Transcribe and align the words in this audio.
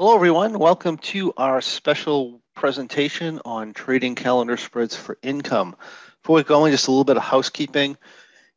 Hello, 0.00 0.14
everyone. 0.14 0.60
Welcome 0.60 0.96
to 0.98 1.32
our 1.36 1.60
special 1.60 2.40
presentation 2.54 3.40
on 3.44 3.72
trading 3.72 4.14
calendar 4.14 4.56
spreads 4.56 4.94
for 4.94 5.18
income. 5.24 5.74
Before 6.22 6.36
we 6.36 6.44
go 6.44 6.64
in, 6.66 6.70
just 6.70 6.86
a 6.86 6.92
little 6.92 7.02
bit 7.02 7.16
of 7.16 7.24
housekeeping. 7.24 7.96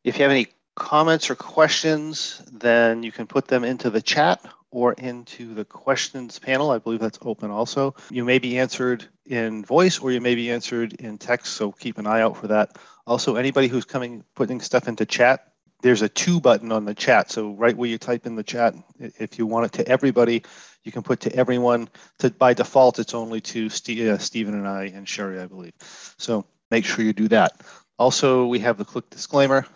If 0.04 0.16
you 0.16 0.22
have 0.22 0.30
any 0.30 0.46
comments 0.76 1.30
or 1.30 1.34
questions, 1.34 2.40
then 2.52 3.02
you 3.02 3.10
can 3.10 3.26
put 3.26 3.48
them 3.48 3.64
into 3.64 3.90
the 3.90 4.00
chat 4.00 4.40
or 4.70 4.92
into 4.92 5.52
the 5.52 5.64
questions 5.64 6.38
panel. 6.38 6.70
I 6.70 6.78
believe 6.78 7.00
that's 7.00 7.18
open 7.22 7.50
also. 7.50 7.96
You 8.08 8.24
may 8.24 8.38
be 8.38 8.60
answered 8.60 9.04
in 9.26 9.64
voice 9.64 9.98
or 9.98 10.12
you 10.12 10.20
may 10.20 10.36
be 10.36 10.48
answered 10.48 10.92
in 10.92 11.18
text, 11.18 11.54
so 11.54 11.72
keep 11.72 11.98
an 11.98 12.06
eye 12.06 12.20
out 12.20 12.36
for 12.36 12.46
that. 12.46 12.78
Also, 13.04 13.34
anybody 13.34 13.66
who's 13.66 13.84
coming 13.84 14.22
putting 14.36 14.60
stuff 14.60 14.86
into 14.86 15.04
chat, 15.04 15.51
there's 15.82 16.02
a 16.02 16.08
to 16.08 16.40
button 16.40 16.72
on 16.72 16.84
the 16.84 16.94
chat. 16.94 17.30
So 17.30 17.52
right 17.52 17.76
where 17.76 17.90
you 17.90 17.98
type 17.98 18.26
in 18.26 18.36
the 18.36 18.42
chat, 18.42 18.74
if 18.98 19.38
you 19.38 19.46
want 19.46 19.66
it 19.66 19.72
to 19.72 19.88
everybody, 19.88 20.42
you 20.84 20.92
can 20.92 21.02
put 21.02 21.20
to 21.20 21.36
everyone. 21.36 21.88
To 22.20 22.30
by 22.30 22.54
default, 22.54 22.98
it's 22.98 23.14
only 23.14 23.40
to 23.42 23.68
Steve, 23.68 24.08
uh, 24.08 24.18
Stephen 24.18 24.54
and 24.54 24.66
I 24.66 24.84
and 24.84 25.08
Sherry, 25.08 25.40
I 25.40 25.46
believe. 25.46 25.74
So 26.18 26.46
make 26.70 26.84
sure 26.84 27.04
you 27.04 27.12
do 27.12 27.28
that. 27.28 27.60
Also, 27.98 28.46
we 28.46 28.58
have 28.60 28.78
the 28.78 28.84
quick 28.84 29.10
disclaimer. 29.10 29.66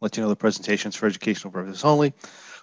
Let 0.00 0.16
you 0.16 0.22
know 0.22 0.28
the 0.28 0.36
presentations 0.36 0.94
for 0.94 1.06
educational 1.06 1.52
purposes 1.52 1.84
only. 1.84 2.12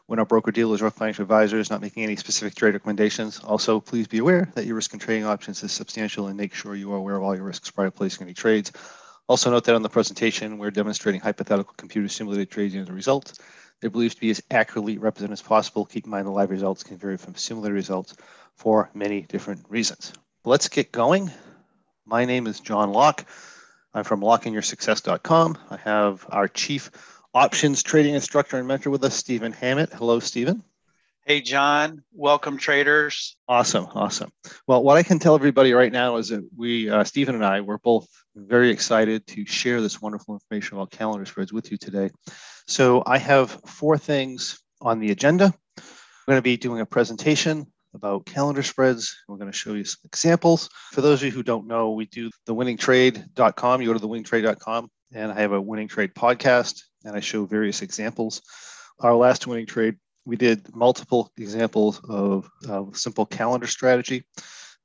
When 0.06 0.20
our 0.20 0.26
broker 0.26 0.52
dealers 0.52 0.82
or 0.82 0.92
financial 0.92 1.24
advisor 1.24 1.60
is 1.60 1.70
not 1.70 1.82
making 1.82 2.04
any 2.04 2.16
specific 2.16 2.56
trade 2.56 2.74
recommendations. 2.74 3.40
Also, 3.40 3.80
please 3.80 4.08
be 4.08 4.20
aware 4.20 4.52
that 4.54 4.66
your 4.66 4.76
risk 4.76 4.94
in 4.94 5.00
trading 5.00 5.26
options 5.26 5.64
is 5.64 5.72
substantial 5.72 6.28
and 6.28 6.38
make 6.38 6.54
sure 6.54 6.76
you 6.76 6.92
are 6.94 6.98
aware 6.98 7.16
of 7.16 7.24
all 7.24 7.36
your 7.36 7.46
risks 7.46 7.72
prior 7.72 7.88
to 7.88 7.92
placing 7.92 8.26
any 8.28 8.34
trades. 8.34 8.72
Also 9.34 9.50
note 9.50 9.64
that 9.64 9.74
on 9.74 9.82
the 9.82 9.90
presentation, 9.90 10.60
we're 10.60 10.70
demonstrating 10.70 11.20
hypothetical 11.20 11.74
computer 11.76 12.08
simulated 12.08 12.52
trades 12.52 12.76
and 12.76 12.86
the 12.86 12.94
result. 12.94 13.34
They're 13.82 13.90
believed 13.90 14.14
to 14.14 14.22
be 14.22 14.30
as 14.30 14.44
accurately 14.52 15.00
represented 15.00 15.34
as 15.34 15.42
possible. 15.42 15.86
Keep 15.86 16.06
in 16.06 16.12
mind 16.12 16.28
the 16.28 16.30
live 16.30 16.52
results 16.52 16.84
can 16.84 16.98
vary 16.98 17.18
from 17.18 17.34
simulated 17.34 17.74
results 17.74 18.16
for 18.54 18.92
many 18.94 19.24
different 19.24 19.66
reasons. 19.70 20.14
Let's 20.46 20.70
get 20.70 20.92
going. 20.92 21.32
My 22.06 22.26
name 22.26 22.46
is 22.46 22.60
John 22.60 22.92
Locke. 22.92 23.26
I'm 23.96 24.04
from 24.04 24.22
lockeinyoursuccess.com. 24.22 25.58
I 25.72 25.78
have 25.78 26.28
our 26.30 26.48
chief 26.48 26.92
options 27.34 27.82
trading 27.82 28.14
instructor 28.14 28.60
and 28.60 28.68
mentor 28.68 28.92
with 28.92 29.04
us, 29.04 29.16
Stephen 29.16 29.52
Hammett. 29.52 29.92
Hello, 29.94 30.20
Stephen. 30.20 30.64
Hey, 31.26 31.40
John. 31.40 32.04
Welcome, 32.12 32.58
traders. 32.58 33.38
Awesome. 33.48 33.88
Awesome. 33.96 34.30
Well, 34.68 34.84
what 34.84 34.98
I 34.98 35.04
can 35.04 35.20
tell 35.20 35.36
everybody 35.36 35.72
right 35.72 35.92
now 35.92 36.18
is 36.18 36.28
that 36.28 36.46
we, 36.58 36.90
uh, 36.90 37.06
Stephen 37.06 37.34
and 37.34 37.46
I, 37.46 37.62
we're 37.62 37.78
both 37.78 38.10
very 38.36 38.70
excited 38.70 39.26
to 39.28 39.46
share 39.46 39.80
this 39.80 40.02
wonderful 40.02 40.34
information 40.34 40.76
about 40.76 40.92
calendar 40.92 41.24
spreads 41.26 41.54
with 41.54 41.72
you 41.72 41.78
today. 41.78 42.10
So 42.68 43.04
I 43.06 43.20
have 43.20 43.52
four 43.66 43.98
things 43.98 44.62
on 44.82 45.00
the 45.00 45.12
agenda. 45.12 45.54
I'm 45.78 45.84
going 46.28 46.40
to 46.40 46.42
be 46.42 46.58
doing 46.58 46.82
a 46.82 46.86
presentation 46.86 47.68
about 47.94 48.26
calendar 48.26 48.62
spreads. 48.62 49.18
We're 49.30 49.38
going 49.38 49.50
to 49.50 49.58
show 49.58 49.76
you 49.76 49.86
some 49.86 50.02
examples. 50.04 50.68
For 50.92 51.00
those 51.00 51.22
of 51.22 51.28
you 51.28 51.32
who 51.32 51.44
don't 51.44 51.68
know, 51.68 51.92
we 51.92 52.06
do 52.06 52.32
the 52.48 52.54
winningtrade.com. 52.54 53.82
You 53.82 53.88
go 53.88 53.94
to 53.94 54.00
the 54.00 54.10
winningtrade.com 54.10 54.90
and 55.14 55.32
I 55.32 55.40
have 55.40 55.54
a 55.54 55.62
winning 55.62 55.88
trade 55.88 56.16
podcast 56.16 56.82
and 57.06 57.16
I 57.16 57.22
show 57.22 57.46
various 57.46 57.82
examples. 57.82 58.42
Our 59.00 59.16
last 59.16 59.48
winning 59.48 59.68
trade 59.68 59.96
we 60.26 60.36
did 60.36 60.74
multiple 60.76 61.32
examples 61.38 62.02
of 62.08 62.50
uh, 62.70 62.84
simple 62.94 63.26
calendar 63.26 63.68
strategy 63.68 64.24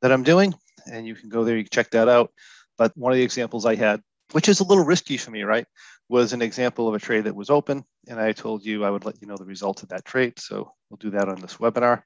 that 0.03 0.13
I'm 0.13 0.23
doing, 0.23 0.55
and 0.91 1.07
you 1.07 1.15
can 1.15 1.29
go 1.29 1.45
there, 1.45 1.57
you 1.57 1.65
can 1.65 1.71
check 1.71 1.91
that 1.91 2.09
out. 2.09 2.33
But 2.77 2.97
one 2.97 3.13
of 3.13 3.17
the 3.17 3.25
examples 3.25 3.67
I 3.67 3.75
had, 3.75 4.03
which 4.33 4.49
is 4.49 4.61
a 4.61 4.65
little 4.65 4.85
risky 4.85 5.17
for 5.17 5.31
me, 5.31 5.43
right, 5.43 5.67
was 6.09 6.33
an 6.33 6.43
example 6.43 6.89
of 6.89 6.95
a 6.95 6.99
trade 6.99 7.25
that 7.25 7.35
was 7.35 7.51
open, 7.51 7.85
and 8.09 8.21
I 8.21 8.33
told 8.33 8.65
you 8.65 8.85
I 8.85 8.91
would 8.91 9.05
let 9.05 9.21
you 9.21 9.27
know 9.27 9.37
the 9.37 9.45
result 9.45 9.83
of 9.83 9.89
that 9.91 10.05
trade. 10.05 10.39
So 10.39 10.73
we'll 10.89 10.99
do 10.99 11.11
that 11.11 11.29
on 11.29 11.41
this 11.41 11.57
webinar. 11.57 12.03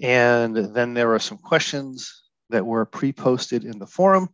And 0.00 0.56
then 0.56 0.94
there 0.94 1.14
are 1.14 1.18
some 1.18 1.38
questions 1.38 2.22
that 2.50 2.66
were 2.66 2.84
pre-posted 2.84 3.64
in 3.64 3.78
the 3.78 3.86
forum. 3.86 4.28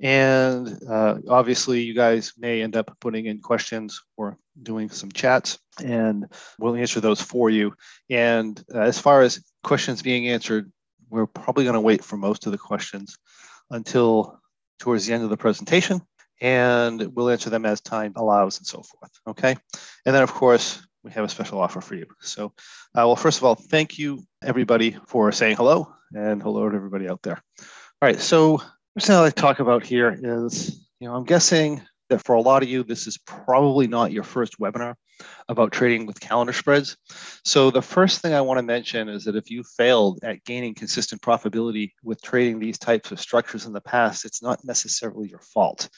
And 0.00 0.80
uh, 0.88 1.18
obviously, 1.28 1.82
you 1.82 1.94
guys 1.94 2.32
may 2.36 2.62
end 2.62 2.76
up 2.76 2.96
putting 3.00 3.26
in 3.26 3.40
questions 3.40 4.02
or 4.16 4.36
doing 4.60 4.90
some 4.90 5.12
chats, 5.12 5.58
and 5.82 6.26
we'll 6.58 6.76
answer 6.76 7.00
those 7.00 7.20
for 7.20 7.48
you. 7.48 7.74
And 8.10 8.62
uh, 8.74 8.80
as 8.80 8.98
far 8.98 9.22
as 9.22 9.42
questions 9.62 10.02
being 10.02 10.28
answered, 10.28 10.70
we're 11.10 11.26
probably 11.26 11.64
going 11.64 11.74
to 11.74 11.80
wait 11.80 12.04
for 12.04 12.16
most 12.16 12.46
of 12.46 12.52
the 12.52 12.58
questions 12.58 13.16
until 13.70 14.40
towards 14.80 15.06
the 15.06 15.14
end 15.14 15.22
of 15.22 15.30
the 15.30 15.36
presentation, 15.36 16.00
and 16.40 17.00
we'll 17.14 17.30
answer 17.30 17.50
them 17.50 17.64
as 17.64 17.80
time 17.80 18.12
allows 18.16 18.58
and 18.58 18.66
so 18.66 18.82
forth. 18.82 19.10
Okay. 19.28 19.56
And 20.04 20.14
then, 20.14 20.22
of 20.22 20.32
course, 20.32 20.84
we 21.04 21.12
have 21.12 21.24
a 21.24 21.28
special 21.28 21.60
offer 21.60 21.80
for 21.80 21.94
you. 21.94 22.06
So, 22.20 22.46
uh, 22.46 23.06
well, 23.06 23.16
first 23.16 23.38
of 23.38 23.44
all, 23.44 23.54
thank 23.54 23.98
you 23.98 24.24
everybody 24.42 24.96
for 25.06 25.30
saying 25.32 25.56
hello, 25.56 25.94
and 26.12 26.42
hello 26.42 26.68
to 26.68 26.76
everybody 26.76 27.08
out 27.08 27.22
there. 27.22 27.40
All 27.60 28.08
right. 28.08 28.20
So, 28.20 28.60
Thing 29.00 29.16
I'd 29.16 29.22
like 29.22 29.34
to 29.34 29.42
talk 29.42 29.58
about 29.58 29.84
here 29.84 30.16
is, 30.22 30.86
you 31.00 31.08
know, 31.08 31.16
I'm 31.16 31.24
guessing 31.24 31.82
that 32.10 32.24
for 32.24 32.36
a 32.36 32.40
lot 32.40 32.62
of 32.62 32.68
you, 32.68 32.84
this 32.84 33.08
is 33.08 33.18
probably 33.18 33.88
not 33.88 34.12
your 34.12 34.22
first 34.22 34.60
webinar 34.60 34.94
about 35.48 35.72
trading 35.72 36.06
with 36.06 36.20
calendar 36.20 36.52
spreads. 36.52 36.96
So 37.44 37.72
the 37.72 37.82
first 37.82 38.22
thing 38.22 38.34
I 38.34 38.40
want 38.40 38.58
to 38.58 38.62
mention 38.62 39.08
is 39.08 39.24
that 39.24 39.34
if 39.34 39.50
you 39.50 39.64
failed 39.76 40.20
at 40.22 40.44
gaining 40.44 40.74
consistent 40.74 41.22
profitability 41.22 41.90
with 42.04 42.22
trading 42.22 42.60
these 42.60 42.78
types 42.78 43.10
of 43.10 43.18
structures 43.18 43.66
in 43.66 43.72
the 43.72 43.80
past, 43.80 44.24
it's 44.24 44.44
not 44.44 44.64
necessarily 44.64 45.28
your 45.28 45.40
fault. 45.40 45.88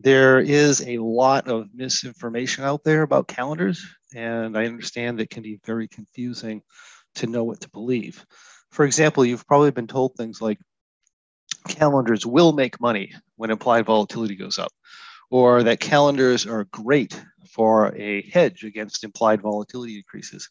There 0.00 0.40
is 0.40 0.84
a 0.88 0.98
lot 0.98 1.46
of 1.46 1.68
misinformation 1.72 2.64
out 2.64 2.82
there 2.82 3.02
about 3.02 3.28
calendars, 3.28 3.86
and 4.16 4.58
I 4.58 4.66
understand 4.66 5.20
it 5.20 5.30
can 5.30 5.44
be 5.44 5.60
very 5.64 5.86
confusing 5.86 6.62
to 7.14 7.28
know 7.28 7.44
what 7.44 7.60
to 7.60 7.70
believe. 7.70 8.26
For 8.72 8.84
example, 8.84 9.24
you've 9.24 9.46
probably 9.46 9.70
been 9.70 9.86
told 9.86 10.16
things 10.16 10.40
like, 10.40 10.58
calendars 11.68 12.26
will 12.26 12.52
make 12.52 12.80
money 12.80 13.12
when 13.36 13.50
implied 13.50 13.86
volatility 13.86 14.36
goes 14.36 14.58
up, 14.58 14.72
or 15.30 15.62
that 15.62 15.80
calendars 15.80 16.46
are 16.46 16.64
great 16.64 17.20
for 17.48 17.94
a 17.96 18.22
hedge 18.30 18.64
against 18.64 19.04
implied 19.04 19.40
volatility 19.40 19.96
increases. 19.96 20.48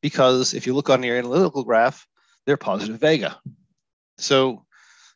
Because 0.00 0.54
if 0.54 0.66
you 0.66 0.74
look 0.74 0.90
on 0.90 1.02
your 1.02 1.16
analytical 1.16 1.64
graph, 1.64 2.06
they're 2.44 2.56
positive 2.56 3.00
vega. 3.00 3.38
So, 4.18 4.64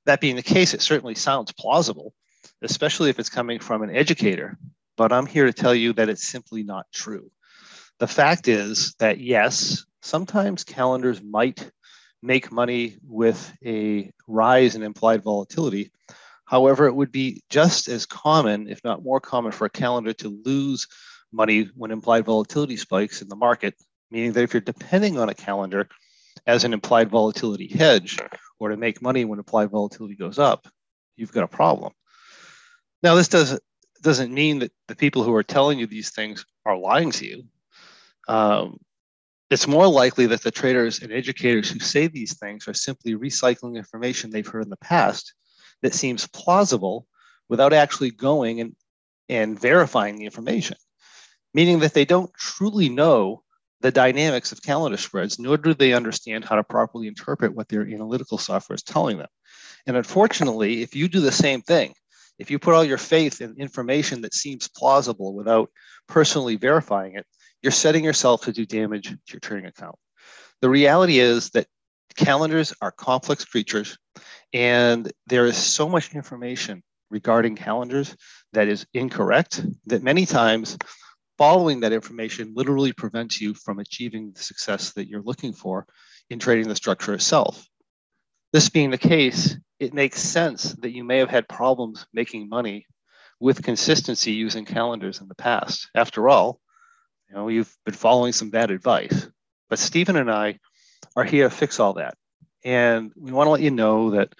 that 0.06 0.20
being 0.20 0.36
the 0.36 0.42
case, 0.42 0.74
it 0.74 0.82
certainly 0.82 1.14
sounds 1.14 1.52
plausible, 1.52 2.14
especially 2.62 3.10
if 3.10 3.18
it's 3.18 3.28
coming 3.28 3.58
from 3.58 3.82
an 3.82 3.94
educator. 3.94 4.58
But 4.96 5.12
I'm 5.12 5.26
here 5.26 5.46
to 5.46 5.52
tell 5.52 5.74
you 5.74 5.92
that 5.94 6.08
it's 6.08 6.26
simply 6.26 6.62
not 6.62 6.86
true. 6.92 7.30
The 7.98 8.06
fact 8.06 8.48
is 8.48 8.94
that 8.98 9.18
yes, 9.20 9.84
sometimes 10.00 10.64
calendars 10.64 11.22
might 11.22 11.70
make 12.22 12.52
money 12.52 12.96
with 13.06 13.52
a 13.64 14.10
rise 14.26 14.74
in 14.74 14.82
implied 14.82 15.22
volatility. 15.22 15.90
However, 16.44 16.86
it 16.86 16.94
would 16.94 17.12
be 17.12 17.42
just 17.48 17.88
as 17.88 18.06
common, 18.06 18.68
if 18.68 18.82
not 18.84 19.04
more 19.04 19.20
common, 19.20 19.52
for 19.52 19.66
a 19.66 19.70
calendar 19.70 20.12
to 20.14 20.42
lose 20.44 20.86
money 21.32 21.70
when 21.76 21.90
implied 21.90 22.24
volatility 22.24 22.76
spikes 22.76 23.22
in 23.22 23.28
the 23.28 23.36
market, 23.36 23.74
meaning 24.10 24.32
that 24.32 24.42
if 24.42 24.52
you're 24.52 24.60
depending 24.60 25.18
on 25.18 25.28
a 25.28 25.34
calendar 25.34 25.88
as 26.46 26.64
an 26.64 26.72
implied 26.72 27.10
volatility 27.10 27.68
hedge 27.68 28.18
or 28.58 28.70
to 28.70 28.76
make 28.76 29.00
money 29.00 29.24
when 29.24 29.38
implied 29.38 29.70
volatility 29.70 30.16
goes 30.16 30.38
up, 30.38 30.66
you've 31.16 31.32
got 31.32 31.44
a 31.44 31.48
problem. 31.48 31.92
Now, 33.02 33.14
this 33.14 33.28
doesn't 33.28 33.62
doesn't 34.02 34.32
mean 34.32 34.60
that 34.60 34.72
the 34.88 34.96
people 34.96 35.22
who 35.22 35.34
are 35.34 35.42
telling 35.42 35.78
you 35.78 35.86
these 35.86 36.10
things 36.10 36.46
are 36.64 36.76
lying 36.76 37.10
to 37.12 37.26
you. 37.26 37.44
Um, 38.28 38.78
it's 39.50 39.66
more 39.66 39.88
likely 39.88 40.26
that 40.26 40.42
the 40.42 40.50
traders 40.50 41.02
and 41.02 41.12
educators 41.12 41.70
who 41.70 41.80
say 41.80 42.06
these 42.06 42.38
things 42.38 42.68
are 42.68 42.74
simply 42.74 43.14
recycling 43.14 43.76
information 43.76 44.30
they've 44.30 44.46
heard 44.46 44.62
in 44.62 44.70
the 44.70 44.76
past 44.76 45.34
that 45.82 45.94
seems 45.94 46.26
plausible 46.28 47.06
without 47.48 47.72
actually 47.72 48.10
going 48.12 48.60
and, 48.60 48.76
and 49.28 49.58
verifying 49.58 50.16
the 50.16 50.24
information, 50.24 50.76
meaning 51.52 51.80
that 51.80 51.94
they 51.94 52.04
don't 52.04 52.32
truly 52.34 52.88
know 52.88 53.42
the 53.80 53.90
dynamics 53.90 54.52
of 54.52 54.62
calendar 54.62 54.98
spreads, 54.98 55.38
nor 55.38 55.56
do 55.56 55.74
they 55.74 55.94
understand 55.94 56.44
how 56.44 56.54
to 56.54 56.62
properly 56.62 57.08
interpret 57.08 57.54
what 57.54 57.68
their 57.68 57.82
analytical 57.82 58.38
software 58.38 58.74
is 58.74 58.82
telling 58.82 59.18
them. 59.18 59.28
And 59.86 59.96
unfortunately, 59.96 60.82
if 60.82 60.94
you 60.94 61.08
do 61.08 61.20
the 61.20 61.32
same 61.32 61.62
thing, 61.62 61.94
if 62.38 62.50
you 62.50 62.58
put 62.58 62.74
all 62.74 62.84
your 62.84 62.98
faith 62.98 63.40
in 63.40 63.56
information 63.58 64.20
that 64.22 64.34
seems 64.34 64.68
plausible 64.68 65.34
without 65.34 65.70
personally 66.08 66.56
verifying 66.56 67.14
it, 67.14 67.26
you're 67.62 67.72
setting 67.72 68.04
yourself 68.04 68.42
to 68.42 68.52
do 68.52 68.64
damage 68.64 69.10
to 69.10 69.18
your 69.32 69.40
trading 69.40 69.66
account. 69.66 69.96
The 70.60 70.70
reality 70.70 71.18
is 71.18 71.50
that 71.50 71.66
calendars 72.16 72.72
are 72.80 72.90
complex 72.90 73.44
creatures, 73.44 73.98
and 74.52 75.10
there 75.26 75.46
is 75.46 75.56
so 75.56 75.88
much 75.88 76.14
information 76.14 76.82
regarding 77.10 77.56
calendars 77.56 78.16
that 78.52 78.68
is 78.68 78.86
incorrect 78.94 79.64
that 79.86 80.02
many 80.02 80.26
times 80.26 80.78
following 81.38 81.80
that 81.80 81.92
information 81.92 82.52
literally 82.54 82.92
prevents 82.92 83.40
you 83.40 83.54
from 83.54 83.78
achieving 83.78 84.32
the 84.32 84.42
success 84.42 84.92
that 84.92 85.08
you're 85.08 85.22
looking 85.22 85.52
for 85.52 85.86
in 86.28 86.38
trading 86.38 86.68
the 86.68 86.76
structure 86.76 87.14
itself. 87.14 87.66
This 88.52 88.68
being 88.68 88.90
the 88.90 88.98
case, 88.98 89.56
it 89.78 89.94
makes 89.94 90.20
sense 90.20 90.74
that 90.80 90.90
you 90.90 91.02
may 91.02 91.18
have 91.18 91.30
had 91.30 91.48
problems 91.48 92.06
making 92.12 92.48
money 92.48 92.86
with 93.40 93.62
consistency 93.62 94.32
using 94.32 94.66
calendars 94.66 95.20
in 95.20 95.28
the 95.28 95.34
past. 95.34 95.88
After 95.94 96.28
all, 96.28 96.60
you 97.30 97.36
know, 97.36 97.48
you've 97.48 97.74
been 97.84 97.94
following 97.94 98.32
some 98.32 98.50
bad 98.50 98.70
advice. 98.70 99.28
But 99.68 99.78
Stephen 99.78 100.16
and 100.16 100.30
I 100.30 100.58
are 101.14 101.24
here 101.24 101.48
to 101.48 101.54
fix 101.54 101.78
all 101.78 101.94
that. 101.94 102.14
And 102.64 103.12
we 103.16 103.32
want 103.32 103.46
to 103.46 103.52
let 103.52 103.62
you 103.62 103.70
know 103.70 104.10
that 104.10 104.34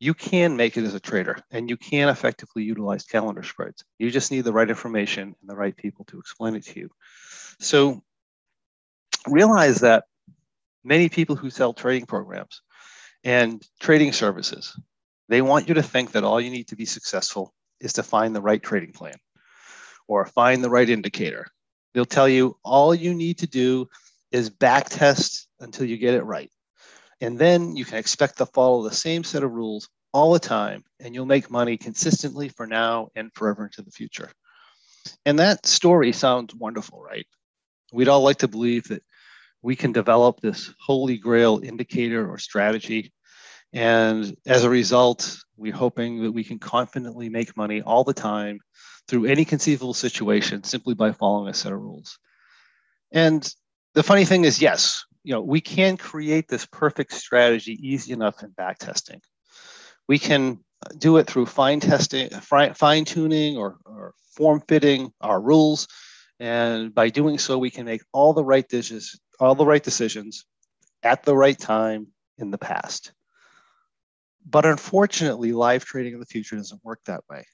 you 0.00 0.14
can 0.14 0.56
make 0.56 0.76
it 0.76 0.84
as 0.84 0.94
a 0.94 1.00
trader 1.00 1.38
and 1.50 1.68
you 1.68 1.76
can 1.76 2.08
effectively 2.08 2.62
utilize 2.62 3.04
calendar 3.04 3.42
spreads. 3.42 3.84
You 3.98 4.10
just 4.10 4.30
need 4.30 4.42
the 4.42 4.52
right 4.52 4.68
information 4.68 5.34
and 5.40 5.48
the 5.50 5.54
right 5.54 5.76
people 5.76 6.06
to 6.06 6.18
explain 6.18 6.56
it 6.56 6.64
to 6.64 6.80
you. 6.80 6.90
So 7.60 8.02
realize 9.28 9.80
that 9.80 10.04
many 10.82 11.08
people 11.08 11.36
who 11.36 11.50
sell 11.50 11.74
trading 11.74 12.06
programs 12.06 12.62
and 13.22 13.62
trading 13.80 14.12
services, 14.12 14.78
they 15.28 15.42
want 15.42 15.68
you 15.68 15.74
to 15.74 15.82
think 15.82 16.12
that 16.12 16.24
all 16.24 16.40
you 16.40 16.50
need 16.50 16.68
to 16.68 16.76
be 16.76 16.86
successful 16.86 17.54
is 17.80 17.94
to 17.94 18.02
find 18.02 18.34
the 18.34 18.42
right 18.42 18.62
trading 18.62 18.92
plan 18.92 19.16
or 20.08 20.26
find 20.26 20.64
the 20.64 20.70
right 20.70 20.88
indicator. 20.88 21.46
They'll 21.94 22.04
tell 22.04 22.28
you 22.28 22.58
all 22.64 22.94
you 22.94 23.14
need 23.14 23.38
to 23.38 23.46
do 23.46 23.88
is 24.32 24.50
back 24.50 24.88
test 24.88 25.48
until 25.60 25.86
you 25.86 25.96
get 25.96 26.14
it 26.14 26.24
right. 26.24 26.50
And 27.20 27.38
then 27.38 27.76
you 27.76 27.84
can 27.84 27.98
expect 27.98 28.38
to 28.38 28.46
follow 28.46 28.82
the 28.82 28.94
same 28.94 29.24
set 29.24 29.44
of 29.44 29.52
rules 29.52 29.88
all 30.12 30.32
the 30.32 30.40
time, 30.40 30.84
and 31.00 31.14
you'll 31.14 31.24
make 31.24 31.50
money 31.50 31.76
consistently 31.76 32.48
for 32.48 32.66
now 32.66 33.08
and 33.14 33.32
forever 33.32 33.64
into 33.64 33.82
the 33.82 33.90
future. 33.90 34.30
And 35.24 35.38
that 35.38 35.66
story 35.66 36.12
sounds 36.12 36.54
wonderful, 36.54 37.02
right? 37.02 37.26
We'd 37.92 38.08
all 38.08 38.22
like 38.22 38.38
to 38.38 38.48
believe 38.48 38.88
that 38.88 39.02
we 39.62 39.76
can 39.76 39.92
develop 39.92 40.40
this 40.40 40.70
holy 40.78 41.16
grail 41.16 41.60
indicator 41.62 42.30
or 42.30 42.38
strategy. 42.38 43.13
And 43.74 44.36
as 44.46 44.62
a 44.62 44.70
result, 44.70 45.36
we're 45.56 45.74
hoping 45.74 46.22
that 46.22 46.30
we 46.30 46.44
can 46.44 46.60
confidently 46.60 47.28
make 47.28 47.56
money 47.56 47.82
all 47.82 48.04
the 48.04 48.14
time 48.14 48.60
through 49.08 49.26
any 49.26 49.44
conceivable 49.44 49.94
situation 49.94 50.62
simply 50.62 50.94
by 50.94 51.10
following 51.10 51.50
a 51.50 51.54
set 51.54 51.72
of 51.72 51.80
rules. 51.80 52.16
And 53.10 53.52
the 53.94 54.04
funny 54.04 54.24
thing 54.24 54.44
is, 54.44 54.62
yes, 54.62 55.04
you 55.24 55.34
know, 55.34 55.40
we 55.40 55.60
can 55.60 55.96
create 55.96 56.46
this 56.46 56.66
perfect 56.66 57.12
strategy 57.12 57.76
easy 57.82 58.12
enough 58.12 58.44
in 58.44 58.50
back 58.50 58.78
testing. 58.78 59.20
We 60.08 60.20
can 60.20 60.60
do 60.98 61.16
it 61.16 61.26
through 61.26 61.46
fine 61.46 61.80
testing, 61.80 62.28
fine 62.30 63.04
tuning, 63.04 63.56
or, 63.56 63.78
or 63.84 64.14
form 64.36 64.62
fitting 64.68 65.12
our 65.20 65.40
rules. 65.40 65.88
And 66.38 66.94
by 66.94 67.08
doing 67.08 67.38
so, 67.38 67.58
we 67.58 67.70
can 67.70 67.86
make 67.86 68.02
all 68.12 68.34
the 68.34 68.44
right 68.44 68.68
decisions, 68.68 69.18
all 69.40 69.56
the 69.56 69.66
right 69.66 69.82
decisions 69.82 70.44
at 71.02 71.24
the 71.24 71.36
right 71.36 71.58
time 71.58 72.08
in 72.38 72.52
the 72.52 72.58
past. 72.58 73.12
But 74.44 74.66
unfortunately, 74.66 75.52
live 75.52 75.84
trading 75.84 76.14
in 76.14 76.20
the 76.20 76.26
future 76.26 76.56
doesn't 76.56 76.84
work 76.84 77.00
that 77.06 77.22
way. 77.30 77.44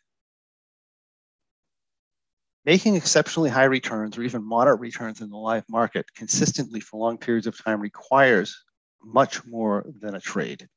Making 2.65 2.97
exceptionally 2.97 3.49
high 3.49 3.65
returns 3.65 4.19
or 4.19 4.23
even 4.23 4.47
moderate 4.47 4.81
returns 4.81 5.21
in 5.21 5.31
the 5.31 5.37
live 5.37 5.65
market 5.69 6.07
consistently 6.15 6.81
for 6.81 7.01
long 7.01 7.17
periods 7.17 7.47
of 7.47 7.63
time 7.63 7.81
requires 7.81 8.57
much 9.03 9.45
more 9.47 9.87
than 10.01 10.15
a 10.15 10.21
trade. 10.21 10.69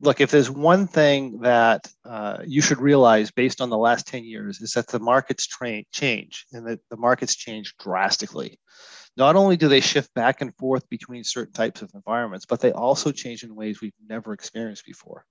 Look, 0.00 0.20
if 0.20 0.30
there's 0.30 0.50
one 0.50 0.86
thing 0.86 1.40
that 1.40 1.90
uh, 2.04 2.38
you 2.44 2.60
should 2.60 2.80
realize 2.80 3.30
based 3.30 3.60
on 3.60 3.70
the 3.70 3.78
last 3.78 4.06
10 4.06 4.24
years 4.24 4.60
is 4.60 4.72
that 4.72 4.88
the 4.88 4.98
markets 4.98 5.46
tra- 5.46 5.84
change 5.92 6.44
and 6.52 6.66
that 6.66 6.80
the 6.90 6.96
markets 6.96 7.34
change 7.34 7.74
drastically. 7.78 8.58
Not 9.16 9.36
only 9.36 9.56
do 9.56 9.68
they 9.68 9.80
shift 9.80 10.12
back 10.14 10.40
and 10.40 10.54
forth 10.56 10.88
between 10.88 11.24
certain 11.24 11.52
types 11.52 11.82
of 11.82 11.90
environments, 11.94 12.46
but 12.46 12.60
they 12.60 12.72
also 12.72 13.12
change 13.12 13.44
in 13.44 13.54
ways 13.54 13.80
we've 13.80 13.92
never 14.08 14.32
experienced 14.32 14.84
before. 14.84 15.24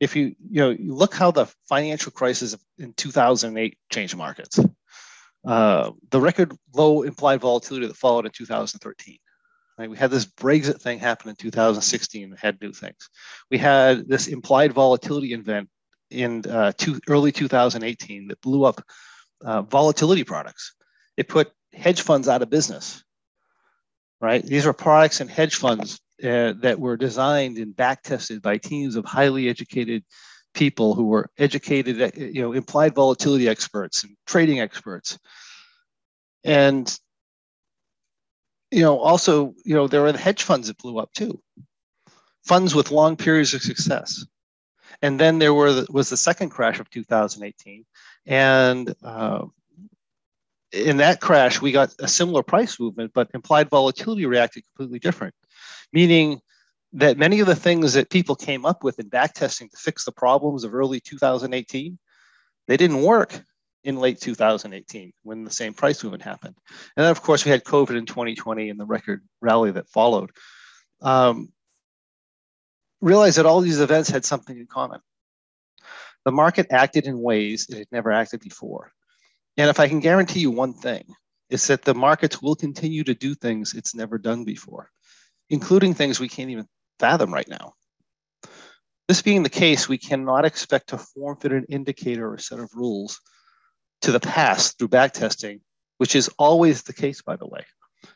If 0.00 0.16
you 0.16 0.34
you 0.50 0.60
know 0.60 0.70
you 0.70 0.94
look 0.94 1.14
how 1.14 1.30
the 1.30 1.46
financial 1.68 2.10
crisis 2.10 2.56
in 2.78 2.92
2008 2.94 3.78
changed 3.90 4.16
markets. 4.16 4.58
Uh, 5.44 5.90
the 6.10 6.20
record 6.20 6.52
low 6.74 7.02
implied 7.02 7.40
volatility 7.40 7.86
that 7.86 7.96
followed 7.96 8.26
in 8.26 8.30
2013 8.30 9.18
right? 9.78 9.90
we 9.90 9.96
had 9.96 10.10
this 10.10 10.26
brexit 10.26 10.80
thing 10.80 10.98
happen 10.98 11.30
in 11.30 11.36
2016 11.36 12.30
that 12.30 12.38
had 12.38 12.60
new 12.60 12.72
things. 12.72 13.08
We 13.50 13.58
had 13.58 14.08
this 14.08 14.28
implied 14.28 14.72
volatility 14.72 15.32
event 15.34 15.68
in 16.10 16.44
uh, 16.48 16.72
two, 16.76 17.00
early 17.08 17.32
2018 17.32 18.28
that 18.28 18.40
blew 18.40 18.64
up 18.64 18.82
uh, 19.44 19.62
volatility 19.62 20.24
products. 20.24 20.74
It 21.16 21.28
put 21.28 21.52
hedge 21.72 22.02
funds 22.02 22.28
out 22.28 22.42
of 22.42 22.50
business 22.50 23.02
right 24.20 24.44
these 24.44 24.66
are 24.66 24.72
products 24.72 25.20
and 25.20 25.30
hedge 25.30 25.56
funds 25.56 26.00
uh, 26.22 26.54
that 26.60 26.78
were 26.78 26.96
designed 26.96 27.58
and 27.58 27.74
back 27.74 28.02
tested 28.02 28.40
by 28.40 28.56
teams 28.56 28.96
of 28.96 29.04
highly 29.04 29.48
educated 29.48 30.04
people 30.54 30.94
who 30.94 31.06
were 31.06 31.30
educated, 31.38 32.00
uh, 32.00 32.10
you 32.16 32.42
know, 32.42 32.52
implied 32.52 32.94
volatility 32.94 33.48
experts 33.48 34.04
and 34.04 34.16
trading 34.26 34.60
experts. 34.60 35.18
And, 36.44 36.94
you 38.70 38.82
know, 38.82 38.98
also, 38.98 39.54
you 39.64 39.74
know, 39.74 39.86
there 39.86 40.02
were 40.02 40.12
the 40.12 40.18
hedge 40.18 40.42
funds 40.42 40.68
that 40.68 40.78
blew 40.78 40.98
up 40.98 41.12
too, 41.12 41.40
funds 42.44 42.74
with 42.74 42.90
long 42.90 43.16
periods 43.16 43.54
of 43.54 43.62
success. 43.62 44.24
And 45.00 45.18
then 45.18 45.38
there 45.38 45.54
were 45.54 45.72
the, 45.72 45.86
was 45.90 46.10
the 46.10 46.16
second 46.16 46.50
crash 46.50 46.78
of 46.78 46.90
2018. 46.90 47.84
And 48.26 48.94
uh, 49.02 49.46
in 50.72 50.98
that 50.98 51.20
crash, 51.20 51.60
we 51.60 51.72
got 51.72 51.94
a 51.98 52.08
similar 52.08 52.42
price 52.42 52.80
movement, 52.80 53.12
but 53.14 53.30
implied 53.34 53.70
volatility 53.70 54.26
reacted 54.26 54.64
completely 54.64 54.98
different 54.98 55.34
meaning 55.92 56.40
that 56.94 57.18
many 57.18 57.40
of 57.40 57.46
the 57.46 57.56
things 57.56 57.94
that 57.94 58.10
people 58.10 58.34
came 58.34 58.66
up 58.66 58.84
with 58.84 58.98
in 58.98 59.08
backtesting 59.08 59.70
to 59.70 59.76
fix 59.76 60.04
the 60.04 60.12
problems 60.12 60.64
of 60.64 60.74
early 60.74 61.00
2018, 61.00 61.98
they 62.68 62.76
didn't 62.76 63.02
work 63.02 63.42
in 63.84 63.96
late 63.96 64.20
2018 64.20 65.12
when 65.22 65.44
the 65.44 65.50
same 65.50 65.74
price 65.74 66.02
movement 66.04 66.22
happened. 66.22 66.54
And 66.96 67.04
then, 67.04 67.10
of 67.10 67.22
course, 67.22 67.44
we 67.44 67.50
had 67.50 67.64
COVID 67.64 67.96
in 67.96 68.06
2020 68.06 68.68
and 68.68 68.78
the 68.78 68.86
record 68.86 69.22
rally 69.40 69.72
that 69.72 69.88
followed. 69.88 70.30
Um, 71.00 71.52
realize 73.00 73.36
that 73.36 73.46
all 73.46 73.60
these 73.60 73.80
events 73.80 74.08
had 74.08 74.24
something 74.24 74.56
in 74.56 74.66
common. 74.66 75.00
The 76.24 76.30
market 76.30 76.66
acted 76.70 77.06
in 77.06 77.20
ways 77.20 77.66
it 77.68 77.78
had 77.78 77.88
never 77.90 78.12
acted 78.12 78.40
before. 78.40 78.92
And 79.56 79.68
if 79.68 79.78
I 79.80 79.88
can 79.88 80.00
guarantee 80.00 80.40
you 80.40 80.50
one 80.50 80.72
thing, 80.72 81.04
it's 81.50 81.66
that 81.66 81.82
the 81.82 81.94
markets 81.94 82.40
will 82.40 82.54
continue 82.54 83.04
to 83.04 83.14
do 83.14 83.34
things 83.34 83.74
it's 83.74 83.94
never 83.94 84.18
done 84.18 84.44
before 84.44 84.90
including 85.52 85.92
things 85.92 86.18
we 86.18 86.28
can't 86.28 86.50
even 86.50 86.66
fathom 86.98 87.32
right 87.32 87.48
now. 87.48 87.74
This 89.06 89.20
being 89.20 89.42
the 89.42 89.50
case, 89.50 89.88
we 89.88 89.98
cannot 89.98 90.46
expect 90.46 90.88
to 90.88 90.98
form 90.98 91.36
fit 91.36 91.52
an 91.52 91.66
indicator 91.68 92.32
or 92.32 92.38
set 92.38 92.58
of 92.58 92.70
rules 92.74 93.20
to 94.00 94.12
the 94.12 94.20
past 94.20 94.78
through 94.78 94.88
backtesting, 94.88 95.60
which 95.98 96.16
is 96.16 96.30
always 96.38 96.82
the 96.82 96.94
case, 96.94 97.20
by 97.20 97.36
the 97.36 97.46
way. 97.46 97.64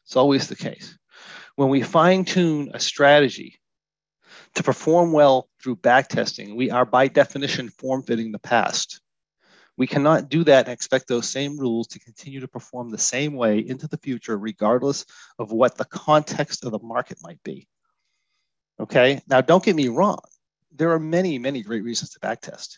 It's 0.04 0.16
always 0.16 0.48
the 0.48 0.56
case. 0.56 0.96
When 1.56 1.68
we 1.68 1.82
fine 1.82 2.24
tune 2.24 2.70
a 2.72 2.80
strategy 2.80 3.60
to 4.54 4.62
perform 4.62 5.12
well 5.12 5.48
through 5.62 5.76
backtesting, 5.76 6.56
we 6.56 6.70
are 6.70 6.86
by 6.86 7.08
definition 7.08 7.68
form 7.68 8.02
fitting 8.02 8.32
the 8.32 8.38
past. 8.38 9.00
We 9.76 9.86
cannot 9.86 10.30
do 10.30 10.42
that 10.44 10.66
and 10.66 10.72
expect 10.72 11.06
those 11.06 11.28
same 11.28 11.58
rules 11.58 11.86
to 11.88 11.98
continue 11.98 12.40
to 12.40 12.48
perform 12.48 12.90
the 12.90 12.98
same 12.98 13.34
way 13.34 13.58
into 13.58 13.86
the 13.86 13.98
future, 13.98 14.38
regardless 14.38 15.04
of 15.38 15.52
what 15.52 15.76
the 15.76 15.84
context 15.84 16.64
of 16.64 16.72
the 16.72 16.78
market 16.78 17.18
might 17.22 17.42
be. 17.42 17.68
Okay, 18.80 19.20
now 19.28 19.40
don't 19.40 19.64
get 19.64 19.76
me 19.76 19.88
wrong. 19.88 20.20
There 20.74 20.92
are 20.92 20.98
many, 20.98 21.38
many 21.38 21.62
great 21.62 21.84
reasons 21.84 22.10
to 22.10 22.20
backtest. 22.20 22.76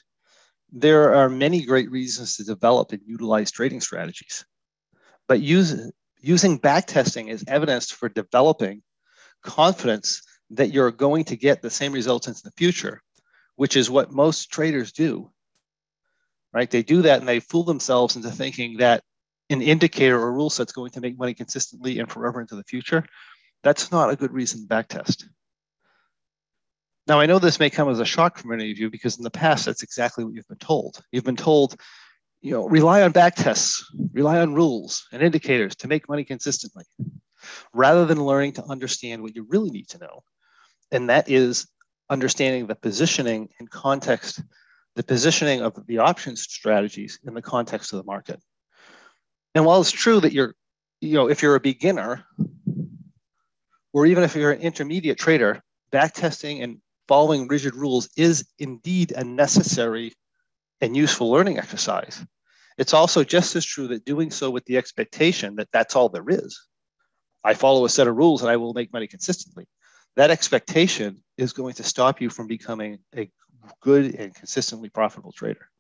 There 0.73 1.15
are 1.15 1.29
many 1.29 1.65
great 1.65 1.91
reasons 1.91 2.37
to 2.37 2.45
develop 2.45 2.93
and 2.93 3.01
utilize 3.07 3.51
trading 3.51 3.81
strategies. 3.81 4.45
But 5.29 5.41
use, 5.41 5.91
using 6.21 6.59
backtesting 6.59 7.29
is 7.29 7.45
evidence 7.47 7.91
for 7.91 8.09
developing 8.09 8.83
confidence 9.43 10.23
that 10.51 10.73
you're 10.73 10.91
going 10.91 11.25
to 11.25 11.37
get 11.37 11.63
the 11.63 11.71
same 11.71 11.93
results 11.93 12.27
into 12.27 12.43
the 12.43 12.53
future, 12.57 13.03
which 13.57 13.77
is 13.77 13.91
what 13.91 14.13
most 14.13 14.51
traders 14.51 14.93
do 14.93 15.31
right? 16.53 16.71
They 16.71 16.83
do 16.83 17.03
that 17.03 17.21
and 17.21 17.29
they 17.29 17.41
fool 17.41 17.65
themselves 17.65 18.17
into 18.17 18.31
thinking 18.31 18.79
that 18.79 19.03
an 19.51 19.63
indicator 19.63 20.21
or 20.21 20.33
rule 20.33 20.51
set's 20.51 20.73
going 20.73 20.91
to 20.93 21.01
make 21.01 21.19
money 21.19 21.35
consistently 21.35 21.99
and 21.99 22.11
forever 22.11 22.41
into 22.41 22.57
the 22.57 22.65
future. 22.65 23.05
That's 23.63 23.91
not 23.91 24.11
a 24.11 24.17
good 24.17 24.33
reason 24.33 24.63
to 24.63 24.67
backtest. 24.67 25.25
Now, 27.07 27.21
I 27.21 27.27
know 27.27 27.39
this 27.39 27.59
may 27.59 27.71
come 27.71 27.89
as 27.89 28.01
a 28.01 28.05
shock 28.05 28.37
for 28.37 28.49
many 28.49 28.71
of 28.71 28.79
you 28.79 28.91
because 28.91 29.17
in 29.17 29.25
the 29.25 29.31
past, 29.31 29.65
that's 29.65 29.83
exactly 29.83 30.25
what 30.25 30.35
you've 30.35 30.49
been 30.49 30.59
told. 30.59 31.03
You've 31.11 31.25
been 31.25 31.37
told, 31.37 31.75
you 32.43 32.53
know, 32.53 32.69
rely 32.69 33.03
on 33.03 33.15
backtests, 33.15 33.83
rely 34.13 34.39
on 34.41 34.55
rules 34.55 35.07
and 35.11 35.23
indicators 35.23 35.75
to 35.77 35.89
make 35.89 36.09
money 36.09 36.25
consistently, 36.25 36.85
rather 37.73 38.05
than 38.05 38.23
learning 38.23 38.53
to 38.53 38.65
understand 38.65 39.23
what 39.23 39.35
you 39.35 39.47
really 39.49 39.71
need 39.71 39.89
to 39.89 39.99
know. 39.99 40.23
And 40.93 41.09
that 41.09 41.31
is 41.31 41.67
understanding 42.11 42.67
the 42.67 42.75
positioning 42.75 43.49
and 43.59 43.71
context 43.71 44.43
the 44.99 45.05
positioning 45.05 45.63
of 45.63 45.87
the 45.87 45.99
options 45.99 46.43
strategies 46.43 47.21
in 47.25 47.33
the 47.33 47.41
context 47.41 47.93
of 47.93 47.99
the 47.99 48.05
market. 48.05 48.43
And 49.55 49.65
while 49.65 49.81
it's 49.81 49.93
true 49.93 50.19
that 50.19 50.33
you're, 50.33 50.57
you 51.01 51.15
know, 51.15 51.29
if 51.29 51.41
you're 51.41 51.55
a 51.55 51.61
beginner, 51.61 52.25
or 53.93 54.07
even 54.07 54.25
if 54.25 54.35
you're 54.35 54.51
an 54.51 54.61
intermediate 54.61 55.17
trader, 55.17 55.63
backtesting 55.93 56.65
and 56.65 56.79
following 57.07 57.47
rigid 57.47 57.77
rules 57.77 58.09
is 58.17 58.49
indeed 58.59 59.13
a 59.13 59.23
necessary 59.23 60.15
and 60.81 60.97
useful 60.97 61.31
learning 61.31 61.59
exercise. 61.59 62.27
It's 62.77 62.93
also 62.93 63.23
just 63.23 63.55
as 63.55 63.65
true 63.65 63.87
that 63.89 64.05
doing 64.05 64.33
so 64.33 64.51
with 64.51 64.65
the 64.65 64.79
expectation 64.79 65.55
that 65.57 65.69
that's 65.73 65.95
all 65.95 66.09
there 66.09 66.29
is. 66.29 66.61
I 67.45 67.55
follow 67.55 67.85
a 67.85 67.89
set 67.89 68.09
of 68.09 68.17
rules 68.17 68.43
and 68.43 68.51
I 68.51 68.57
will 68.57 68.75
make 68.75 68.93
money 68.93 69.07
consistently. 69.07 69.69
that 70.17 70.33
expectation 70.33 71.23
is 71.37 71.53
going 71.53 71.75
to 71.75 71.85
stop 71.85 72.21
you 72.21 72.29
from 72.29 72.49
becoming 72.49 72.99
a 73.17 73.31
good 73.81 74.15
and 74.15 74.35
consistently 74.35 74.89
profitable 74.89 75.33
trader. 75.33 75.71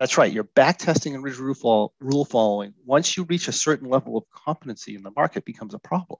That's 0.00 0.18
right, 0.18 0.32
you're 0.32 0.44
back 0.44 0.78
testing 0.78 1.14
and 1.14 1.24
rule 1.24 2.24
following. 2.24 2.74
Once 2.84 3.16
you 3.16 3.24
reach 3.24 3.48
a 3.48 3.52
certain 3.52 3.88
level 3.88 4.16
of 4.16 4.24
competency 4.30 4.96
in 4.96 5.02
the 5.02 5.12
market 5.16 5.44
becomes 5.44 5.72
a 5.72 5.78
problem. 5.78 6.18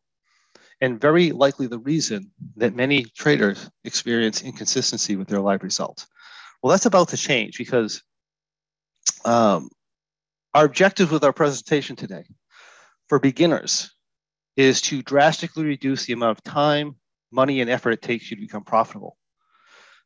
And 0.81 1.01
very 1.01 1.33
likely 1.33 1.67
the 1.67 1.79
reason 1.79 2.31
that 2.57 2.75
many 2.75 3.05
traders 3.05 3.69
experience 3.85 4.43
inconsistency 4.43 5.17
with 5.17 5.29
their 5.29 5.41
live 5.41 5.63
results. 5.63 6.07
Well, 6.63 6.71
that's 6.71 6.87
about 6.87 7.09
to 7.09 7.17
change 7.17 7.59
because 7.59 8.03
um, 9.25 9.69
our 10.55 10.65
objective 10.65 11.11
with 11.11 11.25
our 11.25 11.33
presentation 11.33 11.97
today 11.97 12.25
for 13.09 13.19
beginners 13.19 13.93
is 14.57 14.81
to 14.83 15.03
drastically 15.03 15.65
reduce 15.65 16.07
the 16.07 16.13
amount 16.13 16.39
of 16.39 16.45
time, 16.45 16.97
money, 17.33 17.61
and 17.61 17.69
effort 17.69 17.91
it 17.91 18.03
takes 18.03 18.31
you 18.31 18.37
to 18.37 18.43
become 18.43 18.65
profitable 18.65 19.17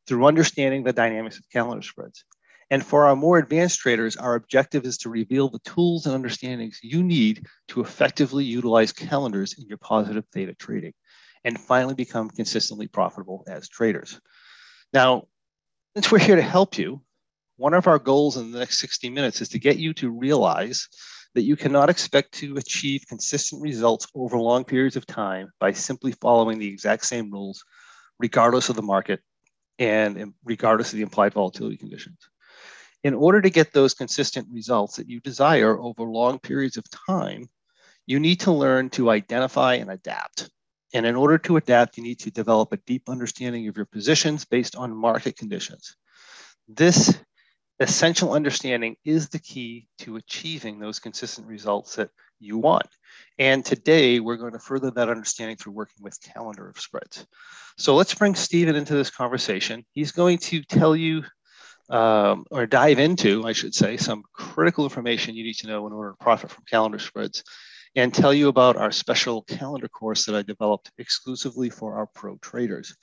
through 0.08 0.26
understanding 0.26 0.82
the 0.82 0.92
dynamics 0.92 1.38
of 1.38 1.48
calendar 1.50 1.82
spreads. 1.82 2.24
And 2.70 2.84
for 2.84 3.06
our 3.06 3.16
more 3.16 3.38
advanced 3.38 3.78
traders, 3.78 4.16
our 4.16 4.34
objective 4.34 4.84
is 4.84 4.98
to 4.98 5.10
reveal 5.10 5.48
the 5.48 5.60
tools 5.60 6.06
and 6.06 6.14
understandings 6.14 6.80
you 6.82 7.02
need 7.02 7.46
to 7.68 7.80
effectively 7.80 8.44
utilize 8.44 8.92
calendars 8.92 9.54
in 9.58 9.66
your 9.66 9.78
positive 9.78 10.24
theta 10.32 10.54
trading 10.54 10.92
and 11.44 11.58
finally 11.58 11.94
become 11.94 12.28
consistently 12.28 12.88
profitable 12.88 13.44
as 13.48 13.68
traders. 13.68 14.20
Now, 14.92 15.28
since 15.94 16.10
we're 16.10 16.18
here 16.18 16.36
to 16.36 16.42
help 16.42 16.78
you, 16.78 17.02
one 17.56 17.74
of 17.74 17.86
our 17.86 17.98
goals 17.98 18.36
in 18.36 18.52
the 18.52 18.58
next 18.58 18.80
60 18.80 19.10
minutes 19.10 19.40
is 19.40 19.48
to 19.50 19.58
get 19.58 19.78
you 19.78 19.92
to 19.94 20.10
realize 20.10 20.88
that 21.34 21.42
you 21.42 21.56
cannot 21.56 21.90
expect 21.90 22.32
to 22.32 22.56
achieve 22.56 23.04
consistent 23.08 23.62
results 23.62 24.06
over 24.14 24.38
long 24.38 24.64
periods 24.64 24.96
of 24.96 25.06
time 25.06 25.50
by 25.58 25.72
simply 25.72 26.12
following 26.12 26.58
the 26.58 26.68
exact 26.68 27.04
same 27.04 27.30
rules, 27.30 27.64
regardless 28.18 28.68
of 28.68 28.76
the 28.76 28.82
market 28.82 29.20
and 29.78 30.35
regardless 30.44 30.92
of 30.92 30.97
the 30.97 31.02
implied 31.02 31.35
volatility 31.35 31.76
conditions. 31.76 32.18
In 33.04 33.14
order 33.14 33.40
to 33.40 33.50
get 33.50 33.73
those 33.73 33.94
consistent 33.94 34.49
results 34.50 34.97
that 34.97 35.08
you 35.08 35.20
desire 35.20 35.78
over 35.78 36.02
long 36.02 36.38
periods 36.38 36.76
of 36.76 36.85
time, 36.90 37.49
you 38.06 38.18
need 38.18 38.40
to 38.40 38.52
learn 38.52 38.90
to 38.90 39.11
identify 39.11 39.75
and 39.75 39.90
adapt. 39.90 40.50
And 40.94 41.06
in 41.06 41.14
order 41.14 41.38
to 41.38 41.58
adapt, 41.58 41.97
you 41.97 42.02
need 42.02 42.18
to 42.20 42.30
develop 42.30 42.73
a 42.73 42.78
deep 42.78 43.08
understanding 43.08 43.68
of 43.68 43.76
your 43.76 43.87
positions 43.87 44.44
based 44.44 44.75
on 44.75 44.97
market 44.97 45.37
conditions. 45.37 45.97
This 46.66 47.18
essential 47.78 48.32
understanding 48.32 48.97
is 49.04 49.28
the 49.28 49.38
key 49.38 49.87
to 49.99 50.16
achieving 50.16 50.78
those 50.78 50.99
consistent 50.99 51.47
results 51.47 51.97
that 51.97 52.11
you 52.40 52.59
want. 52.59 52.87
And 53.38 53.64
today 53.64 54.21
we're 54.21 54.37
going 54.37 54.52
to 54.52 54.59
further 54.59 54.90
that 54.92 55.09
understanding 55.09 55.57
through 55.57 55.73
working 55.73 56.02
with 56.02 56.21
calendar 56.21 56.68
of 56.68 56.80
spreads. 56.80 57.26
So 57.76 57.95
let's 57.95 58.14
bring 58.14 58.35
Stephen 58.35 58.76
into 58.76 58.95
this 58.95 59.11
conversation. 59.11 59.85
He's 59.92 60.12
going 60.12 60.38
to 60.38 60.62
tell 60.62 60.97
you 60.97 61.25
um, 61.90 62.45
or 62.50 62.66
dive 62.66 62.99
into, 62.99 63.47
I 63.47 63.52
should 63.52 63.75
say, 63.75 63.97
some 63.97 64.25
critical 64.33 64.85
information 64.85 65.35
you 65.35 65.45
need 65.45 65.57
to 65.59 65.68
know 65.68 65.87
in 65.87 65.92
order 65.92 66.11
to 66.11 66.16
profit 66.16 66.50
from 66.50 66.64
calendar 66.68 66.99
spreads 66.99 67.42
and 67.95 68.12
tell 68.12 68.35
you 68.35 68.49
about 68.49 68.76
our 68.76 68.90
special 68.90 69.42
calendar 69.42 69.88
course 69.88 70.26
that 70.26 70.35
I 70.35 70.42
developed 70.42 70.90
exclusively 70.99 71.71
for 71.71 71.95
our 71.95 72.07
pro 72.07 72.37
traders. 72.38 72.95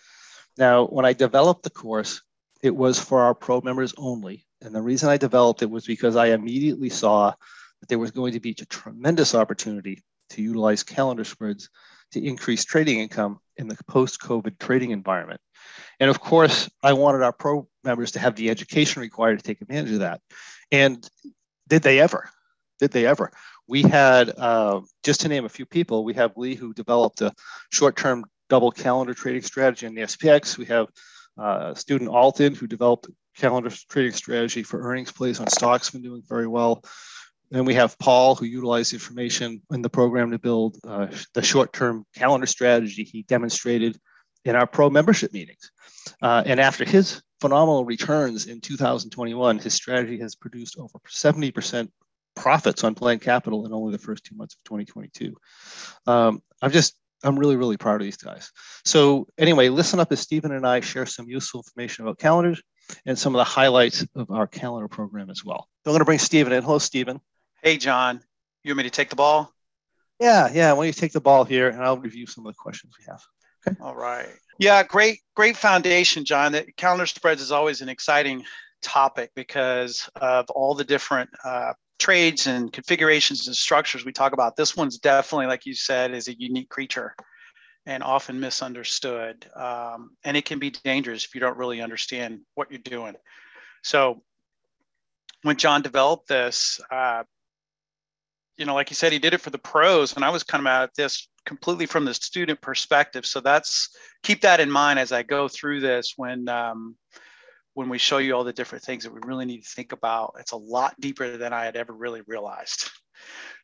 Now, 0.57 0.85
when 0.85 1.05
I 1.05 1.13
developed 1.13 1.63
the 1.63 1.69
course, 1.69 2.21
it 2.61 2.75
was 2.75 2.99
for 2.99 3.21
our 3.21 3.33
pro 3.33 3.61
members 3.61 3.93
only. 3.97 4.45
And 4.61 4.73
the 4.73 4.81
reason 4.81 5.09
I 5.09 5.17
developed 5.17 5.61
it 5.61 5.69
was 5.69 5.85
because 5.85 6.15
I 6.15 6.27
immediately 6.27 6.89
saw 6.89 7.33
that 7.85 7.89
there 7.89 7.99
was 7.99 8.09
going 8.09 8.33
to 8.33 8.39
be 8.39 8.55
a 8.59 8.65
tremendous 8.65 9.35
opportunity 9.35 10.01
to 10.31 10.41
utilize 10.41 10.81
calendar 10.81 11.23
spreads 11.23 11.69
to 12.11 12.25
increase 12.25 12.65
trading 12.65 12.99
income 12.99 13.39
in 13.57 13.67
the 13.67 13.77
post 13.87 14.19
COVID 14.21 14.57
trading 14.57 14.89
environment. 14.89 15.39
And 15.99 16.09
of 16.09 16.19
course, 16.19 16.67
I 16.81 16.93
wanted 16.93 17.21
our 17.21 17.31
pro 17.31 17.67
members 17.83 18.11
to 18.11 18.19
have 18.19 18.35
the 18.35 18.49
education 18.49 19.03
required 19.03 19.37
to 19.37 19.43
take 19.43 19.61
advantage 19.61 19.93
of 19.93 19.99
that. 19.99 20.21
And 20.71 21.07
did 21.69 21.83
they 21.83 21.99
ever? 21.99 22.27
Did 22.79 22.91
they 22.91 23.05
ever? 23.05 23.31
We 23.67 23.83
had, 23.83 24.31
uh, 24.35 24.81
just 25.03 25.21
to 25.21 25.27
name 25.27 25.45
a 25.45 25.49
few 25.49 25.67
people, 25.67 26.03
we 26.03 26.15
have 26.15 26.37
Lee 26.37 26.55
who 26.55 26.73
developed 26.73 27.21
a 27.21 27.33
short 27.71 27.95
term 27.95 28.25
double 28.49 28.71
calendar 28.71 29.13
trading 29.13 29.43
strategy 29.43 29.85
in 29.85 29.93
the 29.93 30.01
SPX. 30.01 30.57
We 30.57 30.65
have 30.65 30.87
uh, 31.37 31.75
student 31.75 32.09
Alton 32.09 32.55
who 32.55 32.65
developed 32.65 33.09
calendar 33.37 33.69
trading 33.89 34.13
strategy 34.13 34.63
for 34.63 34.81
earnings 34.81 35.11
plays 35.11 35.39
on 35.39 35.47
stocks, 35.47 35.91
been 35.91 36.01
doing 36.01 36.23
very 36.27 36.47
well. 36.47 36.83
Then 37.55 37.63
we 37.63 37.75
have 37.75 37.97
Paul, 37.99 38.35
who 38.35 38.43
utilized 38.43 38.91
information 38.91 39.61
in 39.71 39.81
the 39.81 39.89
program 39.89 40.29
to 40.31 40.37
build 40.37 40.77
uh, 40.85 41.07
the 41.33 41.41
short-term 41.41 42.05
calendar 42.13 42.47
strategy 42.47 43.05
he 43.05 43.23
demonstrated 43.23 43.97
in 44.43 44.57
our 44.57 44.67
pro 44.67 44.89
membership 44.89 45.31
meetings. 45.31 45.71
Uh, 46.21 46.43
and 46.45 46.59
after 46.59 46.83
his 46.83 47.21
phenomenal 47.39 47.85
returns 47.85 48.47
in 48.47 48.59
2021, 48.59 49.59
his 49.59 49.73
strategy 49.73 50.19
has 50.19 50.35
produced 50.35 50.77
over 50.77 50.99
70% 51.07 51.87
profits 52.35 52.83
on 52.83 52.93
planned 52.93 53.21
capital 53.21 53.65
in 53.65 53.71
only 53.71 53.93
the 53.93 53.99
first 53.99 54.25
two 54.25 54.35
months 54.35 54.55
of 54.55 54.63
2022. 54.65 55.33
Um, 56.07 56.41
I'm 56.61 56.71
just, 56.71 56.95
I'm 57.23 57.39
really, 57.39 57.55
really 57.55 57.77
proud 57.77 58.01
of 58.01 58.05
these 58.05 58.17
guys. 58.17 58.51
So 58.83 59.29
anyway, 59.37 59.69
listen 59.69 60.01
up 60.01 60.11
as 60.11 60.19
Stephen 60.19 60.51
and 60.51 60.67
I 60.67 60.81
share 60.81 61.05
some 61.05 61.29
useful 61.29 61.61
information 61.61 62.03
about 62.03 62.19
calendars 62.19 62.61
and 63.05 63.17
some 63.17 63.33
of 63.33 63.39
the 63.39 63.45
highlights 63.45 64.05
of 64.13 64.29
our 64.29 64.45
calendar 64.45 64.89
program 64.89 65.29
as 65.29 65.45
well. 65.45 65.69
So 65.85 65.91
I'm 65.91 65.93
going 65.93 65.99
to 65.99 66.05
bring 66.05 66.19
Stephen 66.19 66.51
in. 66.51 66.61
Hello, 66.61 66.79
Stephen. 66.79 67.21
Hey, 67.65 67.77
John. 67.77 68.21
You 68.63 68.73
want 68.73 68.77
me 68.77 68.83
to 68.83 68.91
take 68.91 69.09
the 69.09 69.15
ball? 69.15 69.51
Yeah, 70.19 70.51
yeah. 70.53 70.71
Why 70.73 70.83
don't 70.83 70.85
you 70.85 70.93
take 70.93 71.13
the 71.13 71.19
ball 71.19 71.45
here 71.45 71.67
and 71.67 71.81
I'll 71.81 71.97
review 71.97 72.27
some 72.27 72.45
of 72.45 72.53
the 72.53 72.57
questions 72.59 72.93
we 72.99 73.05
have. 73.09 73.23
Okay. 73.67 73.75
All 73.81 73.95
right. 73.95 74.29
Yeah, 74.59 74.83
great, 74.83 75.21
great 75.35 75.57
foundation, 75.57 76.25
John. 76.25 76.51
The 76.51 76.67
calendar 76.77 77.07
spreads 77.07 77.41
is 77.41 77.51
always 77.51 77.81
an 77.81 77.89
exciting 77.89 78.45
topic 78.83 79.31
because 79.35 80.07
of 80.21 80.47
all 80.51 80.75
the 80.75 80.83
different 80.83 81.31
uh, 81.43 81.73
trades 81.97 82.45
and 82.45 82.71
configurations 82.71 83.47
and 83.47 83.55
structures 83.55 84.05
we 84.05 84.11
talk 84.11 84.33
about. 84.33 84.55
This 84.55 84.77
one's 84.77 84.99
definitely, 84.99 85.47
like 85.47 85.65
you 85.65 85.73
said, 85.73 86.13
is 86.13 86.27
a 86.27 86.39
unique 86.39 86.69
creature 86.69 87.15
and 87.87 88.03
often 88.03 88.39
misunderstood. 88.39 89.49
Um, 89.55 90.11
and 90.23 90.37
it 90.37 90.45
can 90.45 90.59
be 90.59 90.69
dangerous 90.69 91.25
if 91.25 91.33
you 91.33 91.41
don't 91.41 91.57
really 91.57 91.81
understand 91.81 92.41
what 92.53 92.69
you're 92.69 92.77
doing. 92.77 93.15
So 93.83 94.21
when 95.41 95.57
John 95.57 95.81
developed 95.81 96.27
this, 96.27 96.79
uh, 96.91 97.23
you 98.57 98.65
know, 98.65 98.73
like 98.73 98.89
you 98.89 98.95
said, 98.95 99.11
he 99.11 99.19
did 99.19 99.33
it 99.33 99.41
for 99.41 99.49
the 99.49 99.57
pros, 99.57 100.15
and 100.15 100.23
I 100.23 100.29
was 100.29 100.43
kind 100.43 100.61
of 100.61 100.67
at 100.67 100.95
this 100.95 101.27
completely 101.45 101.85
from 101.85 102.05
the 102.05 102.13
student 102.13 102.61
perspective. 102.61 103.25
So 103.25 103.39
that's 103.39 103.89
keep 104.23 104.41
that 104.41 104.59
in 104.59 104.71
mind 104.71 104.99
as 104.99 105.11
I 105.11 105.23
go 105.23 105.47
through 105.47 105.81
this 105.81 106.13
when 106.15 106.47
um, 106.49 106.95
when 107.73 107.89
we 107.89 107.97
show 107.97 108.17
you 108.17 108.33
all 108.33 108.43
the 108.43 108.53
different 108.53 108.83
things 108.83 109.03
that 109.03 109.13
we 109.13 109.19
really 109.25 109.45
need 109.45 109.63
to 109.63 109.69
think 109.69 109.91
about. 109.91 110.35
It's 110.39 110.53
a 110.53 110.57
lot 110.57 110.99
deeper 110.99 111.37
than 111.37 111.53
I 111.53 111.65
had 111.65 111.75
ever 111.75 111.93
really 111.93 112.21
realized. 112.27 112.89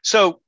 So 0.04 0.42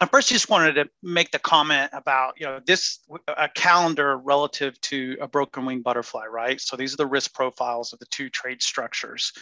I 0.00 0.06
first 0.06 0.28
just 0.28 0.50
wanted 0.50 0.74
to 0.74 0.88
make 1.02 1.30
the 1.30 1.38
comment 1.38 1.90
about 1.92 2.34
you 2.38 2.46
know 2.46 2.60
this 2.66 3.00
a 3.28 3.48
calendar 3.48 4.18
relative 4.18 4.80
to 4.82 5.16
a 5.20 5.28
broken 5.28 5.64
wing 5.64 5.80
butterfly, 5.80 6.26
right? 6.26 6.60
So 6.60 6.76
these 6.76 6.92
are 6.92 6.96
the 6.96 7.06
risk 7.06 7.32
profiles 7.32 7.92
of 7.92 7.98
the 7.98 8.06
two 8.06 8.28
trade 8.28 8.62
structures. 8.62 9.32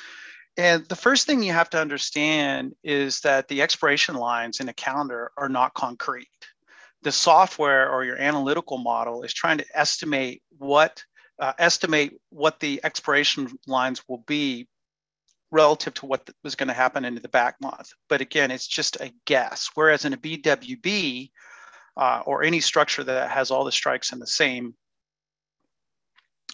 And 0.56 0.84
the 0.86 0.96
first 0.96 1.26
thing 1.26 1.42
you 1.42 1.52
have 1.52 1.70
to 1.70 1.80
understand 1.80 2.74
is 2.82 3.20
that 3.20 3.48
the 3.48 3.62
expiration 3.62 4.16
lines 4.16 4.60
in 4.60 4.68
a 4.68 4.74
calendar 4.74 5.30
are 5.36 5.48
not 5.48 5.74
concrete. 5.74 6.28
The 7.02 7.12
software 7.12 7.90
or 7.90 8.04
your 8.04 8.18
analytical 8.18 8.78
model 8.78 9.22
is 9.22 9.32
trying 9.32 9.58
to 9.58 9.66
estimate 9.74 10.42
what 10.58 11.02
uh, 11.38 11.54
estimate 11.58 12.20
what 12.28 12.60
the 12.60 12.80
expiration 12.84 13.48
lines 13.66 14.02
will 14.06 14.22
be 14.26 14.68
relative 15.50 15.94
to 15.94 16.06
what 16.06 16.28
was 16.44 16.54
going 16.54 16.68
to 16.68 16.74
happen 16.74 17.04
into 17.04 17.20
the 17.20 17.28
back 17.28 17.56
month. 17.60 17.90
But 18.08 18.20
again, 18.20 18.50
it's 18.50 18.66
just 18.66 18.96
a 18.96 19.12
guess. 19.24 19.70
Whereas 19.74 20.04
in 20.04 20.12
a 20.12 20.18
BWB 20.18 21.30
uh, 21.96 22.22
or 22.26 22.42
any 22.42 22.60
structure 22.60 23.02
that 23.02 23.30
has 23.30 23.50
all 23.50 23.64
the 23.64 23.72
strikes 23.72 24.12
in 24.12 24.18
the 24.18 24.26
same 24.26 24.74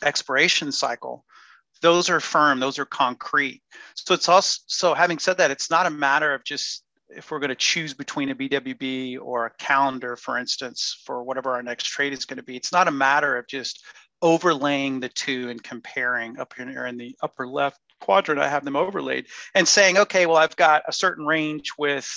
expiration 0.02 0.72
cycle, 0.72 1.24
those 1.82 2.10
are 2.10 2.20
firm, 2.20 2.60
those 2.60 2.78
are 2.78 2.84
concrete. 2.84 3.62
So 3.94 4.14
it's 4.14 4.28
also, 4.28 4.60
so 4.66 4.94
having 4.94 5.18
said 5.18 5.38
that, 5.38 5.50
it's 5.50 5.70
not 5.70 5.86
a 5.86 5.90
matter 5.90 6.34
of 6.34 6.44
just 6.44 6.84
if 7.08 7.30
we're 7.30 7.38
going 7.38 7.50
to 7.50 7.54
choose 7.54 7.94
between 7.94 8.30
a 8.30 8.34
BWB 8.34 9.18
or 9.20 9.46
a 9.46 9.50
calendar, 9.58 10.16
for 10.16 10.38
instance, 10.38 11.00
for 11.04 11.22
whatever 11.22 11.52
our 11.52 11.62
next 11.62 11.84
trade 11.84 12.12
is 12.12 12.24
going 12.24 12.38
to 12.38 12.42
be, 12.42 12.56
it's 12.56 12.72
not 12.72 12.88
a 12.88 12.92
matter 12.92 13.36
of 13.36 13.46
just 13.46 13.84
overlaying 14.22 15.00
the 15.00 15.08
two 15.08 15.50
and 15.50 15.62
comparing 15.62 16.38
up 16.38 16.54
here 16.56 16.86
in 16.86 16.96
the 16.96 17.14
upper 17.22 17.46
left 17.46 17.78
quadrant, 18.00 18.40
I 18.40 18.48
have 18.48 18.64
them 18.64 18.76
overlaid 18.76 19.26
and 19.54 19.66
saying, 19.66 19.98
okay, 19.98 20.26
well, 20.26 20.36
I've 20.36 20.56
got 20.56 20.82
a 20.86 20.92
certain 20.92 21.26
range 21.26 21.72
with 21.78 22.08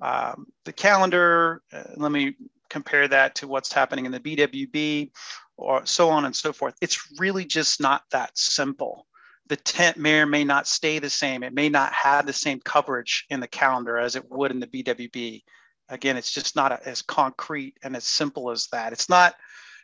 um, 0.00 0.46
the 0.64 0.72
calendar. 0.72 1.62
Uh, 1.72 1.84
let 1.96 2.12
me 2.12 2.36
compare 2.68 3.08
that 3.08 3.36
to 3.36 3.48
what's 3.48 3.72
happening 3.72 4.06
in 4.06 4.12
the 4.12 4.20
BWB 4.20 5.10
or 5.58 5.84
so 5.84 6.08
on 6.08 6.24
and 6.24 6.34
so 6.34 6.52
forth. 6.52 6.74
It's 6.80 7.12
really 7.18 7.44
just 7.44 7.80
not 7.80 8.02
that 8.12 8.36
simple. 8.38 9.06
The 9.48 9.56
tent 9.56 9.96
may 9.96 10.20
or 10.20 10.26
may 10.26 10.44
not 10.44 10.66
stay 10.66 10.98
the 10.98 11.10
same. 11.10 11.42
It 11.42 11.52
may 11.52 11.68
not 11.68 11.92
have 11.92 12.26
the 12.26 12.32
same 12.32 12.60
coverage 12.60 13.26
in 13.28 13.40
the 13.40 13.48
calendar 13.48 13.98
as 13.98 14.16
it 14.16 14.30
would 14.30 14.50
in 14.50 14.60
the 14.60 14.66
BWB. 14.66 15.42
Again, 15.88 16.16
it's 16.16 16.32
just 16.32 16.54
not 16.54 16.82
as 16.82 17.02
concrete 17.02 17.74
and 17.82 17.96
as 17.96 18.04
simple 18.04 18.50
as 18.50 18.68
that. 18.72 18.92
It's 18.92 19.08
not 19.08 19.34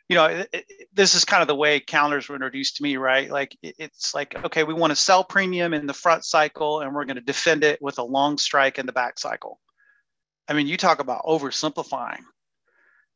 you 0.08 0.16
know, 0.16 0.26
it, 0.26 0.48
it, 0.52 0.88
this 0.92 1.14
is 1.14 1.24
kind 1.24 1.40
of 1.40 1.48
the 1.48 1.54
way 1.54 1.80
calendars 1.80 2.28
were 2.28 2.34
introduced 2.34 2.76
to 2.76 2.82
me, 2.82 2.96
right? 2.96 3.30
Like 3.30 3.56
it, 3.62 3.74
it's 3.78 4.14
like, 4.14 4.34
okay, 4.44 4.62
we 4.62 4.74
want 4.74 4.90
to 4.90 4.96
sell 4.96 5.24
premium 5.24 5.72
in 5.72 5.86
the 5.86 5.94
front 5.94 6.24
cycle 6.24 6.80
and 6.80 6.94
we're 6.94 7.06
going 7.06 7.16
to 7.16 7.22
defend 7.22 7.64
it 7.64 7.80
with 7.80 7.98
a 7.98 8.02
long 8.02 8.36
strike 8.36 8.78
in 8.78 8.86
the 8.86 8.92
back 8.92 9.18
cycle. 9.18 9.60
I 10.46 10.52
mean, 10.52 10.66
you 10.66 10.76
talk 10.76 11.00
about 11.00 11.24
oversimplifying. 11.24 12.20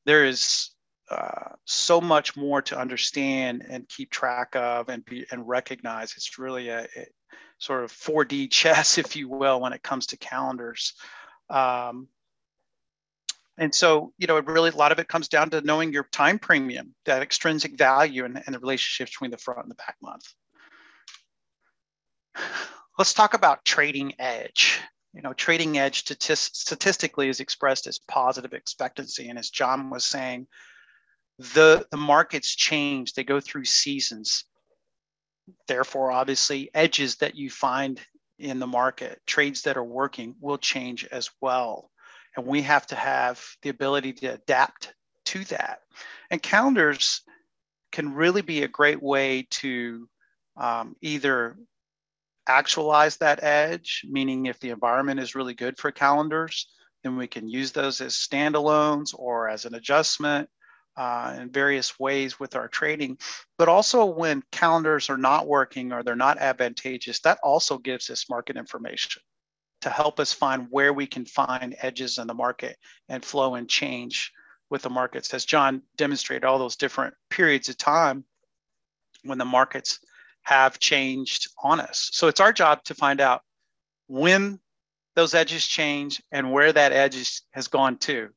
There 0.06 0.24
is 0.24 0.70
uh, 1.10 1.52
so 1.64 2.00
much 2.00 2.36
more 2.36 2.60
to 2.62 2.78
understand 2.78 3.64
and 3.68 3.88
keep 3.88 4.10
track 4.10 4.54
of 4.54 4.88
and 4.88 5.04
be 5.04 5.26
and 5.30 5.48
recognize. 5.48 6.12
It's 6.16 6.38
really 6.38 6.68
a, 6.68 6.82
a 6.82 7.06
sort 7.58 7.84
of 7.84 7.92
4D 7.92 8.50
chess, 8.50 8.98
if 8.98 9.16
you 9.16 9.28
will, 9.28 9.60
when 9.60 9.72
it 9.72 9.82
comes 9.82 10.06
to 10.08 10.16
calendars. 10.16 10.94
Um, 11.48 12.08
and 13.56 13.74
so, 13.74 14.12
you 14.18 14.26
know, 14.26 14.36
it 14.36 14.46
really, 14.46 14.70
a 14.70 14.76
lot 14.76 14.92
of 14.92 15.00
it 15.00 15.08
comes 15.08 15.28
down 15.28 15.50
to 15.50 15.60
knowing 15.62 15.92
your 15.92 16.04
time 16.12 16.38
premium, 16.38 16.94
that 17.06 17.22
extrinsic 17.22 17.76
value 17.76 18.24
and, 18.24 18.40
and 18.46 18.54
the 18.54 18.60
relationship 18.60 19.08
between 19.08 19.32
the 19.32 19.36
front 19.38 19.62
and 19.62 19.70
the 19.70 19.74
back 19.74 19.96
month. 20.00 20.32
Let's 22.98 23.14
talk 23.14 23.34
about 23.34 23.64
trading 23.64 24.14
edge. 24.18 24.80
You 25.14 25.22
know, 25.22 25.32
trading 25.32 25.78
edge 25.78 26.04
statistically 26.04 27.28
is 27.28 27.40
expressed 27.40 27.86
as 27.86 27.98
positive 27.98 28.52
expectancy. 28.52 29.28
And 29.28 29.38
as 29.38 29.50
John 29.50 29.90
was 29.90 30.04
saying, 30.04 30.46
the, 31.38 31.87
the 31.90 31.97
markets 31.97 32.54
change, 32.54 33.12
they 33.12 33.25
go 33.25 33.40
through 33.40 33.64
seasons. 33.64 34.45
Therefore, 35.66 36.11
obviously, 36.11 36.71
edges 36.75 37.16
that 37.16 37.37
you 37.37 37.49
find 37.49 38.00
in 38.38 38.59
the 38.59 38.66
market, 38.66 39.21
trades 39.26 39.62
that 39.62 39.76
are 39.76 39.85
working, 39.85 40.35
will 40.40 40.59
change 40.59 41.04
as 41.07 41.30
well. 41.40 41.90
And 42.37 42.47
we 42.47 42.62
have 42.62 42.87
to 42.88 42.95
have 42.95 43.42
the 43.62 43.71
ability 43.71 44.12
to 44.14 44.26
adapt 44.35 44.95
to 45.26 45.45
that. 45.45 45.80
And 46.30 46.42
calendars 46.42 47.23
can 47.92 48.14
really 48.14 48.42
be 48.42 48.62
a 48.62 48.68
great 48.68 49.02
way 49.02 49.47
to 49.50 50.09
um, 50.57 50.97
either 51.00 51.57
actualize 52.47 53.16
that 53.18 53.42
edge, 53.42 54.02
meaning 54.09 54.47
if 54.47 54.59
the 54.61 54.71
environment 54.71 55.21
is 55.21 55.35
really 55.35 55.54
good 55.54 55.78
for 55.78 55.90
calendars, 55.90 56.68
then 57.02 57.16
we 57.16 57.26
can 57.26 57.49
use 57.49 57.73
those 57.73 58.00
as 58.00 58.14
standalones 58.14 59.14
or 59.16 59.49
as 59.49 59.64
an 59.64 59.75
adjustment 59.75 60.49
uh, 60.98 61.36
in 61.38 61.48
various 61.48 61.98
ways 62.00 62.40
with 62.40 62.56
our 62.56 62.66
trading. 62.66 63.16
But 63.56 63.68
also 63.68 64.04
when 64.04 64.42
calendars 64.50 65.08
are 65.08 65.16
not 65.16 65.46
working 65.46 65.92
or 65.92 66.02
they're 66.02 66.16
not 66.16 66.38
advantageous, 66.38 67.20
that 67.20 67.38
also 67.44 67.78
gives 67.78 68.10
us 68.10 68.28
market 68.28 68.56
information 68.56 69.22
to 69.82 69.90
help 69.90 70.18
us 70.18 70.32
find 70.32 70.66
where 70.70 70.92
we 70.92 71.06
can 71.06 71.24
find 71.24 71.76
edges 71.78 72.18
in 72.18 72.26
the 72.26 72.34
market 72.34 72.76
and 73.08 73.24
flow 73.24 73.54
and 73.54 73.68
change 73.68 74.32
with 74.70 74.82
the 74.82 74.90
markets. 74.90 75.32
As 75.32 75.44
John 75.44 75.82
demonstrated, 75.96 76.44
all 76.44 76.58
those 76.58 76.74
different 76.74 77.14
periods 77.30 77.68
of 77.68 77.78
time 77.78 78.24
when 79.22 79.38
the 79.38 79.44
markets 79.44 80.00
have 80.42 80.80
changed 80.80 81.48
on 81.62 81.78
us. 81.78 82.10
So 82.12 82.26
it's 82.26 82.40
our 82.40 82.52
job 82.52 82.82
to 82.84 82.94
find 82.94 83.20
out 83.20 83.42
when 84.08 84.58
those 85.14 85.34
edges 85.34 85.64
change 85.64 86.20
and 86.32 86.50
where 86.52 86.72
that 86.72 86.92
edge 86.92 87.40
has 87.52 87.68
gone 87.68 87.98
to. 87.98 88.30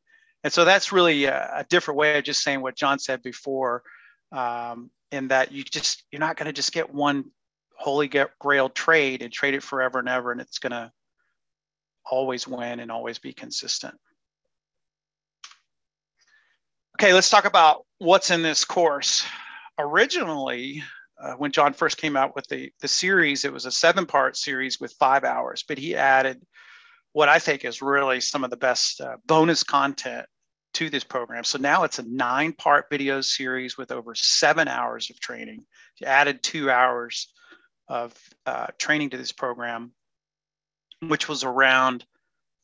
And 0.44 0.52
so 0.52 0.66
that's 0.66 0.92
really 0.92 1.26
a, 1.26 1.52
a 1.58 1.66
different 1.70 1.98
way 1.98 2.18
of 2.18 2.24
just 2.24 2.44
saying 2.44 2.62
what 2.62 2.76
John 2.76 3.00
said 3.00 3.22
before, 3.22 3.84
um, 4.32 4.90
in 5.12 5.28
that 5.28 5.52
you 5.52 5.64
just 5.64 6.04
you're 6.12 6.20
not 6.20 6.38
going 6.38 6.48
to 6.48 6.54
just 6.54 6.72
get 6.72 6.94
one 6.94 7.26
holy 7.76 8.10
grail 8.40 8.70
trade 8.70 9.22
and 9.22 9.32
trade 9.32 9.54
it 9.54 9.64
forever 9.64 10.00
and 10.00 10.10
ever, 10.10 10.32
and 10.32 10.42
it's 10.42 10.60
going 10.60 10.72
to 10.72 10.92
always 12.06 12.48
win 12.48 12.80
and 12.80 12.92
always 12.92 13.20
be 13.20 13.34
consistent. 13.34 13.96
Okay, 17.00 17.14
let's 17.14 17.30
talk 17.30 17.46
about 17.46 17.86
what's 17.98 18.32
in 18.32 18.42
this 18.42 18.66
course. 18.66 19.26
Originally, 19.80 20.84
uh, 21.20 21.34
when 21.34 21.52
John 21.52 21.74
first 21.74 21.98
came 21.98 22.16
out 22.16 22.36
with 22.36 22.48
the, 22.48 22.72
the 22.82 22.88
series, 22.88 23.46
it 23.46 23.54
was 23.54 23.66
a 23.66 23.72
seven 23.72 24.06
part 24.06 24.38
series 24.38 24.80
with 24.80 24.94
five 24.94 25.24
hours, 25.24 25.64
but 25.68 25.78
he 25.78 25.96
added 25.96 26.42
what 27.14 27.30
I 27.30 27.40
think 27.40 27.66
is 27.66 27.82
really 27.82 28.22
some 28.22 28.44
of 28.44 28.50
the 28.50 28.58
best 28.58 29.02
uh, 29.02 29.18
bonus 29.26 29.64
content 29.64 30.26
to 30.74 30.90
this 30.90 31.04
program. 31.04 31.44
So 31.44 31.58
now 31.58 31.84
it's 31.84 32.00
a 32.00 32.04
nine 32.04 32.54
part 32.54 32.86
video 32.90 33.22
series 33.22 33.78
with 33.78 33.92
over 33.92 34.16
seven 34.16 34.68
hours 34.68 35.10
of 35.10 35.20
training. 35.20 35.66
He 35.96 36.06
added 36.06 36.42
two 36.42 36.72
hours 36.72 37.34
of 37.88 38.14
uh, 38.46 38.68
training 38.78 39.10
to 39.12 39.18
this 39.18 39.32
program 39.32 39.92
which 41.08 41.28
was 41.28 41.44
around 41.44 42.06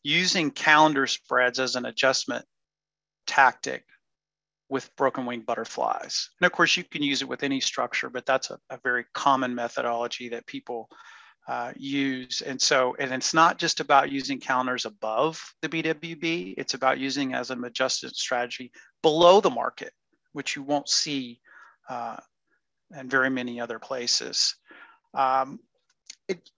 using 0.04 0.52
calendar 0.52 1.08
spreads 1.08 1.60
as 1.60 1.76
an 1.76 1.86
adjustment 1.86 2.46
tactic 3.26 3.84
with 4.70 4.96
broken 4.96 5.26
wing 5.26 5.42
butterflies. 5.42 6.30
And 6.40 6.46
of 6.46 6.52
course, 6.52 6.78
you 6.78 6.84
can 6.84 7.02
use 7.02 7.22
it 7.22 7.28
with 7.28 7.44
any 7.44 7.60
structure, 7.60 8.10
but 8.10 8.26
that's 8.26 8.52
a, 8.52 8.60
a 8.70 8.80
very 8.84 9.06
common 9.14 9.56
methodology 9.56 10.30
that 10.30 10.46
people 10.46 10.90
uh, 11.48 11.72
use. 11.78 12.42
And 12.42 12.62
so, 12.62 12.96
and 13.00 13.12
it's 13.14 13.34
not 13.34 13.58
just 13.58 13.80
about 13.80 14.12
using 14.12 14.40
calendars 14.40 14.86
above 14.86 15.42
the 15.62 15.70
BWB, 15.70 16.56
it's 16.58 16.74
about 16.74 17.00
using 17.00 17.34
as 17.34 17.52
an 17.52 17.64
adjusted 17.64 18.16
strategy 18.16 18.72
below 19.02 19.40
the 19.40 19.50
market, 19.50 19.94
which 20.34 20.56
you 20.56 20.64
won't 20.64 20.90
see 20.90 21.40
uh, 21.90 22.18
in 23.00 23.10
very 23.10 23.30
many 23.30 23.62
other 23.62 23.80
places. 23.80 24.56
Um, 25.14 25.60
it, 26.28 26.50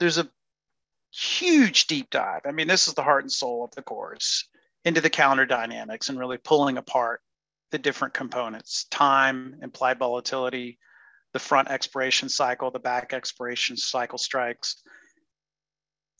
there's 0.00 0.18
a 0.18 0.28
huge 1.12 1.86
deep 1.86 2.08
dive. 2.10 2.42
I 2.46 2.52
mean, 2.52 2.68
this 2.68 2.88
is 2.88 2.94
the 2.94 3.02
heart 3.02 3.24
and 3.24 3.32
soul 3.32 3.64
of 3.64 3.70
the 3.72 3.82
course 3.82 4.48
into 4.84 5.00
the 5.00 5.10
calendar 5.10 5.44
dynamics 5.44 6.08
and 6.08 6.18
really 6.18 6.38
pulling 6.38 6.78
apart 6.78 7.20
the 7.70 7.78
different 7.78 8.14
components 8.14 8.86
time, 8.90 9.56
implied 9.62 9.98
volatility, 9.98 10.78
the 11.32 11.38
front 11.38 11.68
expiration 11.68 12.28
cycle, 12.28 12.70
the 12.70 12.78
back 12.78 13.12
expiration 13.12 13.76
cycle 13.76 14.18
strikes, 14.18 14.82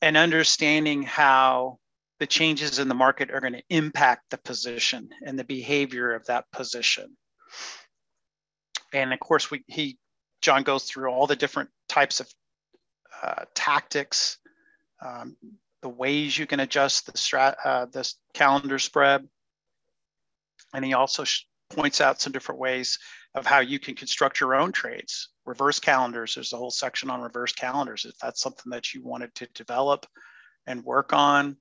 and 0.02 0.16
understanding 0.16 1.02
how 1.02 1.78
the 2.20 2.26
changes 2.26 2.78
in 2.78 2.88
the 2.88 2.94
market 2.94 3.30
are 3.30 3.40
going 3.40 3.52
to 3.52 3.62
impact 3.70 4.30
the 4.30 4.38
position 4.38 5.08
and 5.24 5.38
the 5.38 5.44
behavior 5.44 6.12
of 6.12 6.26
that 6.26 6.44
position. 6.52 7.16
And 8.92 9.12
of 9.12 9.20
course, 9.20 9.50
we, 9.50 9.64
he 9.66 9.98
John 10.40 10.62
goes 10.62 10.84
through 10.84 11.10
all 11.10 11.26
the 11.26 11.36
different 11.36 11.70
types 11.88 12.20
of 12.20 12.28
uh, 13.22 13.44
tactics 13.54 14.38
um, 15.04 15.36
the 15.82 15.88
ways 15.88 16.36
you 16.36 16.46
can 16.46 16.60
adjust 16.60 17.06
the 17.06 17.12
strat, 17.12 17.54
uh, 17.64 17.86
this 17.86 18.16
calendar 18.34 18.78
spread. 18.78 19.28
And 20.74 20.84
he 20.84 20.92
also 20.92 21.24
points 21.70 22.00
out 22.00 22.20
some 22.20 22.32
different 22.32 22.60
ways 22.60 22.98
of 23.34 23.46
how 23.46 23.60
you 23.60 23.78
can 23.78 23.94
construct 23.94 24.40
your 24.40 24.54
own 24.54 24.72
trades. 24.72 25.30
Reverse 25.44 25.80
calendars, 25.80 26.34
there's 26.34 26.52
a 26.52 26.56
whole 26.56 26.70
section 26.70 27.10
on 27.10 27.20
reverse 27.20 27.52
calendars 27.52 28.04
if 28.04 28.16
that's 28.18 28.40
something 28.40 28.70
that 28.70 28.94
you 28.94 29.02
wanted 29.02 29.34
to 29.36 29.46
develop 29.54 30.06
and 30.66 30.84
work 30.84 31.12
on. 31.12 31.56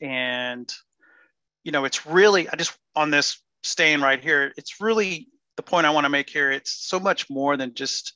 And, 0.00 0.72
you 1.64 1.72
know, 1.72 1.84
it's 1.84 2.06
really, 2.06 2.48
I 2.48 2.56
just 2.56 2.76
on 2.94 3.10
this 3.10 3.40
staying 3.62 4.00
right 4.00 4.22
here, 4.22 4.52
it's 4.56 4.80
really 4.80 5.28
the 5.56 5.62
point 5.62 5.86
I 5.86 5.90
want 5.90 6.04
to 6.04 6.10
make 6.10 6.28
here. 6.28 6.50
It's 6.50 6.72
so 6.72 6.98
much 7.00 7.30
more 7.30 7.56
than 7.56 7.74
just 7.74 8.14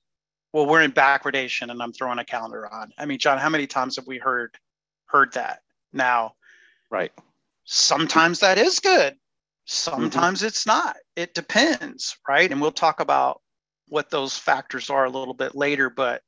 well, 0.52 0.66
we're 0.66 0.82
in 0.82 0.92
backwardation 0.92 1.70
and 1.70 1.82
I'm 1.82 1.92
throwing 1.92 2.18
a 2.18 2.24
calendar 2.24 2.72
on. 2.72 2.92
I 2.98 3.06
mean, 3.06 3.18
John, 3.18 3.38
how 3.38 3.48
many 3.48 3.66
times 3.66 3.96
have 3.96 4.06
we 4.06 4.18
heard 4.18 4.56
heard 5.06 5.32
that 5.34 5.60
now? 5.92 6.34
Right. 6.90 7.12
Sometimes 7.64 8.40
that 8.40 8.58
is 8.58 8.80
good. 8.80 9.16
Sometimes 9.72 10.40
mm-hmm. 10.40 10.48
it's 10.48 10.66
not. 10.66 10.96
It 11.16 11.34
depends, 11.34 12.16
right? 12.28 12.50
And 12.50 12.60
we'll 12.60 12.72
talk 12.72 13.00
about 13.00 13.40
what 13.88 14.10
those 14.10 14.36
factors 14.36 14.90
are 14.90 15.04
a 15.04 15.10
little 15.10 15.34
bit 15.34 15.54
later, 15.54 15.90
but 15.90 16.22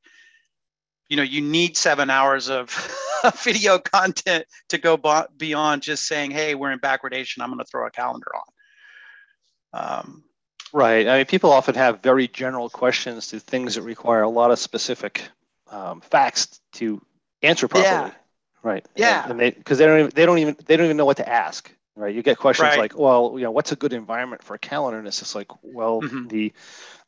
you 1.08 1.16
know, 1.16 1.22
you 1.22 1.40
need 1.40 1.76
7 1.76 2.08
hours 2.08 2.48
of 2.48 2.70
video 3.42 3.78
content 3.78 4.46
to 4.70 4.78
go 4.78 4.98
beyond 5.36 5.82
just 5.82 6.06
saying, 6.06 6.30
"Hey, 6.30 6.54
we're 6.54 6.72
in 6.72 6.78
backwardation. 6.78 7.42
I'm 7.42 7.50
going 7.50 7.58
to 7.58 7.64
throw 7.64 7.86
a 7.86 7.90
calendar 7.90 8.30
on." 8.34 9.98
Um, 9.98 10.24
Right. 10.72 11.06
I 11.06 11.18
mean, 11.18 11.26
people 11.26 11.52
often 11.52 11.74
have 11.74 12.00
very 12.02 12.28
general 12.28 12.70
questions 12.70 13.28
to 13.28 13.40
things 13.40 13.74
that 13.74 13.82
require 13.82 14.22
a 14.22 14.28
lot 14.28 14.50
of 14.50 14.58
specific 14.58 15.22
um, 15.70 16.00
facts 16.00 16.60
to 16.74 17.00
answer 17.42 17.68
properly. 17.68 17.92
Yeah. 17.92 18.10
Right. 18.62 18.86
Yeah. 18.96 19.28
And, 19.28 19.38
they 19.38 19.50
because 19.50 19.78
they 19.78 19.86
don't 19.86 19.98
even, 19.98 20.12
they 20.14 20.24
don't 20.24 20.38
even 20.38 20.56
they 20.64 20.76
don't 20.76 20.86
even 20.86 20.96
know 20.96 21.04
what 21.04 21.18
to 21.18 21.28
ask. 21.28 21.70
Right. 21.94 22.14
You 22.14 22.22
get 22.22 22.38
questions 22.38 22.70
right. 22.70 22.78
like, 22.78 22.98
well, 22.98 23.34
you 23.36 23.44
know, 23.44 23.50
what's 23.50 23.72
a 23.72 23.76
good 23.76 23.92
environment 23.92 24.42
for 24.42 24.54
a 24.54 24.58
calendar? 24.58 24.98
And 24.98 25.06
it's 25.06 25.18
just 25.18 25.34
like, 25.34 25.48
well, 25.62 26.00
mm-hmm. 26.00 26.26
the 26.28 26.52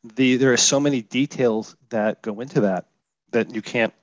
the 0.03 0.35
there 0.37 0.53
are 0.53 0.57
so 0.57 0.79
many 0.79 1.01
details 1.01 1.75
that 1.89 2.21
go 2.21 2.39
into 2.39 2.61
that 2.61 2.85
that 3.31 3.53
you 3.55 3.63
can't 3.63 3.93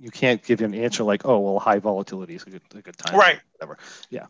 you 0.00 0.10
can't 0.10 0.42
give 0.42 0.60
an 0.60 0.74
answer 0.74 1.04
like, 1.04 1.24
oh, 1.24 1.38
well, 1.38 1.58
high 1.60 1.78
volatility 1.78 2.34
is 2.34 2.42
a 2.42 2.50
good 2.50 2.62
a 2.74 2.82
good 2.82 2.96
time. 2.96 3.16
Right. 3.16 3.38
Whatever. 3.52 3.78
Yeah. 4.10 4.26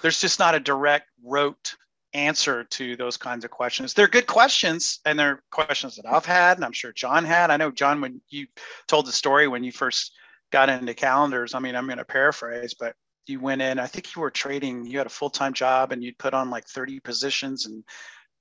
There's 0.00 0.20
just 0.20 0.38
not 0.38 0.54
a 0.54 0.60
direct 0.60 1.08
rote 1.22 1.76
answer 2.14 2.64
to 2.64 2.96
those 2.96 3.16
kinds 3.16 3.44
of 3.44 3.50
questions. 3.50 3.94
They're 3.94 4.08
good 4.08 4.26
questions, 4.26 5.00
and 5.04 5.18
they're 5.18 5.42
questions 5.50 5.96
that 5.96 6.06
I've 6.06 6.26
had, 6.26 6.58
and 6.58 6.64
I'm 6.64 6.72
sure 6.72 6.92
John 6.92 7.24
had. 7.24 7.50
I 7.50 7.56
know 7.56 7.70
John, 7.70 8.00
when 8.00 8.20
you 8.28 8.46
told 8.86 9.06
the 9.06 9.12
story 9.12 9.48
when 9.48 9.64
you 9.64 9.72
first 9.72 10.12
got 10.50 10.68
into 10.68 10.94
calendars, 10.94 11.54
I 11.54 11.58
mean, 11.58 11.74
I'm 11.74 11.86
going 11.86 11.98
to 11.98 12.04
paraphrase, 12.04 12.74
but 12.74 12.96
you 13.26 13.40
went 13.40 13.62
in. 13.62 13.78
I 13.78 13.86
think 13.86 14.14
you 14.14 14.22
were 14.22 14.30
trading. 14.30 14.86
You 14.86 14.98
had 14.98 15.06
a 15.06 15.10
full 15.10 15.30
time 15.30 15.52
job, 15.52 15.92
and 15.92 16.02
you'd 16.02 16.18
put 16.18 16.34
on 16.34 16.50
like 16.50 16.66
30 16.66 17.00
positions 17.00 17.66
and 17.66 17.84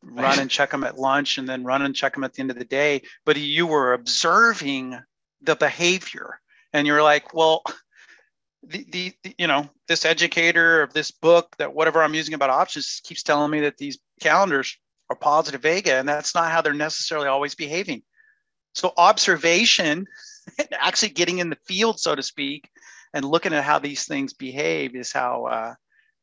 run 0.04 0.40
and 0.40 0.50
check 0.50 0.72
them 0.72 0.84
at 0.84 0.98
lunch, 0.98 1.38
and 1.38 1.48
then 1.48 1.64
run 1.64 1.82
and 1.84 1.96
check 1.96 2.14
them 2.14 2.24
at 2.24 2.34
the 2.34 2.42
end 2.42 2.52
of 2.52 2.58
the 2.58 2.66
day. 2.66 3.02
But 3.26 3.38
you 3.38 3.68
were 3.68 3.94
observing 3.94 5.00
the 5.42 5.56
behavior, 5.56 6.40
and 6.74 6.88
you're 6.88 7.04
like, 7.04 7.34
well. 7.34 7.64
The, 8.64 8.86
the, 8.92 9.14
the 9.24 9.36
you 9.40 9.48
know 9.48 9.68
this 9.88 10.06
educator 10.06 10.84
of 10.84 10.94
this 10.94 11.10
book 11.10 11.56
that 11.58 11.74
whatever 11.74 12.04
i'm 12.04 12.14
using 12.14 12.36
about 12.36 12.52
options 12.52 13.02
keeps 13.04 13.24
telling 13.24 13.50
me 13.50 13.62
that 13.62 13.80
these 13.80 13.98
calendars 14.20 14.78
are 15.10 15.16
positive 15.16 15.64
vega 15.64 15.96
and 15.96 16.08
that's 16.08 16.36
not 16.36 16.52
how 16.52 16.62
they're 16.62 16.72
necessarily 16.72 17.28
always 17.28 17.56
behaving 17.56 18.04
so 18.76 18.94
observation 18.98 20.06
actually 20.74 21.10
getting 21.10 21.40
in 21.40 21.50
the 21.50 21.58
field 21.66 22.00
so 22.00 22.14
to 22.14 22.22
speak 22.22 22.70
and 23.14 23.26
looking 23.26 23.54
at 23.54 23.64
how 23.64 23.80
these 23.80 24.06
things 24.06 24.34
behave 24.34 24.96
is 24.96 25.12
how 25.12 25.46
uh, 25.46 25.74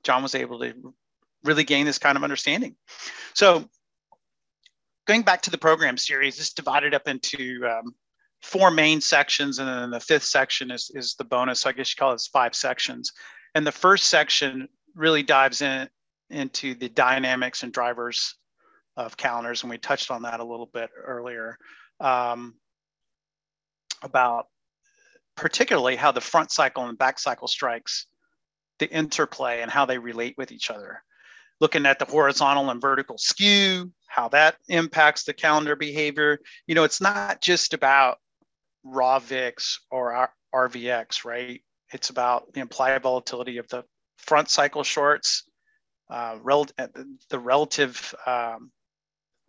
John 0.03 0.22
was 0.22 0.35
able 0.35 0.59
to 0.61 0.94
really 1.44 1.64
gain 1.64 1.87
this 1.87 1.98
kind 1.98 2.16
of 2.16 2.24
understanding. 2.24 2.77
So, 3.35 3.68
going 5.07 5.22
back 5.22 5.42
to 5.42 5.51
the 5.51 5.59
program 5.59 5.96
series, 5.96 6.38
it's 6.38 6.53
divided 6.53 6.94
up 6.94 7.09
into 7.09 7.66
um, 7.66 7.94
four 8.42 8.70
main 8.70 9.01
sections, 9.01 9.59
and 9.59 9.68
then 9.68 9.90
the 9.90 10.01
fifth 10.01 10.24
section 10.24 10.70
is, 10.70 10.90
is 10.94 11.14
the 11.14 11.24
bonus. 11.24 11.61
So 11.61 11.70
I 11.70 11.72
guess 11.72 11.92
you 11.92 11.96
call 11.98 12.12
it 12.12 12.29
five 12.33 12.55
sections. 12.55 13.12
And 13.55 13.66
the 13.66 13.72
first 13.72 14.05
section 14.05 14.68
really 14.94 15.22
dives 15.22 15.62
in 15.62 15.88
into 16.31 16.74
the 16.74 16.90
dynamics 16.90 17.62
and 17.62 17.72
drivers 17.72 18.37
of 18.96 19.16
calendars, 19.16 19.62
and 19.62 19.70
we 19.70 19.79
touched 19.79 20.11
on 20.11 20.22
that 20.22 20.40
a 20.40 20.44
little 20.44 20.68
bit 20.72 20.90
earlier 21.03 21.57
um, 22.01 22.55
about 24.03 24.48
particularly 25.38 25.96
how 25.96 26.12
the 26.12 26.20
front 26.20 26.51
cycle 26.51 26.85
and 26.87 26.98
back 26.98 27.18
cycle 27.18 27.48
strikes, 27.48 28.07
the 28.81 28.90
interplay 28.90 29.62
and 29.62 29.70
how 29.70 29.87
they 29.87 29.98
relate 29.98 30.35
with 30.37 30.53
each 30.53 30.70
other. 30.70 31.03
Looking 31.61 31.87
at 31.87 31.98
the 31.98 32.05
horizontal 32.05 32.70
and 32.70 32.81
vertical 32.81 33.18
skew, 33.18 33.92
how 34.09 34.29
that 34.29 34.57
impacts 34.68 35.24
the 35.24 35.33
calendar 35.33 35.77
behavior. 35.77 36.38
You 36.66 36.74
know, 36.74 36.85
it's 36.85 37.01
not 37.01 37.40
just 37.40 37.72
about 37.72 38.18
raw 38.85 39.18
VIX 39.18 39.81
or 39.90 40.29
RVX, 40.55 41.24
right? 41.24 41.62
It's 41.92 42.11
about 42.11 42.53
the 42.53 42.61
implied 42.61 43.03
volatility 43.03 43.59
of 43.59 43.68
the 43.68 43.85
front 44.18 44.51
cycle 44.51 44.83
shorts, 44.83 45.44
uh, 46.11 46.37
rel- 46.42 46.66
the 47.31 47.38
relative 47.38 48.14
um, 48.27 48.70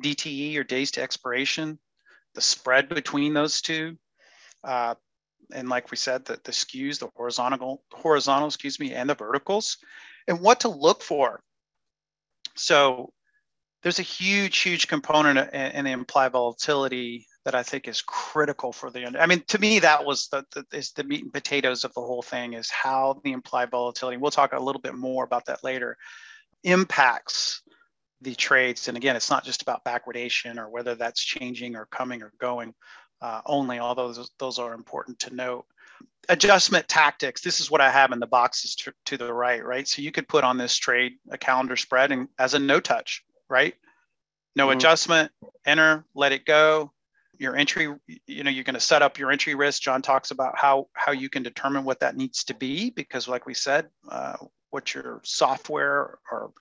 DTE 0.03 0.55
or 0.57 0.63
days 0.63 0.91
to 0.91 1.01
expiration, 1.01 1.79
the 2.35 2.41
spread 2.41 2.89
between 2.89 3.33
those 3.33 3.61
two, 3.61 3.97
uh, 4.63 4.95
and 5.53 5.69
like 5.69 5.91
we 5.91 5.97
said, 5.97 6.25
the, 6.25 6.39
the 6.43 6.51
skews, 6.51 6.99
the 6.99 7.09
horizontal, 7.15 7.83
horizontal, 7.91 8.47
excuse 8.47 8.79
me, 8.79 8.93
and 8.93 9.09
the 9.09 9.15
verticals, 9.15 9.77
and 10.27 10.39
what 10.39 10.59
to 10.61 10.69
look 10.69 11.01
for. 11.01 11.41
So 12.55 13.11
there's 13.83 13.99
a 13.99 14.03
huge, 14.03 14.57
huge 14.59 14.87
component 14.87 15.53
in, 15.53 15.71
in 15.71 15.87
implied 15.87 16.33
volatility 16.33 17.25
that 17.45 17.55
I 17.55 17.63
think 17.63 17.87
is 17.87 18.01
critical 18.01 18.73
for 18.73 18.89
the. 18.89 19.05
I 19.19 19.25
mean, 19.25 19.43
to 19.47 19.59
me, 19.59 19.79
that 19.79 20.05
was 20.05 20.27
the, 20.27 20.43
the 20.53 20.65
is 20.77 20.91
the 20.91 21.03
meat 21.03 21.23
and 21.23 21.33
potatoes 21.33 21.83
of 21.83 21.93
the 21.93 22.01
whole 22.01 22.21
thing 22.21 22.53
is 22.53 22.69
how 22.69 23.19
the 23.23 23.31
implied 23.31 23.71
volatility. 23.71 24.17
We'll 24.17 24.31
talk 24.31 24.53
a 24.53 24.59
little 24.59 24.81
bit 24.81 24.95
more 24.95 25.23
about 25.23 25.45
that 25.45 25.63
later. 25.63 25.97
Impacts 26.63 27.61
the 28.21 28.35
trades, 28.35 28.89
and 28.89 28.97
again, 28.97 29.15
it's 29.15 29.29
not 29.29 29.45
just 29.45 29.61
about 29.61 29.85
backwardation 29.85 30.57
or 30.57 30.69
whether 30.69 30.95
that's 30.95 31.23
changing 31.23 31.77
or 31.77 31.85
coming 31.85 32.21
or 32.21 32.33
going 32.39 32.73
uh, 33.21 33.41
only, 33.45 33.79
although 33.79 34.11
those, 34.11 34.31
those 34.39 34.59
are 34.59 34.73
important 34.73 35.19
to 35.19 35.35
note. 35.35 35.65
Adjustment 36.29 36.87
tactics. 36.87 37.41
This 37.41 37.59
is 37.59 37.71
what 37.71 37.81
I 37.81 37.89
have 37.89 38.11
in 38.11 38.19
the 38.19 38.27
boxes 38.27 38.75
to, 38.75 38.93
to 39.05 39.17
the 39.17 39.33
right, 39.33 39.63
right? 39.65 39.87
So 39.87 40.01
you 40.01 40.11
could 40.11 40.27
put 40.27 40.43
on 40.43 40.57
this 40.57 40.75
trade 40.77 41.13
a 41.31 41.37
calendar 41.37 41.75
spread 41.75 42.11
and 42.11 42.27
as 42.37 42.53
a 42.53 42.59
no 42.59 42.79
touch, 42.79 43.23
right? 43.49 43.73
No 44.55 44.67
mm-hmm. 44.67 44.77
adjustment, 44.77 45.31
enter, 45.65 46.05
let 46.13 46.31
it 46.31 46.45
go. 46.45 46.91
Your 47.37 47.55
entry, 47.55 47.93
you 48.27 48.43
know, 48.43 48.51
you're 48.51 48.65
going 48.65 48.73
to 48.73 48.79
set 48.81 49.01
up 49.01 49.17
your 49.17 49.31
entry 49.31 49.55
risk. 49.55 49.81
John 49.81 50.01
talks 50.01 50.31
about 50.31 50.57
how 50.57 50.87
how 50.93 51.13
you 51.13 51.29
can 51.29 51.41
determine 51.41 51.85
what 51.85 52.01
that 52.01 52.17
needs 52.17 52.43
to 52.45 52.53
be 52.53 52.89
because, 52.89 53.29
like 53.29 53.45
we 53.45 53.53
said, 53.53 53.87
uh, 54.09 54.35
what 54.71 54.93
your 54.93 55.21
software 55.23 56.19
or 56.29 56.51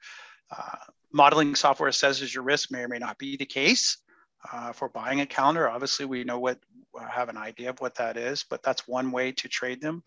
uh, 0.57 0.77
modeling 1.12 1.57
software 1.57 1.90
says 1.90 2.23
is 2.23 2.33
your 2.33 2.44
risk 2.44 2.71
may 2.71 2.83
or 2.83 2.88
may 2.88 2.99
not 2.99 3.18
be 3.18 3.37
the 3.37 3.44
case 3.44 3.99
uh, 4.53 4.72
for 4.72 4.88
buying 4.88 5.20
a 5.20 5.27
calendar. 5.27 5.68
Obviously, 5.68 6.07
we 6.07 6.24
know 6.24 6.38
what 6.38 6.59
uh, 6.98 7.07
have 7.09 7.29
an 7.29 7.37
idea 7.37 7.70
of 7.70 7.81
what 7.81 7.94
that 7.96 8.16
is, 8.16 8.44
but 8.48 8.62
that's 8.62 8.88
one 8.88 9.11
way 9.11 9.33
to 9.33 9.48
trade 9.48 9.81
them. 9.81 10.03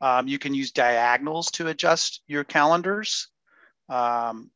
Um, 0.00 0.28
you 0.28 0.38
can 0.38 0.54
use 0.54 0.72
diagonals 0.72 1.50
to 1.52 1.68
adjust 1.68 2.22
your 2.26 2.44
calendars. 2.44 3.28
Um, 3.88 4.50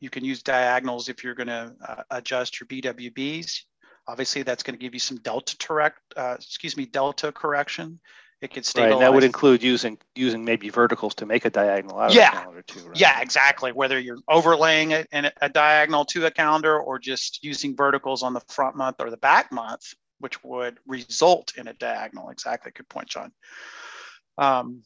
you 0.00 0.10
can 0.10 0.24
use 0.24 0.42
diagonals 0.42 1.08
if 1.08 1.24
you're 1.24 1.34
going 1.34 1.48
to 1.48 1.74
uh, 1.86 2.02
adjust 2.10 2.60
your 2.60 2.66
BWBs. 2.68 3.62
Obviously, 4.08 4.42
that's 4.42 4.62
going 4.62 4.78
to 4.78 4.82
give 4.82 4.94
you 4.94 5.00
some 5.00 5.16
delta 5.18 5.56
correct, 5.58 5.98
uh, 6.16 6.36
excuse 6.38 6.76
me, 6.76 6.86
delta 6.86 7.32
correction. 7.32 7.98
It 8.46 8.54
could 8.54 8.64
stabilize. 8.64 8.92
Right, 8.92 9.00
that 9.00 9.12
would 9.12 9.24
include 9.24 9.60
using 9.60 9.98
using 10.14 10.44
maybe 10.44 10.68
verticals 10.68 11.16
to 11.16 11.26
make 11.26 11.44
a 11.44 11.50
diagonal 11.50 11.98
out 11.98 12.14
yeah. 12.14 12.28
of 12.28 12.34
a 12.34 12.36
calendar 12.38 12.62
too. 12.62 12.80
Right? 12.86 13.00
Yeah, 13.00 13.20
exactly. 13.20 13.72
Whether 13.72 13.98
you're 13.98 14.20
overlaying 14.28 14.92
it 14.92 15.08
in 15.10 15.28
a 15.40 15.48
diagonal 15.48 16.04
to 16.04 16.26
a 16.26 16.30
calendar 16.30 16.78
or 16.78 17.00
just 17.00 17.42
using 17.42 17.74
verticals 17.74 18.22
on 18.22 18.34
the 18.34 18.40
front 18.46 18.76
month 18.76 18.96
or 19.00 19.10
the 19.10 19.16
back 19.16 19.50
month, 19.50 19.94
which 20.20 20.44
would 20.44 20.78
result 20.86 21.54
in 21.56 21.66
a 21.66 21.72
diagonal. 21.72 22.30
Exactly. 22.30 22.70
Good 22.70 22.88
point, 22.88 23.08
John. 23.08 23.32
Um, 24.38 24.84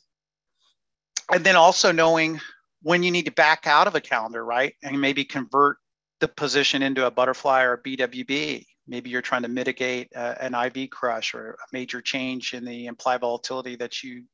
and 1.31 1.45
then 1.45 1.57
also 1.57 1.93
knowing 1.93 2.41
when 2.81 3.03
you 3.03 3.11
need 3.11 3.27
to 3.27 3.33
back 3.33 3.67
out 3.67 3.87
of 3.87 3.95
a 3.95 4.01
calendar, 4.01 4.43
right? 4.43 4.73
And 4.83 4.99
maybe 4.99 5.23
convert 5.27 5.77
the 6.21 6.29
position 6.29 6.83
into 6.83 7.05
a 7.05 7.11
butterfly 7.11 7.65
or 7.65 7.75
a 7.75 7.83
BWB 7.83 8.65
maybe 8.91 9.09
you're 9.09 9.23
trying 9.23 9.43
to 9.43 9.49
mitigate 9.49 10.09
uh, 10.15 10.35
an 10.41 10.55
IV 10.55 10.91
crush 10.91 11.33
or 11.33 11.53
a 11.53 11.67
major 11.73 12.03
change 12.03 12.53
in 12.53 12.65
the 12.65 12.87
implied 12.87 13.21
volatility 13.21 13.77
that 13.77 14.03
you 14.03 14.25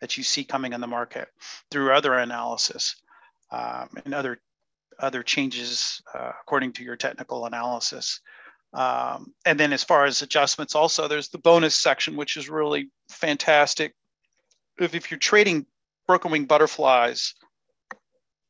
that 0.00 0.16
you 0.16 0.24
see 0.24 0.42
coming 0.42 0.72
in 0.72 0.80
the 0.80 0.86
market 0.86 1.28
through 1.70 1.92
other 1.92 2.14
analysis 2.14 2.96
um, 3.52 3.88
and 4.04 4.14
other 4.14 4.40
other 4.98 5.22
changes 5.22 6.02
uh, 6.14 6.32
according 6.40 6.72
to 6.72 6.82
your 6.82 6.96
technical 6.96 7.46
analysis. 7.46 8.20
Um, 8.72 9.34
and 9.44 9.60
then 9.60 9.72
as 9.72 9.84
far 9.84 10.06
as 10.06 10.22
adjustments, 10.22 10.74
also 10.74 11.06
there's 11.06 11.28
the 11.28 11.38
bonus 11.38 11.74
section, 11.74 12.16
which 12.16 12.36
is 12.36 12.48
really 12.48 12.90
fantastic. 13.10 13.94
If, 14.78 14.94
if 14.94 15.10
you're 15.10 15.18
trading 15.18 15.66
broken 16.06 16.30
wing 16.30 16.46
butterflies, 16.46 17.34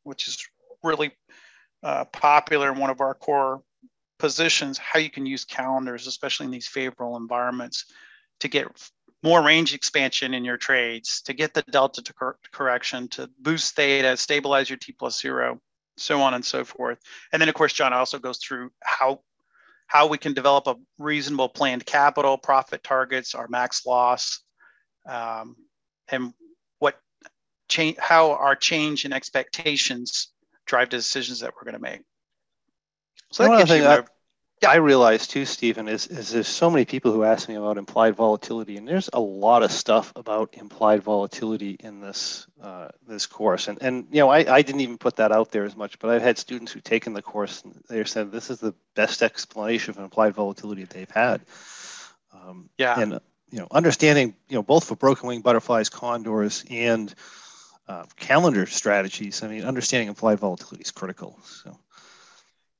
which 0.04 0.28
is 0.28 0.46
really 0.84 1.10
uh, 1.82 2.04
popular 2.06 2.70
in 2.70 2.78
one 2.78 2.90
of 2.90 3.00
our 3.00 3.14
core 3.14 3.62
positions 4.22 4.78
how 4.78 5.00
you 5.00 5.10
can 5.10 5.26
use 5.26 5.44
calendars, 5.44 6.06
especially 6.06 6.46
in 6.46 6.52
these 6.52 6.68
favorable 6.68 7.16
environments, 7.16 7.86
to 8.38 8.46
get 8.46 8.68
more 9.24 9.42
range 9.42 9.74
expansion 9.74 10.32
in 10.32 10.44
your 10.44 10.56
trades, 10.56 11.22
to 11.22 11.32
get 11.32 11.52
the 11.52 11.62
delta 11.62 12.00
to 12.00 12.14
cor- 12.14 12.38
correction, 12.52 13.08
to 13.08 13.28
boost 13.40 13.74
theta, 13.74 14.16
stabilize 14.16 14.70
your 14.70 14.76
T 14.76 14.92
plus 14.92 15.20
zero, 15.20 15.60
so 15.96 16.20
on 16.20 16.34
and 16.34 16.44
so 16.44 16.64
forth. 16.64 17.00
And 17.32 17.42
then, 17.42 17.48
of 17.48 17.56
course, 17.56 17.72
John 17.72 17.92
also 17.92 18.20
goes 18.20 18.38
through 18.38 18.70
how 18.80 19.22
how 19.88 20.06
we 20.06 20.18
can 20.18 20.34
develop 20.34 20.68
a 20.68 20.76
reasonable 20.98 21.48
planned 21.48 21.84
capital, 21.84 22.38
profit 22.38 22.84
targets, 22.84 23.34
our 23.34 23.48
max 23.48 23.84
loss, 23.84 24.40
um, 25.04 25.56
and 26.08 26.32
what 26.78 26.96
change, 27.68 27.96
how 27.98 28.30
our 28.30 28.54
change 28.54 29.04
in 29.04 29.12
expectations 29.12 30.28
drive 30.64 30.90
the 30.90 30.98
decisions 30.98 31.40
that 31.40 31.52
we're 31.56 31.64
going 31.64 31.82
to 31.82 31.90
make. 31.90 32.02
So 33.32 33.42
that 33.42 33.58
gives 33.58 33.70
you. 33.72 34.04
I 34.64 34.76
realize 34.76 35.26
too, 35.26 35.44
Stephen, 35.44 35.88
is, 35.88 36.06
is 36.06 36.30
there's 36.30 36.48
so 36.48 36.70
many 36.70 36.84
people 36.84 37.12
who 37.12 37.24
ask 37.24 37.48
me 37.48 37.56
about 37.56 37.78
implied 37.78 38.14
volatility, 38.14 38.76
and 38.76 38.86
there's 38.86 39.10
a 39.12 39.20
lot 39.20 39.62
of 39.62 39.72
stuff 39.72 40.12
about 40.14 40.54
implied 40.54 41.02
volatility 41.02 41.76
in 41.80 42.00
this 42.00 42.46
uh, 42.62 42.88
this 43.06 43.26
course. 43.26 43.68
And 43.68 43.82
and 43.82 44.06
you 44.10 44.20
know, 44.20 44.28
I, 44.28 44.56
I 44.56 44.62
didn't 44.62 44.82
even 44.82 44.98
put 44.98 45.16
that 45.16 45.32
out 45.32 45.50
there 45.50 45.64
as 45.64 45.76
much, 45.76 45.98
but 45.98 46.10
I've 46.10 46.22
had 46.22 46.38
students 46.38 46.72
who've 46.72 46.82
taken 46.82 47.12
the 47.12 47.22
course 47.22 47.62
and 47.62 47.82
they 47.88 48.04
said 48.04 48.30
this 48.30 48.50
is 48.50 48.60
the 48.60 48.74
best 48.94 49.22
explanation 49.22 49.90
of 49.92 49.98
implied 49.98 50.34
volatility 50.34 50.82
that 50.82 50.90
they've 50.90 51.10
had. 51.10 51.40
Um, 52.32 52.68
yeah. 52.78 52.98
And 52.98 53.20
you 53.50 53.58
know, 53.58 53.68
understanding 53.70 54.34
you 54.48 54.56
know 54.56 54.62
both 54.62 54.84
for 54.84 54.96
broken 54.96 55.28
wing 55.28 55.40
butterflies, 55.40 55.88
condors, 55.88 56.64
and 56.70 57.14
uh, 57.88 58.04
calendar 58.16 58.66
strategies. 58.66 59.42
I 59.42 59.48
mean, 59.48 59.64
understanding 59.64 60.08
implied 60.08 60.38
volatility 60.38 60.82
is 60.82 60.90
critical. 60.90 61.38
So. 61.44 61.76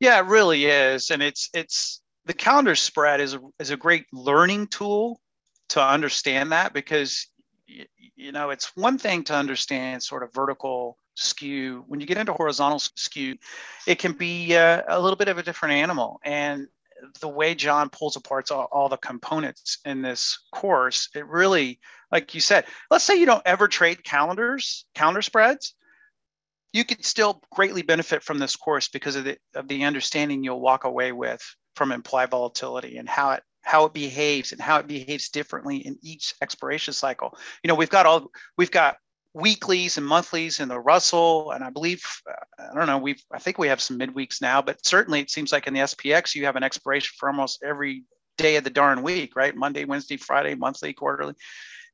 Yeah, 0.03 0.19
it 0.19 0.27
really 0.27 0.65
is, 0.65 1.11
and 1.11 1.23
it's 1.23 1.49
it's 1.55 2.03
the 2.27 2.35
calendar 2.35 2.75
spread 2.75 3.21
is 3.21 3.35
a, 3.35 3.41
is 3.61 3.71
a 3.71 3.77
great 3.77 4.05
learning 4.13 4.67
tool 4.67 5.21
to 5.69 5.81
understand 5.81 6.51
that 6.51 6.73
because 6.73 7.29
you 8.17 8.33
know 8.33 8.51
it's 8.51 8.77
one 8.77 8.99
thing 8.99 9.23
to 9.23 9.35
understand 9.35 10.03
sort 10.03 10.25
of 10.25 10.35
vertical 10.35 10.99
skew. 11.15 11.85
When 11.87 12.01
you 12.01 12.07
get 12.09 12.17
into 12.17 12.33
horizontal 12.33 12.81
skew 12.81 13.37
it 13.87 14.01
can 14.01 14.11
be 14.11 14.57
uh, 14.57 14.83
a 14.89 15.01
little 15.01 15.15
bit 15.15 15.29
of 15.29 15.39
a 15.39 15.43
different 15.45 15.75
animal. 15.75 16.19
And 16.25 16.67
the 17.21 17.29
way 17.29 17.55
John 17.55 17.89
pulls 17.89 18.17
apart 18.17 18.51
all, 18.51 18.69
all, 18.73 18.89
the 18.89 18.97
components 18.97 19.79
in 19.85 20.03
this 20.03 20.37
course, 20.53 21.11
it 21.15 21.29
really, 21.29 21.79
like 22.11 22.35
you 22.35 22.41
said, 22.41 22.65
let's 22.91 23.05
say 23.05 23.21
you 23.21 23.27
don't 23.27 23.43
ever 23.47 23.69
trade 23.69 24.03
calendars, 24.03 24.85
calendar 24.97 25.23
spreads, 25.23 25.77
you 26.73 26.85
could 26.85 27.05
still 27.05 27.43
greatly 27.51 27.83
benefit 27.83 28.23
from 28.23 28.39
this 28.39 28.57
course 28.57 28.89
because 28.89 29.17
of 29.17 29.25
the, 29.25 29.37
of 29.55 29.69
the 29.69 29.85
understanding 29.85 30.43
you'll 30.43 30.61
walk 30.61 30.85
away 30.85 31.13
with 31.13 31.43
from 31.77 31.93
implied 31.93 32.31
volatility 32.31 32.97
and 32.99 33.09
how 33.09 33.33
it 33.33 33.43
how 33.65 33.85
it 33.85 33.93
behaves 33.93 34.51
and 34.53 34.61
how 34.61 34.79
it 34.79 34.89
behaves 34.89 35.29
differently 35.29 35.77
in 35.79 35.97
each 36.03 36.35
expiration 36.43 36.93
cycle. 36.93 37.39
You 37.63 37.69
know, 37.69 37.75
we've 37.75 37.89
got 37.89 38.07
all 38.07 38.31
we've 38.59 38.71
got 38.71 38.97
weeklies 39.35 39.97
and 39.97 40.07
monthlies 40.07 40.61
in 40.61 40.69
the 40.69 40.79
Russell, 40.79 41.53
and 41.53 41.65
I 41.65 41.71
believe 41.71 42.03
uh, 42.29 42.65
I 42.73 42.75
don't 42.77 42.87
know 42.87 42.99
we've 42.99 43.23
I 43.33 43.39
think 43.39 43.59
we 43.59 43.69
have 43.69 43.81
some 43.81 43.99
midweeks 43.99 44.43
now, 44.43 44.61
but 44.63 44.85
certainly 44.85 45.21
it 45.21 45.31
seems 45.31 45.53
like 45.53 45.67
in 45.67 45.75
the 45.75 45.81
SPX 45.81 46.35
you 46.35 46.45
have 46.45 46.57
an 46.57 46.65
expiration 46.65 47.15
for 47.19 47.29
almost 47.29 47.63
every 47.63 48.05
day 48.37 48.57
of 48.57 48.65
the 48.65 48.71
darn 48.71 49.03
week, 49.03 49.37
right? 49.37 49.55
Monday, 49.55 49.85
Wednesday, 49.85 50.17
Friday, 50.17 50.55
monthly, 50.55 50.93
quarterly, 50.93 51.35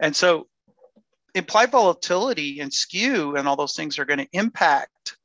and 0.01 0.17
so 0.17 0.49
implied 1.35 1.71
volatility 1.71 2.61
and 2.61 2.73
skew 2.73 3.37
and 3.37 3.47
all 3.47 3.57
those 3.57 3.75
things 3.75 3.99
are 3.99 4.05
going 4.05 4.19
to 4.19 4.29
impact 4.33 5.17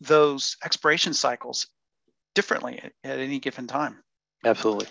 those 0.00 0.56
expiration 0.64 1.14
cycles 1.14 1.68
differently 2.34 2.78
at, 2.82 2.92
at 3.04 3.18
any 3.18 3.38
given 3.38 3.66
time. 3.66 4.02
Absolutely. 4.44 4.88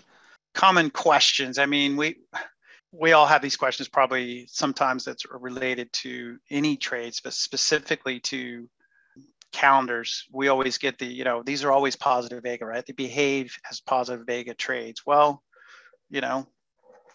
Common 0.53 0.89
questions. 0.89 1.57
I 1.57 1.65
mean, 1.65 1.95
we 1.95 2.17
we 2.91 3.11
all 3.11 3.27
have 3.27 3.41
these 3.41 3.57
questions 3.57 3.89
probably 3.89 4.47
sometimes 4.49 5.03
that's 5.03 5.25
related 5.29 5.91
to 5.91 6.37
any 6.49 6.77
trades, 6.77 7.19
but 7.21 7.33
specifically 7.33 8.19
to 8.21 8.69
calendars. 9.51 10.25
We 10.31 10.47
always 10.47 10.77
get 10.77 10.97
the, 10.97 11.05
you 11.05 11.25
know, 11.25 11.43
these 11.43 11.63
are 11.63 11.71
always 11.71 11.95
positive 11.97 12.41
vega, 12.43 12.65
right? 12.65 12.85
They 12.85 12.93
behave 12.93 13.55
as 13.69 13.81
positive 13.81 14.25
vega 14.25 14.53
trades. 14.53 15.01
Well, 15.05 15.43
you 16.09 16.21
know, 16.21 16.47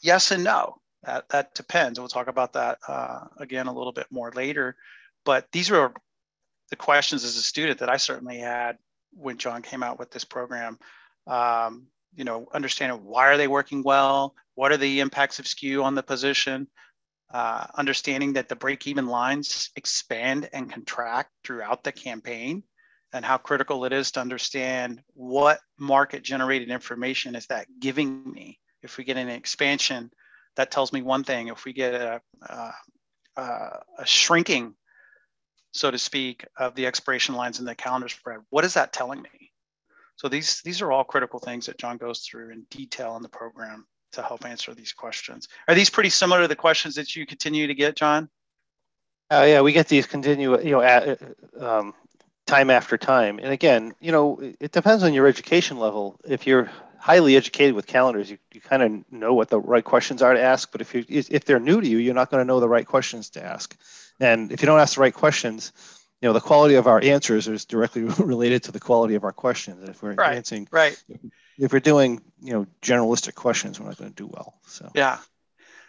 yes 0.03 0.31
and 0.31 0.45
no 0.45 0.81
that, 1.05 1.29
that 1.31 1.55
depends. 1.55 1.99
We'll 1.99 2.09
talk 2.09 2.29
about 2.29 2.53
that 2.55 2.79
uh, 2.87 3.25
again 3.39 3.67
a 3.67 3.73
little 3.73 3.93
bit 3.93 4.07
more 4.11 4.33
later. 4.33 4.77
But 5.25 5.47
these 5.53 5.71
were 5.71 5.93
the 6.71 6.77
questions 6.77 7.25
as 7.25 7.37
a 7.37 7.43
student 7.43 7.81
that 7.81 7.91
I 7.91 7.97
certainly 7.97 8.39
had 8.39 8.79
when 9.13 9.39
John 9.39 9.63
came 9.63 9.83
out 9.83 9.99
with 9.99 10.11
this 10.11 10.25
program. 10.25 10.79
Um, 11.27 11.87
you 12.15 12.25
know, 12.25 12.49
understanding 12.53 13.05
why 13.05 13.29
are 13.29 13.37
they 13.37 13.49
working 13.49 13.83
well? 13.83 14.35
What 14.55 14.73
are 14.73 14.77
the 14.77 15.01
impacts 15.01 15.39
of 15.39 15.47
skew 15.47 15.85
on 15.85 15.95
the 15.95 16.03
position? 16.03 16.69
Uh, 17.33 17.67
understanding 17.77 18.33
that 18.33 18.49
the 18.49 18.57
break-even 18.57 19.07
lines 19.07 19.71
expand 19.77 20.49
and 20.53 20.73
contract 20.73 21.31
throughout 21.45 21.85
the 21.85 21.93
campaign 21.93 22.63
and 23.13 23.25
how 23.25 23.39
critical 23.39 23.85
it 23.85 23.93
is 23.93 24.11
to 24.13 24.21
understand 24.21 25.01
what 25.15 25.61
market 25.79 26.23
generated 26.23 26.71
information 26.71 27.37
is 27.37 27.47
that 27.47 27.67
giving 27.79 28.31
me 28.31 28.59
if 28.83 28.97
we 28.97 29.05
get 29.05 29.17
an 29.17 29.29
expansion 29.29 30.11
that 30.61 30.71
tells 30.71 30.93
me 30.93 31.01
one 31.01 31.25
thing. 31.25 31.49
If 31.49 31.65
we 31.65 31.73
get 31.73 31.95
a, 31.95 32.21
a, 32.43 32.73
a 33.99 34.05
shrinking, 34.05 34.75
so 35.73 35.91
to 35.91 35.99
speak, 35.99 36.45
of 36.59 36.75
the 36.75 36.87
expiration 36.87 37.35
lines 37.35 37.59
in 37.59 37.65
the 37.65 37.75
calendar 37.75 38.09
spread, 38.09 38.41
what 38.51 38.65
is 38.65 38.75
that 38.75 38.93
telling 38.93 39.23
me? 39.23 39.51
So 40.17 40.29
these 40.29 40.61
these 40.63 40.83
are 40.83 40.93
all 40.93 41.03
critical 41.03 41.39
things 41.39 41.65
that 41.65 41.79
John 41.79 41.97
goes 41.97 42.21
through 42.21 42.51
in 42.51 42.67
detail 42.71 43.17
in 43.17 43.23
the 43.23 43.29
program 43.31 43.87
to 44.13 44.23
help 44.23 44.45
answer 44.45 44.75
these 44.75 44.93
questions. 44.93 45.49
Are 45.67 45.75
these 45.75 45.89
pretty 45.89 46.11
similar 46.11 46.43
to 46.43 46.49
the 46.49 46.57
questions 46.57 46.95
that 46.97 47.17
you 47.17 47.25
continue 47.25 47.67
to 47.67 47.75
get, 47.75 47.97
John? 47.97 48.29
Uh, 49.33 49.47
yeah, 49.49 49.61
we 49.63 49.73
get 49.73 49.89
these 49.89 50.07
continue, 50.07 50.61
you 50.61 50.73
know, 50.73 50.83
at, 50.83 51.23
um, 51.59 51.95
time 52.47 52.69
after 52.69 52.99
time. 52.99 53.39
And 53.39 53.53
again, 53.53 53.95
you 54.01 54.13
know, 54.13 54.41
it 54.61 54.73
depends 54.73 55.05
on 55.05 55.15
your 55.15 55.27
education 55.27 55.79
level. 55.79 56.21
If 56.25 56.47
you're 56.47 56.71
highly 57.01 57.35
educated 57.35 57.75
with 57.75 57.87
calendars, 57.87 58.31
you, 58.31 58.39
you 58.53 58.61
kind 58.61 58.83
of 58.83 59.13
know 59.13 59.33
what 59.33 59.49
the 59.49 59.59
right 59.59 59.85
questions 59.85 60.23
are 60.23 60.35
to 60.35 60.41
ask. 60.41 60.71
But 60.71 60.83
if 60.83 60.95
you 60.95 61.05
if 61.09 61.45
they're 61.45 61.59
new 61.59 61.81
to 61.81 61.89
you, 61.89 61.99
you're 61.99 62.15
not 62.15 62.31
going 62.31 62.43
to 62.43 62.47
know 62.47 62.61
the 62.61 62.69
right 62.69 62.87
questions 62.87 63.31
to 63.31 63.45
ask. 63.45 63.77
And 64.21 64.53
if 64.53 64.61
you 64.61 64.67
don't 64.67 64.79
ask 64.79 64.97
the 64.97 65.01
right 65.01 65.15
questions, 65.15 65.73
you 66.21 66.29
know 66.29 66.35
the 66.35 66.41
quality 66.41 66.75
of 66.75 66.87
our 66.87 67.03
answers 67.03 67.49
is 67.49 67.65
directly 67.65 68.03
related 68.19 68.65
to 68.65 68.73
the 68.73 68.81
quality 68.81 69.15
of 69.15 69.25
our 69.25 69.33
questions. 69.33 69.89
If 69.89 70.03
we're 70.03 70.15
right, 70.15 70.37
answering 70.37 70.69
right, 70.71 71.03
if 71.59 71.73
we're 71.73 71.81
doing 71.81 72.21
you 72.43 72.53
know 72.53 72.67
generalistic 72.83 73.35
questions, 73.35 73.81
we're 73.81 73.87
not 73.87 73.97
going 73.97 74.11
to 74.11 74.17
do 74.17 74.27
well. 74.27 74.59
So 74.67 74.91
yeah. 74.95 75.19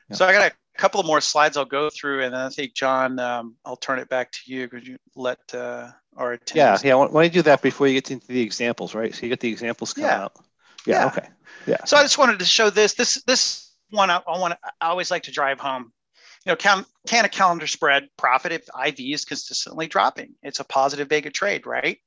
yeah. 0.10 0.16
So 0.16 0.26
I 0.26 0.32
got 0.32 0.50
a 0.50 0.80
couple 0.80 1.02
of 1.02 1.06
more 1.06 1.20
slides 1.20 1.58
I'll 1.58 1.66
go 1.66 1.90
through, 1.90 2.24
and 2.24 2.34
then 2.34 2.42
I 2.42 2.50
think 2.50 2.74
John, 2.74 3.20
um, 3.20 3.56
I'll 3.66 3.76
turn 3.76 4.00
it 4.00 4.08
back 4.08 4.32
to 4.32 4.40
you. 4.46 4.70
Could 4.70 4.88
you 4.88 4.98
let 5.16 5.40
uh, 5.54 5.90
our 6.16 6.38
attendees? 6.38 6.56
Yeah, 6.56 6.78
yeah. 6.84 6.96
Why 6.96 7.08
don't 7.08 7.24
you 7.26 7.30
do 7.30 7.42
that 7.44 7.62
before 7.62 7.88
you 7.88 7.96
get 7.96 8.12
into 8.12 8.28
the 8.28 8.42
examples, 8.42 8.96
right? 8.96 9.14
So 9.14 9.24
you 9.24 9.30
get 9.30 9.42
the 9.42 9.50
examples 9.50 9.94
coming 9.94 10.10
yeah. 10.10 10.24
out. 10.24 10.38
Yeah, 10.86 11.02
yeah. 11.02 11.08
Okay. 11.08 11.28
Yeah. 11.68 11.84
So 11.86 11.98
I 11.98 12.02
just 12.02 12.18
wanted 12.18 12.40
to 12.40 12.46
show 12.46 12.70
this. 12.70 12.94
This 12.94 13.24
this 13.26 13.74
one 13.90 14.10
I, 14.10 14.22
I 14.28 14.40
want. 14.40 14.56
I 14.80 14.88
always 14.88 15.12
like 15.12 15.24
to 15.24 15.32
drive 15.32 15.60
home. 15.60 15.92
You 16.46 16.52
know, 16.52 16.56
can 16.56 16.86
can 17.08 17.26
a 17.26 17.30
calendar 17.30 17.68
spread 17.68 18.08
profit 18.18 18.52
if 18.52 18.64
IV 18.86 18.96
is 19.00 19.26
consistently 19.26 19.88
dropping? 19.88 20.36
It's 20.42 20.60
a 20.60 20.64
positive 20.64 21.10
vega 21.10 21.30
trade, 21.30 21.66
right? 21.66 21.98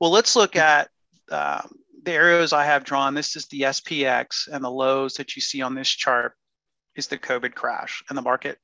Well, 0.00 0.10
let's 0.10 0.36
look 0.36 0.56
at 0.56 0.88
um, 1.30 1.70
the 2.04 2.12
arrows 2.12 2.52
I 2.52 2.64
have 2.64 2.84
drawn. 2.84 3.14
This 3.14 3.36
is 3.36 3.46
the 3.46 3.62
SPX, 3.62 4.48
and 4.52 4.62
the 4.62 4.70
lows 4.70 5.14
that 5.14 5.34
you 5.34 5.42
see 5.42 5.62
on 5.62 5.74
this 5.74 5.88
chart 5.88 6.34
is 6.94 7.06
the 7.08 7.18
COVID 7.18 7.54
crash, 7.54 8.02
and 8.08 8.16
the 8.16 8.22
market 8.22 8.58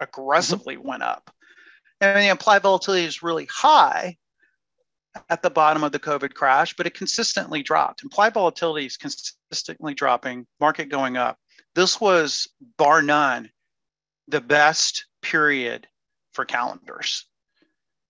aggressively 0.00 0.76
mm-hmm. 0.76 0.88
went 0.88 1.02
up. 1.02 1.30
And 2.00 2.16
the 2.16 2.28
implied 2.28 2.62
volatility 2.62 3.04
is 3.04 3.22
really 3.22 3.46
high, 3.50 4.16
at 5.28 5.42
the 5.42 5.50
bottom 5.50 5.84
of 5.84 5.92
the 5.92 5.98
COVID 5.98 6.34
crash, 6.34 6.74
but 6.74 6.86
it 6.86 6.94
consistently 6.94 7.62
dropped. 7.62 8.02
Implied 8.02 8.34
volatility 8.34 8.86
is 8.86 8.96
consistently 8.96 9.94
dropping, 9.94 10.46
market 10.60 10.86
going 10.88 11.16
up. 11.16 11.38
This 11.74 12.00
was 12.00 12.48
bar 12.76 13.02
none 13.02 13.50
the 14.28 14.40
best 14.40 15.06
period 15.22 15.86
for 16.32 16.44
calendars. 16.44 17.26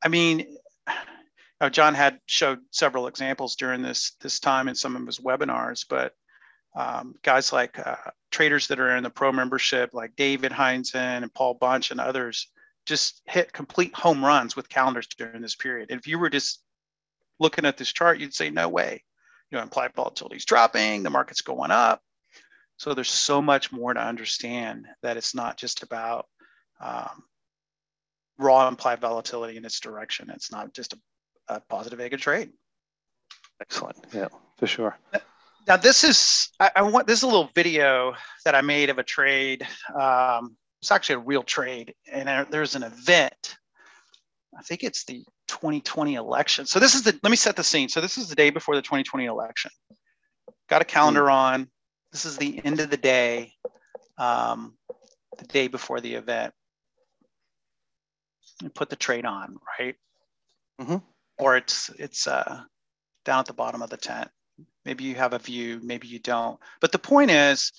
I 0.03 0.09
mean, 0.09 0.57
John 1.73 1.95
had 1.95 2.21
showed 2.27 2.61
several 2.71 3.07
examples 3.07 3.57
during 3.57 3.83
this 3.83 4.17
this 4.21 4.41
time 4.41 4.69
in 4.69 4.75
some 4.75 4.97
of 4.97 5.07
his 5.07 5.19
webinars, 5.19 5.85
but 5.89 6.15
um, 6.75 7.15
guys 7.23 7.53
like 7.53 7.79
uh, 7.79 7.97
traders 8.31 8.69
that 8.69 8.81
are 8.81 8.97
in 8.97 9.03
the 9.03 9.11
pro 9.11 9.33
membership, 9.33 9.91
like 9.93 10.17
David 10.17 10.53
Heinzen 10.53 11.23
and 11.23 11.35
Paul 11.35 11.55
Bunch 11.55 11.91
and 11.91 12.01
others, 12.01 12.49
just 12.87 13.21
hit 13.27 13.53
complete 13.53 13.95
home 13.95 14.25
runs 14.25 14.57
with 14.57 14.69
calendars 14.69 15.07
during 15.09 15.43
this 15.43 15.57
period. 15.57 15.91
And 15.91 16.01
if 16.01 16.07
you 16.07 16.19
were 16.19 16.31
just 16.31 16.63
looking 17.41 17.65
at 17.65 17.77
this 17.77 17.93
chart, 17.93 18.21
you'd 18.21 18.35
say, 18.35 18.51
no 18.51 18.69
way. 18.69 19.03
You 19.51 19.59
know, 19.59 19.63
implied 19.63 19.95
volatility 19.95 20.37
is 20.37 20.45
dropping, 20.45 21.03
the 21.03 21.11
market's 21.11 21.41
going 21.41 21.73
up. 21.73 22.01
So 22.77 22.95
there's 22.95 23.11
so 23.11 23.43
much 23.43 23.73
more 23.73 23.93
to 23.93 24.01
understand 24.01 24.87
that 25.03 25.17
it's 25.17 25.35
not 25.35 25.57
just 25.57 25.83
about 25.83 26.27
um, 26.81 27.25
raw 28.39 28.69
implied 28.69 29.01
volatility 29.01 29.57
in 29.57 29.65
its 29.65 29.81
direction. 29.81 30.31
It's 30.31 30.53
not 30.53 30.73
just 30.73 30.95
a, 30.95 30.99
a 31.49 31.61
positive 31.69 31.99
vega 31.99 32.17
trade. 32.17 32.51
Excellent. 33.61 33.99
Yeah, 34.15 34.29
for 34.57 34.67
sure. 34.67 34.97
Now 35.69 35.77
this 35.77 36.05
is 36.05 36.49
I, 36.59 36.71
I, 36.77 36.83
want 36.83 37.07
this 37.07 37.19
is 37.19 37.23
a 37.23 37.27
little 37.27 37.51
video 37.55 38.15
that 38.45 38.55
I 38.55 38.63
made 38.63 38.89
of 38.89 38.99
a 38.99 39.03
trade. 39.03 39.67
Um, 39.95 40.57
it's 40.81 40.91
actually 40.91 41.17
a 41.17 41.27
real 41.27 41.43
trade, 41.43 41.95
and 42.11 42.47
there's 42.51 42.75
an 42.75 42.83
event. 42.83 43.57
I 44.59 44.63
think 44.63 44.83
it's 44.83 45.05
the 45.05 45.23
2020 45.51 46.15
election. 46.15 46.67
So 46.67 46.79
this 46.79 46.95
is 46.95 47.03
the, 47.03 47.19
let 47.23 47.31
me 47.31 47.37
set 47.37 47.57
the 47.57 47.65
scene. 47.65 47.89
So 47.89 48.01
this 48.01 48.17
is 48.17 48.29
the 48.29 48.35
day 48.35 48.51
before 48.51 48.77
the 48.77 48.83
2020 48.83 49.27
election. 49.27 49.71
Got 50.69 50.83
a 50.83 50.87
calendar 50.87 51.29
on. 51.31 51.69
This 52.13 52.25
is 52.25 52.37
the 52.37 52.61
end 52.65 52.81
of 52.81 52.91
the 52.91 52.97
day, 52.97 53.53
um, 54.19 54.75
the 55.39 55.45
day 55.47 55.69
before 55.69 56.01
the 56.01 56.15
event. 56.15 56.55
And 58.63 58.75
put 58.75 58.91
the 58.91 58.97
trade 58.97 59.25
on, 59.25 59.57
right? 59.79 59.97
Mm-hmm. 60.81 60.97
Or 61.39 61.57
it's 61.57 61.91
it's 61.99 62.27
uh, 62.27 62.61
down 63.25 63.41
at 63.41 63.47
the 63.47 63.55
bottom 63.55 63.81
of 63.81 63.91
the 63.91 63.97
tent. 63.97 64.29
Maybe 64.85 65.05
you 65.05 65.15
have 65.15 65.33
a 65.33 65.39
view, 65.39 65.81
maybe 65.83 66.09
you 66.09 66.19
don't. 66.19 66.59
But 66.81 66.93
the 66.93 66.99
point 66.99 67.31
is, 67.31 67.73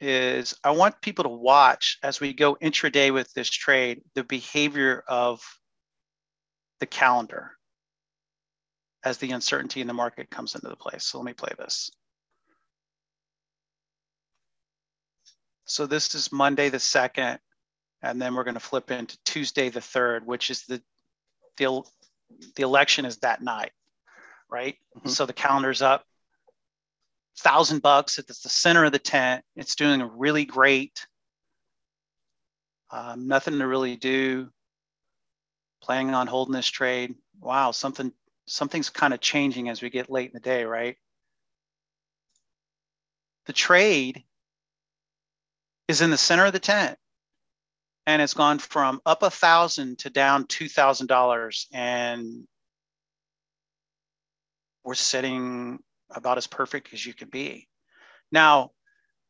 is 0.00 0.54
I 0.62 0.72
want 0.72 1.00
people 1.00 1.24
to 1.24 1.30
watch 1.30 1.98
as 2.02 2.20
we 2.20 2.34
go 2.34 2.56
intraday 2.56 3.12
with 3.12 3.32
this 3.32 3.48
trade, 3.48 4.02
the 4.14 4.24
behavior 4.24 5.02
of 5.08 5.40
the 6.80 6.86
calendar 6.86 7.52
as 9.04 9.18
the 9.18 9.30
uncertainty 9.30 9.80
in 9.80 9.86
the 9.86 9.94
market 9.94 10.30
comes 10.30 10.54
into 10.54 10.68
the 10.68 10.76
place. 10.76 11.04
So 11.04 11.18
let 11.18 11.24
me 11.24 11.32
play 11.32 11.52
this. 11.58 11.90
So 15.64 15.86
this 15.86 16.14
is 16.14 16.32
Monday 16.32 16.68
the 16.68 16.78
2nd, 16.78 17.38
and 18.02 18.20
then 18.20 18.34
we're 18.34 18.44
going 18.44 18.54
to 18.54 18.60
flip 18.60 18.90
into 18.90 19.18
Tuesday 19.24 19.68
the 19.68 19.80
3rd, 19.80 20.24
which 20.24 20.50
is 20.50 20.62
the, 20.62 20.82
the, 21.56 21.82
the 22.56 22.62
election 22.62 23.04
is 23.04 23.18
that 23.18 23.42
night, 23.42 23.72
right? 24.50 24.76
Mm-hmm. 24.96 25.08
So 25.08 25.26
the 25.26 25.32
calendar's 25.32 25.82
up, 25.82 26.04
thousand 27.38 27.82
bucks. 27.82 28.18
It's 28.18 28.42
the 28.42 28.48
center 28.48 28.84
of 28.84 28.92
the 28.92 28.98
tent. 28.98 29.44
It's 29.56 29.74
doing 29.74 30.02
really 30.16 30.44
great. 30.44 31.06
Um, 32.90 33.26
nothing 33.26 33.58
to 33.58 33.66
really 33.66 33.96
do 33.96 34.48
planning 35.86 36.14
on 36.14 36.26
holding 36.26 36.54
this 36.54 36.68
trade. 36.68 37.14
Wow, 37.40 37.70
something 37.70 38.12
something's 38.46 38.90
kind 38.90 39.14
of 39.14 39.20
changing 39.20 39.68
as 39.68 39.82
we 39.82 39.90
get 39.90 40.10
late 40.10 40.30
in 40.30 40.34
the 40.34 40.40
day, 40.40 40.64
right? 40.64 40.96
the 43.46 43.52
trade 43.52 44.24
is 45.88 46.00
in 46.00 46.10
the 46.10 46.18
center 46.18 46.44
of 46.44 46.52
the 46.52 46.58
tent 46.58 46.98
and 48.06 48.20
it's 48.20 48.34
gone 48.34 48.58
from 48.58 49.00
up 49.06 49.22
a 49.22 49.30
thousand 49.30 49.98
to 49.98 50.10
down 50.10 50.44
two 50.46 50.68
thousand 50.68 51.06
dollars 51.06 51.66
and 51.72 52.46
we're 54.84 54.94
sitting 54.94 55.78
about 56.10 56.38
as 56.38 56.46
perfect 56.46 56.92
as 56.92 57.04
you 57.04 57.14
can 57.14 57.28
be 57.28 57.66
now 58.30 58.70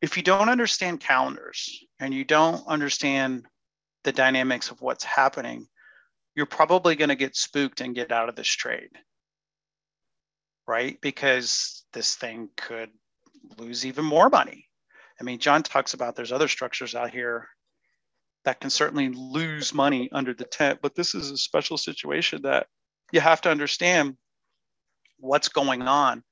if 0.01 0.17
you 0.17 0.23
don't 0.23 0.49
understand 0.49 0.99
calendars 0.99 1.83
and 1.99 2.13
you 2.13 2.23
don't 2.23 2.67
understand 2.67 3.45
the 4.03 4.11
dynamics 4.11 4.69
of 4.69 4.81
what's 4.81 5.03
happening 5.03 5.67
you're 6.37 6.45
probably 6.45 6.95
going 6.95 7.09
to 7.09 7.15
get 7.15 7.35
spooked 7.35 7.81
and 7.81 7.93
get 7.93 8.13
out 8.13 8.29
of 8.29 8.35
this 8.35 8.47
trade 8.47 8.91
right 10.65 10.97
because 11.01 11.83
this 11.91 12.15
thing 12.15 12.49
could 12.55 12.89
lose 13.57 13.85
even 13.85 14.05
more 14.05 14.29
money 14.29 14.65
i 15.19 15.23
mean 15.23 15.39
john 15.39 15.61
talks 15.61 15.93
about 15.93 16.15
there's 16.15 16.31
other 16.31 16.47
structures 16.47 16.95
out 16.95 17.09
here 17.09 17.49
that 18.47 18.61
can 18.61 18.69
certainly 18.69 19.09
lose 19.09 19.73
money 19.73 20.09
under 20.13 20.33
the 20.33 20.45
tent. 20.45 20.79
But 20.81 20.95
this 20.95 21.13
is 21.13 21.31
a 21.31 21.37
special 21.37 21.77
situation 21.77 22.43
that 22.43 22.67
you 23.11 23.19
have 23.19 23.41
to 23.41 23.51
understand 23.51 24.15
what's 25.19 25.49
going 25.49 25.81
on. 25.81 26.23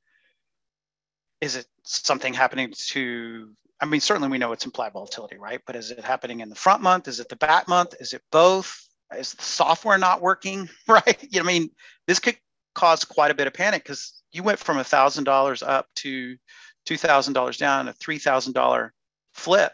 Is 1.42 1.58
it 1.58 1.66
something 1.84 2.34
happening 2.34 2.72
to, 2.92 3.52
I 3.82 3.86
mean, 3.86 4.00
certainly 4.00 4.30
we 4.30 4.38
know 4.38 4.54
it's 4.54 4.64
implied 4.64 4.94
volatility, 4.94 5.38
right? 5.38 5.60
But 5.68 5.76
is 5.76 5.92
it 5.92 6.06
happening 6.06 6.40
in 6.40 6.48
the 6.48 6.56
front 6.56 6.82
month? 6.82 7.10
Is 7.10 7.20
it 7.20 7.28
the 7.28 7.36
back 7.36 7.68
month? 7.68 7.96
Is 8.00 8.14
it 8.14 8.22
both? 8.32 8.85
Is 9.18 9.34
the 9.34 9.44
software 9.44 9.98
not 9.98 10.22
working, 10.22 10.70
right? 10.88 11.18
You 11.22 11.40
know, 11.40 11.46
I 11.46 11.48
mean, 11.48 11.70
this 12.08 12.20
could 12.20 12.38
cause 12.74 13.06
quite 13.06 13.32
a 13.32 13.36
bit 13.36 13.48
of 13.48 13.54
panic 13.54 13.84
because 13.84 14.22
you 14.32 14.44
went 14.44 14.60
from 14.60 14.78
a 14.78 14.84
thousand 14.84 15.24
dollars 15.24 15.64
up 15.64 15.88
to 15.98 16.36
two 16.86 16.98
thousand 16.98 17.34
dollars 17.34 17.58
down, 17.58 17.88
a 17.88 17.94
three 17.94 18.20
thousand 18.20 18.54
dollar 18.54 18.94
flip 19.34 19.72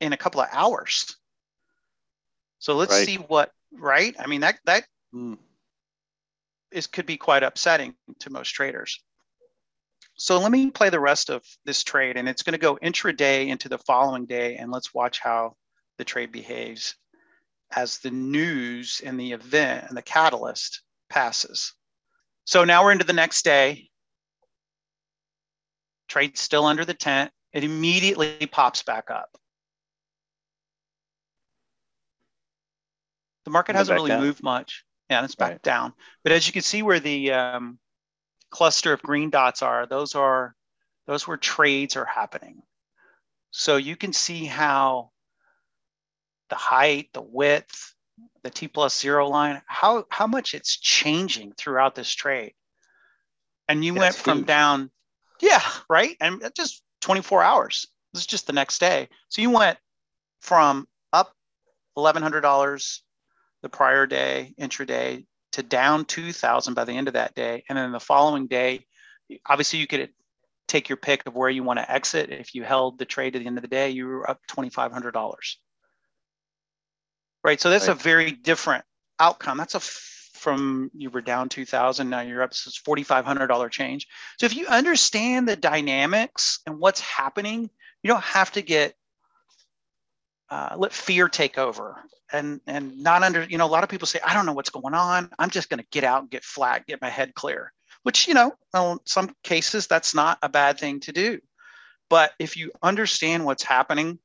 in 0.00 0.12
a 0.12 0.16
couple 0.16 0.40
of 0.40 0.48
hours. 0.52 1.16
So 2.58 2.74
let's 2.74 2.92
right. 2.92 3.06
see 3.06 3.16
what, 3.16 3.50
right? 3.72 4.14
I 4.18 4.26
mean, 4.26 4.42
that, 4.42 4.58
that 4.66 4.84
mm. 5.14 5.38
is, 6.70 6.86
could 6.86 7.06
be 7.06 7.16
quite 7.16 7.42
upsetting 7.42 7.94
to 8.20 8.30
most 8.30 8.50
traders. 8.50 9.02
So 10.14 10.38
let 10.38 10.52
me 10.52 10.70
play 10.70 10.90
the 10.90 11.00
rest 11.00 11.30
of 11.30 11.42
this 11.64 11.82
trade 11.82 12.16
and 12.16 12.28
it's 12.28 12.42
going 12.42 12.52
to 12.52 12.58
go 12.58 12.76
intraday 12.76 13.48
into 13.48 13.68
the 13.68 13.78
following 13.78 14.26
day. 14.26 14.56
And 14.56 14.70
let's 14.70 14.94
watch 14.94 15.18
how 15.20 15.56
the 15.98 16.04
trade 16.04 16.30
behaves 16.30 16.94
as 17.74 17.98
the 17.98 18.10
news 18.10 19.00
and 19.04 19.18
the 19.18 19.32
event 19.32 19.86
and 19.88 19.96
the 19.96 20.02
catalyst 20.02 20.82
passes. 21.08 21.74
So 22.44 22.64
now 22.64 22.84
we're 22.84 22.92
into 22.92 23.04
the 23.04 23.12
next 23.12 23.44
day. 23.44 23.88
Trade 26.08 26.36
still 26.36 26.64
under 26.64 26.84
the 26.84 26.94
tent. 26.94 27.30
It 27.52 27.64
immediately 27.64 28.46
pops 28.50 28.82
back 28.82 29.10
up. 29.10 29.30
The 33.44 33.50
market 33.50 33.76
hasn't 33.76 33.96
really 33.96 34.10
down. 34.10 34.20
moved 34.20 34.42
much. 34.42 34.84
Yeah, 35.10 35.24
it's 35.24 35.34
back 35.34 35.50
right. 35.50 35.62
down. 35.62 35.92
But 36.22 36.32
as 36.32 36.46
you 36.46 36.52
can 36.52 36.62
see 36.62 36.82
where 36.82 37.00
the 37.00 37.32
um, 37.32 37.78
cluster 38.50 38.92
of 38.92 39.02
green 39.02 39.30
dots 39.30 39.62
are, 39.62 39.86
those 39.86 40.14
are 40.14 40.54
those 41.06 41.26
where 41.26 41.36
trades 41.36 41.96
are 41.96 42.04
happening. 42.04 42.62
So 43.50 43.76
you 43.76 43.96
can 43.96 44.12
see 44.12 44.44
how 44.44 45.11
the 46.52 46.56
height, 46.56 47.08
the 47.14 47.22
width, 47.22 47.94
the 48.42 48.50
T 48.50 48.68
plus 48.68 49.00
zero 49.00 49.26
line, 49.26 49.62
how, 49.66 50.04
how 50.10 50.26
much 50.26 50.52
it's 50.52 50.76
changing 50.76 51.54
throughout 51.56 51.94
this 51.94 52.12
trade. 52.12 52.52
And 53.68 53.82
you 53.82 53.94
went 53.94 54.14
from 54.14 54.40
huge. 54.40 54.46
down, 54.46 54.90
yeah, 55.40 55.62
right? 55.88 56.14
And 56.20 56.42
just 56.54 56.82
24 57.00 57.42
hours. 57.42 57.86
This 58.12 58.24
is 58.24 58.26
just 58.26 58.46
the 58.46 58.52
next 58.52 58.80
day. 58.80 59.08
So 59.30 59.40
you 59.40 59.48
went 59.48 59.78
from 60.42 60.86
up 61.10 61.32
$1,100 61.96 62.98
the 63.62 63.68
prior 63.70 64.06
day, 64.06 64.52
intraday, 64.60 65.24
to 65.52 65.62
down 65.62 66.04
2,000 66.04 66.74
by 66.74 66.84
the 66.84 66.92
end 66.92 67.08
of 67.08 67.14
that 67.14 67.34
day. 67.34 67.64
And 67.70 67.78
then 67.78 67.92
the 67.92 67.98
following 67.98 68.46
day, 68.46 68.84
obviously 69.46 69.78
you 69.78 69.86
could 69.86 70.10
take 70.68 70.90
your 70.90 70.98
pick 70.98 71.22
of 71.26 71.34
where 71.34 71.48
you 71.48 71.62
want 71.62 71.78
to 71.78 71.90
exit. 71.90 72.28
If 72.30 72.54
you 72.54 72.62
held 72.62 72.98
the 72.98 73.06
trade 73.06 73.36
at 73.36 73.38
the 73.38 73.46
end 73.46 73.56
of 73.56 73.62
the 73.62 73.68
day, 73.68 73.88
you 73.88 74.06
were 74.06 74.28
up 74.28 74.40
$2,500. 74.50 75.56
Right. 77.44 77.60
So 77.60 77.70
that's 77.70 77.88
right. 77.88 77.96
a 77.96 78.00
very 78.00 78.32
different 78.32 78.84
outcome. 79.18 79.58
That's 79.58 79.74
a 79.74 79.80
from 80.42 80.90
you 80.92 81.08
were 81.08 81.20
down 81.20 81.48
2000 81.48 82.10
now 82.10 82.20
you're 82.20 82.42
up 82.42 82.52
so 82.52 82.68
it's 82.68 82.82
$4500 82.82 83.70
change 83.70 84.08
so 84.40 84.44
if 84.44 84.56
you 84.56 84.66
understand 84.66 85.48
the 85.48 85.54
dynamics 85.54 86.58
and 86.66 86.80
what's 86.80 87.00
happening 87.00 87.70
you 88.02 88.08
don't 88.08 88.24
have 88.24 88.50
to 88.50 88.60
get 88.60 88.96
uh, 90.50 90.74
let 90.76 90.92
fear 90.92 91.28
take 91.28 91.58
over 91.58 92.02
and 92.32 92.60
and 92.66 93.00
not 93.00 93.22
under 93.22 93.44
you 93.44 93.56
know 93.56 93.66
a 93.66 93.70
lot 93.70 93.84
of 93.84 93.88
people 93.88 94.06
say 94.06 94.18
i 94.26 94.34
don't 94.34 94.44
know 94.44 94.52
what's 94.52 94.68
going 94.68 94.94
on 94.94 95.30
i'm 95.38 95.48
just 95.48 95.70
going 95.70 95.78
to 95.78 95.86
get 95.92 96.02
out 96.02 96.22
and 96.22 96.30
get 96.30 96.42
flat 96.42 96.86
get 96.88 97.00
my 97.00 97.08
head 97.08 97.34
clear 97.34 97.72
which 98.02 98.26
you 98.26 98.34
know 98.34 98.52
in 98.74 98.98
some 99.04 99.32
cases 99.44 99.86
that's 99.86 100.12
not 100.12 100.38
a 100.42 100.48
bad 100.48 100.76
thing 100.76 100.98
to 100.98 101.12
do 101.12 101.38
but 102.10 102.32
if 102.40 102.56
you 102.56 102.72
understand 102.82 103.44
what's 103.44 103.62
happening 103.62 104.18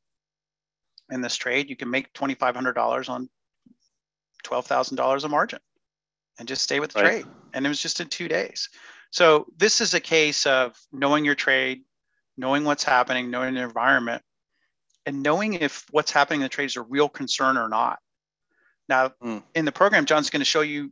in 1.10 1.22
this 1.22 1.36
trade 1.36 1.70
you 1.70 1.76
can 1.76 1.89
make 1.89 2.12
$2500 2.13 3.10
on 3.10 3.30
$12000 4.46 5.24
a 5.24 5.28
margin 5.30 5.60
and 6.39 6.48
just 6.48 6.62
stay 6.62 6.80
with 6.80 6.91
the 6.91 7.02
right. 7.02 7.24
trade 7.24 7.26
and 7.54 7.65
it 7.65 7.70
was 7.70 7.82
just 7.82 8.00
in 8.00 8.08
two 8.08 8.28
days 8.28 8.70
so 9.12 9.48
this 9.58 9.82
is 9.82 9.93
a 9.93 10.00
case 10.00 10.46
of 10.46 10.76
knowing 10.91 11.26
your 11.26 11.36
trade 11.36 11.82
knowing 12.38 12.63
what's 12.63 12.84
happening 12.84 13.32
knowing 13.32 13.54
the 13.54 13.62
environment 13.62 14.22
and 15.08 15.24
knowing 15.24 15.54
if 15.54 15.86
what's 15.91 16.12
happening 16.12 16.41
in 16.41 16.43
the 16.43 16.50
trade 16.50 16.65
is 16.65 16.76
a 16.76 16.82
real 16.82 17.08
concern 17.08 17.58
or 17.58 17.70
not. 17.70 18.00
Now, 18.89 19.13
mm. 19.24 19.41
in 19.56 19.63
the 19.63 19.72
program, 19.72 20.06
John's 20.06 20.30
going 20.30 20.41
to 20.41 20.46
show 20.46 20.62
you 20.62 20.91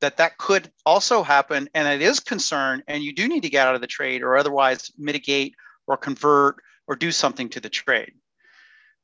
that 0.00 0.18
that 0.18 0.38
could 0.38 0.70
also 0.86 1.24
happen 1.24 1.68
and 1.74 1.88
it 1.88 2.00
is 2.00 2.20
concern 2.20 2.84
and 2.86 3.02
you 3.02 3.12
do 3.12 3.26
need 3.26 3.42
to 3.42 3.50
get 3.50 3.66
out 3.66 3.74
of 3.74 3.80
the 3.80 3.88
trade 3.88 4.22
or 4.22 4.36
otherwise 4.36 4.92
mitigate 4.96 5.56
or 5.88 5.96
convert 5.96 6.62
or 6.86 6.94
do 6.94 7.10
something 7.10 7.48
to 7.48 7.58
the 7.58 7.68
trade. 7.68 8.12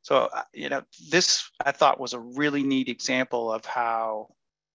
So, 0.04 0.28
uh, 0.32 0.42
you 0.52 0.68
know, 0.68 0.82
this 1.10 1.50
I 1.64 1.72
thought 1.72 1.98
was 1.98 2.12
a 2.12 2.18
really 2.18 2.62
neat 2.62 2.90
example 2.90 3.50
of 3.50 3.64
how 3.64 4.28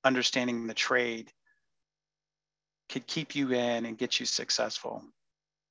understanding 0.03 0.65
the 0.65 0.73
trade 0.73 1.31
could 2.89 3.05
keep 3.05 3.35
you 3.35 3.51
in 3.51 3.85
and 3.85 3.95
get 3.95 4.19
you 4.19 4.25
successful. 4.25 5.03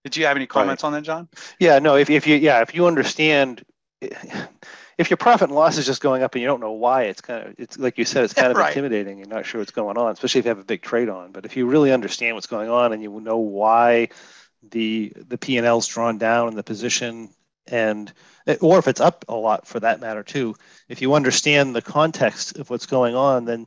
Did 0.04 0.16
you 0.16 0.26
have 0.26 0.36
any 0.36 0.46
comments 0.46 0.84
right. 0.84 0.86
on 0.86 0.92
that, 0.92 1.02
John? 1.02 1.28
Yeah, 1.58 1.80
no, 1.80 1.96
if, 1.96 2.08
if 2.08 2.24
you 2.24 2.36
yeah, 2.36 2.62
if 2.62 2.72
you 2.72 2.86
understand 2.86 3.64
if 4.00 5.10
your 5.10 5.16
profit 5.16 5.48
and 5.48 5.56
loss 5.56 5.76
is 5.76 5.86
just 5.86 6.00
going 6.00 6.22
up 6.22 6.36
and 6.36 6.40
you 6.40 6.46
don't 6.46 6.60
know 6.60 6.70
why, 6.70 7.04
it's 7.04 7.20
kind 7.20 7.48
of 7.48 7.54
it's 7.58 7.76
like 7.76 7.98
you 7.98 8.04
said, 8.04 8.22
it's 8.22 8.34
kind 8.34 8.52
of 8.52 8.56
right. 8.56 8.68
intimidating. 8.68 9.18
You're 9.18 9.26
not 9.26 9.44
sure 9.44 9.60
what's 9.60 9.72
going 9.72 9.98
on, 9.98 10.12
especially 10.12 10.38
if 10.38 10.44
you 10.44 10.50
have 10.50 10.60
a 10.60 10.64
big 10.64 10.82
trade 10.82 11.08
on. 11.08 11.32
But 11.32 11.44
if 11.44 11.56
you 11.56 11.66
really 11.66 11.90
understand 11.90 12.36
what's 12.36 12.46
going 12.46 12.70
on 12.70 12.92
and 12.92 13.02
you 13.02 13.20
know 13.20 13.38
why 13.38 14.10
the 14.70 15.12
the 15.16 15.36
P 15.36 15.56
and 15.56 15.66
L's 15.66 15.88
drawn 15.88 16.16
down 16.16 16.46
and 16.46 16.56
the 16.56 16.62
position 16.62 17.30
and 17.70 18.12
or 18.60 18.78
if 18.78 18.88
it's 18.88 19.00
up 19.00 19.24
a 19.28 19.34
lot 19.34 19.66
for 19.66 19.80
that 19.80 20.00
matter 20.00 20.22
too, 20.22 20.54
if 20.88 21.02
you 21.02 21.14
understand 21.14 21.74
the 21.74 21.82
context 21.82 22.58
of 22.58 22.70
what's 22.70 22.86
going 22.86 23.14
on, 23.14 23.44
then 23.44 23.60
you 23.60 23.66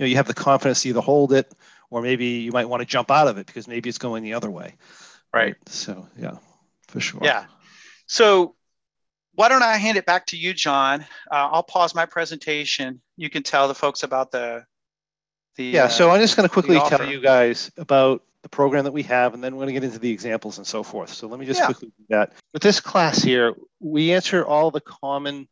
know 0.00 0.06
you 0.06 0.16
have 0.16 0.26
the 0.26 0.34
confidence 0.34 0.82
to 0.82 0.88
either 0.88 1.00
hold 1.00 1.32
it 1.32 1.52
or 1.90 2.02
maybe 2.02 2.26
you 2.26 2.52
might 2.52 2.68
want 2.68 2.80
to 2.80 2.86
jump 2.86 3.10
out 3.10 3.28
of 3.28 3.38
it 3.38 3.46
because 3.46 3.68
maybe 3.68 3.88
it's 3.88 3.98
going 3.98 4.22
the 4.22 4.34
other 4.34 4.50
way. 4.50 4.74
Right. 5.32 5.56
So 5.66 6.06
yeah, 6.18 6.38
for 6.88 7.00
sure. 7.00 7.20
Yeah. 7.22 7.44
So 8.06 8.54
why 9.34 9.48
don't 9.48 9.62
I 9.62 9.76
hand 9.76 9.96
it 9.96 10.06
back 10.06 10.26
to 10.26 10.36
you, 10.36 10.52
John? 10.52 11.02
Uh, 11.30 11.48
I'll 11.52 11.62
pause 11.62 11.94
my 11.94 12.06
presentation. 12.06 13.00
You 13.16 13.30
can 13.30 13.42
tell 13.42 13.68
the 13.68 13.74
folks 13.74 14.02
about 14.02 14.30
the 14.30 14.64
the. 15.56 15.64
Yeah, 15.64 15.84
uh, 15.84 15.88
so 15.88 16.10
I'm 16.10 16.20
just 16.20 16.36
going 16.36 16.48
to 16.48 16.52
quickly 16.52 16.78
tell 16.88 17.08
you 17.08 17.20
guys 17.20 17.70
about 17.76 18.22
the 18.42 18.48
program 18.48 18.84
that 18.84 18.92
we 18.92 19.04
have, 19.04 19.34
and 19.34 19.42
then 19.42 19.54
we're 19.54 19.64
going 19.64 19.74
to 19.74 19.80
get 19.80 19.84
into 19.84 19.98
the 19.98 20.10
examples 20.10 20.58
and 20.58 20.66
so 20.66 20.82
forth. 20.82 21.12
So 21.12 21.28
let 21.28 21.38
me 21.38 21.46
just 21.46 21.60
yeah. 21.60 21.66
quickly 21.66 21.92
do 21.96 22.04
that. 22.08 22.32
With 22.52 22.62
this 22.62 22.80
class 22.80 23.22
here, 23.22 23.54
we 23.80 24.12
answer 24.12 24.44
all 24.44 24.70
the 24.70 24.80
common 24.80 25.48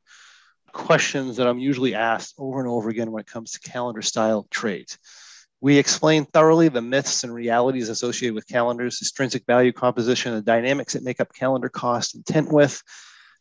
questions 0.72 1.36
that 1.36 1.46
I'm 1.46 1.58
usually 1.58 1.94
asked 1.94 2.34
over 2.38 2.60
and 2.60 2.68
over 2.68 2.90
again 2.90 3.10
when 3.10 3.20
it 3.20 3.26
comes 3.26 3.52
to 3.52 3.60
calendar 3.60 4.02
style 4.02 4.46
trades. 4.50 4.98
We 5.60 5.76
explain 5.78 6.24
thoroughly 6.24 6.68
the 6.68 6.80
myths 6.80 7.22
and 7.22 7.34
realities 7.34 7.90
associated 7.90 8.34
with 8.34 8.48
calendars, 8.48 9.00
extrinsic 9.02 9.44
value 9.46 9.72
composition, 9.72 10.34
the 10.34 10.40
dynamics 10.40 10.94
that 10.94 11.02
make 11.02 11.20
up 11.20 11.34
calendar 11.34 11.68
cost, 11.68 12.14
intent 12.14 12.50
width, 12.50 12.82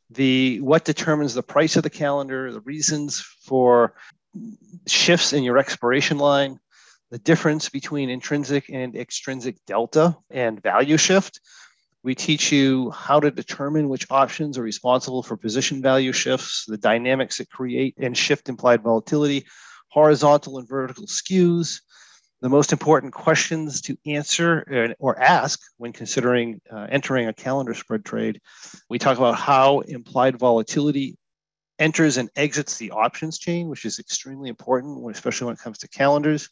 the 0.10 0.60
what 0.62 0.86
determines 0.86 1.34
the 1.34 1.44
price 1.44 1.78
of 1.78 1.84
the 1.84 1.90
calendar, 1.90 2.52
the 2.52 2.62
reasons 2.62 3.22
for 3.22 3.94
shifts 4.88 5.34
in 5.34 5.44
your 5.44 5.58
expiration 5.58 6.18
line, 6.18 6.60
the 7.12 7.20
difference 7.20 7.70
between 7.70 8.10
intrinsic 8.10 8.70
and 8.70 8.96
extrinsic 8.96 9.58
delta 9.66 10.16
and 10.30 10.62
value 10.62 10.98
shift. 10.98 11.40
We 12.04 12.16
teach 12.16 12.52
you 12.52 12.92
how 12.92 13.20
to 13.20 13.30
determine 13.30 13.90
which 13.90 14.08
options 14.10 14.58
are 14.58 14.64
responsible 14.64 15.22
for 15.22 15.36
position 15.36 15.82
value 15.82 16.14
shifts, 16.14 16.66
the 16.68 16.78
dynamics 16.78 17.38
that 17.38 17.50
create 17.50 17.96
and 17.98 18.16
shift 18.16 18.48
implied 18.48 18.84
volatility, 18.84 19.46
horizontal 19.90 20.60
and 20.60 20.68
vertical 20.68 21.08
skews, 21.08 21.82
the 22.42 22.50
most 22.50 22.72
important 22.72 23.14
questions 23.14 23.82
to 23.82 23.98
answer 24.06 24.96
or 25.00 25.20
ask 25.20 25.60
when 25.78 25.92
considering 25.92 26.62
uh, 26.72 26.88
entering 26.90 27.28
a 27.28 27.34
calendar 27.34 27.74
spread 27.74 28.06
trade. 28.06 28.40
We 28.90 28.98
talk 28.98 29.18
about 29.18 29.36
how 29.36 29.80
implied 29.80 30.40
volatility 30.40 31.18
enters 31.80 32.18
and 32.18 32.30
exits 32.36 32.78
the 32.78 32.92
options 32.92 33.40
chain, 33.40 33.70
which 33.70 33.86
is 33.86 34.00
extremely 34.00 34.50
important, 34.50 35.10
especially 35.10 35.46
when 35.46 35.56
it 35.56 35.62
comes 35.62 35.78
to 35.80 35.88
calendars. 35.88 36.50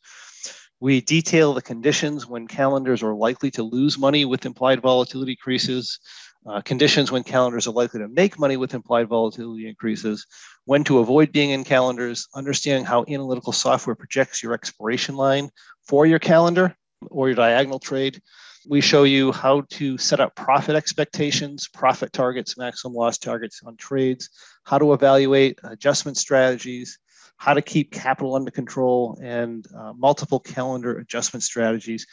We 0.79 1.01
detail 1.01 1.53
the 1.53 1.61
conditions 1.61 2.27
when 2.27 2.47
calendars 2.47 3.03
are 3.03 3.15
likely 3.15 3.51
to 3.51 3.63
lose 3.63 3.97
money 3.97 4.25
with 4.25 4.45
implied 4.45 4.81
volatility 4.81 5.31
increases, 5.31 5.99
uh, 6.47 6.61
conditions 6.61 7.11
when 7.11 7.23
calendars 7.23 7.67
are 7.67 7.73
likely 7.73 7.99
to 7.99 8.07
make 8.07 8.39
money 8.39 8.57
with 8.57 8.73
implied 8.73 9.09
volatility 9.09 9.67
increases, 9.67 10.25
when 10.65 10.83
to 10.85 10.99
avoid 10.99 11.31
being 11.31 11.49
in 11.49 11.63
calendars, 11.63 12.27
understanding 12.35 12.85
how 12.85 13.03
analytical 13.09 13.51
software 13.51 13.95
projects 13.95 14.41
your 14.41 14.53
expiration 14.53 15.15
line 15.15 15.49
for 15.85 16.05
your 16.05 16.19
calendar 16.19 16.75
or 17.09 17.27
your 17.27 17.35
diagonal 17.35 17.79
trade. 17.79 18.21
We 18.69 18.81
show 18.81 19.03
you 19.03 19.31
how 19.31 19.61
to 19.69 19.97
set 19.97 20.19
up 20.19 20.35
profit 20.35 20.75
expectations, 20.75 21.69
profit 21.73 22.11
targets, 22.11 22.57
maximum 22.57 22.95
loss 22.95 23.17
targets 23.17 23.61
on 23.65 23.77
trades, 23.77 24.29
how 24.65 24.77
to 24.77 24.91
evaluate 24.91 25.57
adjustment 25.63 26.17
strategies, 26.17 26.99
how 27.37 27.53
to 27.53 27.61
keep 27.61 27.93
capital 27.93 28.35
under 28.35 28.51
control, 28.51 29.17
and 29.21 29.65
uh, 29.73 29.93
multiple 29.93 30.41
calendar 30.41 30.97
adjustment 30.97 31.43
strategies. 31.43 32.05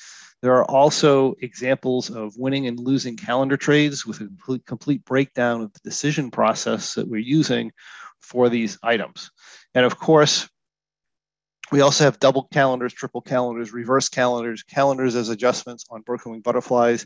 There 0.42 0.54
are 0.54 0.70
also 0.70 1.34
examples 1.42 2.08
of 2.08 2.36
winning 2.36 2.68
and 2.68 2.78
losing 2.78 3.16
calendar 3.16 3.56
trades 3.56 4.06
with 4.06 4.20
a 4.20 4.26
complete, 4.26 4.64
complete 4.64 5.04
breakdown 5.04 5.62
of 5.62 5.72
the 5.72 5.80
decision 5.80 6.30
process 6.30 6.94
that 6.94 7.08
we're 7.08 7.20
using 7.20 7.72
for 8.20 8.48
these 8.48 8.78
items. 8.82 9.32
And 9.74 9.84
of 9.84 9.98
course, 9.98 10.48
we 11.74 11.80
also 11.80 12.04
have 12.04 12.20
double 12.20 12.44
calendars, 12.52 12.92
triple 12.92 13.20
calendars, 13.20 13.72
reverse 13.72 14.08
calendars, 14.08 14.62
calendars 14.62 15.16
as 15.16 15.28
adjustments 15.28 15.84
on 15.90 16.02
broken 16.02 16.30
wing 16.30 16.40
butterflies 16.40 17.04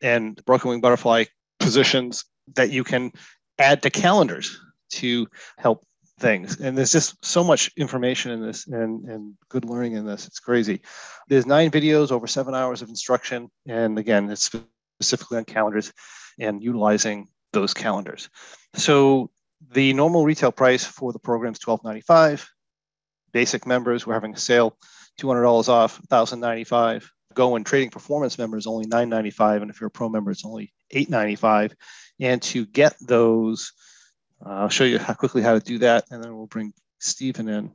and 0.00 0.40
broken 0.44 0.70
wing 0.70 0.80
butterfly 0.80 1.24
positions 1.58 2.24
that 2.54 2.70
you 2.70 2.84
can 2.84 3.10
add 3.58 3.82
to 3.82 3.90
calendars 3.90 4.60
to 4.90 5.26
help 5.58 5.84
things. 6.20 6.60
And 6.60 6.78
there's 6.78 6.92
just 6.92 7.16
so 7.24 7.42
much 7.42 7.72
information 7.76 8.30
in 8.30 8.40
this 8.40 8.68
and, 8.68 9.04
and 9.06 9.34
good 9.48 9.64
learning 9.64 9.94
in 9.94 10.06
this. 10.06 10.28
It's 10.28 10.38
crazy. 10.38 10.82
There's 11.26 11.44
nine 11.44 11.72
videos, 11.72 12.12
over 12.12 12.28
seven 12.28 12.54
hours 12.54 12.82
of 12.82 12.88
instruction. 12.88 13.50
And 13.66 13.98
again, 13.98 14.30
it's 14.30 14.52
specifically 15.00 15.38
on 15.38 15.46
calendars 15.46 15.92
and 16.38 16.62
utilizing 16.62 17.26
those 17.52 17.74
calendars. 17.74 18.30
So 18.74 19.30
the 19.72 19.92
normal 19.94 20.24
retail 20.24 20.52
price 20.52 20.84
for 20.84 21.12
the 21.12 21.18
program 21.18 21.54
is 21.54 21.58
$12.95. 21.58 22.46
Basic 23.36 23.66
members, 23.66 24.06
we're 24.06 24.14
having 24.14 24.32
a 24.32 24.38
sale, 24.38 24.78
$200 25.20 25.68
off, 25.68 26.00
1,095. 26.08 27.12
Go 27.34 27.56
and 27.56 27.66
trading 27.66 27.90
performance 27.90 28.38
members 28.38 28.66
only 28.66 28.86
$9.95. 28.86 29.60
And 29.60 29.70
if 29.70 29.78
you're 29.78 29.88
a 29.88 29.90
pro 29.90 30.08
member, 30.08 30.30
it's 30.30 30.46
only 30.46 30.72
$8.95. 30.94 31.74
And 32.18 32.40
to 32.40 32.64
get 32.64 32.94
those 33.06 33.72
uh, 34.44 34.50
I'll 34.50 34.68
show 34.68 34.84
you 34.84 34.98
how 34.98 35.14
quickly 35.14 35.42
how 35.42 35.54
to 35.54 35.60
do 35.60 35.78
that, 35.78 36.04
and 36.10 36.22
then 36.22 36.36
we'll 36.36 36.46
bring 36.46 36.72
Stephen 36.98 37.48
in. 37.48 37.68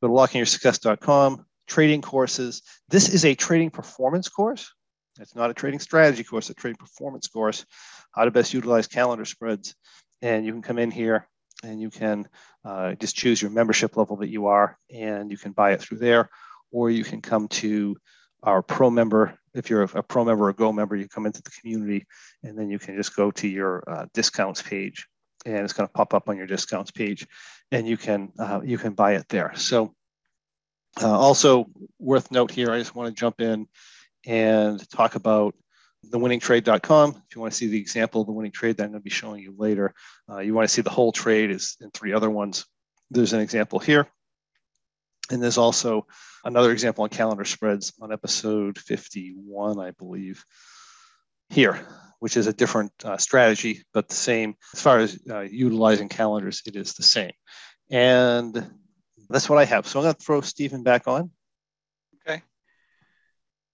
Go 0.00 0.08
to 0.08 0.08
lockeinyoursuccess.com, 0.08 1.46
trading 1.66 2.02
courses. 2.02 2.62
This 2.88 3.08
is 3.08 3.24
a 3.24 3.34
trading 3.34 3.70
performance 3.70 4.28
course. 4.28 4.72
It's 5.20 5.36
not 5.36 5.50
a 5.50 5.54
trading 5.54 5.80
strategy 5.80 6.24
course, 6.24 6.50
a 6.50 6.54
trading 6.54 6.78
performance 6.78 7.28
course, 7.28 7.64
how 8.12 8.24
to 8.24 8.30
best 8.30 8.54
utilize 8.54 8.86
calendar 8.86 9.24
spreads. 9.24 9.74
And 10.22 10.44
you 10.44 10.52
can 10.52 10.62
come 10.62 10.78
in 10.78 10.90
here 10.90 11.28
and 11.62 11.80
you 11.80 11.90
can 11.90 12.28
uh, 12.64 12.94
just 12.94 13.16
choose 13.16 13.40
your 13.40 13.50
membership 13.50 13.96
level 13.96 14.16
that 14.16 14.28
you 14.28 14.46
are, 14.46 14.78
and 14.92 15.30
you 15.30 15.38
can 15.38 15.52
buy 15.52 15.72
it 15.72 15.80
through 15.80 15.98
there, 15.98 16.30
or 16.70 16.90
you 16.90 17.04
can 17.04 17.20
come 17.20 17.48
to 17.48 17.96
our 18.42 18.62
pro 18.62 18.90
member. 18.90 19.38
If 19.54 19.70
you're 19.70 19.82
a, 19.82 20.02
pro 20.02 20.24
member 20.24 20.48
or 20.48 20.52
go 20.52 20.72
member, 20.72 20.96
you 20.96 21.08
come 21.08 21.26
into 21.26 21.42
the 21.42 21.50
community, 21.50 22.06
and 22.42 22.58
then 22.58 22.70
you 22.70 22.78
can 22.78 22.96
just 22.96 23.14
go 23.14 23.30
to 23.32 23.48
your 23.48 23.84
uh, 23.86 24.06
discounts 24.14 24.62
page 24.62 25.06
and 25.44 25.58
it's 25.58 25.72
going 25.72 25.88
to 25.88 25.92
pop 25.92 26.14
up 26.14 26.28
on 26.28 26.36
your 26.36 26.46
discounts 26.46 26.90
page 26.90 27.26
and 27.70 27.86
you 27.86 27.96
can 27.96 28.32
uh, 28.38 28.60
you 28.64 28.78
can 28.78 28.92
buy 28.92 29.14
it 29.14 29.28
there 29.28 29.52
so 29.54 29.94
uh, 31.00 31.18
also 31.18 31.66
worth 31.98 32.30
note 32.30 32.50
here 32.50 32.70
i 32.70 32.78
just 32.78 32.94
want 32.94 33.08
to 33.08 33.18
jump 33.18 33.40
in 33.40 33.66
and 34.26 34.88
talk 34.90 35.14
about 35.14 35.54
thewinningtrade.com 36.06 37.10
if 37.10 37.34
you 37.34 37.40
want 37.40 37.52
to 37.52 37.56
see 37.56 37.68
the 37.68 37.78
example 37.78 38.20
of 38.20 38.26
the 38.26 38.32
winning 38.32 38.52
trade 38.52 38.76
that 38.76 38.84
i'm 38.84 38.90
going 38.90 39.00
to 39.00 39.04
be 39.04 39.10
showing 39.10 39.42
you 39.42 39.54
later 39.56 39.94
uh, 40.30 40.38
you 40.38 40.54
want 40.54 40.68
to 40.68 40.72
see 40.72 40.82
the 40.82 40.90
whole 40.90 41.12
trade 41.12 41.50
is 41.50 41.76
in 41.80 41.90
three 41.90 42.12
other 42.12 42.30
ones 42.30 42.66
there's 43.10 43.32
an 43.32 43.40
example 43.40 43.78
here 43.78 44.06
and 45.30 45.42
there's 45.42 45.58
also 45.58 46.06
another 46.44 46.72
example 46.72 47.04
on 47.04 47.08
calendar 47.08 47.44
spreads 47.44 47.92
on 48.00 48.12
episode 48.12 48.78
51 48.78 49.78
i 49.78 49.90
believe 49.92 50.44
here 51.50 51.86
which 52.22 52.36
is 52.36 52.46
a 52.46 52.52
different 52.52 52.92
uh, 53.04 53.16
strategy, 53.16 53.82
but 53.92 54.08
the 54.08 54.14
same. 54.14 54.54
As 54.74 54.80
far 54.80 55.00
as 55.00 55.18
uh, 55.28 55.40
utilizing 55.40 56.08
calendars, 56.08 56.62
it 56.66 56.76
is 56.76 56.94
the 56.94 57.02
same. 57.02 57.32
And 57.90 58.70
that's 59.28 59.50
what 59.50 59.58
I 59.58 59.64
have. 59.64 59.88
So 59.88 59.98
I'm 59.98 60.04
going 60.04 60.14
to 60.14 60.22
throw 60.22 60.40
Stephen 60.40 60.84
back 60.84 61.08
on. 61.08 61.32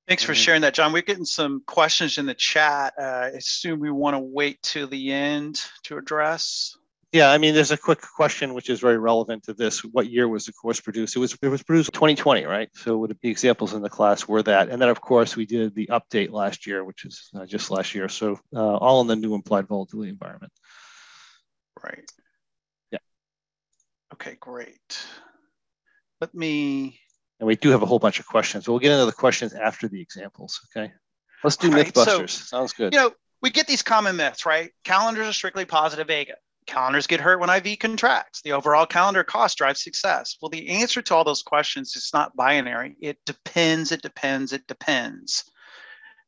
Thanks 0.09 0.24
for 0.24 0.34
sharing 0.34 0.62
that, 0.62 0.72
John. 0.72 0.94
We're 0.94 1.02
getting 1.02 1.26
some 1.26 1.62
questions 1.66 2.16
in 2.16 2.24
the 2.24 2.32
chat. 2.32 2.94
Uh, 2.98 3.02
I 3.02 3.26
assume 3.28 3.78
we 3.78 3.90
want 3.90 4.14
to 4.14 4.20
wait 4.20 4.62
till 4.62 4.88
the 4.88 5.12
end 5.12 5.62
to 5.82 5.98
address. 5.98 6.78
Yeah, 7.12 7.30
I 7.30 7.36
mean, 7.36 7.54
there's 7.54 7.72
a 7.72 7.76
quick 7.76 8.00
question 8.00 8.54
which 8.54 8.70
is 8.70 8.80
very 8.80 8.96
relevant 8.96 9.44
to 9.44 9.54
this. 9.54 9.84
What 9.84 10.11
year 10.11 10.26
was 10.26 10.46
the 10.46 10.52
course 10.54 10.80
produced? 10.80 11.14
It 11.14 11.18
was 11.18 11.36
it 11.42 11.48
was 11.48 11.62
produced 11.62 11.92
2020, 11.92 12.46
right? 12.46 12.70
So 12.74 12.96
would 12.96 13.11
it 13.11 13.20
be 13.20 13.28
examples 13.28 13.74
in 13.74 13.82
the 13.82 13.90
class 13.90 14.26
were 14.26 14.42
that, 14.42 14.70
and 14.70 14.80
then 14.80 14.88
of 14.88 15.00
course 15.00 15.36
we 15.36 15.44
did 15.44 15.74
the 15.74 15.88
update 15.88 16.30
last 16.30 16.66
year, 16.66 16.84
which 16.84 17.04
is 17.04 17.30
uh, 17.34 17.44
just 17.44 17.70
last 17.70 17.94
year. 17.94 18.09
So 18.09 18.40
uh, 18.54 18.76
all 18.76 19.02
in 19.02 19.06
the 19.06 19.16
new 19.16 19.34
implied 19.34 19.68
volatility 19.68 20.09
environment. 20.09 20.52
Right. 21.82 22.11
Yeah. 22.90 22.98
Okay, 24.14 24.36
great. 24.40 25.06
Let 26.20 26.34
me. 26.34 26.98
And 27.41 27.47
we 27.47 27.57
do 27.57 27.70
have 27.70 27.82
a 27.82 27.86
whole 27.86 27.99
bunch 27.99 28.18
of 28.18 28.26
questions. 28.26 28.68
We'll 28.68 28.78
get 28.78 28.93
into 28.93 29.07
the 29.07 29.12
questions 29.12 29.55
after 29.55 29.89
the 29.89 30.01
examples. 30.01 30.61
Okay. 30.76 30.93
Let's 31.45 31.57
do 31.57 31.70
right, 31.70 31.86
MythBusters. 31.86 32.30
So, 32.30 32.57
Sounds 32.57 32.72
good. 32.72 32.93
You 32.93 32.99
know, 32.99 33.12
we 33.41 33.51
get 33.51 33.68
these 33.68 33.82
common 33.82 34.16
myths, 34.16 34.45
right? 34.45 34.70
Calendars 34.82 35.28
are 35.28 35.32
strictly 35.32 35.64
positive 35.64 36.09
vega 36.09 36.34
calendars 36.68 37.07
get 37.09 37.20
hurt 37.20 37.41
when 37.41 37.51
IV 37.51 37.80
contracts. 37.80 38.43
The 38.43 38.53
overall 38.53 38.86
calendar 38.86 39.24
cost 39.24 39.59
drives 39.59 39.82
success. 39.82 40.36
Well, 40.41 40.51
the 40.51 40.68
answer 40.68 41.03
to 41.03 41.14
all 41.14 41.24
those 41.24 41.43
questions 41.43 41.97
is 41.97 42.11
not 42.14 42.36
binary. 42.36 42.95
It 43.01 43.18
depends, 43.26 43.91
it 43.91 44.03
depends, 44.03 44.53
it 44.53 44.66
depends. 44.68 45.45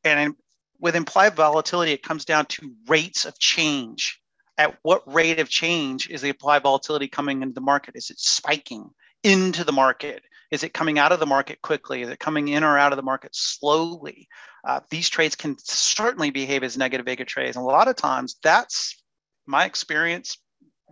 And 0.03 0.35
with 0.81 0.97
implied 0.97 1.37
volatility, 1.37 1.93
it 1.93 2.03
comes 2.03 2.25
down 2.25 2.47
to 2.47 2.73
rates 2.89 3.25
of 3.25 3.39
change. 3.39 4.19
At 4.59 4.79
what 4.83 5.03
rate 5.13 5.39
of 5.39 5.49
change 5.49 6.11
is 6.11 6.23
the 6.23 6.31
implied 6.31 6.63
volatility 6.63 7.07
coming 7.07 7.43
into 7.43 7.55
the 7.55 7.61
market? 7.61 7.97
Is 7.97 8.11
it 8.11 8.19
spiking 8.19 8.91
into 9.23 9.63
the 9.63 9.73
market? 9.73 10.23
Is 10.51 10.65
it 10.65 10.75
coming 10.75 10.99
out 10.99 11.13
of 11.13 11.21
the 11.21 11.27
market 11.27 11.63
quickly? 11.63 12.03
Is 12.03 12.09
it 12.09 12.19
coming 12.19 12.49
in 12.49 12.65
or 12.65 12.77
out 12.77 12.93
of 12.93 12.97
the 12.97 13.03
market 13.03 13.35
slowly? 13.35 14.29
Uh, 14.67 14.81
these 14.91 15.09
trades 15.09 15.37
can 15.37 15.57
certainly 15.59 16.31
behave 16.31 16.65
as 16.65 16.77
negative 16.77 17.07
vega 17.07 17.25
trades. 17.25 17.57
And 17.57 17.65
a 17.65 17.69
lot 17.69 17.89
of 17.89 17.97
times 17.97 18.37
that's 18.43 19.03
my 19.47 19.65
experience, 19.65 20.39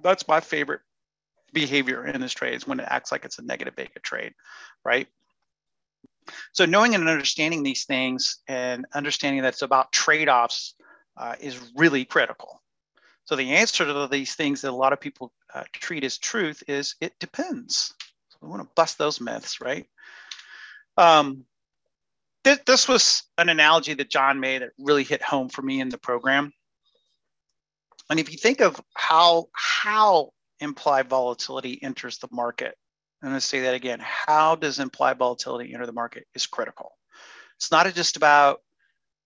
that's 0.03 0.29
my 0.29 0.41
favorite 0.41 0.81
behavior 1.53 2.07
in 2.07 2.21
this 2.21 2.33
trade 2.33 2.55
is 2.55 2.67
when 2.67 2.81
it 2.81 2.87
acts 2.89 3.11
like 3.11 3.25
it's 3.25 3.39
a 3.39 3.43
negative 3.43 3.75
vega 3.75 4.01
trade, 4.01 4.33
right? 4.85 5.09
So 6.53 6.67
knowing 6.67 6.95
and 6.95 7.09
understanding 7.09 7.63
these 7.63 7.85
things 7.85 8.39
and 8.49 8.87
understanding 8.95 9.43
that 9.43 9.55
it's 9.55 9.63
about 9.63 9.93
trade-offs 9.93 10.75
uh, 11.17 11.35
is 11.41 11.59
really 11.75 12.05
critical. 12.05 12.63
So 13.25 13.37
the 13.37 13.55
answer 13.55 13.85
to 13.85 14.09
these 14.11 14.35
things 14.35 14.61
that 14.63 14.71
a 14.71 14.73
lot 14.73 14.93
of 14.93 15.01
people 15.01 15.33
uh, 15.53 15.65
treat 15.73 16.05
as 16.05 16.19
truth 16.19 16.63
is 16.69 16.95
it 17.01 17.13
depends. 17.19 17.95
We 18.41 18.49
want 18.49 18.63
to 18.63 18.69
bust 18.75 18.99
those 18.99 19.21
myths, 19.21 19.61
right? 19.61 19.87
Um, 20.97 21.45
th- 22.45 22.65
this 22.67 22.89
was 22.89 23.23
an 23.37 23.49
analogy 23.49 23.95
that 23.95 24.11
John 24.11 24.41
made 24.41 24.63
that 24.63 24.71
really 24.79 25.05
hit 25.05 25.23
home 25.23 25.49
for 25.49 25.63
me 25.63 25.81
in 25.81 25.89
the 25.89 25.99
program. 25.99 26.53
And 28.11 28.19
if 28.19 28.33
you 28.33 28.39
think 28.39 28.61
of 28.61 28.81
how 28.95 29.49
how 29.53 30.31
implied 30.61 31.09
volatility 31.09 31.79
enters 31.83 32.19
the 32.19 32.29
market, 32.33 32.75
I'm 33.23 33.31
going 33.31 33.41
to 33.41 33.47
say 33.47 33.61
that 33.61 33.75
again. 33.75 34.01
How 34.03 34.55
does 34.55 34.79
implied 34.79 35.19
volatility 35.19 35.75
enter 35.75 35.87
the 35.87 35.93
market 35.93 36.27
is 36.35 36.47
critical. 36.47 36.93
It's 37.57 37.71
not 37.71 37.93
just 37.95 38.17
about 38.17 38.61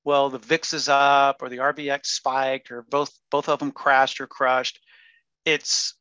well 0.04 0.30
the 0.30 0.38
VIX 0.38 0.72
is 0.72 0.88
up 0.88 1.42
or 1.42 1.48
the 1.48 1.58
RVX 1.58 2.06
spiked 2.06 2.72
or 2.72 2.82
both 2.82 3.12
both 3.30 3.48
of 3.48 3.58
them 3.60 3.72
crashed 3.72 4.20
or 4.20 4.26
crushed. 4.26 4.80
It's 5.44 5.94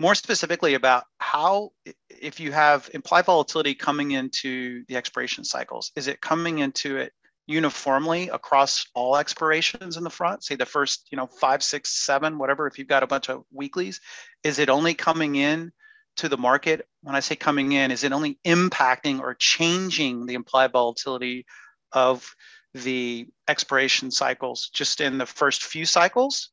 more 0.00 0.14
specifically 0.14 0.74
about 0.74 1.04
how 1.18 1.70
if 2.10 2.38
you 2.38 2.52
have 2.52 2.90
implied 2.92 3.24
volatility 3.24 3.74
coming 3.74 4.12
into 4.12 4.84
the 4.88 4.96
expiration 4.96 5.44
cycles, 5.44 5.92
is 5.96 6.08
it 6.08 6.20
coming 6.20 6.58
into 6.58 6.96
it 6.96 7.12
uniformly 7.48 8.28
across 8.30 8.86
all 8.94 9.16
expirations 9.16 9.96
in 9.96 10.02
the 10.02 10.10
front 10.10 10.42
say 10.42 10.56
the 10.56 10.66
first 10.66 11.06
you 11.12 11.16
know 11.16 11.28
five 11.28 11.62
six 11.62 12.04
seven 12.04 12.38
whatever 12.38 12.66
if 12.66 12.76
you've 12.76 12.88
got 12.88 13.04
a 13.04 13.06
bunch 13.06 13.28
of 13.28 13.44
weeklies 13.52 14.00
is 14.42 14.58
it 14.58 14.68
only 14.68 14.94
coming 14.94 15.36
in 15.36 15.70
to 16.16 16.28
the 16.28 16.38
market, 16.38 16.86
when 17.02 17.14
I 17.14 17.20
say 17.20 17.36
coming 17.36 17.72
in, 17.72 17.90
is 17.90 18.04
it 18.04 18.12
only 18.12 18.38
impacting 18.44 19.20
or 19.20 19.34
changing 19.34 20.26
the 20.26 20.34
implied 20.34 20.72
volatility 20.72 21.46
of 21.92 22.34
the 22.74 23.26
expiration 23.48 24.10
cycles 24.10 24.68
just 24.72 25.00
in 25.00 25.18
the 25.18 25.26
first 25.26 25.62
few 25.62 25.86
cycles? 25.86 26.50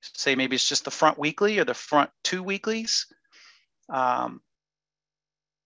Say 0.00 0.34
maybe 0.34 0.56
it's 0.56 0.68
just 0.68 0.84
the 0.84 0.90
front 0.90 1.18
weekly 1.18 1.58
or 1.58 1.64
the 1.64 1.74
front 1.74 2.10
two 2.24 2.42
weeklies. 2.42 3.06
Um, 3.88 4.40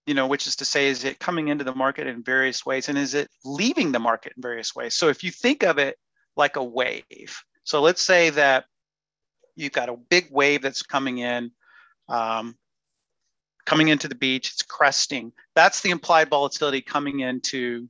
you 0.07 0.15
know, 0.15 0.27
which 0.27 0.47
is 0.47 0.57
to 0.57 0.65
say, 0.65 0.89
is 0.89 1.05
it 1.05 1.19
coming 1.19 1.49
into 1.49 1.65
the 1.65 1.75
market 1.75 2.07
in 2.07 2.23
various 2.23 2.67
ways 2.67 2.89
and 2.89 2.99
is 2.99 3.15
it 3.15 3.29
leaving 3.45 3.93
the 3.93 3.99
market 3.99 4.35
in 4.37 4.43
various 4.43 4.75
ways? 4.75 4.95
So 4.95 5.09
if 5.09 5.25
you 5.25 5.31
think 5.31 5.63
of 5.63 5.79
it 5.79 5.97
like 6.37 6.57
a 6.57 6.65
wave, 6.65 7.43
so 7.65 7.81
let's 7.81 8.03
say 8.03 8.31
that 8.31 8.67
you've 9.57 9.73
got 9.73 9.89
a 9.89 9.97
big 9.97 10.29
wave 10.31 10.63
that's 10.63 10.83
coming 10.83 11.19
in, 11.19 11.51
um, 12.09 12.57
coming 13.65 13.89
into 13.89 14.09
the 14.09 14.15
beach, 14.15 14.51
it's 14.53 14.63
cresting. 14.63 15.33
That's 15.55 15.81
the 15.81 15.91
implied 15.91 16.29
volatility 16.29 16.83
coming 16.83 17.21
into 17.21 17.89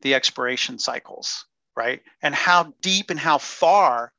the 0.00 0.14
expiration 0.14 0.78
cycles, 0.78 1.44
right? 1.76 2.02
And 2.22 2.34
how 2.34 2.74
deep 2.80 3.10
and 3.10 3.20
how 3.20 3.38
far 3.38 4.12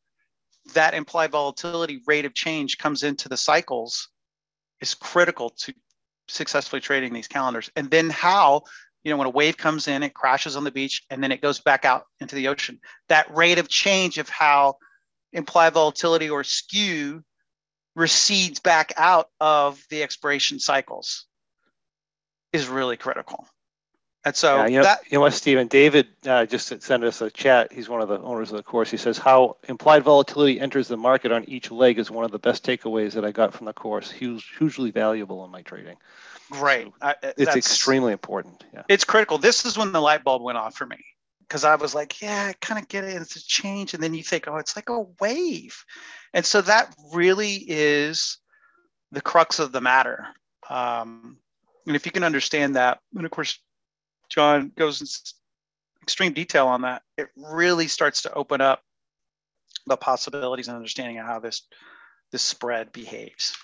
that 0.74 0.94
implied 0.94 1.32
volatility 1.32 2.02
rate 2.08 2.26
of 2.26 2.34
change 2.34 2.78
comes 2.78 3.04
into 3.04 3.30
the 3.30 3.38
cycles 3.38 4.10
is 4.82 4.94
critical 4.94 5.50
to 5.52 5.74
successfully 6.28 6.80
trading 6.80 7.14
these 7.14 7.28
calendars. 7.28 7.70
And 7.76 7.90
then 7.90 8.10
how, 8.10 8.64
you 9.04 9.12
know, 9.12 9.18
when 9.18 9.28
a 9.28 9.32
wave 9.32 9.58
comes 9.58 9.88
in, 9.88 10.04
it 10.04 10.14
crashes 10.14 10.56
on 10.56 10.64
the 10.64 10.72
beach 10.72 11.04
and 11.10 11.24
then 11.24 11.32
it 11.32 11.42
goes 11.42 11.60
back 11.60 11.86
out 11.86 12.06
into 12.20 12.36
the 12.36 12.48
ocean. 12.48 12.80
That 13.10 13.36
rate 13.36 13.58
of 13.58 13.68
change 13.68 14.18
of 14.18 14.30
how 14.30 14.76
implied 15.34 15.74
volatility 15.74 16.30
or 16.30 16.44
skew 16.44 17.24
recedes 17.96 18.60
back 18.60 18.94
out 18.98 19.28
of 19.40 19.84
the 19.90 20.04
expiration 20.04 20.60
cycles 20.60 21.26
is 22.54 22.68
really 22.68 22.98
critical. 22.98 23.48
And 24.26 24.36
so 24.36 24.58
yeah, 24.58 24.68
you 24.68 24.78
know, 24.78 24.84
that, 24.84 25.00
you 25.10 25.18
know 25.18 25.22
what, 25.22 25.34
Stephen, 25.34 25.68
David 25.68 26.08
uh, 26.28 26.46
just 26.46 26.68
sent 26.82 27.04
us 27.04 27.22
a 27.22 27.32
chat. 27.32 27.72
He's 27.72 27.88
one 27.88 28.02
of 28.02 28.10
the 28.10 28.20
owners 28.20 28.52
of 28.52 28.58
the 28.58 28.64
course. 28.64 28.92
He 28.92 28.98
says 28.98 29.18
how 29.18 29.56
implied 29.70 30.04
volatility 30.04 30.60
enters 30.60 30.90
the 30.90 30.98
market 30.98 31.32
on 31.32 31.46
each 31.46 31.72
leg 31.72 31.98
is 31.98 32.12
one 32.12 32.26
of 32.26 32.32
the 32.32 32.40
best 32.40 32.66
takeaways 32.66 33.14
that 33.14 33.24
I 33.24 33.32
got 33.32 33.54
from 33.54 33.66
the 33.66 33.74
course. 33.74 34.12
Huge, 34.12 34.54
hugely 34.58 34.92
valuable 34.92 35.46
in 35.46 35.52
my 35.52 35.62
trading. 35.62 35.96
Great. 36.52 36.88
So 36.88 36.94
I, 37.02 37.16
it's 37.38 37.56
extremely 37.56 38.12
important. 38.12 38.66
Yeah. 38.74 38.84
It's 38.90 39.06
critical. 39.06 39.38
This 39.38 39.66
is 39.66 39.78
when 39.78 39.94
the 39.94 40.02
light 40.02 40.24
bulb 40.26 40.42
went 40.42 40.58
off 40.58 40.76
for 40.76 40.86
me 40.86 40.98
because 41.48 41.64
I 41.64 41.76
was 41.76 41.96
like, 41.96 42.22
yeah, 42.22 42.48
I 42.50 42.54
kind 42.60 42.82
of 42.82 42.90
get 42.90 43.06
it. 43.06 43.22
It's 43.22 43.38
a 43.38 43.46
change. 43.46 43.94
And 43.94 44.04
then 44.04 44.14
you 44.14 44.24
think, 44.24 44.48
oh, 44.48 44.58
it's 44.58 44.76
like 44.76 44.90
a 44.90 45.06
wave. 45.22 45.82
And 46.34 46.46
so 46.46 46.62
that 46.62 46.94
really 47.14 47.64
is 47.68 48.38
the 49.12 49.22
crux 49.22 49.60
of 49.60 49.72
the 49.72 49.82
matter. 49.82 50.28
Um, 50.70 51.38
and 51.88 51.96
if 51.96 52.06
you 52.06 52.12
can 52.12 52.24
understand 52.24 52.76
that, 52.76 53.00
and 53.16 53.26
of 53.26 53.32
course, 53.32 53.60
John 54.30 54.72
goes 54.76 55.02
in 55.02 55.08
extreme 56.10 56.34
detail 56.34 56.68
on 56.68 56.82
that, 56.82 57.04
it 57.18 57.30
really 57.36 57.88
starts 57.88 58.24
to 58.24 58.34
open 58.34 58.62
up 58.62 58.82
the 59.86 59.98
possibilities 59.98 60.68
and 60.68 60.76
understanding 60.76 61.20
of 61.20 61.26
how 61.26 61.40
this 61.40 61.68
this 62.32 62.42
spread 62.42 62.92
behaves. 62.92 63.56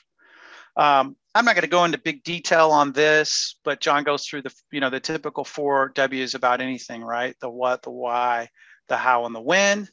Um, 0.77 1.15
I'm 1.33 1.45
not 1.45 1.55
going 1.55 1.63
to 1.63 1.67
go 1.67 1.85
into 1.85 1.97
big 1.97 2.23
detail 2.23 2.71
on 2.71 2.91
this, 2.91 3.55
but 3.63 3.79
John 3.79 4.03
goes 4.03 4.25
through 4.25 4.43
the 4.43 4.53
you 4.71 4.79
know 4.79 4.89
the 4.89 4.99
typical 4.99 5.43
four 5.43 5.91
W's 5.95 6.35
about 6.35 6.61
anything, 6.61 7.03
right? 7.03 7.35
The 7.41 7.49
what, 7.49 7.81
the 7.81 7.91
why, 7.91 8.49
the 8.89 8.97
how, 8.97 9.25
and 9.25 9.33
the 9.33 9.41
when. 9.41 9.87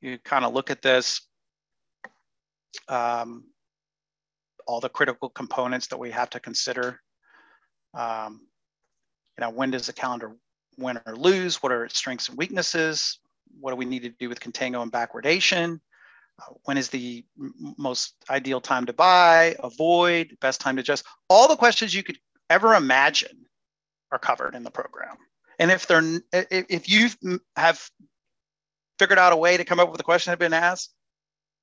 You 0.00 0.18
kind 0.18 0.44
of 0.44 0.52
look 0.52 0.70
at 0.70 0.82
this, 0.82 1.22
um, 2.88 3.44
all 4.66 4.80
the 4.80 4.88
critical 4.88 5.28
components 5.30 5.86
that 5.88 5.98
we 5.98 6.10
have 6.10 6.30
to 6.30 6.40
consider. 6.40 7.00
Um, 7.94 8.46
you 9.38 9.42
know, 9.42 9.50
when 9.50 9.70
does 9.70 9.86
the 9.86 9.92
calendar 9.92 10.32
win 10.78 11.00
or 11.06 11.16
lose? 11.16 11.62
What 11.62 11.72
are 11.72 11.84
its 11.84 11.98
strengths 11.98 12.28
and 12.28 12.38
weaknesses? 12.38 13.18
What 13.60 13.70
do 13.70 13.76
we 13.76 13.84
need 13.84 14.02
to 14.02 14.10
do 14.10 14.28
with 14.28 14.40
contango 14.40 14.82
and 14.82 14.92
backwardation? 14.92 15.80
Uh, 16.40 16.54
when 16.64 16.76
is 16.76 16.88
the 16.88 17.24
most 17.78 18.14
ideal 18.28 18.60
time 18.60 18.86
to 18.86 18.92
buy, 18.92 19.56
avoid, 19.62 20.36
best 20.40 20.60
time 20.60 20.76
to 20.76 20.80
adjust? 20.80 21.04
All 21.28 21.48
the 21.48 21.56
questions 21.56 21.94
you 21.94 22.02
could 22.02 22.18
ever 22.50 22.74
imagine 22.74 23.46
are 24.10 24.18
covered 24.18 24.54
in 24.54 24.62
the 24.62 24.70
program. 24.70 25.16
And 25.58 25.70
if 25.70 25.86
they're 25.86 26.20
if 26.32 26.88
you 26.88 27.08
have 27.56 27.88
figured 28.98 29.18
out 29.18 29.32
a 29.32 29.36
way 29.36 29.56
to 29.56 29.64
come 29.64 29.80
up 29.80 29.90
with 29.90 30.00
a 30.00 30.04
question 30.04 30.30
that 30.30 30.32
had 30.32 30.50
been 30.50 30.52
asked, 30.52 30.92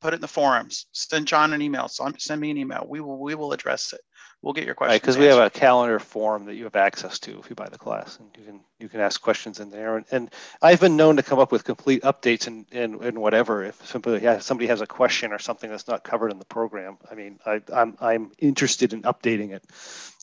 put 0.02 0.14
it 0.14 0.16
in 0.16 0.22
the 0.22 0.28
forums. 0.28 0.88
Send 0.92 1.28
John 1.28 1.54
an 1.54 1.62
email. 1.62 1.88
Send 1.88 2.42
me 2.42 2.52
an 2.52 2.58
email. 2.58 2.86
We 2.88 3.00
will 3.00 3.20
we 3.20 3.36
will 3.36 3.54
address 3.54 3.94
it. 3.94 4.02
We'll 4.42 4.54
get 4.54 4.66
your 4.66 4.74
questions. 4.74 4.96
Right, 4.96 5.02
because 5.02 5.18
we 5.20 5.26
have 5.26 5.38
a 5.38 5.52
calendar 5.52 6.00
form 6.00 6.46
that 6.46 6.56
you 6.56 6.64
have 6.64 6.76
access 6.76 7.20
to 7.20 7.38
if 7.38 7.50
you 7.50 7.56
buy 7.56 7.70
the 7.70 7.78
class, 7.78 8.18
and 8.20 8.28
you 8.36 8.44
can 8.44 8.62
you 8.80 8.90
can 8.90 9.00
ask 9.00 9.22
questions 9.22 9.60
in 9.60 9.70
there. 9.70 9.98
And, 9.98 10.06
and 10.12 10.34
I've 10.64 10.80
been 10.80 10.98
known 10.98 11.18
to 11.18 11.24
come 11.24 11.38
up 11.38 11.52
with 11.52 11.64
complete 11.64 12.02
updates 12.02 12.48
and 12.48 12.66
and, 12.72 13.00
and 13.02 13.20
whatever 13.20 13.64
if 13.64 13.86
somebody 13.86 14.26
has, 14.26 14.44
somebody 14.44 14.68
has 14.68 14.82
a 14.82 14.88
question 14.88 15.32
or 15.32 15.38
something 15.38 15.70
that's 15.70 15.88
not 15.88 16.04
covered 16.04 16.32
in 16.32 16.40
the 16.40 16.46
program. 16.46 16.98
I 17.10 17.14
mean, 17.14 17.40
I, 17.46 17.62
I'm 17.72 17.96
I'm 18.02 18.32
interested 18.40 18.94
in 18.94 19.04
updating 19.04 19.52
it, 19.52 19.64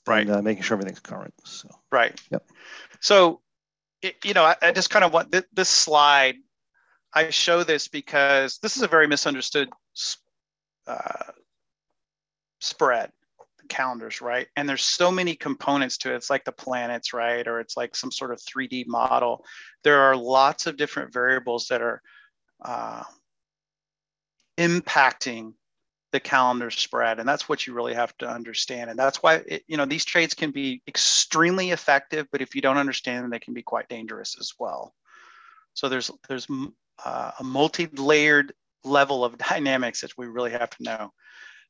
right? 0.05 0.27
And, 0.27 0.37
uh, 0.37 0.43
making 0.43 0.65
sure 0.65 0.75
everything's 0.75 0.99
current. 0.99 1.35
So 1.45 1.69
right. 1.93 2.21
Yep. 2.33 2.45
So, 2.99 3.41
it, 4.03 4.17
you 4.25 4.35
know, 4.35 4.43
I, 4.43 4.57
I 4.61 4.73
just 4.73 4.91
kind 4.91 5.05
of 5.05 5.13
want 5.13 5.31
th- 5.31 5.45
this 5.53 5.69
slide 5.69 6.35
I 7.15 7.31
show 7.31 7.65
this 7.65 7.89
because 7.89 8.59
this 8.59 8.77
is 8.77 8.83
a 8.83 8.89
very 8.89 9.07
misunderstood 9.07 9.71
uh, 10.87 11.33
spread 12.61 13.11
calendars, 13.69 14.21
right? 14.21 14.49
And 14.57 14.69
there's 14.69 14.85
so 14.85 15.11
many 15.11 15.35
components 15.35 15.99
to 15.99 16.13
it. 16.13 16.17
It's 16.17 16.31
like 16.31 16.45
the 16.45 16.53
planets, 16.53 17.13
right? 17.13 17.47
Or 17.47 17.61
it's 17.61 17.77
like 17.77 17.95
some 17.95 18.11
sort 18.11 18.33
of 18.33 18.41
3D 18.41 18.87
model. 18.87 19.45
There 19.85 20.01
are 20.01 20.17
lots 20.17 20.67
of 20.67 20.77
different 20.77 21.13
variables 21.13 21.67
that 21.69 21.83
are 21.83 22.03
uh, 22.65 23.05
impacting 24.59 25.53
the 26.11 26.21
calendar 26.21 26.71
spread 26.71 27.19
and 27.19 27.29
that's 27.29 27.51
what 27.51 27.67
you 27.67 27.75
really 27.75 27.93
have 27.93 28.17
to 28.17 28.27
understand 28.27 28.89
and 28.89 28.99
that's 28.99 29.23
why 29.23 29.35
it, 29.47 29.63
you 29.69 29.77
know 29.77 29.85
these 29.85 30.07
trades 30.07 30.33
can 30.33 30.51
be 30.51 30.81
extremely 30.89 31.71
effective 31.71 32.27
but 32.33 32.41
if 32.41 32.55
you 32.55 32.63
don't 32.63 32.79
understand 32.79 33.23
them 33.23 33.31
they 33.31 33.39
can 33.39 33.53
be 33.53 33.63
quite 33.63 33.87
dangerous 33.89 34.35
as 34.41 34.55
well 34.59 34.95
so 35.75 35.87
there's 35.87 36.11
there's 36.27 36.47
uh, 37.05 37.33
a 37.39 37.45
multi-layered 37.45 38.53
level 38.85 39.25
of 39.25 39.39
dynamics 39.51 40.01
that 40.01 40.17
we 40.17 40.27
really 40.27 40.51
have 40.51 40.71
to 40.71 40.83
know. 40.83 41.13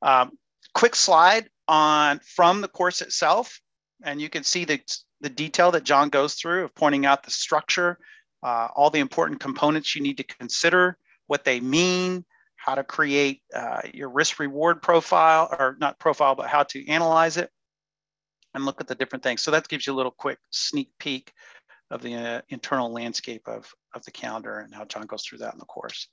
Um, 0.03 0.33
quick 0.75 0.95
slide 0.95 1.49
on 1.67 2.21
from 2.21 2.61
the 2.61 2.69
course 2.69 3.01
itself, 3.01 3.61
and 4.05 4.21
you 4.21 4.29
can 4.31 4.45
see 4.45 4.65
the, 4.65 4.81
the 5.21 5.29
detail 5.29 5.71
that 5.73 5.85
John 5.85 6.09
goes 6.09 6.35
through 6.35 6.65
of 6.65 6.75
pointing 6.75 7.07
out 7.07 7.23
the 7.23 7.31
structure, 7.31 7.99
uh, 8.43 8.69
all 8.75 8.91
the 8.91 9.01
important 9.01 9.41
components 9.41 9.95
you 9.95 10.03
need 10.03 10.17
to 10.19 10.25
consider, 10.25 10.97
what 11.27 11.45
they 11.45 11.61
mean, 11.61 12.25
how 12.57 12.75
to 12.75 12.85
create 12.85 13.43
uh, 13.55 13.81
your 13.93 14.09
risk 14.09 14.39
reward 14.39 14.83
profile, 14.83 15.49
or 15.59 15.77
not 15.81 15.99
profile, 15.99 16.35
but 16.35 16.49
how 16.49 16.63
to 16.63 16.87
analyze 16.89 17.37
it 17.37 17.51
and 18.55 18.65
look 18.65 18.81
at 18.81 18.87
the 18.87 18.95
different 18.95 19.23
things. 19.23 19.43
So 19.43 19.51
that 19.51 19.69
gives 19.69 19.87
you 19.87 19.93
a 19.93 19.97
little 19.97 20.13
quick 20.13 20.39
sneak 20.51 20.91
peek 20.99 21.33
of 21.91 22.03
the 22.03 22.15
uh, 22.15 22.41
internal 22.49 22.93
landscape 22.93 23.47
of, 23.47 23.73
of 23.95 24.05
the 24.05 24.11
calendar 24.11 24.59
and 24.59 24.75
how 24.75 24.85
John 24.85 25.07
goes 25.07 25.25
through 25.25 25.39
that 25.39 25.55
in 25.55 25.59
the 25.59 25.65
course. 25.65 26.09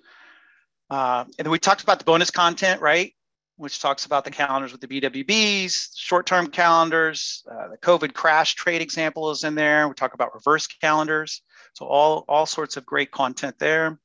Uh, 0.89 1.26
and 1.38 1.45
then 1.45 1.51
we 1.51 1.59
talked 1.59 1.84
about 1.84 1.99
the 1.99 2.05
bonus 2.05 2.32
content, 2.32 2.82
right? 2.82 3.13
Which 3.57 3.80
talks 3.80 4.05
about 4.05 4.26
the 4.26 4.32
calendars 4.32 4.71
with 4.71 4.82
the 4.82 4.88
BWBs, 4.88 5.89
short-term 5.95 6.47
calendars, 6.47 7.43
uh, 7.49 7.69
the 7.69 7.78
COVID 7.78 8.13
crash 8.13 8.55
trade 8.55 8.82
example 8.82 9.32
is 9.32 9.43
in 9.43 9.55
there. 9.55 9.88
We 9.88 9.93
talk 9.95 10.13
about 10.13 10.34
reverse 10.34 10.67
calendars. 10.67 11.41
So 11.73 11.86
all, 11.86 12.26
all 12.28 12.45
sorts 12.45 12.78
of 12.78 12.86
great 12.86 13.11
content 13.11 13.55
there. 13.59 13.99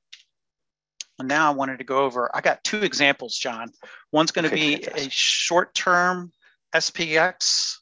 And 1.19 1.29
now 1.29 1.53
I 1.53 1.55
wanted 1.55 1.79
to 1.79 1.85
go 1.85 1.99
over, 1.99 2.35
I 2.35 2.41
got 2.41 2.65
two 2.65 2.83
examples, 2.83 3.37
John. 3.37 3.71
One's 4.11 4.31
gonna 4.31 4.51
be 4.51 4.83
a 4.85 5.09
short-term 5.11 6.33
SPX 6.75 7.77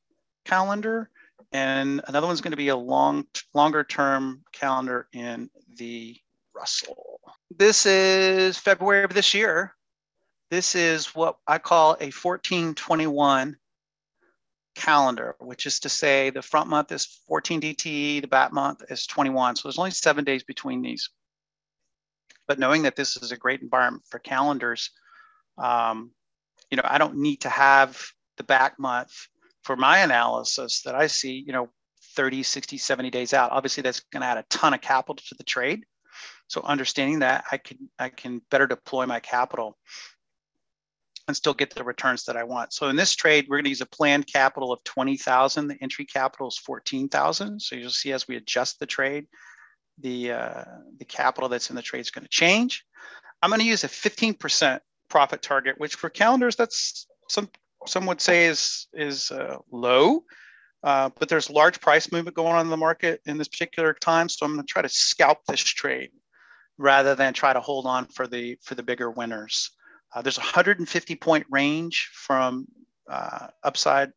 calendar 0.45 1.11
and 1.53 2.03
another 2.07 2.27
one's 2.27 2.41
going 2.41 2.53
to 2.53 2.57
be 2.57 2.69
a 2.69 2.77
long, 2.77 3.25
longer 3.55 3.85
term 3.85 4.43
calendar 4.53 5.09
in 5.13 5.51
the 5.77 6.17
Russell. 6.55 7.21
This 7.51 7.87
is 7.87 8.59
February 8.59 9.05
of 9.05 9.15
this 9.15 9.33
year. 9.33 9.75
This 10.51 10.75
is 10.75 11.15
what 11.15 11.37
I 11.47 11.59
call 11.59 11.93
a 11.93 12.11
1421 12.11 13.57
calendar, 14.75 15.37
which 15.41 15.67
is 15.67 15.81
to 15.81 15.89
say 15.89 16.31
the 16.31 16.43
front 16.43 16.69
month 16.69 16.93
is 16.93 17.21
14 17.29 17.61
DTE, 17.61 18.21
the 18.21 18.29
back 18.29 18.53
month 18.53 18.83
is 18.89 19.07
21. 19.07 19.57
So 19.57 19.69
there's 19.69 19.79
only 19.79 19.91
seven 19.91 20.25
days 20.25 20.43
between 20.43 20.83
these. 20.83 21.11
But 22.47 22.59
knowing 22.59 22.83
that 22.83 22.97
this 22.97 23.17
is 23.17 23.33
a 23.33 23.37
great 23.37 23.61
environment 23.61 24.05
for 24.09 24.19
calendars, 24.19 24.91
um, 25.59 26.13
you 26.71 26.77
know, 26.77 26.83
I 26.85 26.99
don't 26.99 27.17
need 27.17 27.43
to 27.43 27.49
have 27.49 28.01
the 28.37 28.45
back 28.45 28.79
month 28.79 29.13
for 29.69 29.77
my 29.77 29.99
analysis 29.99 30.81
that 30.81 30.95
I 30.95 31.09
see, 31.09 31.45
you 31.47 31.53
know, 31.53 31.69
30, 32.17 32.43
60, 32.43 32.79
70 32.79 33.11
days 33.11 33.35
out. 33.35 33.53
Obviously, 33.53 33.83
that's 33.83 34.01
going 34.01 34.23
to 34.23 34.27
add 34.27 34.39
a 34.39 34.45
ton 34.49 34.73
of 34.73 34.81
capital 34.81 35.17
to 35.17 35.35
the 35.35 35.45
trade. 35.45 35.85
So 36.47 36.63
understanding 36.63 37.19
that, 37.19 37.45
I 37.53 37.59
can 37.59 37.77
I 37.99 38.09
can 38.09 38.41
better 38.51 38.67
deploy 38.67 39.05
my 39.05 39.21
capital. 39.21 39.77
and 41.27 41.37
still 41.37 41.53
get 41.53 41.75
the 41.75 41.85
returns 41.85 42.25
that 42.25 42.39
I 42.39 42.45
want. 42.45 42.73
So 42.73 42.89
in 42.89 42.97
this 42.97 43.15
trade, 43.15 43.45
we're 43.47 43.59
going 43.59 43.65
to 43.65 43.77
use 43.77 43.83
a 43.83 43.87
planned 43.99 44.27
capital 44.27 44.73
of 44.73 44.83
20,000. 44.85 45.69
The 45.69 45.77
entry 45.83 46.07
capital 46.07 46.49
is 46.49 46.57
14,000. 46.57 47.61
So 47.61 47.77
you'll 47.77 47.91
see 47.91 48.13
as 48.13 48.27
we 48.27 48.37
adjust 48.37 48.81
the 48.81 48.87
trade, 48.87 49.27
the, 49.99 50.33
uh, 50.33 50.65
the 50.99 51.05
capital 51.05 51.51
that's 51.51 51.69
in 51.69 51.77
the 51.77 51.83
trade 51.83 52.01
is 52.01 52.11
going 52.11 52.25
to 52.25 52.31
change. 52.31 52.87
I'm 53.43 53.51
going 53.51 53.61
to 53.61 53.67
use 53.67 53.85
a 53.85 53.89
15% 53.89 54.81
profit 55.11 55.43
target, 55.43 55.75
which 55.77 55.97
for 55.97 56.09
calendars, 56.09 56.57
that's 56.57 57.07
some, 57.29 57.51
some 57.87 58.07
would 58.07 58.21
say 58.21 58.47
is, 58.47 58.87
is 58.93 59.31
uh, 59.31 59.57
low. 59.71 60.25
Uh, 60.85 61.11
but 61.19 61.29
there's 61.29 61.51
large 61.51 61.81
price 61.81 62.13
movement 62.13 62.37
going 62.37 62.55
on 62.55 62.67
in 62.67 62.71
the 62.71 62.77
market 62.77 63.21
in 63.27 63.37
this 63.37 63.49
particular 63.49 63.93
time. 63.95 64.29
So 64.29 64.47
I'm 64.47 64.55
going 64.55 64.65
to 64.65 64.73
try 64.73 64.83
to 64.83 64.89
scalp 64.89 65.39
this 65.47 65.61
trade 65.61 66.11
rather 66.77 67.15
than 67.15 67.33
try 67.35 67.53
to 67.53 67.61
hold 67.61 67.87
on 67.87 68.07
for 68.07 68.27
the 68.27 68.57
for 68.63 68.77
the 68.77 68.83
bigger 68.83 69.11
winners. 69.11 69.71
Uh, 70.15 70.23
there's 70.23 70.39
a 70.39 70.41
150 70.41 71.17
point 71.17 71.47
range 71.51 72.09
from 72.13 72.67
uh, 73.11 73.49
upside 73.65 74.13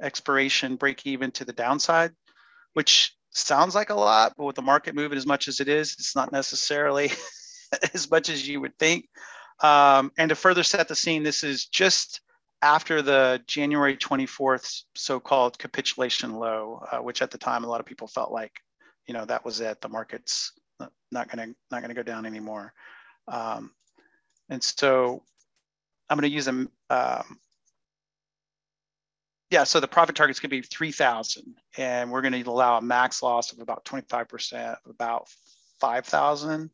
expiration 0.00 0.76
break 0.76 1.06
even 1.06 1.30
to 1.32 1.44
the 1.44 1.52
downside, 1.52 2.12
which 2.74 3.16
sounds 3.30 3.74
like 3.74 3.90
a 3.90 3.94
lot, 3.94 4.34
but 4.36 4.44
with 4.44 4.56
the 4.56 4.62
market 4.62 4.94
moving 4.94 5.18
as 5.18 5.26
much 5.26 5.48
as 5.48 5.60
it 5.60 5.68
is, 5.68 5.92
it's 5.98 6.14
not 6.14 6.32
necessarily 6.32 7.10
as 7.94 8.10
much 8.10 8.28
as 8.28 8.46
you 8.46 8.60
would 8.60 8.78
think. 8.78 9.08
Um, 9.60 10.12
and 10.18 10.28
to 10.28 10.34
further 10.34 10.62
set 10.62 10.88
the 10.88 10.94
scene, 10.94 11.22
this 11.22 11.42
is 11.42 11.66
just 11.66 12.20
after 12.64 13.02
the 13.02 13.42
January 13.46 13.94
24th 13.94 14.84
so-called 14.94 15.58
capitulation 15.58 16.34
low, 16.34 16.82
uh, 16.90 16.96
which 16.96 17.20
at 17.20 17.30
the 17.30 17.36
time 17.36 17.62
a 17.62 17.66
lot 17.66 17.78
of 17.78 17.84
people 17.84 18.08
felt 18.08 18.32
like, 18.32 18.52
you 19.06 19.12
know, 19.12 19.26
that 19.26 19.44
was 19.44 19.60
it. 19.60 19.82
The 19.82 19.90
market's 19.90 20.50
not 21.12 21.30
going 21.30 21.50
to 21.50 21.54
not 21.70 21.82
going 21.82 21.90
to 21.90 21.94
go 21.94 22.02
down 22.02 22.24
anymore. 22.24 22.72
Um, 23.28 23.72
and 24.48 24.64
so 24.64 25.22
I'm 26.08 26.16
going 26.16 26.30
to 26.30 26.34
use 26.34 26.46
them. 26.46 26.70
Um, 26.88 27.38
yeah, 29.50 29.64
so 29.64 29.78
the 29.78 29.86
profit 29.86 30.16
target 30.16 30.34
is 30.34 30.40
going 30.40 30.48
to 30.48 30.56
be 30.56 30.62
3,000, 30.62 31.44
and 31.76 32.10
we're 32.10 32.22
going 32.22 32.32
to 32.42 32.50
allow 32.50 32.78
a 32.78 32.82
max 32.82 33.22
loss 33.22 33.52
of 33.52 33.60
about 33.60 33.84
25%, 33.84 34.76
about 34.88 35.28
5,000. 35.80 36.70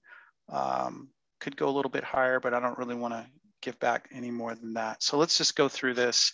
Um, 0.49 1.09
could 1.41 1.57
go 1.57 1.69
a 1.69 1.75
little 1.75 1.91
bit 1.91 2.05
higher, 2.05 2.39
but 2.39 2.55
I 2.55 2.61
don't 2.61 2.79
really 2.79 2.95
want 2.95 3.15
to 3.15 3.27
give 3.61 3.79
back 3.81 4.09
any 4.13 4.31
more 4.31 4.55
than 4.55 4.75
that. 4.75 5.03
So 5.03 5.19
let's 5.19 5.37
just 5.37 5.57
go 5.57 5.69
through 5.69 5.95
this 5.95 6.33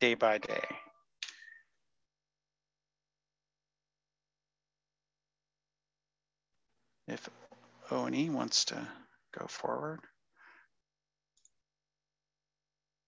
day 0.00 0.14
by 0.14 0.38
day. 0.38 0.64
If 7.08 7.28
O&E 7.90 8.30
wants 8.30 8.64
to 8.66 8.86
go 9.38 9.46
forward. 9.46 10.00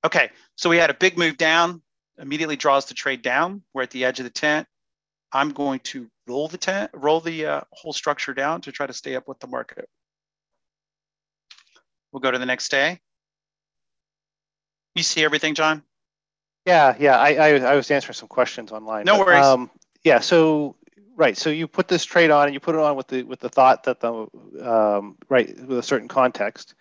Okay, 0.05 0.31
so 0.55 0.71
we 0.71 0.77
had 0.77 0.91
a 0.91 0.95
big 0.95 1.19
move 1.19 1.37
down, 1.37 1.83
immediately 2.19 2.57
draws 2.57 2.87
the 2.87 2.95
trade 2.95 3.23
down. 3.23 3.63
We're 3.75 3.83
at 3.83 3.91
the 3.91 4.05
edge 4.05 4.21
of 4.21 4.25
the 4.25 4.31
tent. 4.31 4.69
I'm 5.33 5.51
going 5.51 5.81
to 5.81 6.09
roll 6.27 6.49
the 6.49 6.59
tent, 6.59 6.91
roll 6.95 7.21
the 7.21 7.47
uh, 7.47 7.61
whole 7.73 7.93
structure 7.93 8.33
down 8.33 8.61
to 8.63 8.73
try 8.73 8.87
to 8.87 8.93
stay 8.93 9.17
up 9.17 9.27
with 9.27 9.41
the 9.41 9.47
market. 9.49 9.89
We'll 12.13 12.21
go 12.21 12.31
to 12.31 12.39
the 12.39 12.47
next 12.47 12.71
day. 12.71 13.01
You 14.95 15.03
see 15.03 15.25
everything, 15.25 15.55
John? 15.55 15.83
Yeah, 16.67 16.97
yeah. 16.99 17.19
I, 17.19 17.35
I, 17.35 17.49
I 17.61 17.77
was 17.77 17.91
answering 17.91 18.15
some 18.15 18.29
questions 18.29 18.73
online. 18.73 19.05
No 19.05 19.19
but, 19.19 19.27
worries. 19.27 19.45
Um, 19.45 19.71
yeah. 20.05 20.21
So 20.21 20.77
right. 21.17 21.37
So 21.37 21.51
you 21.51 21.67
put 21.67 21.89
this 21.89 22.05
trade 22.05 22.31
on, 22.31 22.47
and 22.47 22.55
you 22.55 22.61
put 22.61 22.75
it 22.75 22.81
on 22.81 22.97
with 22.97 23.09
the 23.09 23.23
with 23.23 23.41
the 23.41 23.49
thought 23.49 23.85
that 23.85 24.01
the 24.01 24.27
um, 24.63 25.17
right 25.29 25.49
with 25.67 25.79
a 25.79 25.83
certain 25.83 26.09
context. 26.09 26.75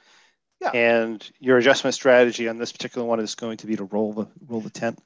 Yeah. 0.59 0.71
And 0.71 1.31
your 1.39 1.59
adjustment 1.59 1.93
strategy 1.93 2.47
on 2.47 2.57
this 2.57 2.71
particular 2.71 3.05
one 3.05 3.19
is 3.19 3.35
going 3.35 3.57
to 3.57 3.67
be 3.67 3.75
to 3.75 3.83
roll 3.83 4.13
the 4.13 4.27
roll 4.47 4.61
the 4.61 4.71
tent. 4.71 4.99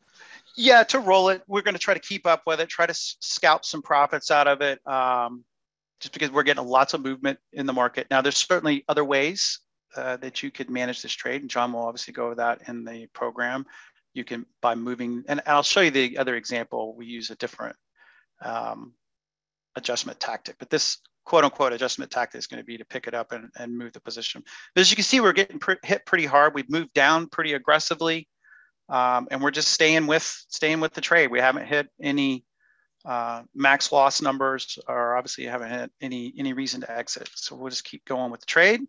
Yeah, 0.55 0.84
to 0.84 0.99
roll 0.99 1.30
it, 1.30 1.43
we're 1.47 1.61
going 1.61 1.76
to 1.76 1.80
try 1.80 1.93
to 1.93 1.99
keep 1.99 2.26
up 2.26 2.43
with 2.45 2.59
it, 2.59 2.69
try 2.69 2.86
to 2.86 2.93
scalp 2.93 3.65
some 3.65 3.82
profits 3.82 4.32
out 4.32 4.47
of 4.47 4.61
it, 4.61 4.86
um, 4.86 5.43
just 5.99 6.13
because 6.13 6.30
we're 6.30 6.43
getting 6.43 6.65
lots 6.65 6.93
of 6.93 7.01
movement 7.01 7.39
in 7.53 7.65
the 7.65 7.74
market. 7.74 8.07
Now, 8.09 8.22
there's 8.22 8.38
certainly 8.38 8.84
other 8.88 9.05
ways 9.05 9.59
uh, 9.96 10.18
that 10.18 10.44
you 10.44 10.52
could 10.52 10.70
manage 10.70 11.02
this 11.02 11.12
trade, 11.14 11.42
and 11.42 11.50
John 11.50 11.74
will 11.74 11.86
obviously 11.86 12.14
go 12.14 12.26
over 12.26 12.36
that 12.36 12.68
in 12.68 12.84
the 12.86 13.08
program. 13.14 13.66
You 14.14 14.24
can 14.24 14.46
by 14.62 14.76
moving, 14.76 15.24
and 15.28 15.42
I'll 15.46 15.64
show 15.64 15.82
you 15.82 15.92
the 15.92 16.18
other 16.18 16.36
example. 16.36 16.96
We 16.96 17.06
use 17.06 17.30
a 17.30 17.36
different 17.36 17.76
um, 18.42 18.94
adjustment 19.76 20.20
tactic, 20.20 20.56
but 20.60 20.70
this 20.70 20.98
quote 21.26 21.44
unquote 21.44 21.74
adjustment 21.74 22.12
tactic 22.12 22.39
is 22.39 22.48
going 22.48 22.60
to 22.60 22.66
be 22.66 22.78
to 22.78 22.86
pick 22.86 23.08
it 23.08 23.14
up 23.14 23.32
and, 23.32 23.50
and 23.58 23.78
move 23.78 23.94
the 23.94 24.02
position. 24.02 24.44
But 24.76 24.82
as 24.82 24.89
you 24.89 24.96
can 24.96 25.06
see, 25.06 25.22
we're 25.22 25.34
getting 25.34 25.62
hit 25.84 26.06
pretty 26.06 26.26
hard. 26.26 26.54
We've 26.54 26.70
moved 26.70 26.94
down 26.94 27.28
pretty 27.28 27.54
aggressively, 27.54 28.28
um, 28.89 29.28
and 29.32 29.42
we're 29.42 29.52
just 29.52 29.70
staying 29.70 30.08
with 30.08 30.24
staying 30.50 30.80
with 30.80 30.94
the 30.94 31.02
trade. 31.02 31.32
We 31.32 31.39
haven't 31.39 31.68
hit 31.68 31.88
any 32.02 32.44
uh, 33.06 33.44
max 33.56 33.92
loss 33.92 34.22
numbers, 34.22 34.78
or 34.88 35.16
obviously 35.16 35.46
haven't 35.46 35.72
hit 35.72 35.92
any 36.02 36.34
any 36.38 36.54
reason 36.54 36.82
to 36.82 36.92
exit. 36.92 37.30
So 37.36 37.56
we'll 37.56 37.70
just 37.70 37.86
keep 37.86 38.04
going 38.06 38.32
with 38.32 38.42
the 38.42 38.46
trade. 38.46 38.82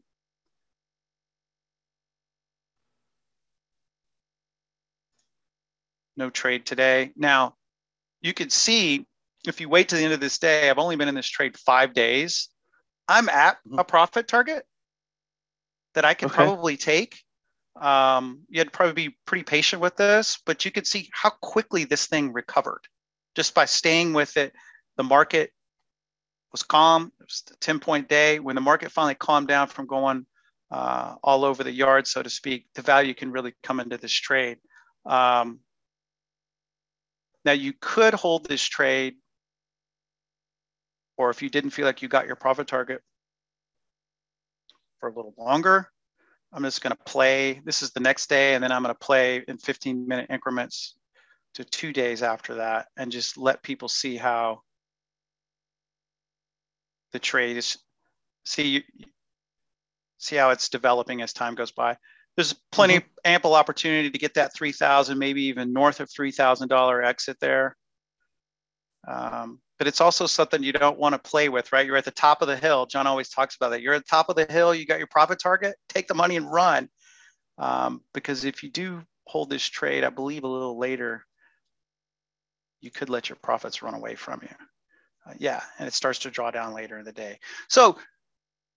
No 6.16 6.30
trade 6.30 6.66
today. 6.66 7.12
Now, 7.16 7.56
you 8.20 8.34
could 8.34 8.52
see 8.52 9.06
if 9.46 9.60
you 9.60 9.68
wait 9.68 9.88
to 9.88 9.96
the 9.96 10.04
end 10.04 10.12
of 10.12 10.20
this 10.20 10.38
day, 10.38 10.70
I've 10.70 10.78
only 10.78 10.96
been 10.96 11.08
in 11.08 11.14
this 11.14 11.28
trade 11.28 11.56
five 11.56 11.94
days. 11.94 12.48
I'm 13.08 13.28
at 13.28 13.56
mm-hmm. 13.56 13.78
a 13.78 13.84
profit 13.84 14.28
target 14.28 14.64
that 15.94 16.04
I 16.04 16.14
can 16.14 16.26
okay. 16.26 16.36
probably 16.36 16.76
take. 16.76 17.22
Um, 17.80 18.42
you'd 18.48 18.72
probably 18.72 19.08
be 19.08 19.16
pretty 19.26 19.44
patient 19.44 19.82
with 19.82 19.96
this, 19.96 20.38
but 20.44 20.64
you 20.64 20.70
could 20.70 20.86
see 20.86 21.08
how 21.12 21.30
quickly 21.30 21.84
this 21.84 22.06
thing 22.06 22.32
recovered 22.32 22.82
just 23.34 23.54
by 23.54 23.64
staying 23.64 24.12
with 24.12 24.36
it. 24.36 24.52
The 24.96 25.02
market 25.02 25.50
was 26.52 26.62
calm. 26.62 27.12
It 27.20 27.24
was 27.24 27.42
a 27.50 27.56
10 27.56 27.80
point 27.80 28.08
day. 28.08 28.38
When 28.38 28.54
the 28.54 28.60
market 28.60 28.92
finally 28.92 29.14
calmed 29.14 29.48
down 29.48 29.68
from 29.68 29.86
going 29.86 30.26
uh, 30.70 31.16
all 31.22 31.44
over 31.44 31.64
the 31.64 31.72
yard, 31.72 32.06
so 32.06 32.22
to 32.22 32.30
speak, 32.30 32.66
the 32.74 32.82
value 32.82 33.14
can 33.14 33.32
really 33.32 33.54
come 33.62 33.80
into 33.80 33.96
this 33.96 34.12
trade. 34.12 34.58
Um, 35.06 35.60
now, 37.44 37.52
you 37.52 37.72
could 37.80 38.14
hold 38.14 38.46
this 38.46 38.62
trade 38.62 39.14
or 41.16 41.30
if 41.30 41.42
you 41.42 41.48
didn't 41.48 41.70
feel 41.70 41.86
like 41.86 42.02
you 42.02 42.08
got 42.08 42.26
your 42.26 42.36
profit 42.36 42.66
target 42.66 43.00
for 44.98 45.08
a 45.08 45.14
little 45.14 45.34
longer, 45.36 45.88
I'm 46.52 46.62
just 46.62 46.82
to 46.94 47.04
play. 47.04 47.60
This 47.64 47.82
is 47.82 47.92
the 47.92 48.00
next 48.00 48.28
day, 48.28 48.54
and 48.54 48.62
then 48.62 48.72
I'm 48.72 48.82
to 48.94 48.98
play 48.98 49.44
in 49.48 49.58
15 49.58 50.06
minute 50.06 50.26
increments 50.30 50.96
to 51.54 51.64
two 51.64 51.92
days 51.92 52.22
after 52.22 52.56
that 52.56 52.86
and 52.96 53.12
just 53.12 53.36
let 53.36 53.62
people 53.62 53.88
see 53.88 54.16
how 54.16 54.62
the 57.12 57.18
trade 57.18 57.58
is 57.58 57.78
see 58.44 58.84
see 60.18 60.36
how 60.36 60.50
it's 60.50 60.70
developing 60.70 61.20
as 61.20 61.32
time 61.32 61.54
goes 61.54 61.70
by 61.70 61.96
there's 62.36 62.54
plenty 62.70 62.98
mm-hmm. 62.98 63.08
ample 63.24 63.54
opportunity 63.54 64.10
to 64.10 64.18
get 64.18 64.34
that 64.34 64.54
3000 64.54 65.18
maybe 65.18 65.44
even 65.44 65.72
north 65.72 66.00
of 66.00 66.08
$3000 66.08 67.04
exit 67.04 67.38
there 67.40 67.76
um, 69.08 69.60
but 69.78 69.88
it's 69.88 70.00
also 70.00 70.26
something 70.26 70.62
you 70.62 70.72
don't 70.72 70.98
want 70.98 71.12
to 71.12 71.18
play 71.18 71.48
with, 71.48 71.72
right? 71.72 71.84
You're 71.84 71.96
at 71.96 72.04
the 72.04 72.12
top 72.12 72.40
of 72.40 72.48
the 72.48 72.56
hill. 72.56 72.86
John 72.86 73.06
always 73.06 73.28
talks 73.28 73.56
about 73.56 73.70
that. 73.70 73.82
You're 73.82 73.94
at 73.94 74.04
the 74.04 74.08
top 74.08 74.28
of 74.28 74.36
the 74.36 74.46
hill, 74.48 74.72
you 74.74 74.86
got 74.86 74.98
your 74.98 75.08
profit 75.08 75.40
target, 75.40 75.74
take 75.88 76.06
the 76.06 76.14
money 76.14 76.36
and 76.36 76.50
run. 76.50 76.88
Um, 77.58 78.02
because 78.14 78.44
if 78.44 78.62
you 78.62 78.70
do 78.70 79.02
hold 79.26 79.50
this 79.50 79.64
trade, 79.64 80.04
I 80.04 80.10
believe 80.10 80.44
a 80.44 80.48
little 80.48 80.78
later, 80.78 81.24
you 82.80 82.92
could 82.92 83.10
let 83.10 83.28
your 83.28 83.38
profits 83.42 83.82
run 83.82 83.94
away 83.94 84.14
from 84.14 84.40
you. 84.42 84.54
Uh, 85.26 85.34
yeah, 85.38 85.62
and 85.78 85.88
it 85.88 85.94
starts 85.94 86.20
to 86.20 86.30
draw 86.30 86.52
down 86.52 86.74
later 86.74 86.98
in 86.98 87.04
the 87.04 87.12
day. 87.12 87.38
So, 87.68 87.96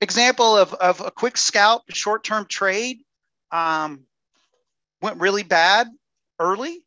example 0.01 0.58
of, 0.58 0.74
of 0.74 1.01
a 1.01 1.12
quick 1.12 1.38
scalp, 1.38 1.84
short 1.89 2.24
term 2.24 2.47
trade 2.47 2.97
um, 3.52 4.06
went 5.02 5.20
really 5.20 5.43
bad 5.43 5.88
early, 6.39 6.84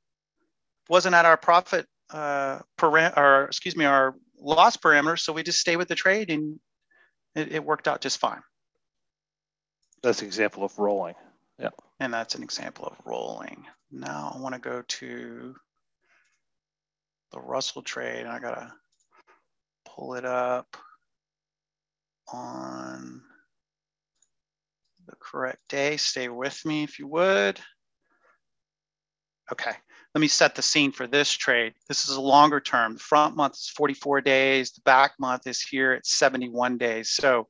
wasn't 0.89 1.15
at 1.15 1.25
our 1.25 1.37
profit 1.37 1.87
uh, 2.11 2.61
param- 2.79 3.17
or 3.17 3.45
excuse 3.45 3.77
me, 3.77 3.85
our 3.85 4.15
loss 4.41 4.77
parameters. 4.77 5.21
So 5.21 5.33
we 5.33 5.43
just 5.43 5.61
stay 5.61 5.77
with 5.77 5.89
the 5.89 5.95
trade 5.95 6.31
and 6.31 6.59
it, 7.35 7.53
it 7.53 7.65
worked 7.65 7.89
out 7.89 8.01
just 8.01 8.19
fine. 8.19 8.43
That's 10.03 10.21
an 10.21 10.27
example 10.27 10.65
of 10.65 10.79
rolling. 10.79 11.15
Yeah. 11.59 11.71
And 12.01 12.15
that's 12.15 12.35
an 12.35 12.43
example 12.43 12.87
of 12.87 12.97
rolling. 13.05 13.67
Now 13.91 14.33
I 14.35 14.41
want 14.41 14.55
to 14.55 14.61
go 14.61 14.83
to 14.87 15.55
the 17.33 17.41
Russell 17.41 17.83
trade 17.83 18.21
and 18.21 18.29
I 18.29 18.39
got 18.39 18.55
to 18.55 18.73
pull 19.87 20.15
it 20.15 20.25
up 20.25 20.77
on 22.33 23.23
the 25.09 25.17
correct 25.21 25.61
day. 25.69 25.97
Stay 25.97 26.29
with 26.29 26.65
me 26.65 26.85
if 26.85 26.99
you 26.99 27.07
would. 27.09 27.59
Okay, 29.51 29.73
let 30.15 30.21
me 30.21 30.29
set 30.29 30.55
the 30.55 30.63
scene 30.63 30.93
for 30.93 31.07
this 31.07 31.33
trade. 31.33 31.75
This 31.89 32.09
is 32.09 32.17
a 32.17 32.21
longer 32.21 32.61
term. 32.61 32.95
The 32.95 33.01
front 33.01 33.37
month 33.37 33.55
is 33.55 33.73
44 33.75 34.21
days. 34.21 34.73
The 34.73 34.83
back 34.83 35.13
month 35.19 35.47
is 35.47 35.61
here 35.61 35.93
at 35.93 36.07
71 36.07 36.79
days. 36.79 37.11
So 37.11 37.49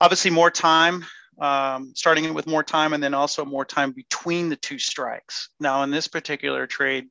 obviously 0.00 0.30
more 0.30 0.50
time 0.50 1.04
um, 1.40 1.92
starting 1.94 2.24
it 2.24 2.34
with 2.34 2.46
more 2.46 2.62
time 2.62 2.92
and 2.92 3.02
then 3.02 3.14
also 3.14 3.44
more 3.44 3.64
time 3.64 3.92
between 3.92 4.50
the 4.50 4.56
two 4.56 4.78
strikes. 4.78 5.48
Now, 5.58 5.82
in 5.82 5.90
this 5.90 6.06
particular 6.06 6.66
trade, 6.66 7.08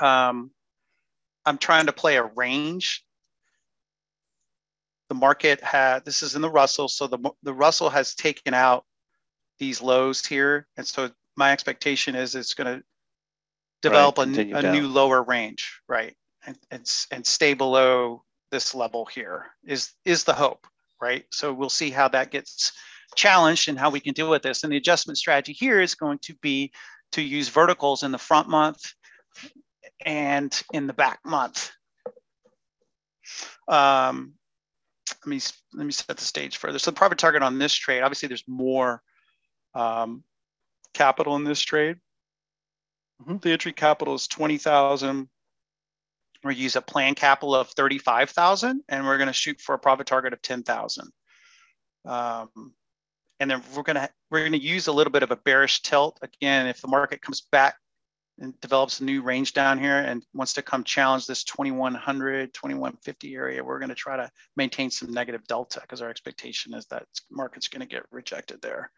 um, 0.00 0.50
I'm 1.46 1.58
trying 1.58 1.86
to 1.86 1.92
play 1.92 2.16
a 2.16 2.24
range. 2.24 3.04
The 5.08 5.14
market 5.14 5.60
had, 5.62 6.04
this 6.04 6.22
is 6.22 6.34
in 6.34 6.42
the 6.42 6.50
Russell, 6.50 6.88
so 6.88 7.06
the, 7.06 7.18
the 7.42 7.54
Russell 7.54 7.90
has 7.90 8.14
taken 8.14 8.54
out 8.54 8.84
these 9.58 9.80
lows 9.80 10.24
here. 10.24 10.66
And 10.76 10.86
so 10.86 11.10
my 11.36 11.52
expectation 11.52 12.14
is 12.16 12.34
it's 12.34 12.54
going 12.54 12.78
to 12.78 12.84
develop 13.82 14.18
right, 14.18 14.36
a, 14.36 14.56
a 14.56 14.72
new 14.72 14.88
lower 14.88 15.22
range, 15.22 15.80
right? 15.88 16.14
And, 16.46 16.58
and, 16.70 16.90
and 17.12 17.26
stay 17.26 17.54
below 17.54 18.24
this 18.50 18.74
level 18.74 19.04
here 19.06 19.46
is, 19.64 19.92
is 20.04 20.24
the 20.24 20.34
hope 20.34 20.66
right? 21.00 21.24
So 21.30 21.52
we'll 21.52 21.68
see 21.68 21.90
how 21.90 22.08
that 22.08 22.30
gets 22.30 22.72
challenged 23.14 23.68
and 23.68 23.78
how 23.78 23.90
we 23.90 24.00
can 24.00 24.14
deal 24.14 24.30
with 24.30 24.42
this. 24.42 24.62
And 24.62 24.72
the 24.72 24.76
adjustment 24.76 25.18
strategy 25.18 25.52
here 25.52 25.80
is 25.80 25.94
going 25.94 26.18
to 26.22 26.34
be 26.36 26.72
to 27.12 27.22
use 27.22 27.48
verticals 27.48 28.02
in 28.02 28.12
the 28.12 28.18
front 28.18 28.48
month 28.48 28.80
and 30.04 30.60
in 30.72 30.86
the 30.86 30.92
back 30.92 31.20
month. 31.24 31.70
Um, 33.68 34.34
let 35.10 35.26
me 35.26 35.40
let 35.74 35.86
me 35.86 35.92
set 35.92 36.16
the 36.16 36.24
stage 36.24 36.56
further. 36.56 36.78
So 36.78 36.90
the 36.90 36.96
profit 36.96 37.18
target 37.18 37.42
on 37.42 37.58
this 37.58 37.74
trade, 37.74 38.02
obviously, 38.02 38.28
there's 38.28 38.44
more 38.46 39.02
um, 39.74 40.24
capital 40.94 41.36
in 41.36 41.44
this 41.44 41.60
trade. 41.60 41.96
Mm 43.20 43.26
-hmm. 43.26 43.40
The 43.42 43.52
entry 43.52 43.72
capital 43.72 44.14
is 44.14 44.28
twenty 44.28 44.58
thousand. 44.58 45.28
We 46.44 46.54
use 46.54 46.76
a 46.76 46.82
plan 46.82 47.14
capital 47.14 47.54
of 47.54 47.70
35,000 47.70 48.82
and 48.88 49.04
we're 49.04 49.18
going 49.18 49.26
to 49.26 49.32
shoot 49.32 49.60
for 49.60 49.74
a 49.74 49.78
profit 49.78 50.06
target 50.06 50.32
of 50.32 50.40
10,000. 50.42 51.12
Um, 52.04 52.74
and 53.40 53.50
then 53.50 53.62
we're 53.74 53.82
going 53.82 53.96
to 53.96 54.08
we're 54.30 54.40
going 54.40 54.52
to 54.52 54.58
use 54.58 54.86
a 54.86 54.92
little 54.92 55.10
bit 55.10 55.22
of 55.22 55.30
a 55.30 55.36
bearish 55.36 55.82
tilt 55.82 56.18
again 56.22 56.66
if 56.66 56.80
the 56.80 56.88
market 56.88 57.20
comes 57.20 57.42
back 57.52 57.76
and 58.38 58.58
develops 58.60 59.00
a 59.00 59.04
new 59.04 59.22
range 59.22 59.52
down 59.52 59.78
here 59.78 59.98
and 59.98 60.24
wants 60.34 60.52
to 60.54 60.62
come 60.62 60.84
challenge 60.84 61.26
this 61.26 61.44
2100 61.44 62.52
2150 62.52 63.34
area 63.34 63.64
we're 63.64 63.78
going 63.78 63.88
to 63.88 63.94
try 63.94 64.16
to 64.16 64.30
maintain 64.56 64.90
some 64.90 65.12
negative 65.12 65.44
delta 65.46 65.80
because 65.80 66.02
our 66.02 66.10
expectation 66.10 66.74
is 66.74 66.86
that 66.86 67.06
market's 67.30 67.68
going 67.68 67.80
to 67.80 67.86
get 67.86 68.04
rejected 68.10 68.60
there 68.60 68.90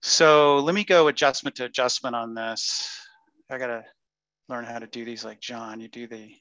so 0.00 0.58
let 0.58 0.74
me 0.74 0.84
go 0.84 1.08
adjustment 1.08 1.56
to 1.56 1.64
adjustment 1.64 2.14
on 2.14 2.34
this 2.34 2.88
i 3.50 3.58
gotta 3.58 3.84
learn 4.48 4.64
how 4.64 4.78
to 4.78 4.86
do 4.86 5.04
these 5.04 5.24
like 5.24 5.40
John. 5.40 5.80
You 5.80 5.88
do 5.88 6.06
the 6.06 6.34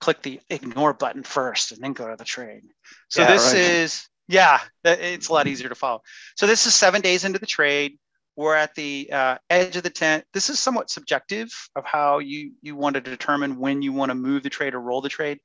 click 0.00 0.22
the 0.22 0.40
ignore 0.48 0.94
button 0.94 1.22
first 1.22 1.72
and 1.72 1.82
then 1.82 1.92
go 1.92 2.08
to 2.08 2.16
the 2.16 2.24
trade. 2.24 2.62
So 3.08 3.22
yeah, 3.22 3.32
this 3.32 3.52
right. 3.52 3.60
is, 3.60 4.08
yeah, 4.28 4.60
it's 4.84 5.28
a 5.28 5.32
lot 5.32 5.46
easier 5.46 5.68
to 5.68 5.74
follow. 5.74 6.00
So 6.36 6.46
this 6.46 6.66
is 6.66 6.74
seven 6.74 7.02
days 7.02 7.24
into 7.24 7.38
the 7.38 7.46
trade. 7.46 7.98
We're 8.40 8.56
at 8.56 8.74
the 8.74 9.06
uh, 9.12 9.36
edge 9.50 9.76
of 9.76 9.82
the 9.82 9.90
tent. 9.90 10.24
This 10.32 10.48
is 10.48 10.58
somewhat 10.58 10.88
subjective 10.88 11.50
of 11.76 11.84
how 11.84 12.20
you, 12.20 12.52
you 12.62 12.74
want 12.74 12.94
to 12.94 13.02
determine 13.02 13.58
when 13.58 13.82
you 13.82 13.92
want 13.92 14.08
to 14.08 14.14
move 14.14 14.42
the 14.42 14.48
trade 14.48 14.72
or 14.72 14.80
roll 14.80 15.02
the 15.02 15.10
trade. 15.10 15.40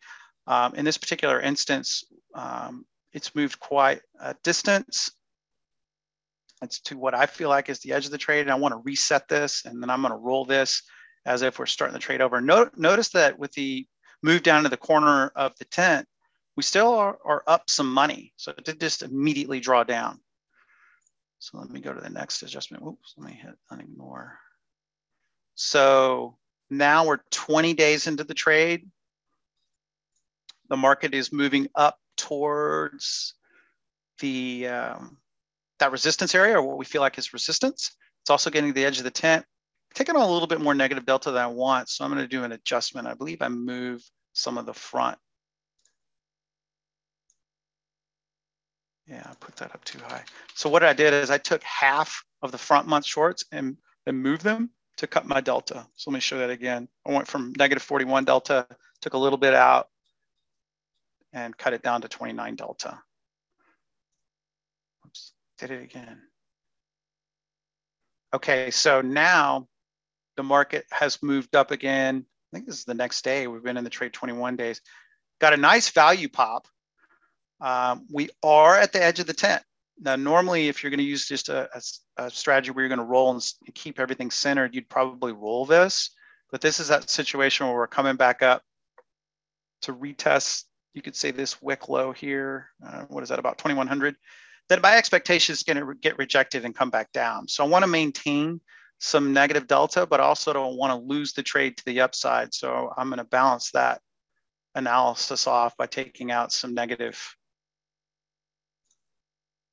Um, 0.48 0.76
in 0.76 0.86
this 0.86 0.98
particular 0.98 1.42
instance, 1.42 2.06
um, 2.36 2.86
it's 3.12 3.36
moved 3.36 3.60
quite 3.60 4.00
a 4.22 4.34
distance. 4.46 5.12
It's 6.62 6.80
to 6.84 6.98
what 6.98 7.14
I 7.14 7.26
feel 7.26 7.50
like 7.50 7.68
is 7.68 7.82
the 7.82 7.92
edge 7.92 8.06
of 8.06 8.12
the 8.12 8.18
trade. 8.18 8.44
And 8.44 8.52
I 8.52 8.56
want 8.56 8.72
to 8.72 8.82
reset 8.86 9.28
this 9.28 9.66
and 9.66 9.84
then 9.84 9.90
I'm 9.90 10.02
going 10.02 10.14
to 10.14 10.18
roll 10.18 10.46
this 10.46 10.82
as 11.26 11.42
if 11.42 11.60
we're 11.60 11.66
starting 11.66 11.96
the 11.96 12.00
trade 12.00 12.22
over. 12.22 12.40
No, 12.40 12.70
notice 12.78 13.10
that 13.10 13.38
with 13.38 13.52
the 13.56 13.86
move 14.24 14.42
down 14.42 14.64
to 14.64 14.70
the 14.70 14.78
corner 14.78 15.34
of 15.36 15.52
the 15.60 15.66
tent, 15.66 16.08
we 16.56 16.64
still 16.64 16.94
are, 16.94 17.18
are 17.26 17.44
up 17.46 17.70
some 17.70 17.94
money. 17.94 18.32
So 18.38 18.54
it 18.58 18.64
did 18.64 18.80
just 18.80 19.04
immediately 19.04 19.60
draw 19.60 19.84
down. 19.84 20.22
So 21.46 21.60
let 21.60 21.70
me 21.70 21.80
go 21.80 21.94
to 21.94 22.02
the 22.02 22.10
next 22.10 22.42
adjustment. 22.42 22.84
Oops, 22.84 23.14
let 23.18 23.30
me 23.30 23.40
hit 23.40 23.54
unignore. 23.72 24.32
So 25.54 26.40
now 26.72 27.06
we're 27.06 27.20
20 27.30 27.76
days 27.76 28.08
into 28.08 28.24
the 28.24 28.34
trade. 28.34 28.90
The 30.70 30.78
market 30.78 31.14
is 31.14 31.32
moving 31.32 31.68
up 31.76 32.00
towards 32.18 33.36
the 34.22 34.70
um, 34.70 35.18
that 35.78 35.92
resistance 35.92 36.34
area 36.34 36.58
or 36.58 36.64
what 36.64 36.80
we 36.80 36.86
feel 36.86 37.02
like 37.02 37.20
is 37.20 37.32
resistance. 37.32 37.96
It's 38.24 38.32
also 38.32 38.50
getting 38.50 38.72
to 38.72 38.74
the 38.74 38.86
edge 38.86 38.98
of 38.98 39.04
the 39.04 39.12
tent 39.12 39.46
taking 39.94 40.16
on 40.16 40.28
a 40.28 40.32
little 40.32 40.48
bit 40.48 40.62
more 40.62 40.74
negative 40.74 41.06
delta 41.06 41.30
than 41.30 41.44
I 41.44 41.48
want. 41.48 41.90
So 41.90 42.04
I'm 42.04 42.12
going 42.12 42.24
to 42.24 42.28
do 42.28 42.44
an 42.44 42.54
adjustment. 42.54 43.08
I 43.08 43.14
believe 43.14 43.44
I 43.44 43.50
move 43.50 44.04
some 44.34 44.58
of 44.58 44.66
the 44.66 44.74
front. 44.74 45.20
Yeah, 49.08 49.24
I 49.26 49.34
put 49.40 49.56
that 49.58 49.74
up 49.74 49.84
too 49.84 50.00
high. 50.00 50.24
So 50.56 50.70
what 50.70 50.84
I 50.84 50.94
did 50.94 51.14
is 51.14 51.30
I 51.30 51.38
took 51.38 51.62
half 51.64 52.24
of 52.42 52.52
the 52.52 52.58
front 52.58 52.88
month 52.88 53.06
shorts 53.06 53.46
and 53.52 53.78
then 54.06 54.18
moved 54.18 54.44
them 54.44 54.72
to 54.98 55.08
cut 55.08 55.28
my 55.28 55.42
delta. 55.42 55.86
So 55.96 56.10
let 56.10 56.16
me 56.16 56.20
show 56.20 56.40
that 56.40 56.50
again. 56.50 56.88
I 57.06 57.12
went 57.12 57.28
from 57.28 57.54
negative 57.58 57.84
41 57.84 58.26
delta, 58.26 58.68
took 59.02 59.14
a 59.14 59.18
little 59.18 59.38
bit 59.38 59.54
out 59.54 59.90
and 61.34 61.56
cut 61.56 61.74
it 61.74 61.84
down 61.84 62.02
to 62.02 62.08
29 62.08 62.56
delta. 62.56 63.00
Oops, 65.06 65.34
did 65.60 65.72
it 65.72 65.84
again. 65.84 66.22
Okay, 68.34 68.72
so 68.72 69.02
now 69.02 69.68
the 70.36 70.44
market 70.44 70.86
has 70.92 71.22
moved 71.22 71.56
up 71.56 71.72
again. 71.72 72.26
I 72.28 72.58
think 72.58 72.66
this 72.66 72.80
is 72.80 72.86
the 72.86 72.94
next 72.94 73.24
day. 73.24 73.48
We've 73.48 73.64
been 73.64 73.78
in 73.78 73.84
the 73.84 73.90
trade 73.90 74.14
21 74.14 74.56
days. 74.56 74.82
Got 75.40 75.54
a 75.54 75.58
nice 75.58 75.90
value 75.90 76.30
pop. 76.30 76.68
Um, 77.66 78.06
we 78.12 78.30
are 78.44 78.78
at 78.78 78.94
the 78.94 79.04
edge 79.04 79.20
of 79.20 79.26
the 79.26 79.34
tent. 79.34 79.64
Now, 80.00 80.16
normally, 80.16 80.68
if 80.68 80.84
you're 80.84 80.92
going 80.92 81.00
to 81.00 81.04
use 81.04 81.28
just 81.28 81.50
a, 81.50 81.68
a, 81.74 82.26
a 82.26 82.30
strategy 82.30 82.70
where 82.70 82.84
you're 82.84 82.96
going 82.96 83.00
to 83.00 83.12
roll 83.12 83.32
and, 83.32 83.44
keep 83.74 84.00
everything 84.00 84.30
centered, 84.30 84.76
you'd 84.76 84.88
probably 84.88 85.32
roll 85.32 85.66
this. 85.66 86.12
But 86.52 86.62
this 86.62 86.80
is 86.80 86.90
that 86.90 87.10
situation 87.10 87.66
where 87.66 87.76
we're 87.76 87.88
coming 87.88 88.18
back 88.18 88.44
up 88.44 88.62
to 89.82 89.94
retest. 89.94 90.66
You 90.94 91.02
could 91.02 91.16
say 91.16 91.32
this 91.32 91.60
wick 91.60 91.90
low 91.90 92.12
here. 92.12 92.70
Uh, 92.86 93.06
what 93.06 93.24
is 93.24 93.30
that, 93.30 93.40
about 93.40 93.58
2100? 93.58 94.16
Then 94.70 94.82
my 94.82 94.96
expectation 94.96 95.54
is 95.54 95.64
going 95.64 95.78
to 95.78 95.96
get 95.96 96.20
rejected 96.20 96.66
and 96.66 96.76
come 96.76 96.92
back 96.92 97.12
down. 97.14 97.48
So 97.48 97.66
I 97.66 97.68
want 97.68 97.82
to 97.82 97.88
maintain 97.88 98.62
some 99.00 99.34
negative 99.34 99.66
delta, 99.66 100.06
but 100.06 100.20
also 100.20 100.54
don't 100.54 100.78
want 100.78 100.92
to 100.92 101.08
lose 101.08 101.34
the 101.34 101.42
trade 101.42 101.78
to 101.78 101.86
the 101.86 102.02
upside. 102.02 102.54
So 102.54 102.94
I'm 102.96 103.10
going 103.10 103.18
to 103.18 103.24
balance 103.24 103.72
that 103.72 104.02
analysis 104.76 105.48
off 105.48 105.76
by 105.78 105.88
taking 105.88 106.30
out 106.30 106.52
some 106.52 106.76
negative 106.76 107.36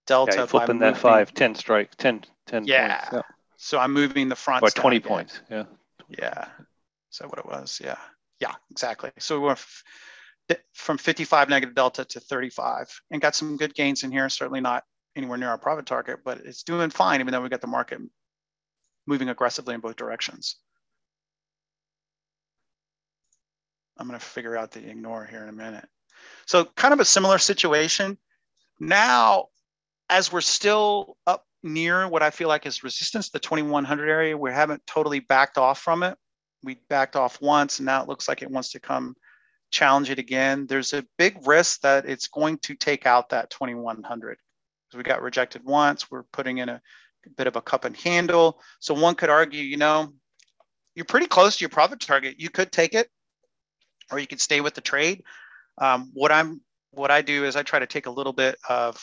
delta. 0.07 0.37
Yeah, 0.37 0.47
flipping 0.47 0.79
that 0.81 0.97
five, 0.97 1.33
10 1.35 1.55
strike, 1.55 1.95
10, 1.97 2.25
10 2.47 2.65
yeah. 2.65 2.99
Points. 2.99 3.09
yeah. 3.13 3.21
So 3.57 3.79
I'm 3.79 3.93
moving 3.93 4.29
the 4.29 4.37
front. 4.37 4.63
Or 4.63 4.71
20 4.71 5.01
points. 5.01 5.41
Yeah. 5.51 5.65
Yeah. 6.09 6.47
Is 7.13 7.19
that 7.19 7.29
what 7.29 7.39
it 7.39 7.47
was? 7.47 7.81
Yeah. 7.83 7.99
Yeah, 8.41 8.55
exactly. 8.71 9.11
So 9.19 9.39
we 9.39 9.47
went 9.47 9.65
from 10.75 10.99
55 10.99 11.49
negative 11.49 11.75
delta 11.75 12.05
to 12.05 12.21
35 12.21 12.89
and 13.11 13.23
got 13.23 13.35
some 13.35 13.57
good 13.57 13.75
gains 13.75 14.03
in 14.03 14.11
here. 14.11 14.29
Certainly 14.29 14.61
not 14.61 14.85
anywhere 15.15 15.39
near 15.39 15.49
our 15.49 15.59
profit 15.59 15.87
target, 15.87 16.21
but 16.25 16.39
it's 16.39 16.63
doing 16.63 16.91
fine, 16.91 17.21
even 17.21 17.33
though 17.33 17.41
we 17.41 17.49
got 17.49 17.61
the 17.61 17.67
market 17.67 18.01
moving 19.07 19.29
aggressively 19.29 19.75
in 19.75 19.81
both 19.81 19.97
directions. 19.97 20.57
I'm 23.99 24.09
going 24.09 24.19
to 24.19 24.25
figure 24.25 24.57
out 24.57 24.73
the 24.73 24.89
ignore 24.89 25.25
here 25.25 25.43
in 25.43 25.49
a 25.49 25.53
minute. 25.53 25.87
So 26.47 26.65
kind 26.65 26.95
of 26.95 27.01
a 27.01 27.05
similar 27.05 27.39
situation. 27.39 28.19
Now, 28.81 29.49
as 30.13 30.31
we're 30.31 30.43
still 30.43 31.17
up 31.27 31.45
near 31.63 32.07
what 32.07 32.23
I 32.23 32.31
feel 32.31 32.49
like 32.49 32.67
is 32.67 32.85
resistance, 32.85 33.31
the 33.31 33.39
2100 33.39 34.09
area, 34.09 34.37
we 34.37 34.51
haven't 34.51 34.87
totally 34.87 35.21
backed 35.21 35.59
off 35.59 35.81
from 35.81 36.03
it. 36.03 36.17
We 36.63 36.79
backed 36.89 37.17
off 37.17 37.41
once 37.41 37.79
and 37.79 37.87
now 37.87 38.03
it 38.03 38.09
looks 38.09 38.29
like 38.29 38.43
it 38.43 38.51
wants 38.51 38.71
to 38.73 38.81
come 38.81 39.15
challenge 39.71 40.11
it 40.11 40.19
again. 40.19 40.67
There's 40.67 40.93
a 40.93 41.05
big 41.17 41.47
risk 41.47 41.81
that 41.81 42.05
it's 42.05 42.29
going 42.29 42.59
to 42.59 42.75
take 42.75 43.07
out 43.07 43.31
that 43.31 43.51
2100. 43.51 44.37
So 44.91 44.99
we 44.99 45.05
got 45.05 45.23
rejected 45.23 45.65
once. 45.65 46.11
We're 46.11 46.25
putting 46.25 46.59
in 46.59 46.69
a 46.69 46.83
a 47.27 47.31
bit 47.31 47.47
of 47.47 47.57
a 47.57 47.63
cup 47.63 47.85
and 47.85 47.97
handle. 47.97 48.61
So 48.81 48.95
one 48.95 49.15
could 49.15 49.31
argue, 49.31 49.63
you 49.63 49.77
know, 49.77 50.13
you're 50.95 51.05
pretty 51.05 51.27
close 51.27 51.57
to 51.57 51.63
your 51.63 51.71
profit 51.71 52.01
target. 52.01 52.39
You 52.39 52.51
could 52.51 52.73
take 52.73 52.95
it, 52.95 53.09
or 54.11 54.19
you 54.19 54.27
could 54.27 54.41
stay 54.41 54.61
with 54.61 54.75
the 54.75 54.81
trade. 54.81 55.23
Um, 55.79 56.11
what 56.13 56.33
I'm, 56.33 56.61
what 56.91 57.11
I 57.11 57.23
do 57.23 57.45
is 57.45 57.57
I 57.57 57.63
try 57.63 57.79
to 57.79 57.87
take 57.87 58.07
a 58.07 58.11
little 58.11 58.33
bit 58.33 58.57
of 58.69 59.03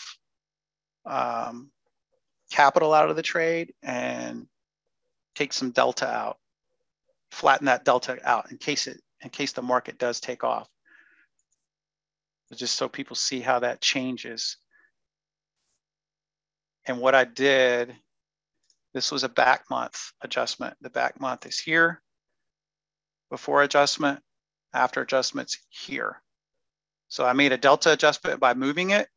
um, 1.05 1.71
capital 2.51 2.93
out 2.93 3.09
of 3.09 3.15
the 3.15 3.21
trade 3.21 3.73
and 3.83 4.47
take 5.35 5.53
some 5.53 5.71
delta 5.71 6.07
out, 6.07 6.37
flatten 7.31 7.65
that 7.65 7.85
delta 7.85 8.17
out 8.23 8.51
in 8.51 8.57
case 8.57 8.87
it, 8.87 9.01
in 9.21 9.29
case 9.29 9.51
the 9.53 9.61
market 9.61 9.97
does 9.97 10.19
take 10.19 10.43
off. 10.43 10.67
Just 12.55 12.75
so 12.75 12.89
people 12.89 13.15
see 13.15 13.41
how 13.41 13.59
that 13.59 13.81
changes. 13.81 14.57
And 16.85 16.99
what 16.99 17.13
I 17.13 17.25
did 17.25 17.95
this 18.93 19.11
was 19.11 19.23
a 19.23 19.29
back 19.29 19.69
month 19.69 20.11
adjustment. 20.21 20.75
The 20.81 20.89
back 20.89 21.19
month 21.19 21.45
is 21.45 21.59
here, 21.59 22.01
before 23.29 23.61
adjustment, 23.61 24.21
after 24.73 25.01
adjustments 25.01 25.59
here. 25.69 26.21
So 27.07 27.25
I 27.25 27.33
made 27.33 27.51
a 27.51 27.57
delta 27.57 27.93
adjustment 27.93 28.39
by 28.39 28.53
moving 28.53 28.89
it. 28.91 29.07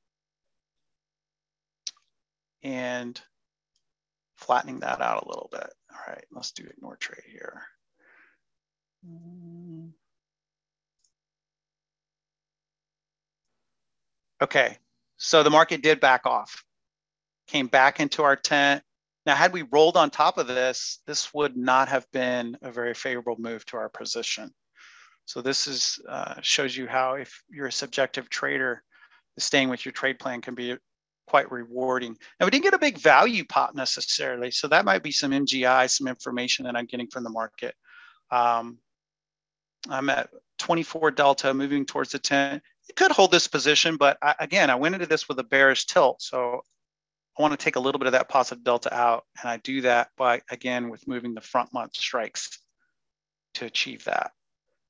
And 2.62 3.20
flattening 4.36 4.80
that 4.80 5.00
out 5.00 5.24
a 5.24 5.28
little 5.28 5.48
bit. 5.50 5.72
All 5.90 6.00
right, 6.08 6.24
let's 6.32 6.52
do 6.52 6.64
ignore 6.64 6.96
trade 6.96 7.22
here. 7.30 7.62
Okay, 14.40 14.78
so 15.16 15.42
the 15.42 15.50
market 15.50 15.82
did 15.82 16.00
back 16.00 16.26
off, 16.26 16.64
came 17.46 17.68
back 17.68 18.00
into 18.00 18.22
our 18.22 18.36
tent. 18.36 18.82
Now, 19.24 19.36
had 19.36 19.52
we 19.52 19.62
rolled 19.62 19.96
on 19.96 20.10
top 20.10 20.36
of 20.38 20.48
this, 20.48 20.98
this 21.06 21.32
would 21.32 21.56
not 21.56 21.88
have 21.88 22.10
been 22.12 22.56
a 22.62 22.72
very 22.72 22.94
favorable 22.94 23.36
move 23.38 23.64
to 23.66 23.76
our 23.76 23.88
position. 23.88 24.52
So 25.26 25.40
this 25.40 25.68
is 25.68 26.00
uh, 26.08 26.34
shows 26.42 26.76
you 26.76 26.88
how 26.88 27.14
if 27.14 27.42
you're 27.48 27.68
a 27.68 27.72
subjective 27.72 28.28
trader, 28.28 28.82
staying 29.38 29.68
with 29.68 29.84
your 29.84 29.92
trade 29.92 30.18
plan 30.18 30.40
can 30.40 30.56
be 30.56 30.76
quite 31.26 31.50
rewarding. 31.50 32.16
And 32.38 32.46
we 32.46 32.50
didn't 32.50 32.64
get 32.64 32.74
a 32.74 32.78
big 32.78 32.98
value 32.98 33.44
pop 33.44 33.74
necessarily, 33.74 34.50
so 34.50 34.68
that 34.68 34.84
might 34.84 35.02
be 35.02 35.12
some 35.12 35.30
MGI, 35.30 35.90
some 35.90 36.08
information 36.08 36.64
that 36.64 36.76
I'm 36.76 36.86
getting 36.86 37.08
from 37.08 37.24
the 37.24 37.30
market. 37.30 37.74
Um, 38.30 38.78
I'm 39.88 40.08
at 40.10 40.30
24 40.58 41.10
delta, 41.12 41.52
moving 41.52 41.84
towards 41.84 42.12
the 42.12 42.18
10. 42.18 42.60
It 42.88 42.96
could 42.96 43.12
hold 43.12 43.30
this 43.30 43.48
position, 43.48 43.96
but 43.96 44.18
I, 44.22 44.34
again, 44.38 44.70
I 44.70 44.74
went 44.74 44.94
into 44.94 45.06
this 45.06 45.28
with 45.28 45.38
a 45.38 45.44
bearish 45.44 45.86
tilt, 45.86 46.22
so 46.22 46.62
I 47.38 47.42
want 47.42 47.58
to 47.58 47.62
take 47.62 47.76
a 47.76 47.80
little 47.80 47.98
bit 47.98 48.06
of 48.06 48.12
that 48.12 48.28
positive 48.28 48.62
delta 48.62 48.94
out, 48.94 49.24
and 49.40 49.50
I 49.50 49.56
do 49.58 49.80
that 49.82 50.08
by 50.16 50.42
again 50.50 50.90
with 50.90 51.08
moving 51.08 51.34
the 51.34 51.40
front 51.40 51.72
month 51.72 51.96
strikes 51.96 52.58
to 53.54 53.64
achieve 53.64 54.04
that. 54.04 54.32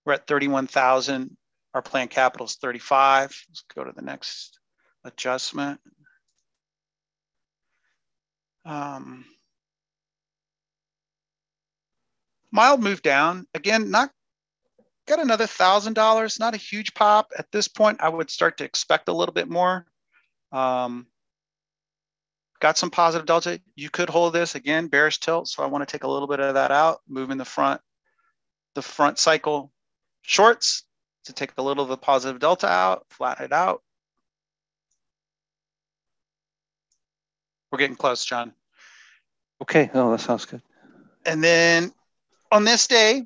We're 0.04 0.14
at 0.14 0.26
31,000. 0.26 1.36
Our 1.74 1.82
planned 1.82 2.10
capital 2.10 2.46
is 2.46 2.56
35. 2.56 3.44
Let's 3.48 3.64
go 3.74 3.84
to 3.84 3.92
the 3.92 4.02
next 4.02 4.58
adjustment. 5.04 5.80
Um, 8.64 9.24
mild 12.50 12.80
move 12.80 13.02
down. 13.02 13.46
Again, 13.54 13.90
not 13.90 14.10
got 15.06 15.18
another 15.18 15.46
thousand 15.46 15.94
dollars. 15.94 16.38
Not 16.38 16.54
a 16.54 16.58
huge 16.58 16.94
pop 16.94 17.32
at 17.36 17.50
this 17.50 17.68
point. 17.68 18.00
I 18.00 18.08
would 18.08 18.30
start 18.30 18.58
to 18.58 18.64
expect 18.64 19.08
a 19.08 19.12
little 19.12 19.32
bit 19.32 19.48
more. 19.48 19.86
Um, 20.52 21.06
got 22.60 22.78
some 22.78 22.90
positive 22.90 23.26
delta. 23.26 23.60
You 23.74 23.90
could 23.90 24.08
hold 24.08 24.32
this 24.32 24.54
again, 24.54 24.86
bearish 24.86 25.18
tilt. 25.18 25.48
So 25.48 25.62
I 25.62 25.66
want 25.66 25.86
to 25.86 25.90
take 25.90 26.04
a 26.04 26.08
little 26.08 26.28
bit 26.28 26.40
of 26.40 26.54
that 26.54 26.70
out, 26.70 27.00
move 27.08 27.30
in 27.30 27.38
the 27.38 27.44
front, 27.44 27.80
the 28.74 28.82
front 28.82 29.18
cycle 29.18 29.72
shorts 30.22 30.84
to 31.24 31.32
take 31.32 31.52
a 31.58 31.62
little 31.62 31.82
of 31.82 31.88
the 31.88 31.96
positive 31.96 32.40
delta 32.40 32.68
out, 32.68 33.06
flatten 33.10 33.46
it 33.46 33.52
out. 33.52 33.82
We're 37.72 37.78
getting 37.78 37.96
close, 37.96 38.24
John. 38.24 38.52
Okay. 39.62 39.90
Oh, 39.94 40.12
that 40.12 40.20
sounds 40.20 40.44
good. 40.44 40.62
And 41.26 41.42
then 41.42 41.92
on 42.52 42.64
this 42.64 42.86
day, 42.86 43.24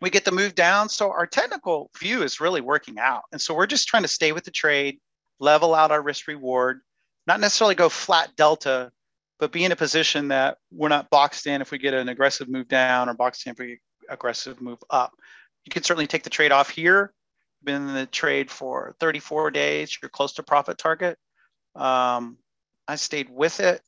we 0.00 0.08
get 0.08 0.24
to 0.26 0.32
move 0.32 0.54
down. 0.54 0.88
So 0.88 1.10
our 1.10 1.26
technical 1.26 1.90
view 1.98 2.22
is 2.22 2.40
really 2.40 2.60
working 2.60 2.98
out. 2.98 3.24
And 3.32 3.40
so 3.40 3.54
we're 3.54 3.66
just 3.66 3.88
trying 3.88 4.02
to 4.02 4.08
stay 4.08 4.32
with 4.32 4.44
the 4.44 4.50
trade, 4.50 5.00
level 5.40 5.74
out 5.74 5.90
our 5.90 6.02
risk 6.02 6.28
reward, 6.28 6.80
not 7.26 7.40
necessarily 7.40 7.74
go 7.74 7.88
flat 7.88 8.30
delta, 8.36 8.92
but 9.40 9.50
be 9.50 9.64
in 9.64 9.72
a 9.72 9.76
position 9.76 10.28
that 10.28 10.58
we're 10.70 10.88
not 10.88 11.10
boxed 11.10 11.46
in 11.46 11.60
if 11.60 11.70
we 11.70 11.78
get 11.78 11.94
an 11.94 12.08
aggressive 12.08 12.48
move 12.48 12.68
down 12.68 13.08
or 13.08 13.14
boxed 13.14 13.46
in 13.46 13.52
if 13.52 13.58
we 13.58 13.66
get 13.66 13.78
aggressive 14.08 14.60
move 14.60 14.78
up 14.90 15.12
you 15.64 15.70
can 15.70 15.82
certainly 15.82 16.06
take 16.06 16.22
the 16.22 16.30
trade 16.30 16.52
off 16.52 16.70
here. 16.70 17.12
Been 17.62 17.88
in 17.88 17.94
the 17.94 18.06
trade 18.06 18.50
for 18.50 18.94
34 19.00 19.50
days. 19.50 19.98
You're 20.00 20.10
close 20.10 20.34
to 20.34 20.42
profit 20.42 20.76
target. 20.76 21.18
Um, 21.74 22.36
I 22.86 22.96
stayed 22.96 23.30
with 23.30 23.60
it. 23.60 23.80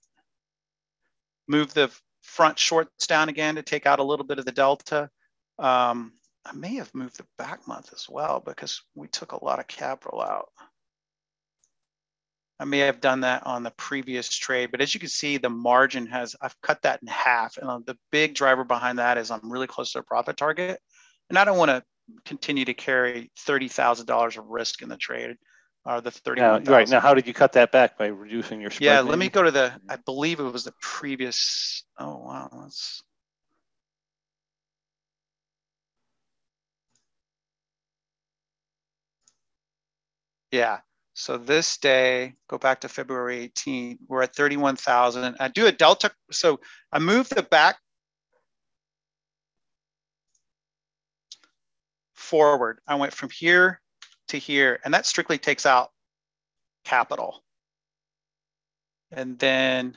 Move 1.49 1.73
the 1.75 1.91
front 2.23 2.59
shorts 2.59 3.07
down 3.07 3.29
again 3.29 3.55
to 3.57 3.63
take 3.63 3.87
out 3.87 3.99
a 3.99 4.05
little 4.05 4.27
bit 4.27 4.39
of 4.39 4.45
the 4.45 4.53
delta. 4.53 5.11
Um, 5.59 6.13
I 6.45 6.53
may 6.53 6.75
have 6.77 6.95
moved 6.95 7.19
the 7.19 7.27
back 7.39 7.67
month 7.67 7.93
as 7.93 8.07
well 8.09 8.43
because 8.45 8.83
we 8.95 9.09
took 9.09 9.33
a 9.33 9.45
lot 9.45 9.59
of 9.59 9.67
capital 9.67 10.21
out. 10.21 10.49
I 12.59 12.65
may 12.65 12.79
have 12.79 13.01
done 13.01 13.21
that 13.21 13.47
on 13.47 13.63
the 13.63 13.71
previous 13.73 14.29
trade, 14.31 14.71
but 14.71 14.81
as 14.81 14.95
you 14.95 15.01
can 15.01 15.11
see, 15.11 15.37
the 15.37 15.51
margin 15.51 16.07
has, 16.07 16.35
I've 16.41 16.59
cut 16.63 16.81
that 16.83 17.01
in 17.03 17.09
half. 17.09 17.59
And 17.59 17.85
the 17.85 17.99
big 18.11 18.35
driver 18.35 18.65
behind 18.65 18.99
that 18.99 19.19
is 19.19 19.31
I'm 19.31 19.53
really 19.53 19.67
close 19.67 19.93
to 19.93 19.99
a 19.99 20.03
profit 20.03 20.39
target 20.39 20.81
and 21.29 21.39
I 21.39 21.45
don't 21.45 21.59
want 21.59 21.71
to 21.71 21.83
continue 22.25 22.65
to 22.65 22.75
carry 22.75 23.31
thirty 23.39 23.69
thousand 23.69 24.07
dollars 24.07 24.37
of 24.37 24.47
risk 24.47 24.83
in 24.83 24.89
the 24.89 24.97
trade. 24.97 25.37
Or 25.87 26.01
the 26.01 26.11
thirty. 26.11 26.41
Yeah, 26.41 26.59
right 26.67 26.89
now, 26.89 26.99
how 26.99 27.15
did 27.15 27.29
you 27.29 27.33
cut 27.33 27.53
that 27.53 27.71
back 27.71 27.97
by 27.97 28.07
reducing 28.07 28.61
your 28.61 28.71
spread? 28.71 28.85
Yeah, 28.85 28.97
maybe? 29.03 29.11
let 29.11 29.19
me 29.21 29.29
go 29.29 29.45
to 29.45 29.53
the. 29.53 29.73
I 29.89 29.95
believe 29.97 30.41
it 30.41 30.43
was 30.43 30.65
the 30.65 30.75
previous. 30.81 31.85
Oh 31.97 32.19
wow, 32.19 32.51
that's. 32.53 33.05
Yeah. 40.51 40.79
So 41.15 41.39
this 41.39 41.79
day, 41.79 42.35
go 42.49 42.59
back 42.59 42.81
to 42.81 42.89
February 42.89 43.49
18th, 43.57 43.99
we're 44.07 44.23
at 44.23 44.35
31,000. 44.35 45.37
I 45.41 45.49
do 45.49 45.67
a 45.67 45.73
delta. 45.73 46.11
So 46.31 46.61
I 46.93 46.99
move 46.99 47.29
the 47.31 47.43
back 47.43 47.77
forward. 52.15 52.81
I 52.87 52.97
went 52.97 53.15
from 53.15 53.31
here 53.31 53.81
to 54.29 54.39
here, 54.39 54.81
and 54.85 54.95
that 54.95 55.07
strictly 55.07 55.39
takes 55.39 55.67
out 55.67 55.91
capital. 56.85 57.43
And 59.13 59.39
then 59.39 59.97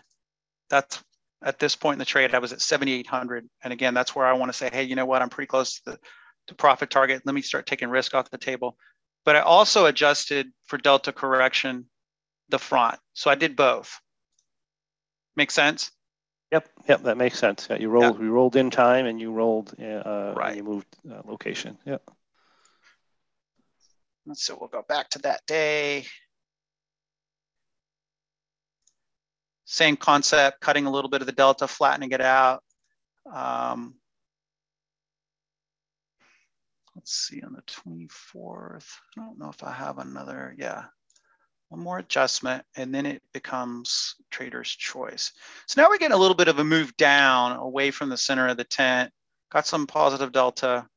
that's 0.69 1.03
at 1.43 1.59
this 1.59 1.75
point 1.75 1.95
in 1.95 1.99
the 1.99 2.05
trade, 2.05 2.35
I 2.35 2.39
was 2.39 2.53
at 2.53 2.61
7,800. 2.61 3.47
And 3.63 3.73
again, 3.73 3.93
that's 3.93 4.15
where 4.15 4.25
I 4.25 4.33
want 4.33 4.51
to 4.51 4.57
say, 4.57 4.69
hey, 4.71 4.83
you 4.83 4.95
know 4.95 5.05
what? 5.05 5.21
I'm 5.21 5.29
pretty 5.29 5.47
close 5.47 5.75
to 5.75 5.91
the 5.91 5.99
to 6.47 6.55
profit 6.55 6.89
target. 6.89 7.21
Let 7.25 7.35
me 7.35 7.41
start 7.41 7.65
taking 7.65 7.89
risk 7.89 8.13
off 8.13 8.29
the 8.29 8.37
table. 8.37 8.75
But 9.23 9.35
I 9.35 9.41
also 9.41 9.85
adjusted 9.85 10.51
for 10.65 10.77
delta 10.77 11.13
correction 11.13 11.85
the 12.49 12.59
front. 12.59 12.99
So 13.13 13.29
I 13.29 13.35
did 13.35 13.55
both. 13.55 13.99
Make 15.35 15.51
sense? 15.51 15.91
Yep, 16.51 16.67
yep, 16.87 17.03
that 17.03 17.17
makes 17.17 17.37
sense. 17.37 17.67
Yeah, 17.69 17.77
you 17.77 17.89
rolled, 17.89 18.15
yep. 18.15 18.23
you 18.23 18.31
rolled 18.31 18.55
in 18.55 18.71
time, 18.71 19.05
and 19.05 19.21
you 19.21 19.31
rolled, 19.31 19.75
uh, 19.79 20.33
right. 20.35 20.57
you 20.57 20.63
moved 20.63 20.87
uh, 21.09 21.21
location. 21.25 21.77
Yep. 21.85 22.01
So 24.35 24.57
we'll 24.59 24.69
go 24.69 24.83
back 24.87 25.09
to 25.11 25.19
that 25.19 25.41
day. 25.47 26.05
Same 29.65 29.97
concept, 29.97 30.61
cutting 30.61 30.87
a 30.87 30.91
little 30.91 31.09
bit 31.09 31.21
of 31.21 31.27
the 31.27 31.33
delta, 31.33 31.67
flattening 31.67 32.11
it 32.11 32.21
out. 32.21 32.63
Um, 33.31 33.95
let's 36.95 37.13
see 37.13 37.41
on 37.41 37.53
the 37.53 37.61
24th. 37.61 38.87
I 39.17 39.21
don't 39.21 39.37
know 39.37 39.49
if 39.49 39.63
I 39.63 39.71
have 39.71 39.99
another, 39.99 40.55
yeah. 40.57 40.85
One 41.69 41.81
more 41.81 41.99
adjustment 41.99 42.65
and 42.75 42.93
then 42.93 43.05
it 43.05 43.21
becomes 43.31 44.15
trader's 44.31 44.69
choice. 44.69 45.31
So 45.67 45.79
now 45.79 45.87
we're 45.87 45.99
getting 45.99 46.17
a 46.17 46.19
little 46.19 46.35
bit 46.35 46.47
of 46.47 46.57
a 46.57 46.63
move 46.63 46.97
down 46.97 47.57
away 47.57 47.91
from 47.91 48.09
the 48.09 48.17
center 48.17 48.47
of 48.47 48.57
the 48.57 48.63
tent. 48.63 49.11
Got 49.51 49.67
some 49.67 49.85
positive 49.85 50.31
delta, 50.31 50.87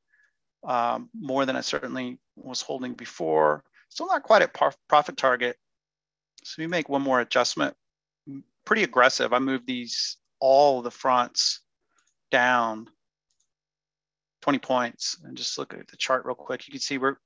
um, 0.65 1.11
more 1.15 1.47
than 1.47 1.57
I 1.57 1.61
certainly 1.61 2.19
was 2.37 2.63
holding 2.63 2.95
before. 2.95 3.65
Still 3.89 4.07
not 4.07 4.23
quite 4.23 4.43
at 4.43 4.55
profit 4.89 5.17
target. 5.17 5.57
So 6.45 6.55
we 6.59 6.67
make 6.67 6.89
one 6.89 7.03
more 7.03 7.21
adjustment. 7.21 7.75
Pretty 8.65 8.83
aggressive. 8.83 9.33
I 9.33 9.39
moved 9.39 9.67
these 9.67 10.17
all 10.41 10.83
the 10.83 10.91
fronts 10.91 11.61
down 12.31 12.89
20 14.43 14.59
points 14.59 15.17
and 15.25 15.37
just 15.37 15.59
look 15.59 15.73
at 15.75 15.89
the 15.89 15.97
chart 15.97 16.25
real 16.25 16.35
quick. 16.35 16.67
You 16.67 16.73
can 16.73 16.81
see 16.81 16.99
we're 16.99 17.17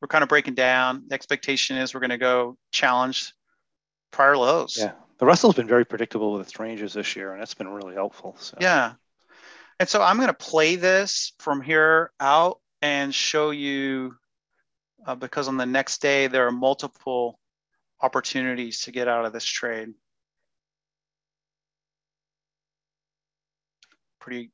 we're 0.00 0.08
kind 0.08 0.22
of 0.22 0.28
breaking 0.28 0.54
down. 0.54 1.04
The 1.08 1.14
expectation 1.14 1.76
is 1.78 1.94
we're 1.94 2.00
going 2.00 2.10
to 2.10 2.18
go 2.18 2.58
challenge 2.70 3.32
prior 4.10 4.36
lows. 4.36 4.76
Yeah. 4.78 4.92
The 5.18 5.24
Russell's 5.24 5.54
been 5.54 5.66
very 5.66 5.86
predictable 5.86 6.32
with 6.32 6.42
its 6.42 6.58
ranges 6.58 6.92
this 6.92 7.16
year, 7.16 7.32
and 7.32 7.40
that's 7.40 7.54
been 7.54 7.68
really 7.68 7.94
helpful. 7.94 8.36
So. 8.38 8.58
Yeah. 8.60 8.92
And 9.80 9.88
so 9.88 10.02
I'm 10.02 10.16
going 10.16 10.28
to 10.28 10.34
play 10.34 10.76
this 10.76 11.32
from 11.38 11.62
here 11.62 12.10
out 12.20 12.60
and 12.82 13.14
show 13.14 13.50
you 13.50 14.14
uh, 15.06 15.14
because 15.14 15.48
on 15.48 15.56
the 15.56 15.66
next 15.66 16.02
day 16.02 16.26
there 16.26 16.46
are 16.46 16.52
multiple 16.52 17.38
opportunities 18.00 18.82
to 18.82 18.92
get 18.92 19.08
out 19.08 19.24
of 19.24 19.32
this 19.32 19.44
trade. 19.44 19.88
Pretty, 24.20 24.50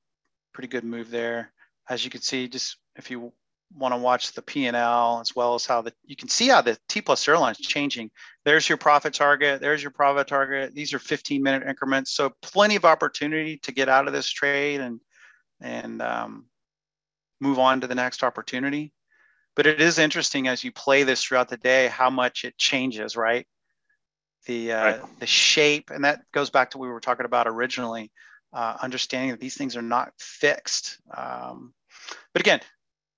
pretty 0.52 0.68
good 0.68 0.84
move 0.84 1.10
there. 1.10 1.52
As 1.88 2.04
you 2.04 2.10
can 2.10 2.20
see, 2.20 2.48
just 2.48 2.76
if 2.96 3.10
you 3.10 3.32
want 3.74 3.94
to 3.94 3.98
watch 3.98 4.32
the 4.32 4.42
P&L 4.42 5.18
as 5.20 5.34
well 5.34 5.54
as 5.54 5.64
how 5.64 5.80
the, 5.80 5.92
you 6.04 6.14
can 6.14 6.28
see 6.28 6.48
how 6.48 6.60
the 6.60 6.76
T 6.88 7.00
plus 7.00 7.26
airline 7.26 7.52
is 7.52 7.58
changing. 7.58 8.10
There's 8.44 8.68
your 8.68 8.78
profit 8.78 9.14
target. 9.14 9.60
There's 9.60 9.82
your 9.82 9.90
profit 9.90 10.26
target. 10.26 10.74
These 10.74 10.92
are 10.92 10.98
15 10.98 11.42
minute 11.42 11.66
increments. 11.66 12.12
So 12.12 12.32
plenty 12.42 12.76
of 12.76 12.84
opportunity 12.84 13.58
to 13.62 13.72
get 13.72 13.88
out 13.88 14.06
of 14.06 14.12
this 14.12 14.28
trade 14.28 14.80
and, 14.80 15.00
and 15.60 16.02
um, 16.02 16.46
move 17.42 17.58
on 17.58 17.80
to 17.80 17.86
the 17.86 17.94
next 17.94 18.22
opportunity. 18.22 18.92
But 19.54 19.66
it 19.66 19.80
is 19.80 19.98
interesting 19.98 20.48
as 20.48 20.64
you 20.64 20.72
play 20.72 21.02
this 21.02 21.22
throughout 21.22 21.48
the 21.48 21.58
day, 21.58 21.88
how 21.88 22.08
much 22.08 22.44
it 22.44 22.56
changes, 22.56 23.16
right? 23.16 23.46
the 24.46 24.72
uh, 24.72 24.84
right. 24.84 25.20
the 25.20 25.26
shape, 25.26 25.90
and 25.90 26.04
that 26.04 26.22
goes 26.32 26.50
back 26.50 26.70
to 26.70 26.78
what 26.78 26.86
we 26.86 26.92
were 26.92 27.00
talking 27.00 27.26
about 27.26 27.46
originally. 27.46 28.10
Uh, 28.52 28.76
understanding 28.82 29.30
that 29.30 29.40
these 29.40 29.56
things 29.56 29.78
are 29.78 29.82
not 29.82 30.12
fixed. 30.18 30.98
Um, 31.16 31.72
but 32.34 32.42
again, 32.42 32.60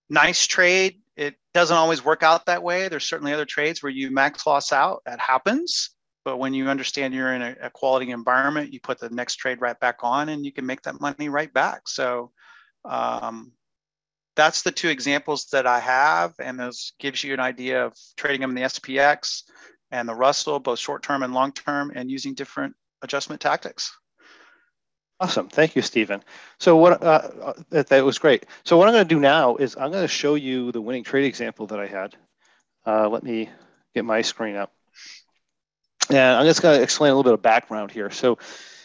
nice 0.08 0.46
trade. 0.46 1.00
It 1.16 1.34
doesn't 1.52 1.76
always 1.76 2.04
work 2.04 2.22
out 2.22 2.46
that 2.46 2.62
way. 2.62 2.86
There's 2.86 3.04
certainly 3.04 3.32
other 3.32 3.44
trades 3.44 3.82
where 3.82 3.90
you 3.90 4.12
max 4.12 4.46
loss 4.46 4.72
out. 4.72 5.02
That 5.06 5.18
happens. 5.18 5.90
But 6.24 6.36
when 6.36 6.54
you 6.54 6.68
understand 6.68 7.14
you're 7.14 7.34
in 7.34 7.42
a, 7.42 7.56
a 7.62 7.70
quality 7.70 8.12
environment, 8.12 8.72
you 8.72 8.78
put 8.78 9.00
the 9.00 9.10
next 9.10 9.36
trade 9.36 9.60
right 9.60 9.78
back 9.80 9.98
on, 10.02 10.28
and 10.28 10.44
you 10.44 10.52
can 10.52 10.66
make 10.66 10.82
that 10.82 11.00
money 11.00 11.28
right 11.28 11.52
back. 11.52 11.88
So 11.88 12.30
um, 12.84 13.50
that's 14.36 14.62
the 14.62 14.72
two 14.72 14.88
examples 14.88 15.46
that 15.52 15.66
I 15.66 15.80
have, 15.80 16.34
and 16.38 16.58
this 16.58 16.92
gives 16.98 17.22
you 17.22 17.34
an 17.34 17.40
idea 17.40 17.86
of 17.86 17.94
trading 18.16 18.40
them 18.40 18.50
in 18.50 18.56
the 18.56 18.68
SPX 18.68 19.42
and 19.90 20.08
the 20.08 20.14
Russell, 20.14 20.58
both 20.58 20.78
short 20.78 21.02
term 21.02 21.22
and 21.22 21.32
long 21.32 21.52
term, 21.52 21.92
and 21.94 22.10
using 22.10 22.34
different 22.34 22.74
adjustment 23.02 23.40
tactics. 23.40 23.96
Awesome. 25.20 25.48
Thank 25.48 25.76
you, 25.76 25.82
Stephen. 25.82 26.22
So 26.58 26.76
what 26.76 27.02
uh, 27.02 27.30
uh, 27.42 27.52
that, 27.70 27.88
that 27.88 28.04
was 28.04 28.18
great. 28.18 28.46
So 28.64 28.76
what 28.76 28.88
I'm 28.88 28.94
going 28.94 29.06
to 29.06 29.14
do 29.14 29.20
now 29.20 29.56
is 29.56 29.76
I'm 29.76 29.92
going 29.92 30.02
to 30.02 30.08
show 30.08 30.34
you 30.34 30.72
the 30.72 30.80
winning 30.80 31.04
trade 31.04 31.24
example 31.24 31.68
that 31.68 31.78
I 31.78 31.86
had. 31.86 32.16
Uh, 32.84 33.08
let 33.08 33.22
me 33.22 33.48
get 33.94 34.04
my 34.04 34.22
screen 34.22 34.56
up. 34.56 34.72
And 36.10 36.18
I'm 36.18 36.44
just 36.44 36.60
going 36.60 36.76
to 36.76 36.82
explain 36.82 37.12
a 37.12 37.14
little 37.14 37.30
bit 37.30 37.34
of 37.34 37.42
background 37.42 37.92
here. 37.92 38.10
So 38.10 38.38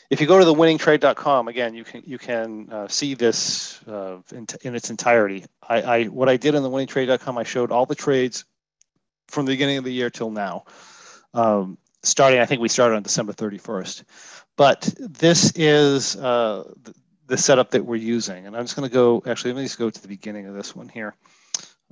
if 0.10 0.20
you 0.20 0.28
go 0.28 0.40
to 0.40 0.46
the 0.46 0.54
winningtrade.com 0.54 1.48
again, 1.48 1.76
you 1.76 1.84
can 1.84 2.04
you 2.06 2.18
can 2.18 2.72
uh, 2.72 2.88
see 2.88 3.14
this 3.14 3.82
uh, 3.88 4.18
in, 4.32 4.48
in, 4.62 4.76
its 4.76 4.90
entirety. 4.90 5.46
I, 5.68 5.82
I 5.82 6.04
what 6.06 6.30
I 6.30 6.38
did 6.38 6.56
on 6.56 6.64
the 6.64 6.70
winningtrade.com, 6.70 7.38
I 7.38 7.44
showed 7.44 7.72
all 7.72 7.86
the 7.86 7.96
trades 7.96 8.46
from 9.28 9.46
the 9.46 9.52
beginning 9.52 9.78
of 9.78 9.84
the 9.84 9.94
year 9.94 10.10
till 10.10 10.32
now. 10.32 10.66
Um, 11.34 11.78
starting, 12.04 12.40
I 12.40 12.46
think 12.46 12.62
we 12.62 12.70
started 12.70 12.96
on 12.96 13.04
December 13.04 13.34
31st. 13.34 14.04
But 14.58 14.94
this 14.98 15.54
is 15.56 16.16
uh, 16.16 16.64
the 17.28 17.38
setup 17.38 17.72
that 17.72 17.86
we're 17.86 17.96
using. 17.96 18.46
And 18.46 18.56
I'm 18.56 18.64
just 18.64 18.76
going 18.76 18.90
to 18.90 18.94
go, 18.94 19.24
actually, 19.26 19.54
let 19.54 19.60
me 19.60 19.66
just 19.66 19.80
go 19.80 19.90
to 19.90 20.02
the 20.02 20.08
beginning 20.08 20.48
of 20.48 20.56
this 20.56 20.76
one 20.76 20.90
here, 20.90 21.16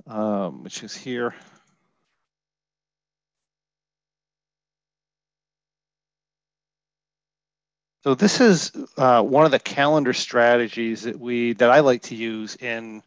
um, 0.06 0.62
which 0.64 0.82
is 0.82 0.94
here. 0.94 1.34
So 8.04 8.14
this 8.14 8.40
is 8.40 8.72
uh, 8.96 9.22
one 9.22 9.44
of 9.44 9.50
the 9.50 9.58
calendar 9.58 10.12
strategies 10.12 11.02
that 11.02 11.18
we 11.18 11.54
that 11.54 11.70
I 11.70 11.80
like 11.80 12.02
to 12.02 12.14
use 12.14 12.56
in 12.56 13.02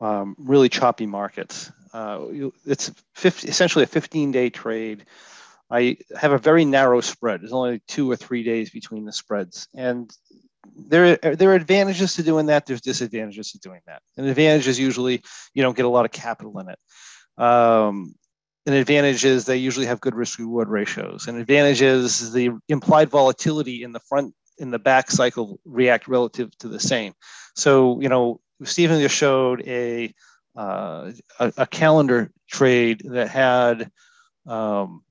um, 0.00 0.36
really 0.38 0.68
choppy 0.68 1.06
markets. 1.06 1.72
Uh, 1.92 2.26
it's 2.66 2.92
50, 3.14 3.48
essentially 3.48 3.84
a 3.84 3.86
15-day 3.86 4.50
trade. 4.50 5.06
I 5.70 5.96
have 6.16 6.32
a 6.32 6.38
very 6.38 6.64
narrow 6.64 7.00
spread. 7.00 7.40
There's 7.40 7.52
only 7.52 7.80
two 7.88 8.10
or 8.10 8.16
three 8.16 8.42
days 8.42 8.70
between 8.70 9.04
the 9.04 9.12
spreads, 9.12 9.66
and 9.74 10.10
there 10.76 11.16
there 11.16 11.50
are 11.50 11.54
advantages 11.54 12.14
to 12.14 12.22
doing 12.22 12.46
that. 12.46 12.66
There's 12.66 12.80
disadvantages 12.80 13.52
to 13.52 13.58
doing 13.58 13.80
that. 13.86 14.02
An 14.16 14.26
advantage 14.26 14.66
is 14.66 14.78
usually 14.78 15.22
you 15.54 15.62
don't 15.62 15.76
get 15.76 15.86
a 15.86 15.88
lot 15.88 16.04
of 16.04 16.12
capital 16.12 16.58
in 16.58 16.68
it. 16.68 16.78
Um, 17.42 18.14
an 18.66 18.72
advantage 18.72 19.24
is 19.24 19.44
they 19.44 19.56
usually 19.56 19.86
have 19.86 20.00
good 20.00 20.14
risk 20.14 20.38
reward 20.38 20.68
ratios. 20.68 21.26
An 21.28 21.38
advantage 21.38 21.82
is 21.82 22.32
the 22.32 22.50
implied 22.68 23.10
volatility 23.10 23.82
in 23.82 23.92
the 23.92 24.00
front 24.00 24.34
in 24.58 24.70
the 24.70 24.78
back 24.78 25.10
cycle 25.10 25.58
react 25.64 26.08
relative 26.08 26.56
to 26.58 26.68
the 26.68 26.80
same. 26.80 27.12
So, 27.54 28.00
you 28.00 28.08
know, 28.08 28.40
Stephen 28.62 29.00
just 29.00 29.16
showed 29.16 29.62
a, 29.66 30.14
uh, 30.56 31.12
a, 31.40 31.52
a, 31.56 31.66
calendar 31.66 32.30
trade 32.48 33.02
that 33.06 33.28
had 33.28 33.90
um, 34.46 35.02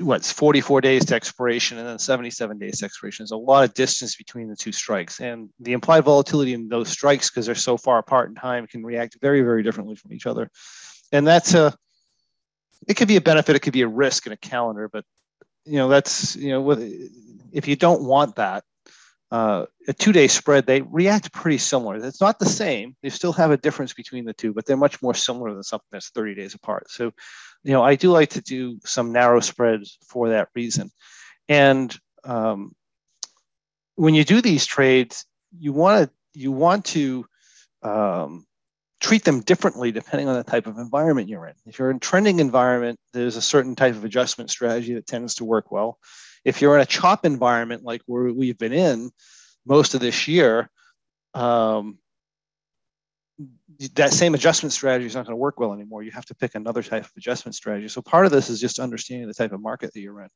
what's 0.00 0.32
44 0.32 0.80
days 0.80 1.04
to 1.06 1.14
expiration 1.14 1.76
and 1.78 1.86
then 1.86 1.98
77 1.98 2.58
days 2.58 2.78
to 2.78 2.86
expiration. 2.86 3.22
There's 3.22 3.32
a 3.32 3.36
lot 3.36 3.64
of 3.64 3.74
distance 3.74 4.16
between 4.16 4.48
the 4.48 4.56
two 4.56 4.72
strikes. 4.72 5.20
And 5.20 5.50
the 5.60 5.74
implied 5.74 6.04
volatility 6.04 6.54
in 6.54 6.68
those 6.68 6.88
strikes, 6.88 7.30
because 7.30 7.46
they're 7.46 7.54
so 7.54 7.76
far 7.76 7.98
apart 7.98 8.30
in 8.30 8.34
time, 8.34 8.66
can 8.66 8.82
react 8.82 9.18
very, 9.20 9.42
very 9.42 9.62
differently 9.62 9.96
from 9.96 10.14
each 10.14 10.26
other. 10.26 10.50
And 11.12 11.26
that's 11.26 11.54
a, 11.54 11.76
it 12.88 12.94
could 12.94 13.08
be 13.08 13.16
a 13.16 13.20
benefit, 13.20 13.56
it 13.56 13.60
could 13.60 13.72
be 13.72 13.82
a 13.82 13.88
risk 13.88 14.26
in 14.26 14.32
a 14.32 14.36
calendar, 14.36 14.88
but 14.88 15.04
you 15.64 15.76
know, 15.76 15.88
that's, 15.88 16.36
you 16.36 16.50
know, 16.50 16.70
if 17.52 17.66
you 17.66 17.76
don't 17.76 18.04
want 18.04 18.36
that, 18.36 18.64
uh, 19.32 19.66
a 19.88 19.92
two-day 19.92 20.28
spread, 20.28 20.66
they 20.66 20.82
react 20.82 21.32
pretty 21.32 21.58
similar. 21.58 21.96
It's 21.96 22.20
not 22.20 22.38
the 22.38 22.46
same. 22.46 22.94
They 23.02 23.08
still 23.08 23.32
have 23.32 23.50
a 23.50 23.56
difference 23.56 23.92
between 23.92 24.24
the 24.24 24.32
two, 24.32 24.52
but 24.52 24.66
they're 24.66 24.76
much 24.76 25.02
more 25.02 25.14
similar 25.14 25.52
than 25.52 25.64
something 25.64 25.88
that's 25.90 26.10
30 26.10 26.36
days 26.36 26.54
apart. 26.54 26.90
So, 26.90 27.12
you 27.64 27.72
know, 27.72 27.82
I 27.82 27.96
do 27.96 28.10
like 28.12 28.30
to 28.30 28.40
do 28.40 28.78
some 28.84 29.12
narrow 29.12 29.40
spreads 29.40 29.98
for 30.08 30.28
that 30.28 30.48
reason. 30.54 30.90
And 31.48 31.96
um, 32.22 32.74
when 33.96 34.14
you 34.14 34.24
do 34.24 34.40
these 34.40 34.64
trades, 34.64 35.26
you 35.58 35.72
want 35.72 36.08
to 36.08 36.14
you 36.38 36.52
want 36.52 36.84
to 36.84 37.24
um, 37.82 38.46
treat 39.00 39.24
them 39.24 39.40
differently 39.40 39.92
depending 39.92 40.28
on 40.28 40.36
the 40.36 40.44
type 40.44 40.66
of 40.66 40.78
environment 40.78 41.28
you're 41.28 41.46
in. 41.46 41.54
If 41.66 41.78
you're 41.78 41.90
in 41.90 41.96
a 41.96 42.00
trending 42.00 42.40
environment, 42.40 42.98
there's 43.12 43.36
a 43.36 43.42
certain 43.42 43.74
type 43.74 43.94
of 43.94 44.04
adjustment 44.04 44.50
strategy 44.50 44.94
that 44.94 45.06
tends 45.06 45.34
to 45.36 45.44
work 45.44 45.70
well. 45.70 45.98
If 46.44 46.62
you're 46.62 46.76
in 46.76 46.80
a 46.80 46.86
chop 46.86 47.24
environment 47.24 47.82
like 47.82 48.02
where 48.06 48.32
we've 48.32 48.58
been 48.58 48.72
in 48.72 49.10
most 49.66 49.94
of 49.94 50.00
this 50.00 50.28
year, 50.28 50.70
um, 51.34 51.98
that 53.94 54.12
same 54.12 54.34
adjustment 54.34 54.72
strategy 54.72 55.06
is 55.06 55.14
not 55.14 55.26
going 55.26 55.32
to 55.32 55.36
work 55.40 55.60
well 55.60 55.74
anymore. 55.74 56.02
You 56.02 56.12
have 56.12 56.24
to 56.26 56.34
pick 56.34 56.54
another 56.54 56.82
type 56.82 57.04
of 57.04 57.10
adjustment 57.16 57.54
strategy. 57.54 57.88
So 57.88 58.00
part 58.00 58.24
of 58.24 58.32
this 58.32 58.48
is 58.48 58.60
just 58.60 58.78
understanding 58.78 59.28
the 59.28 59.34
type 59.34 59.52
of 59.52 59.60
market 59.60 59.92
that 59.92 60.00
you're 60.00 60.22
in. 60.22 60.28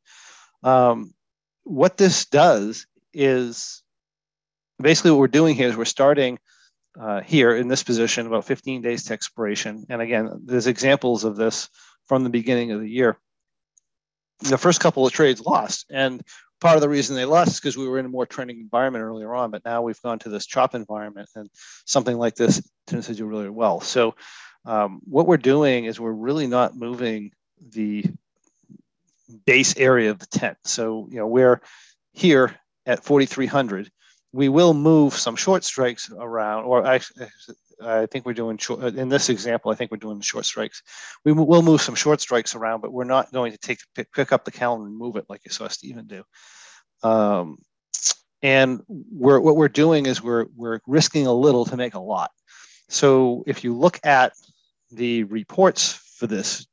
Um, 0.62 1.14
what 1.62 1.96
this 1.96 2.26
does 2.26 2.86
is 3.14 3.82
basically 4.78 5.12
what 5.12 5.20
we're 5.20 5.28
doing 5.28 5.54
here 5.54 5.68
is 5.68 5.76
we're 5.76 5.84
starting 5.86 6.38
uh, 6.98 7.20
here 7.20 7.54
in 7.54 7.68
this 7.68 7.82
position 7.82 8.26
about 8.26 8.44
15 8.44 8.82
days 8.82 9.04
to 9.04 9.12
expiration. 9.12 9.84
And 9.88 10.00
again, 10.00 10.40
there's 10.44 10.66
examples 10.66 11.24
of 11.24 11.36
this 11.36 11.68
from 12.06 12.24
the 12.24 12.30
beginning 12.30 12.72
of 12.72 12.80
the 12.80 12.88
year 12.88 13.18
the 14.42 14.58
first 14.58 14.80
couple 14.80 15.06
of 15.06 15.12
trades 15.12 15.40
lost. 15.40 15.86
And 15.90 16.22
part 16.60 16.76
of 16.76 16.80
the 16.80 16.88
reason 16.88 17.16
they 17.16 17.24
lost 17.24 17.52
is 17.52 17.60
because 17.60 17.76
we 17.76 17.88
were 17.88 17.98
in 17.98 18.06
a 18.06 18.10
more 18.10 18.26
trending 18.26 18.58
environment 18.60 19.04
earlier 19.04 19.34
on, 19.34 19.50
but 19.50 19.64
now 19.64 19.82
we've 19.82 20.00
gone 20.02 20.18
to 20.20 20.28
this 20.28 20.46
chop 20.46 20.74
environment 20.74 21.28
and 21.36 21.48
something 21.84 22.16
like 22.16 22.34
this 22.34 22.62
tends 22.86 23.06
to 23.06 23.14
do 23.14 23.26
really 23.26 23.50
well. 23.50 23.80
So 23.80 24.14
um, 24.64 25.00
what 25.04 25.26
we're 25.26 25.36
doing 25.36 25.84
is 25.84 26.00
we're 26.00 26.12
really 26.12 26.46
not 26.46 26.76
moving 26.76 27.32
the 27.70 28.04
base 29.46 29.76
area 29.76 30.10
of 30.10 30.18
the 30.18 30.26
tent. 30.26 30.58
So, 30.64 31.06
you 31.10 31.18
know, 31.18 31.26
we're 31.26 31.60
here 32.12 32.56
at 32.86 33.04
4,300. 33.04 33.90
We 34.32 34.48
will 34.48 34.74
move 34.74 35.14
some 35.14 35.36
short 35.36 35.64
strikes 35.64 36.10
around, 36.16 36.64
or 36.64 36.86
actually, 36.86 37.26
I 37.82 38.06
think 38.06 38.26
we're 38.26 38.32
doing 38.32 38.58
short, 38.58 38.82
in 38.94 39.08
this 39.08 39.28
example, 39.28 39.72
I 39.72 39.74
think 39.74 39.90
we're 39.90 39.96
doing 39.96 40.20
short 40.20 40.44
strikes. 40.44 40.82
We 41.24 41.32
will 41.32 41.62
move 41.62 41.80
some 41.80 41.94
short 41.94 42.20
strikes 42.20 42.54
around, 42.54 42.80
but 42.80 42.92
we're 42.92 43.04
not 43.04 43.32
going 43.32 43.52
to 43.52 43.58
take 43.58 43.80
pick, 43.94 44.12
pick 44.12 44.32
up 44.32 44.44
the 44.44 44.52
calendar 44.52 44.86
and 44.86 44.96
move 44.96 45.16
it 45.16 45.24
like 45.28 45.40
you 45.44 45.50
saw 45.50 45.66
Stephen 45.68 46.06
do. 46.06 46.22
Um, 47.02 47.58
and 48.42 48.80
we're, 48.88 49.40
what 49.40 49.56
we're 49.56 49.68
doing 49.68 50.06
is 50.06 50.22
we're, 50.22 50.46
we're 50.54 50.80
risking 50.86 51.26
a 51.26 51.32
little 51.32 51.64
to 51.64 51.76
make 51.76 51.94
a 51.94 52.00
lot. 52.00 52.30
So 52.88 53.42
if 53.46 53.64
you 53.64 53.76
look 53.76 53.98
at 54.04 54.32
the 54.90 55.24
reports 55.24 55.92
for 56.16 56.26
this 56.26 56.66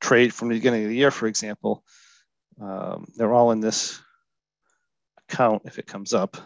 trade 0.00 0.34
from 0.34 0.48
the 0.48 0.54
beginning 0.54 0.84
of 0.84 0.88
the 0.88 0.96
year, 0.96 1.10
for 1.10 1.26
example, 1.26 1.84
um, 2.60 3.06
they're 3.16 3.32
all 3.32 3.52
in 3.52 3.60
this 3.60 4.00
account 5.28 5.62
if 5.64 5.78
it 5.78 5.86
comes 5.86 6.12
up. 6.12 6.36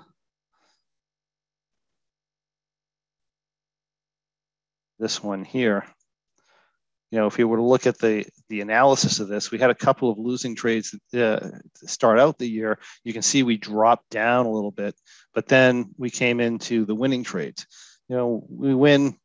This 5.03 5.23
one 5.23 5.45
here, 5.45 5.85
you 7.11 7.19
know, 7.19 7.27
if 7.27 7.39
you 7.39 7.47
were 7.47 7.59
to 7.59 7.63
look 7.63 7.87
at 7.87 7.99
the 7.99 8.25
the 8.49 8.63
analysis 8.63 9.21
of 9.21 9.29
this, 9.29 9.51
we 9.51 9.59
had 9.59 9.69
a 9.69 9.75
couple 9.75 10.11
of 10.11 10.19
losing 10.19 10.57
trades 10.57 10.95
uh, 11.15 11.51
start 11.75 12.19
out 12.19 12.39
the 12.39 12.49
year. 12.49 12.79
You 13.05 13.13
can 13.13 13.21
see 13.21 13.43
we 13.43 13.59
dropped 13.59 14.09
down 14.09 14.47
a 14.47 14.51
little 14.51 14.71
bit, 14.71 14.95
but 15.35 15.47
then 15.47 15.91
we 15.99 16.09
came 16.09 16.41
into 16.41 16.87
the 16.87 16.95
winning 16.95 17.23
trades. 17.23 17.67
You 18.09 18.17
know, 18.17 18.47
we 18.49 18.75
win 18.75 19.17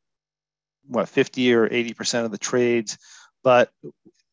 what 0.86 1.08
50 1.08 1.54
or 1.54 1.72
80 1.72 1.94
percent 1.94 2.26
of 2.26 2.32
the 2.32 2.38
trades, 2.38 2.98
but 3.42 3.70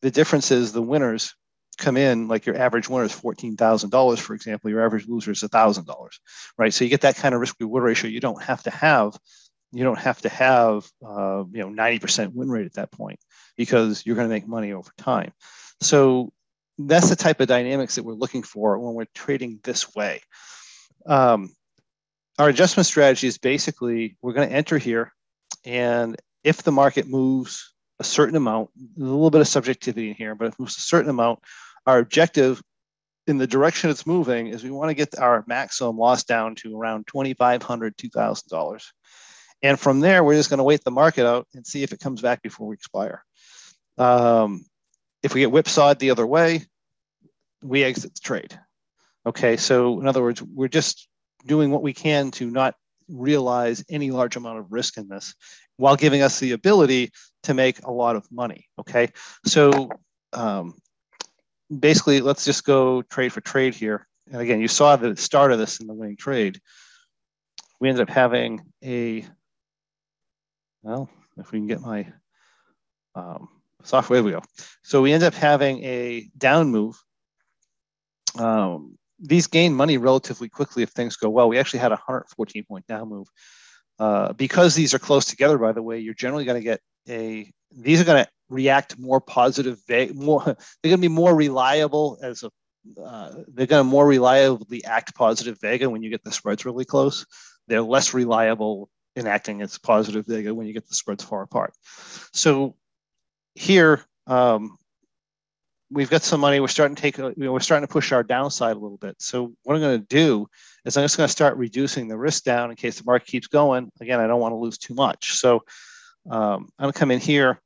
the 0.01 0.11
difference 0.11 0.51
is 0.51 0.73
the 0.73 0.81
winners 0.81 1.33
come 1.77 1.97
in 1.97 2.27
like 2.27 2.45
your 2.45 2.57
average 2.57 2.89
winner 2.89 3.05
is 3.05 3.11
$14,000, 3.11 4.19
for 4.19 4.33
example, 4.33 4.69
your 4.69 4.85
average 4.85 5.07
loser 5.07 5.31
is 5.31 5.41
$1,000, 5.41 6.09
right? 6.57 6.73
So 6.73 6.85
you 6.85 6.89
get 6.89 7.01
that 7.01 7.17
kind 7.17 7.35
of 7.35 7.41
risk 7.41 7.55
reward 7.59 7.83
ratio. 7.83 8.09
You 8.09 8.21
don't 8.21 8.41
have 8.41 8.63
to 8.63 8.69
have 8.69 9.17
you 9.71 9.83
don't 9.83 9.99
have 9.99 10.21
to 10.21 10.29
have 10.29 10.85
uh, 11.05 11.43
you 11.51 11.59
know 11.59 11.69
90% 11.69 12.33
win 12.33 12.49
rate 12.49 12.65
at 12.65 12.73
that 12.73 12.91
point 12.91 13.19
because 13.57 14.05
you're 14.05 14.15
going 14.15 14.27
to 14.27 14.33
make 14.33 14.47
money 14.47 14.73
over 14.73 14.91
time 14.97 15.31
so 15.81 16.31
that's 16.77 17.09
the 17.09 17.15
type 17.15 17.39
of 17.39 17.47
dynamics 17.47 17.95
that 17.95 18.03
we're 18.03 18.13
looking 18.13 18.43
for 18.43 18.77
when 18.79 18.93
we're 18.93 19.05
trading 19.13 19.59
this 19.63 19.93
way 19.95 20.21
um, 21.05 21.53
our 22.37 22.49
adjustment 22.49 22.85
strategy 22.85 23.27
is 23.27 23.37
basically 23.37 24.17
we're 24.21 24.33
going 24.33 24.47
to 24.47 24.55
enter 24.55 24.77
here 24.77 25.13
and 25.65 26.17
if 26.43 26.63
the 26.63 26.71
market 26.71 27.07
moves 27.07 27.73
a 27.99 28.03
certain 28.03 28.35
amount 28.35 28.69
a 28.97 29.01
little 29.01 29.31
bit 29.31 29.41
of 29.41 29.47
subjectivity 29.47 30.09
in 30.09 30.15
here 30.15 30.35
but 30.35 30.47
if 30.47 30.53
it 30.53 30.59
moves 30.59 30.77
a 30.77 30.81
certain 30.81 31.09
amount 31.09 31.39
our 31.85 31.99
objective 31.99 32.61
in 33.27 33.37
the 33.37 33.47
direction 33.47 33.89
it's 33.89 34.05
moving 34.05 34.47
is 34.47 34.63
we 34.63 34.69
want 34.69 34.89
to 34.89 34.93
get 34.93 35.17
our 35.17 35.43
maximum 35.47 35.97
loss 35.97 36.23
down 36.23 36.55
to 36.55 36.77
around 36.77 37.07
$2,500, 37.07 37.59
$2,000. 37.59 38.83
And 39.65 39.79
from 39.79 39.99
there, 39.99 40.23
we're 40.23 40.35
just 40.35 40.51
going 40.51 40.59
to 40.59 40.63
wait 40.63 40.83
the 40.83 40.91
market 40.91 41.25
out 41.25 41.47
and 41.55 41.65
see 41.65 41.81
if 41.81 41.91
it 41.91 41.99
comes 41.99 42.21
back 42.21 42.43
before 42.43 42.67
we 42.67 42.75
expire. 42.75 43.23
Um, 43.97 44.63
if 45.23 45.33
we 45.33 45.41
get 45.41 45.49
whipsawed 45.49 45.97
the 45.97 46.11
other 46.11 46.27
way, 46.27 46.61
we 47.63 47.83
exit 47.83 48.13
the 48.13 48.19
trade. 48.19 48.59
Okay, 49.25 49.57
so 49.57 49.99
in 49.99 50.07
other 50.07 50.21
words, 50.21 50.39
we're 50.43 50.67
just 50.67 51.07
doing 51.47 51.71
what 51.71 51.81
we 51.81 51.93
can 51.93 52.29
to 52.31 52.47
not 52.51 52.75
realize 53.09 53.83
any 53.89 54.11
large 54.11 54.35
amount 54.35 54.59
of 54.59 54.71
risk 54.71 54.97
in 54.97 55.07
this 55.07 55.33
while 55.77 55.95
giving 55.95 56.21
us 56.21 56.39
the 56.39 56.51
ability 56.51 57.09
to 57.41 57.55
make 57.55 57.83
a 57.85 57.91
lot 57.91 58.15
of 58.15 58.31
money. 58.31 58.67
Okay, 58.77 59.09
so 59.47 59.89
um, 60.33 60.75
basically, 61.75 62.21
let's 62.21 62.45
just 62.45 62.65
go 62.65 63.01
trade 63.01 63.33
for 63.33 63.41
trade 63.41 63.73
here. 63.73 64.07
And 64.31 64.43
again, 64.43 64.61
you 64.61 64.67
saw 64.67 64.95
the 64.95 65.17
start 65.17 65.51
of 65.51 65.57
this 65.57 65.79
in 65.79 65.87
the 65.87 65.93
winning 65.95 66.17
trade. 66.17 66.61
We 67.79 67.89
ended 67.89 68.07
up 68.07 68.13
having 68.13 68.61
a, 68.83 69.25
well, 70.85 71.09
if 71.37 71.51
we 71.51 71.57
can 71.57 71.67
get 71.67 71.81
my 71.81 72.05
um, 73.15 73.49
software, 73.83 74.21
we 74.21 74.31
go. 74.31 74.43
So 74.83 75.01
we 75.01 75.13
end 75.13 75.23
up 75.23 75.33
having 75.33 75.83
a 75.83 76.29
down 76.37 76.69
move. 76.69 76.95
Um, 78.37 78.97
these 79.19 79.47
gain 79.47 79.73
money 79.73 79.97
relatively 79.97 80.47
quickly 80.47 80.83
if 80.83 80.89
things 80.89 81.15
go 81.15 81.29
well. 81.29 81.49
We 81.49 81.57
actually 81.57 81.79
had 81.79 81.91
a 81.91 81.95
114 81.95 82.65
point 82.65 82.85
down 82.85 83.09
move. 83.09 83.27
Uh, 83.97 84.33
because 84.33 84.75
these 84.75 84.93
are 84.93 84.99
close 84.99 85.25
together, 85.25 85.57
by 85.57 85.71
the 85.71 85.81
way, 85.81 85.97
you're 85.97 86.13
generally 86.13 86.45
going 86.45 86.61
to 86.61 86.63
get 86.63 86.81
a, 87.09 87.51
these 87.71 87.99
are 87.99 88.03
going 88.03 88.23
to 88.23 88.29
react 88.49 88.99
more 88.99 89.19
positive, 89.19 89.79
more, 90.13 90.43
they're 90.45 90.55
going 90.83 90.97
to 90.97 90.97
be 90.97 91.07
more 91.07 91.33
reliable 91.33 92.19
as 92.21 92.43
a, 92.43 92.51
uh, 93.01 93.33
they're 93.47 93.65
going 93.65 93.79
to 93.79 93.89
more 93.89 94.05
reliably 94.05 94.83
act 94.83 95.15
positive 95.15 95.57
vega 95.61 95.89
when 95.89 96.03
you 96.03 96.11
get 96.11 96.23
the 96.23 96.31
spreads 96.31 96.63
really 96.63 96.85
close. 96.85 97.25
They're 97.67 97.81
less 97.81 98.13
reliable 98.13 98.89
in 99.15 99.27
acting 99.27 99.61
as 99.61 99.77
positive 99.77 100.25
vega 100.25 100.53
when 100.53 100.67
you 100.67 100.73
get 100.73 100.87
the 100.87 100.95
spreads 100.95 101.23
far 101.23 101.41
apart. 101.41 101.73
So 102.33 102.75
here, 103.55 104.01
um, 104.27 104.77
we've 105.89 106.09
got 106.09 106.23
some 106.23 106.41
money. 106.41 106.59
We're 106.59 106.67
starting 106.67 106.95
to 106.95 107.01
take, 107.01 107.17
you 107.17 107.33
know, 107.37 107.53
we're 107.53 107.59
starting 107.59 107.87
to 107.87 107.91
push 107.91 108.11
our 108.11 108.23
downside 108.23 108.75
a 108.75 108.79
little 108.79 108.97
bit. 108.97 109.15
So 109.19 109.53
what 109.63 109.75
I'm 109.75 109.81
going 109.81 110.01
to 110.01 110.07
do 110.07 110.47
is 110.83 110.97
I'm 110.97 111.03
just 111.03 111.17
going 111.17 111.27
to 111.27 111.31
start 111.31 111.57
reducing 111.57 112.07
the 112.07 112.17
risk 112.17 112.43
down 112.43 112.69
in 112.69 112.75
case 112.75 112.97
the 112.97 113.05
market 113.05 113.27
keeps 113.27 113.47
going. 113.47 113.91
Again, 114.01 114.19
I 114.19 114.27
don't 114.27 114.41
want 114.41 114.51
to 114.51 114.57
lose 114.57 114.77
too 114.77 114.93
much. 114.93 115.35
So 115.35 115.63
um, 116.29 116.69
I'm 116.77 116.83
going 116.83 116.93
to 116.93 116.99
come 116.99 117.11
in 117.11 117.19
here 117.19 117.61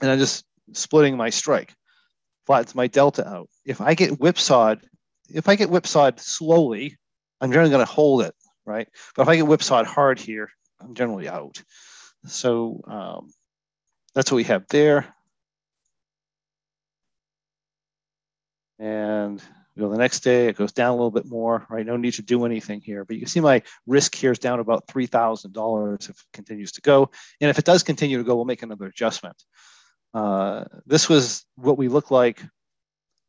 and 0.00 0.10
I'm 0.10 0.18
just 0.18 0.44
splitting 0.72 1.16
my 1.16 1.30
strike. 1.30 1.74
Flattens 2.46 2.74
my 2.74 2.86
delta 2.86 3.28
out. 3.28 3.48
If 3.64 3.80
I 3.80 3.94
get 3.94 4.18
whipsawed, 4.18 4.80
if 5.28 5.48
I 5.48 5.54
get 5.54 5.68
whipsawed 5.68 6.18
slowly, 6.18 6.96
I'm 7.40 7.50
generally 7.52 7.70
going 7.70 7.84
to 7.84 7.92
hold 7.92 8.22
it, 8.22 8.34
right? 8.68 8.88
But 9.16 9.22
if 9.22 9.28
I 9.28 9.36
get 9.36 9.46
whipsawed 9.46 9.86
hard 9.86 10.20
here, 10.20 10.50
I'm 10.80 10.94
generally 10.94 11.28
out. 11.28 11.62
So 12.26 12.80
um, 12.86 13.30
that's 14.14 14.30
what 14.30 14.36
we 14.36 14.44
have 14.44 14.66
there. 14.68 15.12
And 18.78 19.42
we 19.74 19.82
go 19.82 19.90
the 19.90 19.98
next 19.98 20.20
day, 20.20 20.48
it 20.48 20.56
goes 20.56 20.72
down 20.72 20.90
a 20.90 20.94
little 20.94 21.10
bit 21.10 21.26
more, 21.26 21.66
right? 21.68 21.86
No 21.86 21.96
need 21.96 22.14
to 22.14 22.22
do 22.22 22.44
anything 22.44 22.80
here. 22.80 23.04
But 23.04 23.14
you 23.14 23.20
can 23.20 23.28
see 23.28 23.40
my 23.40 23.62
risk 23.86 24.14
here 24.14 24.32
is 24.32 24.38
down 24.38 24.60
about 24.60 24.86
$3,000 24.86 26.04
if 26.04 26.10
it 26.10 26.16
continues 26.32 26.72
to 26.72 26.80
go. 26.80 27.10
And 27.40 27.50
if 27.50 27.58
it 27.58 27.64
does 27.64 27.82
continue 27.82 28.18
to 28.18 28.24
go, 28.24 28.36
we'll 28.36 28.44
make 28.44 28.62
another 28.62 28.86
adjustment. 28.86 29.42
Uh, 30.14 30.64
this 30.86 31.08
was 31.08 31.44
what 31.56 31.78
we 31.78 31.88
look 31.88 32.10
like 32.10 32.42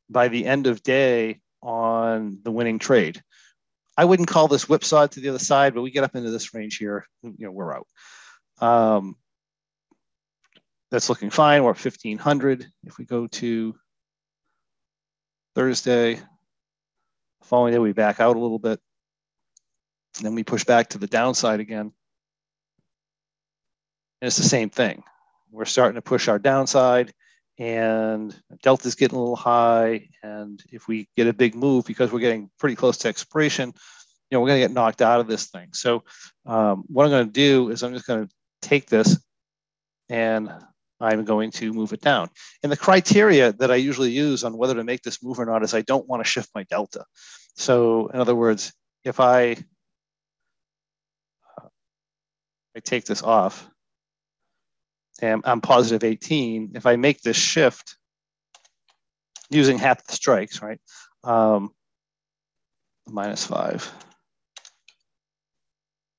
by 0.10 0.28
the 0.28 0.46
end 0.46 0.68
of 0.68 0.82
day 0.84 1.40
on 1.62 2.40
the 2.44 2.52
winning 2.52 2.80
trade. 2.80 3.22
I 4.00 4.06
wouldn't 4.06 4.30
call 4.30 4.48
this 4.48 4.64
whipsawed 4.64 5.12
to 5.12 5.20
the 5.20 5.28
other 5.28 5.40
side, 5.40 5.74
but 5.74 5.82
we 5.82 5.92
get 5.92 6.06
up 6.06 6.16
into 6.16 6.32
this 6.32 6.54
range 6.54 6.78
here, 6.78 7.06
you 7.22 7.36
know, 7.38 7.52
we're 7.52 7.76
out. 7.76 7.88
Um, 8.62 9.18
that's 10.90 11.10
looking 11.10 11.30
fine. 11.30 11.66
We're 11.66 11.72
at 11.72 11.84
1500. 11.84 12.66
If 12.86 12.98
we 12.98 13.04
go 13.04 13.28
to 13.28 13.76
Thursday, 15.54 16.22
following 17.44 17.74
day 17.74 17.80
we 17.80 17.92
back 17.92 18.22
out 18.22 18.38
a 18.38 18.40
little 18.40 18.58
bit. 18.58 18.80
And 20.16 20.26
then 20.26 20.34
we 20.34 20.46
push 20.46 20.64
back 20.64 20.88
to 20.92 20.98
the 20.98 21.06
downside 21.06 21.60
again. 21.60 21.92
And 24.22 24.28
it's 24.28 24.38
the 24.38 24.44
same 24.44 24.70
thing. 24.70 25.04
We're 25.52 25.66
starting 25.66 25.96
to 25.96 26.02
push 26.02 26.30
our 26.30 26.40
downside 26.40 27.14
and 27.60 28.34
delta's 28.64 28.96
getting 28.96 29.18
a 29.18 29.20
little 29.20 29.36
high. 29.36 30.08
And 30.24 30.64
if 30.72 30.88
we 30.88 31.10
get 31.18 31.28
a 31.28 31.34
big 31.34 31.56
move 31.56 31.86
because 31.86 32.12
we're 32.12 32.20
getting 32.20 32.50
pretty 32.58 32.76
close 32.76 32.98
to 33.00 33.10
expiration, 33.10 33.74
you 34.30 34.36
know, 34.36 34.42
we're 34.42 34.48
going 34.48 34.62
to 34.62 34.68
get 34.68 34.74
knocked 34.74 35.02
out 35.02 35.20
of 35.20 35.28
this 35.28 35.48
thing. 35.48 35.70
So 35.74 36.04
um, 36.46 36.86
what 36.88 37.04
I'm 37.04 37.12
going 37.12 37.28
to 37.28 37.34
do 37.34 37.70
is 37.70 37.84
I'm 37.84 37.94
just 37.94 38.08
going 38.08 38.26
to 38.26 38.34
take 38.62 38.88
this 38.88 39.22
and 40.08 40.50
I'm 41.02 41.26
going 41.26 41.52
to 41.52 41.74
move 41.74 41.92
it 41.92 42.02
down. 42.02 42.30
And 42.64 42.72
the 42.72 42.78
criteria 42.78 43.52
that 43.54 43.72
I 43.72 43.76
usually 43.76 44.12
use 44.12 44.44
on 44.44 44.58
whether 44.58 44.76
to 44.76 44.84
make 44.84 45.02
this 45.02 45.22
move 45.22 45.40
or 45.40 45.46
not 45.46 45.64
is 45.64 45.74
I 45.74 45.82
don't 45.82 46.08
want 46.08 46.24
to 46.24 46.30
shift 46.30 46.50
my 46.56 46.64
delta. 46.64 47.04
So 47.56 48.08
in 48.08 48.20
other 48.20 48.36
words, 48.36 48.74
if 49.04 49.20
I, 49.20 49.58
uh, 51.58 51.68
I 52.76 52.80
take 52.80 53.06
this 53.06 53.24
off 53.24 53.69
and 55.22 55.42
I'm 55.46 55.62
positive 55.62 56.04
18, 56.04 56.72
if 56.76 56.86
I 56.86 56.96
make 56.96 57.22
this 57.22 57.38
shift 57.38 57.98
using 59.50 59.78
half 59.78 60.06
the 60.06 60.14
strikes, 60.14 60.62
right? 60.62 60.80
Um, 61.24 61.72
minus 63.08 63.46
five. 63.46 63.92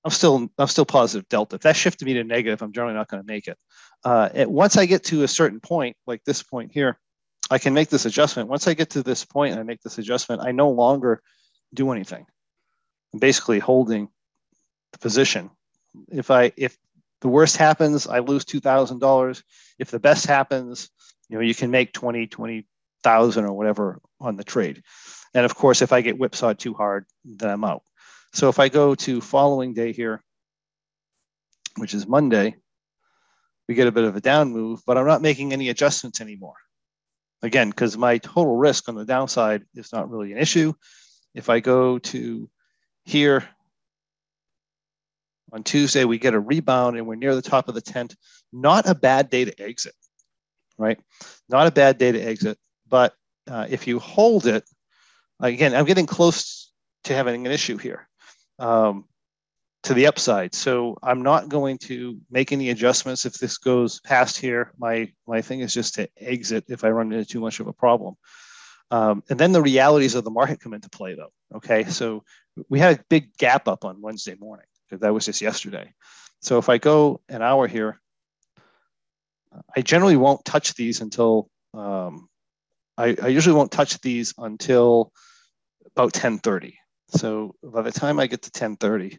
I'm 0.05 0.11
still 0.11 0.49
I'm 0.59 0.67
still 0.67 0.87
positive 0.87 1.29
delta. 1.29 1.57
If 1.57 1.63
that 1.63 1.77
shifted 1.77 2.07
me 2.07 2.15
to 2.15 2.25
negative, 2.25 2.63
I'm 2.63 2.73
generally 2.73 2.95
not 2.95 3.09
going 3.09 3.23
to 3.23 3.27
make 3.27 3.49
it. 3.49 3.59
Uh, 4.03 4.31
once 4.47 4.77
I 4.77 4.87
get 4.87 5.05
to 5.05 5.25
a 5.25 5.29
certain 5.29 5.61
point, 5.61 5.97
like 6.07 6.25
this 6.25 6.43
point 6.43 6.73
here, 6.73 6.99
I 7.51 7.59
can 7.59 7.75
make 7.75 7.91
this 7.91 8.07
adjustment. 8.07 8.49
Once 8.49 8.67
I 8.67 8.75
get 8.75 8.91
to 8.91 9.03
this 9.03 9.25
point 9.25 9.53
and 9.53 9.61
I 9.61 9.65
make 9.65 9.83
this 9.83 9.99
adjustment, 9.99 10.43
I 10.43 10.53
no 10.53 10.71
longer 10.71 11.21
do 11.75 11.91
anything. 11.91 12.25
I'm 13.13 13.19
basically 13.19 13.59
holding 13.59 14.09
the 14.93 14.99
position. 14.99 15.51
If 16.11 16.31
I 16.31 16.53
if 16.57 16.79
the 17.21 17.29
worst 17.29 17.57
happens, 17.57 18.07
I 18.07 18.21
lose 18.21 18.45
two 18.45 18.61
thousand 18.61 19.01
dollars. 19.01 19.43
If 19.79 19.91
the 19.91 20.01
best 20.01 20.27
happens, 20.27 20.91
you 21.29 21.37
know 21.37 21.43
you 21.43 21.55
can 21.55 21.71
make 21.71 21.93
twenty 21.93 22.27
twenty 22.27 22.67
thousand 23.03 23.45
or 23.45 23.53
whatever 23.53 24.01
on 24.21 24.37
the 24.37 24.45
trade. 24.45 24.83
And 25.35 25.45
of 25.45 25.55
course, 25.55 25.83
if 25.83 25.93
I 25.93 26.01
get 26.01 26.17
whipsawed 26.17 26.59
too 26.59 26.75
hard, 26.75 27.07
then 27.25 27.51
I'm 27.51 27.65
out. 27.65 27.83
So 28.33 28.49
if 28.49 28.59
I 28.59 28.69
go 28.69 28.95
to 28.95 29.21
following 29.21 29.75
day 29.75 29.93
here, 29.93 30.23
which 31.77 31.95
is 31.95 32.07
Monday, 32.07 32.57
we 33.69 33.75
get 33.75 33.87
a 33.87 33.93
bit 33.93 34.05
of 34.05 34.17
a 34.17 34.21
down 34.21 34.53
move, 34.53 34.83
but 34.87 34.99
I'm 34.99 35.07
not 35.07 35.23
making 35.23 35.53
any 35.53 35.69
adjustments 35.69 36.21
anymore. 36.21 36.57
Again, 37.43 37.71
because 37.71 37.97
my 37.97 38.19
total 38.19 38.57
risk 38.57 38.89
on 38.89 38.97
the 38.97 39.05
downside 39.05 39.63
is 39.75 39.93
not 39.93 40.11
really 40.11 40.33
an 40.33 40.39
issue. 40.39 40.75
If 41.35 41.49
I 41.49 41.61
go 41.61 41.99
to 41.99 42.51
here 43.05 43.49
on 45.53 45.63
Tuesday, 45.63 46.05
we 46.05 46.19
get 46.19 46.35
a 46.35 46.41
rebound 46.41 46.97
and 46.97 47.07
we're 47.07 47.15
near 47.15 47.35
the 47.35 47.43
top 47.43 47.69
of 47.69 47.75
the 47.75 47.81
tent. 47.81 48.17
Not 48.53 48.89
a 48.89 48.95
bad 48.95 49.31
day 49.31 49.45
to 49.45 49.61
exit, 49.61 49.95
right? 50.79 50.99
Not 51.49 51.67
a 51.67 51.73
bad 51.73 51.99
day 51.99 52.13
to 52.13 52.21
exit. 52.21 52.59
But 52.89 53.15
uh, 53.49 53.67
if 53.69 53.87
you 53.87 53.99
hold 53.99 54.47
it, 54.47 54.65
again, 55.41 55.75
I'm 55.75 55.85
getting 55.85 56.07
close 56.07 56.73
to 57.05 57.15
having 57.15 57.47
an 57.47 57.53
issue 57.53 57.79
here 57.79 58.09
um, 58.59 59.05
to 59.85 59.95
the 59.95 60.07
upside. 60.07 60.55
So 60.55 60.97
I'm 61.03 61.23
not 61.23 61.49
going 61.49 61.79
to 61.79 62.19
make 62.31 62.53
any 62.53 62.71
adjustments 62.71 63.25
if 63.25 63.35
this 63.35 63.59
goes 63.59 64.01
past 64.01 64.39
here. 64.39 64.73
My 64.79 65.13
my 65.27 65.41
thing 65.41 65.61
is 65.61 65.73
just 65.73 65.95
to 65.95 66.09
exit 66.17 66.65
if 66.69 66.85
I 66.85 66.91
run 66.91 67.13
into 67.13 67.25
too 67.25 67.41
much 67.41 67.61
of 67.61 67.67
a 67.67 67.73
problem. 67.73 68.17
Um, 68.93 69.23
and 69.31 69.39
then 69.39 69.53
the 69.53 69.63
realities 69.63 70.17
of 70.17 70.25
the 70.25 70.31
market 70.31 70.61
come 70.61 70.75
into 70.75 70.91
play, 70.91 71.15
though. 71.15 71.33
Okay, 71.55 71.85
so 71.85 72.25
we 72.69 72.81
had 72.81 72.99
a 72.99 73.05
big 73.09 73.37
gap 73.37 73.69
up 73.69 73.85
on 73.85 74.03
Wednesday 74.03 74.35
morning 74.35 74.67
that 74.91 75.15
was 75.15 75.27
just 75.27 75.41
yesterday. 75.41 75.93
So 76.41 76.59
if 76.59 76.69
I 76.69 76.79
go 76.79 77.21
an 77.29 77.43
hour 77.43 77.67
here, 77.67 78.01
I 79.77 79.83
generally 79.83 80.17
won't 80.17 80.45
touch 80.45 80.75
these 80.75 81.01
until 81.01 81.49
um, 81.75 82.29
I, 82.97 83.17
I 83.23 83.29
usually 83.29 83.57
won't 83.57 83.73
touch 83.73 84.01
these 84.01 84.35
until 84.39 85.13
about 85.97 86.13
10:30. 86.13 86.75
So 87.09 87.55
by 87.63 87.83
the 87.83 87.93
time 87.93 88.21
I 88.21 88.27
get 88.27 88.43
to 88.43 88.49
1030, 88.49 89.19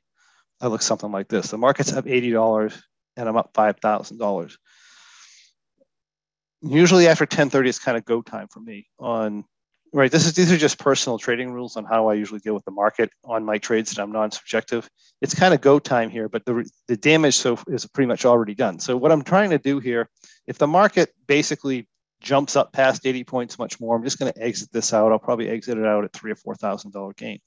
I 0.62 0.68
look 0.68 0.82
something 0.82 1.12
like 1.12 1.28
this. 1.28 1.50
The 1.50 1.58
market's 1.58 1.94
up 1.94 2.06
$80 2.06 2.82
and 3.18 3.28
I'm 3.28 3.36
up 3.36 3.54
$5,000. 3.54 4.58
Usually 6.62 7.08
after 7.08 7.24
1030, 7.24 7.70
it's 7.70 7.80
kind 7.80 7.98
of 7.98 8.06
go 8.06 8.22
time 8.22 8.48
for 8.48 8.60
me 8.60 8.88
on, 9.00 9.44
right? 9.94 10.12
This 10.12 10.26
is, 10.26 10.34
these 10.34 10.52
are 10.52 10.58
just 10.58 10.80
personal 10.80 11.18
trading 11.18 11.52
rules 11.52 11.76
on 11.76 11.86
how 11.86 12.10
I 12.10 12.14
usually 12.14 12.40
deal 12.40 12.54
with 12.54 12.66
the 12.66 12.72
market 12.72 13.12
on 13.26 13.44
my 13.44 13.58
trades 13.58 13.92
that 13.92 14.02
I'm 14.02 14.12
non-subjective. 14.12 14.90
It's 15.22 15.36
kind 15.36 15.54
of 15.54 15.62
go 15.62 15.80
time 15.80 16.10
here, 16.10 16.30
but 16.30 16.46
the, 16.46 16.70
the 16.88 16.96
damage 16.96 17.36
so 17.36 17.60
is 17.68 17.86
pretty 17.86 18.08
much 18.08 18.26
already 18.26 18.56
done. 18.56 18.80
So 18.80 18.96
what 18.96 19.12
I'm 19.12 19.24
trying 19.24 19.50
to 19.50 19.58
do 19.58 19.80
here, 19.80 20.10
if 20.48 20.58
the 20.58 20.68
market 20.68 21.14
basically 21.28 21.88
jumps 22.22 22.56
up 22.56 22.72
past 22.72 23.06
80 23.06 23.24
points 23.26 23.60
much 23.60 23.80
more, 23.80 23.96
I'm 23.96 24.04
just 24.04 24.20
going 24.20 24.32
to 24.32 24.42
exit 24.42 24.72
this 24.72 24.94
out. 24.94 25.12
I'll 25.12 25.20
probably 25.20 25.50
exit 25.50 25.78
it 25.78 25.86
out 25.86 26.06
at 26.06 26.14
three 26.14 26.32
or 26.32 26.36
four 26.36 26.56
thousand 26.56 26.92
dollar 26.94 27.14
gain. 27.14 27.40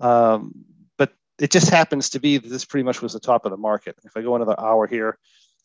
Um, 0.00 0.52
but 0.98 1.12
it 1.38 1.50
just 1.50 1.70
happens 1.70 2.10
to 2.10 2.20
be 2.20 2.36
that 2.36 2.48
this 2.48 2.64
pretty 2.64 2.84
much 2.84 3.00
was 3.00 3.14
the 3.14 3.20
top 3.20 3.46
of 3.46 3.52
the 3.52 3.56
market. 3.56 3.96
If 4.04 4.16
I 4.16 4.22
go 4.22 4.36
another 4.36 4.58
hour 4.58 4.86
here, 4.86 5.18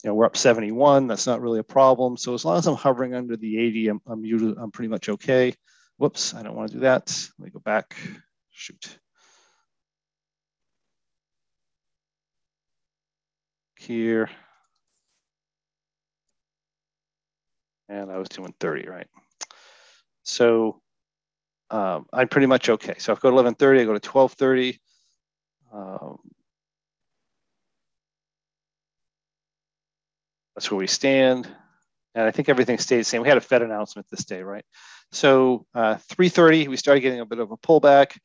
you 0.04 0.10
know, 0.10 0.14
we're 0.14 0.26
up 0.26 0.38
71. 0.38 1.08
That's 1.08 1.28
not 1.28 1.42
really 1.42 1.60
a 1.60 1.64
problem. 1.64 2.16
So 2.16 2.34
as 2.34 2.46
long 2.46 2.58
as 2.58 2.68
I'm 2.68 2.76
hovering 2.76 3.16
under 3.16 3.36
the 3.36 3.60
80, 3.60 3.88
I'm, 3.90 4.02
I'm 4.08 4.24
usually 4.24 4.56
I'm 4.58 4.72
pretty 4.72 4.88
much 4.88 5.10
okay. 5.10 5.54
Whoops, 6.00 6.34
I 6.34 6.44
don't 6.44 6.56
want 6.56 6.70
to 6.70 6.76
do 6.76 6.82
that. 6.82 7.30
Let 7.38 7.46
me 7.46 7.52
go 7.52 7.60
back. 7.60 7.94
Shoot. 8.52 9.00
Here. 13.78 14.30
And 17.90 18.10
I 18.10 18.18
was 18.18 18.30
doing 18.30 18.56
30, 18.62 18.88
right? 18.88 19.08
So 20.24 20.80
um, 21.70 22.06
I'm 22.14 22.30
pretty 22.30 22.48
much 22.48 22.70
okay. 22.70 22.96
So 22.98 23.12
I 23.12 23.16
go 23.16 23.30
to 23.30 23.36
1130, 23.36 23.82
I 23.82 23.84
go 23.84 23.98
to 23.98 24.10
1230. 24.10 24.80
Um, 25.74 26.18
that's 30.56 30.72
where 30.72 30.78
we 30.78 30.88
stand. 30.88 31.46
And 32.16 32.26
I 32.26 32.32
think 32.32 32.48
everything 32.48 32.78
stayed 32.78 33.02
the 33.02 33.04
same. 33.04 33.22
We 33.22 33.28
had 33.28 33.38
a 33.38 33.42
Fed 33.42 33.64
announcement 33.64 34.08
this 34.10 34.24
day, 34.24 34.44
right? 34.44 34.64
So 35.12 35.66
uh, 35.74 35.96
330, 35.96 36.68
we 36.68 36.78
started 36.78 37.02
getting 37.02 37.20
a 37.20 37.26
bit 37.26 37.40
of 37.40 37.52
a 37.52 37.58
pullback. 37.58 38.18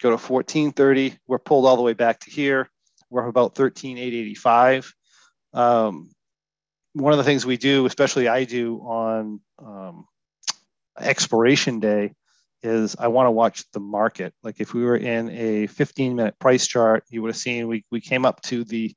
Go 0.00 0.10
to 0.10 0.16
1430, 0.16 1.18
we're 1.26 1.38
pulled 1.38 1.66
all 1.66 1.76
the 1.76 1.82
way 1.82 1.92
back 1.92 2.20
to 2.20 2.30
here. 2.30 2.70
We're 3.10 3.26
about 3.26 3.54
13,885. 3.54 4.94
Um, 5.52 6.10
one 6.94 7.12
of 7.12 7.18
the 7.18 7.24
things 7.24 7.44
we 7.44 7.56
do, 7.56 7.86
especially 7.86 8.28
I 8.28 8.44
do 8.44 8.78
on 8.78 9.40
um, 9.58 10.06
expiration 10.98 11.80
day, 11.80 12.14
is 12.62 12.96
I 12.98 13.08
want 13.08 13.26
to 13.26 13.30
watch 13.30 13.64
the 13.72 13.80
market. 13.80 14.34
Like 14.42 14.60
if 14.60 14.74
we 14.74 14.84
were 14.84 14.96
in 14.96 15.30
a 15.30 15.66
15 15.66 16.16
minute 16.16 16.38
price 16.38 16.66
chart, 16.66 17.04
you 17.08 17.22
would 17.22 17.28
have 17.28 17.36
seen 17.36 17.68
we, 17.68 17.84
we 17.90 18.00
came 18.00 18.24
up 18.24 18.40
to 18.42 18.64
the 18.64 18.94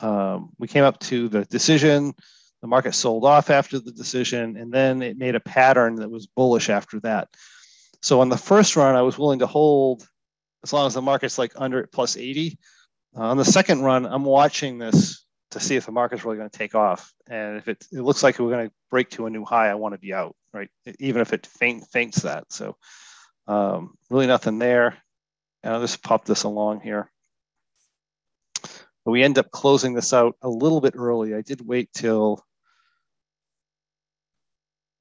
um, 0.00 0.50
we 0.58 0.66
came 0.66 0.84
up 0.84 0.98
to 1.00 1.28
the 1.28 1.44
decision. 1.44 2.14
The 2.60 2.68
market 2.68 2.94
sold 2.94 3.24
off 3.24 3.48
after 3.48 3.78
the 3.78 3.92
decision, 3.92 4.56
and 4.56 4.72
then 4.72 5.02
it 5.02 5.16
made 5.16 5.34
a 5.34 5.40
pattern 5.40 5.96
that 5.96 6.10
was 6.10 6.26
bullish 6.26 6.68
after 6.68 7.00
that. 7.00 7.28
So 8.02 8.20
on 8.20 8.28
the 8.28 8.36
first 8.36 8.76
run, 8.76 8.96
I 8.96 9.02
was 9.02 9.18
willing 9.18 9.38
to 9.38 9.46
hold 9.46 10.06
as 10.62 10.72
long 10.72 10.86
as 10.86 10.94
the 10.94 11.02
market's 11.02 11.38
like 11.38 11.52
under 11.56 11.86
plus 11.86 12.16
80. 12.16 12.58
Uh, 13.16 13.20
on 13.22 13.36
the 13.36 13.44
second 13.44 13.82
run, 13.82 14.06
I'm 14.06 14.24
watching 14.24 14.78
this 14.78 15.24
to 15.50 15.60
see 15.60 15.76
if 15.76 15.86
the 15.86 15.92
market's 15.92 16.24
really 16.24 16.36
going 16.36 16.50
to 16.50 16.58
take 16.58 16.74
off. 16.74 17.12
And 17.28 17.56
if 17.56 17.68
it, 17.68 17.84
it 17.92 18.02
looks 18.02 18.22
like 18.22 18.38
we're 18.38 18.50
going 18.50 18.68
to 18.68 18.74
break 18.90 19.10
to 19.10 19.26
a 19.26 19.30
new 19.30 19.44
high, 19.44 19.68
I 19.68 19.74
want 19.74 19.94
to 19.94 19.98
be 19.98 20.14
out, 20.14 20.36
right? 20.52 20.68
Even 20.98 21.22
if 21.22 21.32
it 21.32 21.46
faint, 21.46 21.86
faints 21.88 22.22
that. 22.22 22.52
So 22.52 22.76
um, 23.48 23.96
really 24.10 24.26
nothing 24.26 24.58
there. 24.58 24.96
And 25.62 25.74
I'll 25.74 25.80
just 25.80 26.02
pop 26.02 26.24
this 26.24 26.44
along 26.44 26.80
here. 26.80 27.10
But 29.04 29.12
we 29.12 29.22
end 29.22 29.38
up 29.38 29.50
closing 29.50 29.94
this 29.94 30.12
out 30.12 30.36
a 30.42 30.48
little 30.48 30.80
bit 30.80 30.94
early. 30.96 31.34
I 31.34 31.40
did 31.40 31.66
wait 31.66 31.90
till 31.92 32.44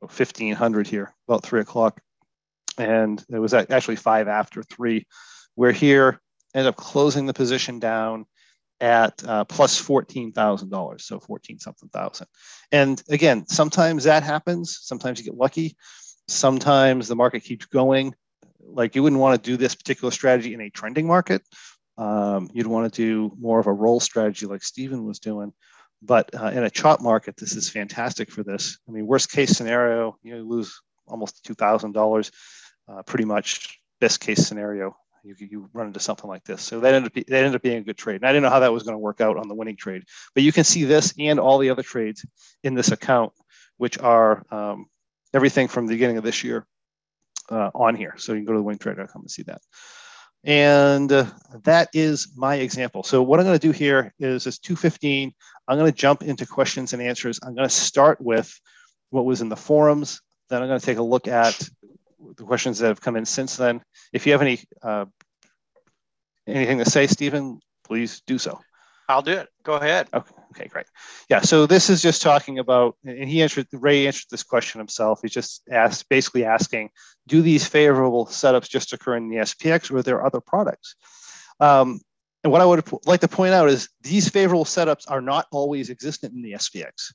1500 0.01 0.87
here, 0.87 1.13
about 1.27 1.43
three 1.43 1.61
o'clock. 1.61 2.01
And 2.77 3.23
it 3.29 3.39
was 3.39 3.53
actually 3.53 3.97
five 3.97 4.27
after 4.27 4.63
three. 4.63 5.05
We're 5.55 5.73
here, 5.73 6.21
end 6.55 6.67
up 6.67 6.75
closing 6.75 7.25
the 7.25 7.33
position 7.33 7.79
down 7.79 8.25
at 8.81 9.21
uh, 9.27 9.43
plus 9.45 9.81
$14,000. 9.81 11.01
So 11.01 11.19
14 11.19 11.59
something 11.59 11.89
thousand. 11.89 12.27
And 12.71 13.01
again, 13.09 13.45
sometimes 13.47 14.05
that 14.05 14.23
happens. 14.23 14.79
Sometimes 14.81 15.19
you 15.19 15.25
get 15.25 15.35
lucky. 15.35 15.75
Sometimes 16.27 17.07
the 17.07 17.15
market 17.15 17.43
keeps 17.43 17.65
going. 17.65 18.15
Like 18.61 18.95
you 18.95 19.03
wouldn't 19.03 19.21
want 19.21 19.41
to 19.41 19.49
do 19.49 19.57
this 19.57 19.75
particular 19.75 20.11
strategy 20.11 20.53
in 20.53 20.61
a 20.61 20.69
trending 20.69 21.07
market. 21.07 21.41
Um, 21.97 22.49
you'd 22.53 22.67
want 22.67 22.93
to 22.93 23.01
do 23.01 23.35
more 23.37 23.59
of 23.59 23.67
a 23.67 23.73
roll 23.73 23.99
strategy 23.99 24.45
like 24.45 24.63
Stephen 24.63 25.03
was 25.03 25.19
doing. 25.19 25.51
But 26.01 26.33
uh, 26.33 26.47
in 26.47 26.63
a 26.63 26.69
chop 26.69 27.01
market, 27.01 27.35
this 27.37 27.55
is 27.55 27.69
fantastic 27.69 28.31
for 28.31 28.43
this. 28.43 28.77
I 28.87 28.91
mean, 28.91 29.05
worst 29.05 29.31
case 29.31 29.51
scenario, 29.51 30.17
you, 30.23 30.31
know, 30.31 30.37
you 30.37 30.47
lose 30.47 30.79
almost 31.07 31.43
$2,000, 31.45 32.31
uh, 32.87 33.03
pretty 33.03 33.25
much 33.25 33.79
best 33.99 34.19
case 34.21 34.47
scenario 34.47 34.95
you, 35.23 35.35
you 35.39 35.69
run 35.73 35.87
into 35.87 35.99
something 35.99 36.29
like 36.29 36.43
this. 36.43 36.61
So 36.61 36.79
that 36.79 36.93
ended, 36.93 37.11
up, 37.17 37.25
that 37.27 37.37
ended 37.37 37.55
up 37.55 37.61
being 37.61 37.77
a 37.77 37.81
good 37.83 37.97
trade. 37.97 38.17
And 38.17 38.25
I 38.25 38.31
didn't 38.31 38.43
know 38.43 38.49
how 38.49 38.59
that 38.59 38.73
was 38.73 38.83
going 38.83 38.95
to 38.95 38.99
work 38.99 39.21
out 39.21 39.37
on 39.37 39.47
the 39.47 39.55
winning 39.55 39.75
trade. 39.75 40.03
But 40.33 40.43
you 40.43 40.51
can 40.51 40.63
see 40.63 40.83
this 40.83 41.13
and 41.17 41.39
all 41.39 41.57
the 41.57 41.69
other 41.69 41.83
trades 41.83 42.25
in 42.63 42.73
this 42.73 42.91
account, 42.91 43.33
which 43.77 43.97
are 43.99 44.45
um, 44.51 44.87
everything 45.33 45.67
from 45.67 45.87
the 45.87 45.93
beginning 45.93 46.17
of 46.17 46.23
this 46.23 46.43
year 46.43 46.65
uh, 47.49 47.71
on 47.73 47.95
here. 47.95 48.15
So 48.17 48.33
you 48.33 48.39
can 48.39 48.45
go 48.45 48.53
to 48.53 48.59
the 48.59 48.65
winningtrade.com 48.65 49.21
and 49.21 49.31
see 49.31 49.43
that. 49.43 49.61
And 50.43 51.11
uh, 51.11 51.25
that 51.63 51.89
is 51.93 52.29
my 52.35 52.55
example. 52.55 53.03
So 53.03 53.21
what 53.21 53.39
I'm 53.39 53.45
going 53.45 53.59
to 53.59 53.67
do 53.67 53.73
here 53.73 54.13
is 54.19 54.47
it's 54.47 54.59
215. 54.59 55.33
I'm 55.67 55.77
going 55.77 55.91
to 55.91 55.97
jump 55.97 56.23
into 56.23 56.45
questions 56.45 56.93
and 56.93 57.01
answers. 57.01 57.39
I'm 57.43 57.55
going 57.55 57.67
to 57.67 57.73
start 57.73 58.21
with 58.21 58.51
what 59.09 59.25
was 59.25 59.41
in 59.41 59.49
the 59.49 59.57
forums. 59.57 60.21
Then 60.49 60.61
I'm 60.61 60.67
going 60.67 60.79
to 60.79 60.85
take 60.85 60.97
a 60.97 61.03
look 61.03 61.27
at 61.27 61.69
the 62.37 62.43
questions 62.43 62.79
that 62.79 62.87
have 62.87 63.01
come 63.01 63.15
in 63.15 63.25
since 63.25 63.57
then. 63.57 63.81
If 64.13 64.25
you 64.25 64.31
have 64.31 64.41
any 64.41 64.59
uh, 64.81 65.05
anything 66.47 66.79
to 66.79 66.89
say, 66.89 67.07
Stephen, 67.07 67.59
please 67.83 68.21
do 68.25 68.37
so. 68.37 68.59
I'll 69.07 69.21
do 69.21 69.33
it. 69.33 69.49
Go 69.63 69.73
ahead. 69.73 70.07
Okay. 70.13 70.38
Okay, 70.59 70.67
great. 70.67 70.87
Yeah, 71.29 71.39
so 71.39 71.65
this 71.65 71.89
is 71.89 72.01
just 72.01 72.21
talking 72.21 72.59
about, 72.59 72.97
and 73.05 73.29
he 73.29 73.41
answered, 73.41 73.67
Ray 73.71 74.07
answered 74.07 74.25
this 74.29 74.43
question 74.43 74.79
himself. 74.79 75.19
He's 75.21 75.31
just 75.31 75.61
asked, 75.71 76.09
basically 76.09 76.43
asking, 76.43 76.89
do 77.27 77.41
these 77.41 77.65
favorable 77.65 78.25
setups 78.25 78.69
just 78.69 78.91
occur 78.91 79.15
in 79.15 79.29
the 79.29 79.37
SPX 79.37 79.89
or 79.89 79.97
are 79.97 80.03
there 80.03 80.25
other 80.25 80.41
products? 80.41 80.95
Um, 81.61 82.01
and 82.43 82.51
what 82.51 82.61
I 82.61 82.65
would 82.65 82.83
like 83.05 83.21
to 83.21 83.27
point 83.29 83.53
out 83.53 83.69
is 83.69 83.89
these 84.01 84.27
favorable 84.27 84.65
setups 84.65 85.09
are 85.09 85.21
not 85.21 85.47
always 85.51 85.89
existent 85.89 86.33
in 86.33 86.41
the 86.41 86.53
SPX. 86.53 87.13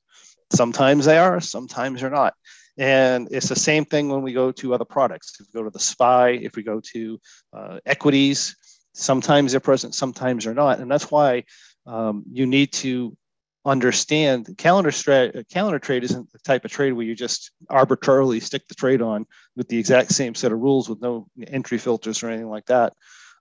Sometimes 0.52 1.04
they 1.04 1.18
are, 1.18 1.40
sometimes 1.40 2.00
they're 2.00 2.10
not. 2.10 2.34
And 2.78 3.28
it's 3.30 3.48
the 3.48 3.56
same 3.56 3.84
thing 3.84 4.08
when 4.08 4.22
we 4.22 4.32
go 4.32 4.52
to 4.52 4.74
other 4.74 4.84
products. 4.84 5.34
If 5.38 5.46
we 5.52 5.60
go 5.60 5.64
to 5.64 5.70
the 5.70 5.78
SPY, 5.78 6.30
if 6.30 6.56
we 6.56 6.62
go 6.62 6.80
to 6.92 7.20
uh, 7.52 7.78
equities, 7.84 8.56
sometimes 8.94 9.52
they're 9.52 9.60
present, 9.60 9.94
sometimes 9.94 10.44
they're 10.44 10.54
not. 10.54 10.80
And 10.80 10.90
that's 10.90 11.10
why 11.10 11.44
um, 11.86 12.24
you 12.32 12.46
need 12.46 12.72
to 12.72 13.16
understand 13.64 14.54
calendar 14.58 14.90
strat- 14.90 15.48
calendar 15.50 15.78
trade 15.78 16.04
isn't 16.04 16.30
the 16.32 16.38
type 16.40 16.64
of 16.64 16.70
trade 16.70 16.92
where 16.92 17.06
you 17.06 17.14
just 17.14 17.50
arbitrarily 17.70 18.38
stick 18.40 18.66
the 18.68 18.74
trade 18.74 19.00
on 19.00 19.26
with 19.56 19.68
the 19.68 19.78
exact 19.78 20.12
same 20.12 20.34
set 20.34 20.52
of 20.52 20.58
rules 20.58 20.88
with 20.88 21.00
no 21.00 21.26
entry 21.46 21.78
filters 21.78 22.22
or 22.22 22.28
anything 22.28 22.48
like 22.48 22.66
that 22.66 22.92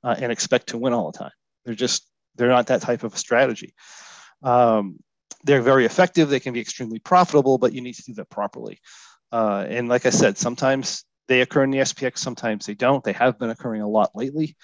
uh, 0.03 0.15
and 0.17 0.31
expect 0.31 0.67
to 0.67 0.77
win 0.77 0.93
all 0.93 1.11
the 1.11 1.17
time. 1.17 1.31
They're 1.65 1.75
just 1.75 2.07
they're 2.35 2.47
not 2.47 2.67
that 2.67 2.81
type 2.81 3.03
of 3.03 3.13
a 3.13 3.17
strategy. 3.17 3.73
Um, 4.41 4.99
they're 5.43 5.61
very 5.61 5.85
effective. 5.85 6.29
They 6.29 6.39
can 6.39 6.53
be 6.53 6.61
extremely 6.61 6.99
profitable, 6.99 7.57
but 7.57 7.73
you 7.73 7.81
need 7.81 7.95
to 7.95 8.03
do 8.03 8.13
that 8.15 8.29
properly. 8.29 8.79
Uh, 9.31 9.65
and 9.67 9.89
like 9.89 10.05
I 10.05 10.09
said, 10.09 10.37
sometimes 10.37 11.03
they 11.27 11.41
occur 11.41 11.63
in 11.63 11.71
the 11.71 11.79
SPX, 11.79 12.19
sometimes 12.19 12.65
they 12.65 12.75
don't. 12.75 13.03
They 13.03 13.13
have 13.13 13.39
been 13.39 13.49
occurring 13.49 13.81
a 13.81 13.87
lot 13.87 14.11
lately. 14.15 14.55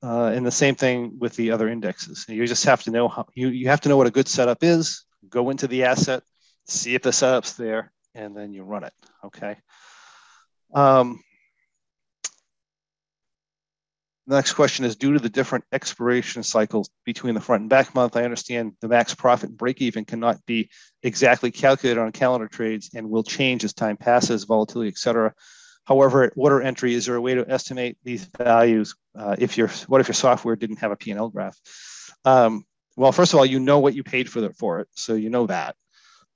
Uh, 0.00 0.26
and 0.26 0.46
the 0.46 0.50
same 0.50 0.76
thing 0.76 1.18
with 1.18 1.34
the 1.34 1.50
other 1.50 1.68
indexes. 1.68 2.24
You 2.28 2.46
just 2.46 2.64
have 2.64 2.84
to 2.84 2.92
know 2.92 3.08
how 3.08 3.26
you, 3.34 3.48
you 3.48 3.68
have 3.68 3.80
to 3.80 3.88
know 3.88 3.96
what 3.96 4.06
a 4.06 4.12
good 4.12 4.28
setup 4.28 4.62
is, 4.62 5.04
go 5.28 5.50
into 5.50 5.66
the 5.66 5.82
asset, 5.82 6.22
see 6.68 6.94
if 6.94 7.02
the 7.02 7.12
setup's 7.12 7.54
there, 7.54 7.92
and 8.14 8.36
then 8.36 8.52
you 8.52 8.62
run 8.62 8.84
it. 8.84 8.92
Okay. 9.24 9.56
Um, 10.72 11.20
the 14.28 14.36
next 14.36 14.52
question 14.52 14.84
is 14.84 14.94
due 14.94 15.14
to 15.14 15.18
the 15.18 15.28
different 15.28 15.64
expiration 15.72 16.44
cycles 16.44 16.90
between 17.04 17.34
the 17.34 17.40
front 17.40 17.62
and 17.62 17.70
back 17.70 17.92
month. 17.94 18.16
I 18.16 18.22
understand 18.22 18.74
the 18.80 18.86
max 18.86 19.14
profit 19.14 19.48
and 19.48 19.58
break 19.58 19.82
even 19.82 20.04
cannot 20.04 20.44
be 20.46 20.70
exactly 21.02 21.50
calculated 21.50 22.00
on 22.00 22.12
calendar 22.12 22.46
trades 22.46 22.90
and 22.94 23.10
will 23.10 23.24
change 23.24 23.64
as 23.64 23.72
time 23.72 23.96
passes, 23.96 24.44
volatility, 24.44 24.90
et 24.90 24.98
cetera. 24.98 25.34
However, 25.88 26.24
at 26.24 26.34
order 26.36 26.60
entry, 26.60 26.92
is 26.92 27.06
there 27.06 27.14
a 27.14 27.20
way 27.20 27.34
to 27.34 27.50
estimate 27.50 27.96
these 28.04 28.24
values 28.36 28.94
uh, 29.18 29.36
if 29.38 29.56
your 29.56 29.68
what 29.86 30.02
if 30.02 30.08
your 30.08 30.14
software 30.14 30.54
didn't 30.54 30.80
have 30.80 30.90
a 30.90 30.96
P&L 30.96 31.30
graph? 31.30 31.58
Um, 32.26 32.66
well, 32.98 33.10
first 33.10 33.32
of 33.32 33.38
all, 33.38 33.46
you 33.46 33.58
know 33.58 33.78
what 33.78 33.94
you 33.94 34.02
paid 34.02 34.28
for, 34.28 34.42
the, 34.42 34.52
for 34.52 34.80
it, 34.80 34.88
so 34.94 35.14
you 35.14 35.30
know 35.30 35.46
that. 35.46 35.76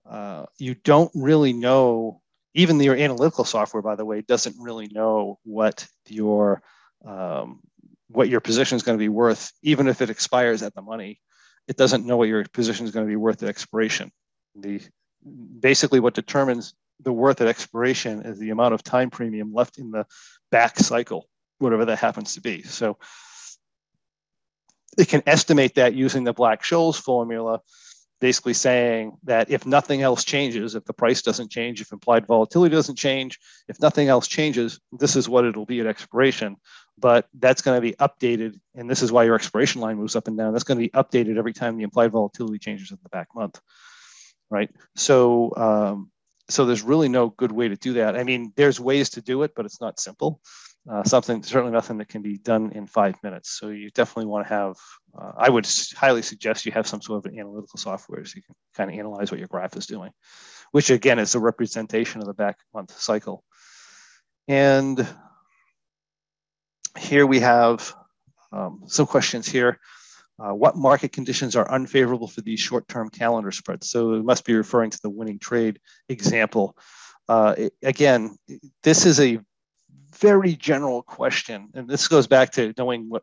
Uh, 0.08 0.46
you 0.58 0.74
don't 0.74 1.10
really 1.14 1.52
know, 1.52 2.22
even 2.54 2.80
your 2.80 2.96
analytical 2.96 3.44
software, 3.44 3.82
by 3.82 3.94
the 3.94 4.06
way, 4.06 4.22
doesn't 4.22 4.56
really 4.58 4.88
know 4.88 5.38
what 5.44 5.86
your 6.08 6.62
um, 7.04 7.60
what 8.08 8.30
your 8.30 8.40
position 8.40 8.76
is 8.76 8.82
going 8.82 8.96
to 8.96 9.02
be 9.02 9.10
worth, 9.10 9.52
even 9.62 9.86
if 9.86 10.00
it 10.00 10.08
expires 10.08 10.62
at 10.62 10.74
the 10.74 10.82
money. 10.82 11.20
It 11.68 11.76
doesn't 11.76 12.06
know 12.06 12.16
what 12.16 12.28
your 12.28 12.44
position 12.44 12.86
is 12.86 12.92
going 12.92 13.04
to 13.04 13.10
be 13.10 13.16
worth 13.16 13.42
at 13.42 13.50
expiration. 13.50 14.12
The 14.54 14.80
basically 15.60 16.00
what 16.00 16.14
determines 16.14 16.72
the 17.02 17.12
worth 17.12 17.40
at 17.40 17.48
expiration 17.48 18.22
is 18.22 18.38
the 18.38 18.50
amount 18.50 18.74
of 18.74 18.82
time 18.82 19.10
premium 19.10 19.52
left 19.52 19.78
in 19.78 19.90
the 19.90 20.06
back 20.50 20.78
cycle, 20.78 21.28
whatever 21.58 21.84
that 21.86 21.98
happens 21.98 22.34
to 22.34 22.40
be. 22.40 22.62
So 22.62 22.98
it 24.98 25.08
can 25.08 25.22
estimate 25.26 25.76
that 25.76 25.94
using 25.94 26.24
the 26.24 26.32
Black 26.32 26.62
Scholes 26.62 27.00
formula 27.00 27.60
basically 28.22 28.54
saying 28.54 29.18
that 29.24 29.50
if 29.50 29.66
nothing 29.66 30.00
else 30.00 30.22
changes, 30.22 30.76
if 30.76 30.84
the 30.84 30.92
price 30.92 31.22
doesn't 31.22 31.50
change, 31.50 31.80
if 31.80 31.90
implied 31.90 32.24
volatility 32.24 32.72
doesn't 32.72 32.94
change, 32.94 33.36
if 33.66 33.80
nothing 33.80 34.06
else 34.06 34.28
changes, 34.28 34.78
this 34.92 35.16
is 35.16 35.28
what 35.28 35.44
it'll 35.44 35.66
be 35.66 35.80
at 35.80 35.88
expiration. 35.88 36.56
But 36.96 37.26
that's 37.40 37.62
going 37.62 37.76
to 37.76 37.80
be 37.80 37.94
updated. 37.94 38.60
And 38.76 38.88
this 38.88 39.02
is 39.02 39.10
why 39.10 39.24
your 39.24 39.34
expiration 39.34 39.80
line 39.80 39.96
moves 39.96 40.14
up 40.14 40.28
and 40.28 40.38
down. 40.38 40.52
That's 40.52 40.62
going 40.62 40.78
to 40.78 40.84
be 40.84 40.90
updated 40.90 41.36
every 41.36 41.52
time 41.52 41.76
the 41.76 41.82
implied 41.82 42.12
volatility 42.12 42.60
changes 42.60 42.92
in 42.92 42.98
the 43.02 43.08
back 43.08 43.26
month. 43.34 43.60
Right. 44.50 44.70
So, 44.94 45.52
um, 45.56 46.11
so 46.52 46.64
there's 46.64 46.82
really 46.82 47.08
no 47.08 47.30
good 47.30 47.52
way 47.52 47.68
to 47.68 47.76
do 47.76 47.94
that. 47.94 48.16
I 48.16 48.24
mean, 48.24 48.52
there's 48.56 48.78
ways 48.78 49.10
to 49.10 49.22
do 49.22 49.42
it, 49.42 49.52
but 49.56 49.64
it's 49.64 49.80
not 49.80 49.98
simple 49.98 50.40
uh, 50.90 51.04
something 51.04 51.42
certainly 51.42 51.72
nothing 51.72 51.98
that 51.98 52.08
can 52.08 52.22
be 52.22 52.38
done 52.38 52.72
in 52.72 52.86
five 52.86 53.14
minutes. 53.22 53.50
So 53.50 53.68
you 53.68 53.90
definitely 53.90 54.26
want 54.26 54.46
to 54.46 54.54
have. 54.54 54.76
Uh, 55.16 55.32
I 55.36 55.48
would 55.48 55.68
highly 55.94 56.22
suggest 56.22 56.66
you 56.66 56.72
have 56.72 56.88
some 56.88 57.00
sort 57.00 57.24
of 57.24 57.32
analytical 57.32 57.78
software 57.78 58.24
so 58.24 58.36
you 58.36 58.42
can 58.42 58.54
kind 58.74 58.90
of 58.90 58.98
analyze 58.98 59.30
what 59.30 59.38
your 59.38 59.48
graph 59.48 59.76
is 59.76 59.86
doing, 59.86 60.10
which 60.72 60.90
again 60.90 61.18
is 61.18 61.34
a 61.34 61.40
representation 61.40 62.20
of 62.20 62.26
the 62.26 62.34
back 62.34 62.58
month 62.74 62.98
cycle. 62.98 63.44
And 64.48 65.06
here 66.98 67.26
we 67.26 67.40
have 67.40 67.94
um, 68.50 68.82
some 68.86 69.06
questions 69.06 69.46
here. 69.46 69.78
Uh, 70.38 70.54
what 70.54 70.76
market 70.76 71.12
conditions 71.12 71.54
are 71.54 71.70
unfavorable 71.70 72.26
for 72.26 72.40
these 72.40 72.58
short-term 72.58 73.10
calendar 73.10 73.50
spreads? 73.50 73.90
So 73.90 74.14
it 74.14 74.24
must 74.24 74.44
be 74.44 74.54
referring 74.54 74.90
to 74.90 74.98
the 75.02 75.10
winning 75.10 75.38
trade 75.38 75.78
example. 76.08 76.76
Uh, 77.28 77.54
it, 77.56 77.74
again, 77.82 78.36
this 78.82 79.06
is 79.06 79.20
a 79.20 79.38
very 80.18 80.54
general 80.54 81.02
question, 81.02 81.68
and 81.74 81.88
this 81.88 82.08
goes 82.08 82.26
back 82.26 82.52
to 82.52 82.74
knowing 82.76 83.08
what 83.08 83.22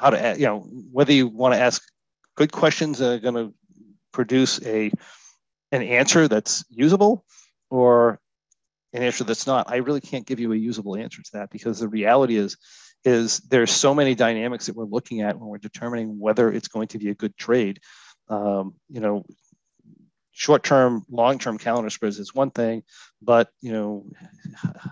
how 0.00 0.10
to 0.10 0.34
you 0.38 0.46
know 0.46 0.60
whether 0.92 1.12
you 1.12 1.26
want 1.26 1.54
to 1.54 1.60
ask 1.60 1.82
good 2.36 2.52
questions 2.52 2.98
that 2.98 3.12
are 3.12 3.18
going 3.18 3.34
to 3.34 3.54
produce 4.12 4.64
a 4.64 4.90
an 5.72 5.82
answer 5.82 6.28
that's 6.28 6.64
usable 6.70 7.24
or 7.70 8.20
an 8.92 9.02
answer 9.02 9.24
that's 9.24 9.46
not. 9.46 9.70
I 9.70 9.76
really 9.76 10.00
can't 10.00 10.26
give 10.26 10.40
you 10.40 10.52
a 10.52 10.56
usable 10.56 10.96
answer 10.96 11.22
to 11.22 11.30
that 11.34 11.50
because 11.50 11.80
the 11.80 11.88
reality 11.88 12.36
is 12.36 12.56
is 13.04 13.38
there's 13.50 13.70
so 13.70 13.94
many 13.94 14.14
dynamics 14.14 14.66
that 14.66 14.76
we're 14.76 14.84
looking 14.84 15.20
at 15.20 15.38
when 15.38 15.48
we're 15.48 15.58
determining 15.58 16.18
whether 16.18 16.50
it's 16.50 16.68
going 16.68 16.88
to 16.88 16.98
be 16.98 17.10
a 17.10 17.14
good 17.14 17.36
trade. 17.36 17.80
Um, 18.28 18.74
you 18.88 19.00
know, 19.00 19.24
short-term, 20.32 21.04
long-term 21.10 21.58
calendar 21.58 21.90
spreads 21.90 22.18
is 22.18 22.34
one 22.34 22.50
thing, 22.50 22.82
but 23.22 23.48
you 23.60 23.72
know, 23.72 24.06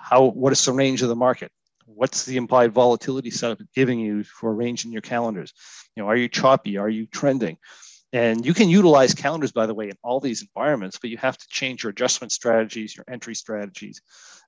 how 0.02 0.24
what 0.24 0.52
is 0.52 0.64
the 0.64 0.72
range 0.72 1.02
of 1.02 1.08
the 1.08 1.16
market? 1.16 1.50
What's 1.84 2.24
the 2.24 2.36
implied 2.36 2.72
volatility 2.72 3.30
setup 3.30 3.58
giving 3.74 3.98
you 3.98 4.24
for 4.24 4.50
a 4.50 4.54
range 4.54 4.84
in 4.84 4.92
your 4.92 5.02
calendars? 5.02 5.52
You 5.96 6.02
know, 6.02 6.08
are 6.08 6.16
you 6.16 6.28
choppy? 6.28 6.76
Are 6.76 6.88
you 6.88 7.06
trending? 7.06 7.58
And 8.12 8.44
you 8.44 8.52
can 8.52 8.68
utilize 8.68 9.14
calendars, 9.14 9.52
by 9.52 9.64
the 9.66 9.74
way, 9.74 9.88
in 9.88 9.96
all 10.02 10.20
these 10.20 10.42
environments, 10.42 10.98
but 10.98 11.08
you 11.08 11.16
have 11.16 11.38
to 11.38 11.48
change 11.48 11.82
your 11.82 11.90
adjustment 11.90 12.30
strategies, 12.30 12.94
your 12.94 13.06
entry 13.08 13.34
strategies, 13.34 14.02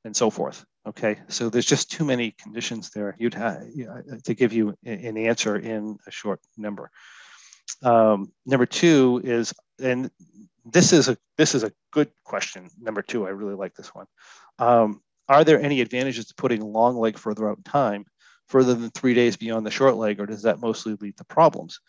and 0.05 0.15
so 0.15 0.29
forth. 0.29 0.67
Okay, 0.87 1.19
so 1.29 1.49
there's 1.49 1.65
just 1.65 1.91
too 1.91 2.05
many 2.05 2.33
conditions 2.33 2.91
there. 2.91 3.17
You'd 3.19 3.35
have 3.35 3.63
to 4.25 4.35
give 4.35 4.53
you 4.53 4.75
an 4.85 5.17
answer 5.17 5.57
in 5.57 5.97
a 6.07 6.11
short 6.11 6.41
number. 6.59 6.91
Um, 7.83 8.33
number 8.45 8.67
two 8.67 9.23
is, 9.25 9.55
and 9.81 10.11
this 10.67 10.93
is 10.93 11.09
a 11.09 11.17
this 11.39 11.55
is 11.55 11.65
a 11.65 11.73
good 11.91 12.11
question. 12.25 12.69
Number 12.79 13.01
two, 13.01 13.27
I 13.27 13.31
really 13.31 13.55
like 13.55 13.75
this 13.75 13.95
one. 13.95 14.07
Um, 14.59 15.01
are 15.29 15.45
there 15.45 15.61
any 15.61 15.81
advantages 15.81 16.27
to 16.27 16.35
putting 16.35 16.61
long 16.61 16.97
leg 16.97 17.19
further 17.19 17.49
out 17.49 17.57
in 17.57 17.63
time, 17.63 18.05
further 18.47 18.75
than 18.75 18.91
three 18.91 19.15
days 19.15 19.37
beyond 19.37 19.67
the 19.67 19.71
short 19.71 19.97
leg, 19.97 20.21
or 20.21 20.27
does 20.27 20.43
that 20.43 20.61
mostly 20.61 20.97
lead 21.01 21.17
to 21.17 21.25
problems? 21.25 21.81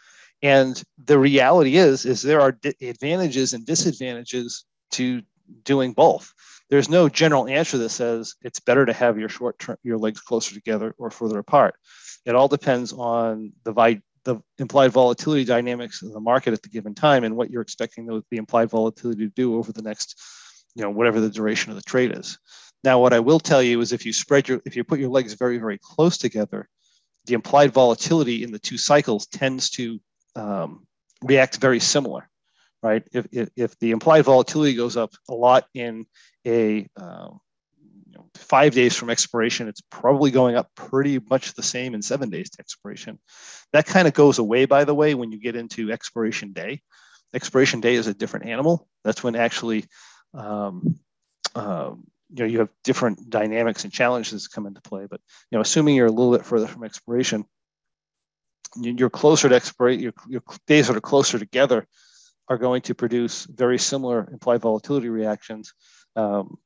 And 0.42 0.82
the 1.04 1.18
reality 1.18 1.78
is, 1.78 2.06
is 2.06 2.22
there 2.22 2.42
are 2.42 2.58
advantages 2.82 3.54
and 3.54 3.66
disadvantages 3.66 4.66
to 4.92 5.22
doing 5.64 5.94
both. 5.94 6.32
There's 6.70 6.90
no 6.90 7.10
general 7.10 7.48
answer 7.48 7.78
that 7.78 7.90
says 7.90 8.36
it's 8.42 8.60
better 8.60 8.86
to 8.86 8.94
have 8.94 9.20
your 9.20 9.30
short 9.30 9.60
term 9.60 9.78
your 9.84 9.98
legs 9.98 10.20
closer 10.20 10.54
together 10.54 10.96
or 10.98 11.12
further 11.12 11.40
apart. 11.40 11.76
It 12.26 12.36
all 12.36 12.48
depends 12.48 12.92
on 12.92 13.54
the 13.64 13.72
vi- 13.72 14.02
the 14.24 14.38
implied 14.58 14.92
volatility 14.92 15.46
dynamics 15.46 16.02
of 16.02 16.12
the 16.12 16.20
market 16.20 16.54
at 16.54 16.64
the 16.64 16.70
given 16.70 16.96
time 16.96 17.24
and 17.24 17.36
what 17.36 17.52
you're 17.52 17.62
expecting 17.62 18.08
the, 18.08 18.24
the 18.32 18.38
implied 18.38 18.72
volatility 18.72 19.26
to 19.26 19.34
do 19.36 19.56
over 19.56 19.72
the 19.72 19.84
next, 19.84 20.20
you 20.74 20.82
know, 20.82 20.90
whatever 20.90 21.22
the 21.22 21.30
duration 21.30 21.70
of 21.72 21.76
the 21.76 21.84
trade 21.84 22.12
is. 22.18 22.40
Now, 22.84 23.00
what 23.00 23.14
I 23.14 23.20
will 23.20 23.40
tell 23.40 23.62
you 23.62 23.80
is 23.82 23.94
if 23.94 24.06
you 24.06 24.12
spread 24.12 24.48
your, 24.48 24.62
if 24.66 24.76
you 24.76 24.84
put 24.84 25.00
your 25.00 25.10
legs 25.10 25.34
very, 25.34 25.60
very 25.60 25.80
close 25.82 26.18
together, 26.18 26.68
the 27.26 27.36
implied 27.36 27.72
volatility 27.72 28.44
in 28.44 28.52
the 28.52 28.60
two 28.60 28.78
cycles 28.78 29.28
tends 29.28 29.70
to 29.72 30.00
um, 30.36 30.86
react 31.24 31.58
very 31.58 31.80
similar, 31.80 32.30
right? 32.84 33.04
If, 33.12 33.28
if, 33.32 33.50
if, 33.56 33.80
the 33.80 33.92
implied 33.92 34.26
volatility 34.26 34.76
goes 34.76 34.98
up 34.98 35.12
a 35.30 35.34
lot 35.34 35.66
in 35.74 36.06
a 36.46 36.88
um, 36.98 37.40
know, 38.16 38.26
five 38.36 38.74
days 38.74 38.96
from 38.96 39.10
expiration, 39.10 39.68
it's 39.68 39.82
probably 39.82 40.32
going 40.32 40.56
up 40.56 40.70
pretty 40.76 41.20
much 41.30 41.54
the 41.54 41.64
same 41.64 41.94
in 41.94 42.02
seven 42.02 42.30
days 42.30 42.50
to 42.52 42.60
expiration. 42.60 43.20
That 43.74 43.86
kind 43.86 44.08
of 44.08 44.14
goes 44.14 44.40
away, 44.40 44.66
by 44.66 44.84
the 44.86 44.96
way, 44.96 45.14
when 45.14 45.32
you 45.32 45.40
get 45.40 45.56
into 45.56 45.92
expiration 45.92 46.54
day. 46.54 46.82
Expiration 47.34 47.82
day 47.82 47.96
is 47.96 48.08
a 48.08 48.14
different 48.14 48.48
animal. 48.48 48.88
That's 49.04 49.24
when 49.24 49.36
actually, 49.36 49.86
um, 50.34 51.00
um, 51.54 52.04
you 52.30 52.44
know, 52.44 52.46
you 52.46 52.60
have 52.60 52.70
different 52.84 53.30
dynamics 53.30 53.84
and 53.84 53.94
challenges 53.94 54.48
come 54.48 54.66
into 54.66 54.82
play. 54.82 55.08
But 55.10 55.22
you 55.52 55.58
know, 55.58 55.62
assuming 55.62 55.96
you're 55.96 56.08
a 56.08 56.12
little 56.12 56.36
bit 56.36 56.46
further 56.46 56.68
from 56.68 56.84
expiration, 56.84 57.46
you're 58.76 59.10
closer 59.10 59.50
to 59.50 59.56
expiration. 59.56 60.04
Your, 60.04 60.14
your 60.28 60.42
days 60.68 60.88
that 60.88 60.96
are 60.96 61.02
closer 61.02 61.40
together 61.40 61.88
are 62.48 62.58
going 62.58 62.82
to 62.84 62.96
produce 62.96 63.46
very 63.46 63.80
similar 63.80 64.30
implied 64.32 64.62
volatility 64.62 65.10
reactions. 65.10 65.74
Um, 66.16 66.58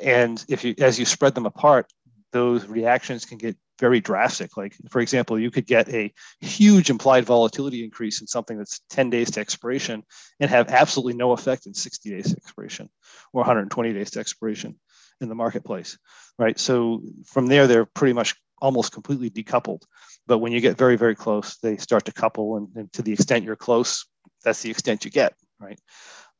and 0.00 0.44
if 0.48 0.64
you 0.64 0.74
as 0.78 0.98
you 0.98 1.04
spread 1.04 1.34
them 1.34 1.46
apart 1.46 1.92
those 2.32 2.66
reactions 2.66 3.26
can 3.26 3.36
get 3.36 3.54
very 3.78 4.00
drastic. 4.00 4.56
Like 4.56 4.74
for 4.90 5.00
example 5.00 5.38
you 5.38 5.50
could 5.50 5.66
get 5.66 5.88
a 5.90 6.12
huge 6.40 6.88
implied 6.88 7.26
volatility 7.26 7.84
increase 7.84 8.20
in 8.20 8.26
something 8.26 8.56
that's 8.56 8.80
10 8.90 9.10
days 9.10 9.30
to 9.32 9.40
expiration 9.40 10.02
and 10.40 10.48
have 10.48 10.70
absolutely 10.70 11.14
no 11.14 11.32
effect 11.32 11.66
in 11.66 11.74
60 11.74 12.10
days 12.10 12.30
to 12.30 12.36
expiration 12.36 12.88
or 13.32 13.40
120 13.40 13.92
days 13.92 14.10
to 14.12 14.20
expiration 14.20 14.78
in 15.20 15.28
the 15.28 15.34
marketplace 15.34 15.98
right? 16.38 16.58
So 16.58 17.02
from 17.26 17.46
there 17.46 17.66
they're 17.66 17.84
pretty 17.84 18.14
much 18.14 18.34
almost 18.60 18.92
completely 18.92 19.28
decoupled 19.28 19.82
but 20.26 20.38
when 20.38 20.52
you 20.52 20.60
get 20.60 20.78
very 20.78 20.96
very 20.96 21.14
close 21.14 21.56
they 21.58 21.76
start 21.76 22.04
to 22.04 22.12
couple 22.12 22.56
and, 22.56 22.68
and 22.76 22.92
to 22.92 23.02
the 23.02 23.12
extent 23.12 23.44
you're 23.44 23.56
close 23.56 24.06
that's 24.44 24.62
the 24.62 24.70
extent 24.70 25.04
you 25.04 25.10
get 25.10 25.34
right? 25.60 25.78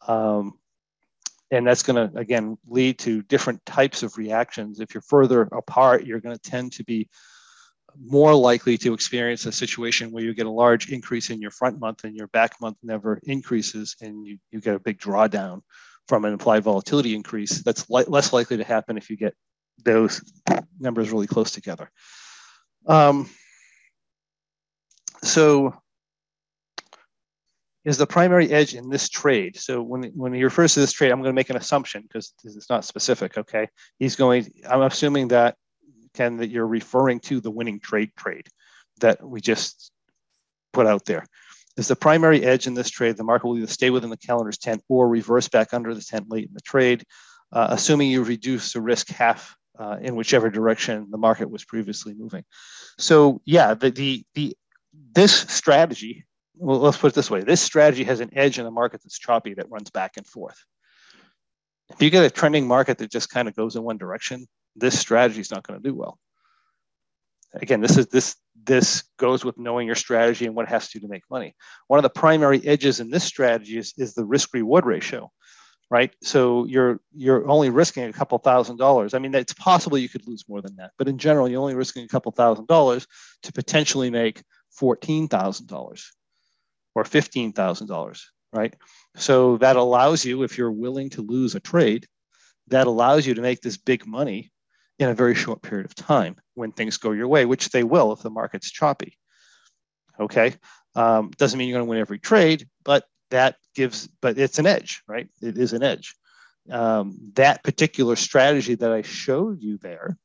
Um, 0.09 0.55
and 1.51 1.67
that's 1.67 1.83
going 1.83 2.11
to 2.11 2.19
again 2.19 2.57
lead 2.67 2.99
to 3.01 3.23
different 3.23 3.65
types 3.67 4.03
of 4.03 4.17
reactions. 4.17 4.81
If 4.81 4.95
you're 4.95 5.03
further 5.03 5.43
apart 5.43 6.07
you're 6.07 6.21
going 6.21 6.37
to 6.37 6.51
tend 6.51 6.73
to 6.73 6.85
be 6.85 7.09
more 8.01 8.35
likely 8.35 8.79
to 8.79 8.95
experience 8.95 9.45
a 9.47 9.53
situation 9.53 10.11
where 10.11 10.25
you 10.25 10.35
get 10.35 10.47
a 10.47 10.51
large 10.51 10.91
increase 10.91 11.31
in 11.31 11.41
your 11.41 11.51
front 11.51 11.79
month 11.79 12.05
and 12.05 12.17
your 12.17 12.29
back 12.29 12.61
month 12.61 12.79
never 12.83 13.21
increases 13.25 13.97
and 14.01 14.27
you, 14.27 14.39
you 14.51 14.61
get 14.61 14.75
a 14.75 14.81
big 14.81 14.99
drawdown 14.99 15.61
from 16.09 16.25
an 16.25 16.33
implied 16.33 16.65
volatility 16.65 17.15
increase. 17.15 17.63
That's 17.63 17.89
li- 17.91 18.05
less 18.09 18.33
likely 18.33 18.57
to 18.57 18.65
happen 18.65 18.97
if 18.97 19.11
you 19.11 19.17
get 19.17 19.35
those 19.85 20.23
numbers 20.81 21.11
really 21.11 21.27
close 21.27 21.51
together. 21.51 21.91
Um, 22.87 23.29
so 25.23 25.75
is 27.85 27.99
the 27.99 28.07
primary 28.07 28.51
edge 28.51 28.75
in 28.75 28.89
this 28.89 29.09
trade. 29.09 29.57
So 29.57 29.83
when, 29.83 30.05
when 30.15 30.33
he 30.33 30.45
refers 30.45 30.75
to 30.75 30.81
this 30.81 30.93
trade, 30.93 31.11
I'm 31.11 31.21
going 31.21 31.33
to 31.33 31.35
make 31.35 31.51
an 31.51 31.57
assumption 31.57 32.03
because 32.03 32.33
it's 32.45 32.71
not 32.71 32.85
specific. 32.85 33.37
Okay. 33.37 33.69
He's 33.99 34.15
going, 34.15 34.53
I'm 34.69 34.83
assuming 34.83 35.29
that, 35.29 35.57
Ken, 36.15 36.37
that 36.37 36.51
you're 36.51 36.67
referring 36.67 37.21
to 37.21 37.41
the 37.41 37.51
winning 37.51 37.81
trade 37.81 38.13
trade 38.17 38.47
that 39.01 39.23
we 39.27 39.41
just 39.41 39.91
put 40.73 40.87
out 40.87 41.05
there. 41.07 41.27
Is 41.77 41.89
the 41.89 41.97
primary 41.97 42.45
edge 42.45 42.67
in 42.67 42.75
this 42.75 42.91
trade, 42.91 43.17
the 43.17 43.25
market 43.25 43.47
will 43.47 43.57
either 43.57 43.67
stay 43.67 43.91
within 43.91 44.11
the 44.11 44.17
calendar's 44.17 44.59
tent 44.59 44.83
or 44.89 45.09
reverse 45.09 45.49
back 45.49 45.73
under 45.73 45.95
the 45.95 46.03
tent 46.03 46.27
late 46.29 46.47
in 46.47 46.55
the 46.55 46.61
trade, 46.61 47.03
uh, 47.51 47.69
assuming 47.71 48.11
you 48.11 48.23
reduce 48.23 48.75
the 48.75 48.81
risk 48.81 49.09
half 49.09 49.57
uh, 49.79 49.97
in 50.03 50.15
whichever 50.15 50.51
direction 50.51 51.09
the 51.11 51.19
market 51.19 51.51
was 51.51 51.65
previously 51.65 52.15
moving. 52.15 52.45
So 52.99 53.41
yeah, 53.47 53.75
the, 53.75 53.91
the, 53.91 54.25
the 54.35 54.57
this 55.15 55.33
strategy 55.33 56.25
well, 56.57 56.79
let's 56.79 56.99
put 56.99 57.13
it 57.13 57.15
this 57.15 57.31
way 57.31 57.43
this 57.43 57.61
strategy 57.61 58.05
has 58.05 58.21
an 58.21 58.31
edge 58.33 58.59
in 58.59 58.67
a 58.67 58.71
market 58.71 59.03
that's 59.03 59.19
choppy 59.19 59.55
that 59.55 59.71
runs 59.71 59.91
back 59.91 60.13
and 60.17 60.27
forth. 60.27 60.65
If 61.91 62.01
you 62.01 62.11
get 62.11 62.25
a 62.25 62.31
trending 62.31 62.67
market 62.67 62.99
that 62.99 63.11
just 63.11 63.31
kind 63.31 63.49
of 63.49 63.57
goes 63.57 63.77
in 63.77 63.83
one 63.83 63.99
direction, 63.99 64.47
this 64.77 64.99
strategy 64.99 65.41
is 65.41 65.51
not 65.51 65.67
going 65.67 65.81
to 65.81 65.89
do 65.89 65.95
well. 65.95 66.19
Again, 67.55 67.81
this 67.81 67.99
is 67.99 68.07
this 68.07 68.37
this 68.65 69.05
goes 69.19 69.45
with 69.45 69.59
knowing 69.59 69.87
your 69.87 69.97
strategy 69.97 70.47
and 70.47 70.55
what 70.55 70.67
it 70.67 70.69
has 70.71 70.89
to 70.89 70.99
do 70.99 71.07
to 71.07 71.11
make 71.11 71.25
money. 71.31 71.55
One 71.89 71.99
of 71.99 72.03
the 72.03 72.11
primary 72.11 72.67
edges 72.67 73.01
in 73.01 73.11
this 73.11 73.25
strategy 73.25 73.77
is, 73.77 73.93
is 73.99 74.15
the 74.15 74.25
risk 74.25 74.55
reward 74.55 74.87
ratio, 74.87 75.31
right? 75.91 76.15
So 76.23 76.65
you're 76.65 77.01
you're 77.15 77.47
only 77.49 77.69
risking 77.69 78.05
a 78.05 78.13
couple 78.13 78.39
thousand 78.39 78.79
dollars. 78.79 79.13
I 79.13 79.19
mean, 79.19 79.35
it's 79.35 79.53
possible 79.53 79.99
you 79.99 80.09
could 80.09 80.27
lose 80.27 80.49
more 80.49 80.63
than 80.63 80.77
that, 80.77 80.93
but 80.97 81.09
in 81.09 81.19
general, 81.19 81.47
you're 81.47 81.61
only 81.61 81.75
risking 81.75 82.05
a 82.05 82.09
couple 82.09 82.33
thousand 82.33 82.69
dollars 82.69 83.07
to 83.43 83.53
potentially 83.53 84.09
make 84.09 84.43
fourteen 84.73 85.29
thousand 85.29 85.69
dollars 85.69 86.13
or 86.95 87.05
$15,000. 87.05 88.21
right? 88.53 88.75
So 89.17 89.57
that 89.59 89.77
allows 89.77 90.25
you, 90.25 90.43
if 90.43 90.59
you're 90.59 90.71
willing 90.73 91.11
to 91.11 91.23
lose 91.23 91.55
a 91.55 91.61
trade, 91.61 92.07
that 92.69 92.87
allows 92.87 93.27
you 93.27 93.35
to 93.35 93.43
make 93.43 93.61
this 93.61 93.77
big 93.77 94.07
money 94.07 94.53
in 94.99 95.09
a 95.09 95.15
very 95.15 95.35
short 95.35 95.63
period 95.63 95.87
of 95.87 95.95
time 95.95 96.37
when 96.55 96.73
things 96.73 96.97
go 96.97 97.13
your 97.13 97.29
way, 97.29 97.45
which 97.45 97.71
they 97.71 97.83
will 97.83 98.13
if 98.13 98.21
the 98.21 98.31
market's 98.31 98.71
choppy. 98.71 99.19
Okay. 100.21 100.55
Um, 100.95 101.31
doesn't 101.37 101.59
mean 101.59 101.69
you're 101.69 101.79
going 101.79 101.87
to 101.87 101.91
win 101.91 101.99
every 101.99 102.19
trade, 102.19 102.69
but 102.85 103.05
that 103.31 103.57
gives, 103.75 104.07
but 104.21 104.39
it's 104.39 104.59
an 104.59 104.67
edge, 104.67 105.03
right? 105.09 105.29
It 105.41 105.57
is 105.57 105.73
an 105.73 105.83
edge. 105.83 106.15
Um, 106.71 107.33
that 107.35 107.65
particular 107.65 108.15
strategy 108.15 108.75
that 108.77 108.93
I 108.93 109.03
showed 109.03 109.63
you 109.63 109.79
there 109.79 110.17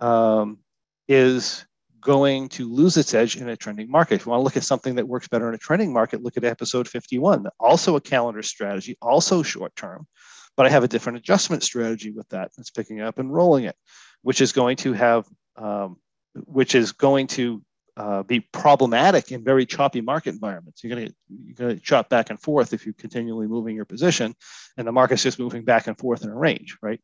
um, 0.00 0.58
is 1.06 1.64
going 2.06 2.48
to 2.48 2.72
lose 2.72 2.96
its 2.96 3.14
edge 3.14 3.36
in 3.36 3.48
a 3.48 3.56
trending 3.56 3.90
market. 3.90 4.14
If 4.14 4.26
you 4.26 4.30
want 4.30 4.38
to 4.38 4.44
look 4.44 4.56
at 4.56 4.62
something 4.62 4.94
that 4.94 5.08
works 5.08 5.26
better 5.26 5.48
in 5.48 5.56
a 5.56 5.58
trending 5.58 5.92
market, 5.92 6.22
look 6.22 6.36
at 6.36 6.44
episode 6.44 6.86
51. 6.86 7.48
Also 7.58 7.96
a 7.96 8.00
calendar 8.00 8.44
strategy, 8.44 8.96
also 9.02 9.42
short 9.42 9.74
term, 9.74 10.06
but 10.56 10.66
I 10.66 10.68
have 10.68 10.84
a 10.84 10.88
different 10.88 11.18
adjustment 11.18 11.64
strategy 11.64 12.12
with 12.12 12.28
that. 12.28 12.52
It's 12.58 12.70
picking 12.70 13.00
up 13.00 13.18
and 13.18 13.34
rolling 13.34 13.64
it, 13.64 13.74
which 14.22 14.40
is 14.40 14.52
going 14.52 14.76
to 14.76 14.92
have, 14.92 15.26
um, 15.56 15.96
which 16.34 16.76
is 16.76 16.92
going 16.92 17.26
to 17.26 17.60
uh, 17.96 18.22
be 18.22 18.38
problematic 18.38 19.32
in 19.32 19.42
very 19.42 19.66
choppy 19.66 20.00
market 20.00 20.32
environments. 20.32 20.84
You're 20.84 20.94
going 20.94 21.08
to 21.08 21.14
you're 21.28 21.56
going 21.56 21.74
to 21.74 21.82
chop 21.82 22.08
back 22.08 22.30
and 22.30 22.40
forth 22.40 22.72
if 22.72 22.86
you're 22.86 22.94
continually 22.94 23.48
moving 23.48 23.74
your 23.74 23.84
position, 23.84 24.32
and 24.76 24.86
the 24.86 24.92
market's 24.92 25.24
just 25.24 25.40
moving 25.40 25.64
back 25.64 25.88
and 25.88 25.98
forth 25.98 26.22
in 26.22 26.30
a 26.30 26.36
range, 26.36 26.78
right? 26.80 27.00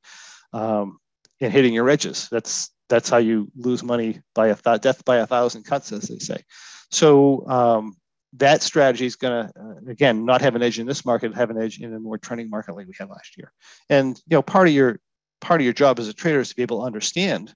Um, 0.52 0.98
and 1.40 1.52
hitting 1.52 1.74
your 1.74 1.90
edges. 1.90 2.28
That's 2.30 2.70
that's 2.92 3.08
how 3.08 3.16
you 3.16 3.50
lose 3.56 3.82
money 3.82 4.20
by 4.34 4.48
a 4.48 4.54
th- 4.54 4.82
death 4.82 5.02
by 5.06 5.16
a 5.16 5.26
thousand 5.26 5.62
cuts, 5.62 5.92
as 5.92 6.02
they 6.02 6.18
say. 6.18 6.44
So 6.90 7.48
um, 7.48 7.96
that 8.34 8.62
strategy 8.62 9.06
is 9.06 9.16
going 9.16 9.48
to 9.48 9.52
uh, 9.58 9.90
again 9.90 10.26
not 10.26 10.42
have 10.42 10.56
an 10.56 10.62
edge 10.62 10.78
in 10.78 10.86
this 10.86 11.06
market, 11.06 11.34
have 11.34 11.48
an 11.48 11.60
edge 11.60 11.80
in 11.80 11.94
a 11.94 11.98
more 11.98 12.18
trending 12.18 12.50
market 12.50 12.76
like 12.76 12.86
we 12.86 12.92
had 12.98 13.08
last 13.08 13.38
year. 13.38 13.50
And 13.88 14.14
you 14.28 14.36
know, 14.36 14.42
part 14.42 14.68
of 14.68 14.74
your 14.74 15.00
part 15.40 15.62
of 15.62 15.64
your 15.64 15.72
job 15.72 15.98
as 15.98 16.08
a 16.08 16.12
trader 16.12 16.40
is 16.40 16.50
to 16.50 16.56
be 16.56 16.62
able 16.62 16.80
to 16.80 16.86
understand 16.86 17.54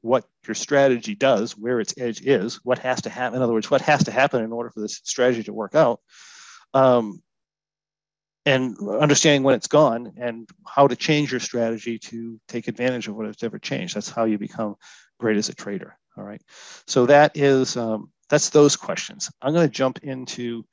what 0.00 0.24
your 0.46 0.54
strategy 0.54 1.14
does, 1.14 1.52
where 1.58 1.78
its 1.78 1.94
edge 1.98 2.22
is, 2.22 2.60
what 2.64 2.78
has 2.78 3.02
to 3.02 3.10
happen. 3.10 3.36
In 3.36 3.42
other 3.42 3.52
words, 3.52 3.70
what 3.70 3.82
has 3.82 4.04
to 4.04 4.10
happen 4.10 4.42
in 4.42 4.52
order 4.52 4.70
for 4.70 4.80
this 4.80 5.00
strategy 5.04 5.42
to 5.42 5.52
work 5.52 5.74
out, 5.74 6.00
um, 6.72 7.22
and 8.46 8.76
understanding 8.88 9.42
when 9.42 9.54
it's 9.54 9.66
gone 9.66 10.12
and 10.16 10.48
how 10.66 10.86
to 10.86 10.96
change 10.96 11.30
your 11.30 11.40
strategy 11.40 11.98
to 11.98 12.38
take 12.48 12.68
advantage 12.68 13.08
of 13.08 13.16
what 13.16 13.26
has 13.26 13.42
ever 13.42 13.58
changed. 13.58 13.94
That's 13.94 14.10
how 14.10 14.24
you 14.24 14.38
become 14.38 14.76
great 15.18 15.36
as 15.36 15.48
a 15.48 15.54
trader. 15.54 15.96
All 16.16 16.24
right. 16.24 16.42
So 16.86 17.06
that 17.06 17.36
is 17.36 17.76
um, 17.76 18.10
that's 18.28 18.50
those 18.50 18.76
questions. 18.76 19.30
I'm 19.42 19.52
going 19.54 19.66
to 19.66 19.72
jump 19.72 20.00
into. 20.02 20.64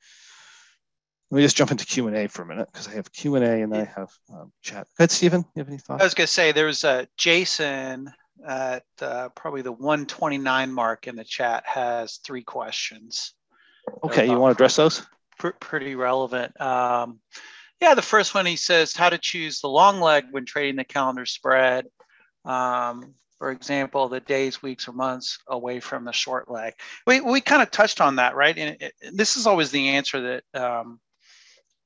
Let 1.30 1.36
me 1.36 1.42
just 1.44 1.56
jump 1.56 1.70
into 1.70 1.86
Q 1.86 2.08
and 2.08 2.16
A 2.16 2.28
for 2.28 2.42
a 2.42 2.46
minute 2.46 2.68
because 2.70 2.88
I 2.88 2.92
have 2.92 3.10
Q 3.10 3.36
and 3.36 3.44
A 3.44 3.62
and 3.62 3.74
I 3.74 3.84
have 3.84 4.10
um, 4.30 4.52
chat. 4.62 4.86
Go 4.98 5.04
ahead, 5.04 5.10
Stephen. 5.10 5.44
You 5.54 5.60
have 5.60 5.68
any 5.68 5.78
thoughts? 5.78 6.02
I 6.02 6.04
was 6.04 6.12
going 6.12 6.26
to 6.26 6.32
say 6.32 6.52
there 6.52 6.66
was 6.66 6.84
a 6.84 7.08
Jason 7.16 8.12
at 8.46 8.84
uh, 9.00 9.30
probably 9.30 9.62
the 9.62 9.72
129 9.72 10.72
mark 10.72 11.06
in 11.06 11.16
the 11.16 11.24
chat 11.24 11.64
has 11.66 12.18
three 12.18 12.42
questions. 12.42 13.32
Okay, 14.04 14.26
you 14.26 14.38
want 14.38 14.50
to 14.52 14.56
address 14.56 14.76
those? 14.76 15.06
pretty 15.50 15.94
relevant. 15.94 16.58
Um, 16.60 17.20
yeah, 17.82 17.94
the 17.94 18.02
first 18.02 18.34
one 18.34 18.46
he 18.46 18.56
says 18.56 18.96
how 18.96 19.10
to 19.10 19.18
choose 19.18 19.60
the 19.60 19.68
long 19.68 20.00
leg 20.00 20.24
when 20.30 20.46
trading 20.46 20.76
the 20.76 20.84
calendar 20.84 21.26
spread. 21.26 21.86
Um, 22.44 23.14
for 23.38 23.50
example, 23.50 24.08
the 24.08 24.20
days, 24.20 24.62
weeks, 24.62 24.86
or 24.86 24.92
months 24.92 25.38
away 25.48 25.80
from 25.80 26.04
the 26.04 26.12
short 26.12 26.50
leg. 26.50 26.74
We, 27.06 27.20
we 27.20 27.40
kind 27.40 27.60
of 27.60 27.70
touched 27.70 28.00
on 28.00 28.16
that, 28.16 28.36
right? 28.36 28.56
And 28.56 28.76
it, 28.80 28.94
this 29.12 29.36
is 29.36 29.46
always 29.46 29.70
the 29.72 29.90
answer 29.90 30.40
that 30.54 30.62
um, 30.62 31.00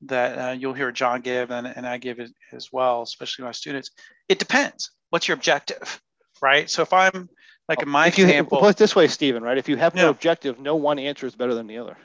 that 0.03 0.37
uh, 0.37 0.51
you'll 0.51 0.73
hear 0.73 0.91
John 0.91 1.21
give 1.21 1.49
and, 1.49 1.65
and 1.65 1.87
I 1.87 1.97
give 1.97 2.19
it 2.19 2.31
as 2.53 2.71
well, 2.71 3.01
especially 3.01 3.45
my 3.45 3.51
students. 3.51 3.89
It 4.29 4.37
depends. 4.37 4.91
What's 5.09 5.27
your 5.27 5.35
objective? 5.35 5.99
right? 6.41 6.69
So 6.69 6.81
if 6.81 6.93
I'm 6.93 7.29
like 7.67 7.81
in 7.81 7.89
my 7.89 8.07
if 8.07 8.19
example, 8.19 8.57
you, 8.57 8.61
put 8.61 8.69
it 8.71 8.77
this 8.77 8.95
way, 8.95 9.07
Stephen, 9.07 9.43
right? 9.43 9.57
If 9.57 9.67
you 9.67 9.77
have 9.77 9.95
no 9.95 10.03
yeah. 10.03 10.09
objective, 10.09 10.59
no 10.59 10.75
one 10.75 10.99
answer 10.99 11.25
is 11.25 11.35
better 11.35 11.53
than 11.53 11.67
the 11.67 11.77
other. 11.77 11.97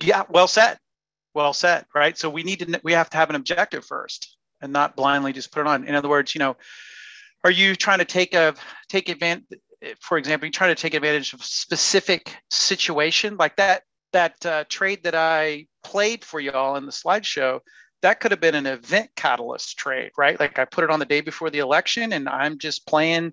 Yeah, 0.00 0.22
well 0.28 0.48
said, 0.48 0.78
well 1.38 1.52
said, 1.52 1.86
right? 1.94 2.18
So 2.18 2.28
we 2.28 2.42
need 2.42 2.58
to 2.58 2.80
we 2.82 2.92
have 2.92 3.08
to 3.10 3.16
have 3.16 3.30
an 3.30 3.36
objective 3.36 3.84
first, 3.84 4.36
and 4.60 4.72
not 4.72 4.96
blindly 4.96 5.32
just 5.32 5.52
put 5.52 5.60
it 5.60 5.66
on. 5.66 5.84
In 5.84 5.94
other 5.94 6.08
words, 6.08 6.34
you 6.34 6.40
know, 6.40 6.56
are 7.44 7.50
you 7.50 7.76
trying 7.76 8.00
to 8.00 8.04
take 8.04 8.34
a 8.34 8.54
take 8.88 9.08
advantage? 9.08 9.44
For 10.00 10.18
example, 10.18 10.46
you 10.46 10.52
trying 10.52 10.74
to 10.74 10.82
take 10.82 10.94
advantage 10.94 11.32
of 11.32 11.44
specific 11.44 12.36
situation 12.50 13.36
like 13.36 13.56
that 13.56 13.84
that 14.12 14.44
uh, 14.44 14.64
trade 14.68 15.04
that 15.04 15.14
I 15.14 15.66
played 15.84 16.24
for 16.24 16.40
y'all 16.40 16.76
in 16.76 16.86
the 16.86 16.92
slideshow 16.92 17.60
that 18.02 18.20
could 18.20 18.30
have 18.30 18.40
been 18.40 18.54
an 18.54 18.66
event 18.66 19.10
catalyst 19.16 19.76
trade, 19.78 20.12
right? 20.16 20.38
Like 20.38 20.58
I 20.58 20.64
put 20.64 20.84
it 20.84 20.90
on 20.90 21.00
the 21.00 21.04
day 21.04 21.20
before 21.20 21.50
the 21.50 21.58
election 21.58 22.12
and 22.12 22.28
I'm 22.28 22.58
just 22.58 22.86
playing 22.86 23.32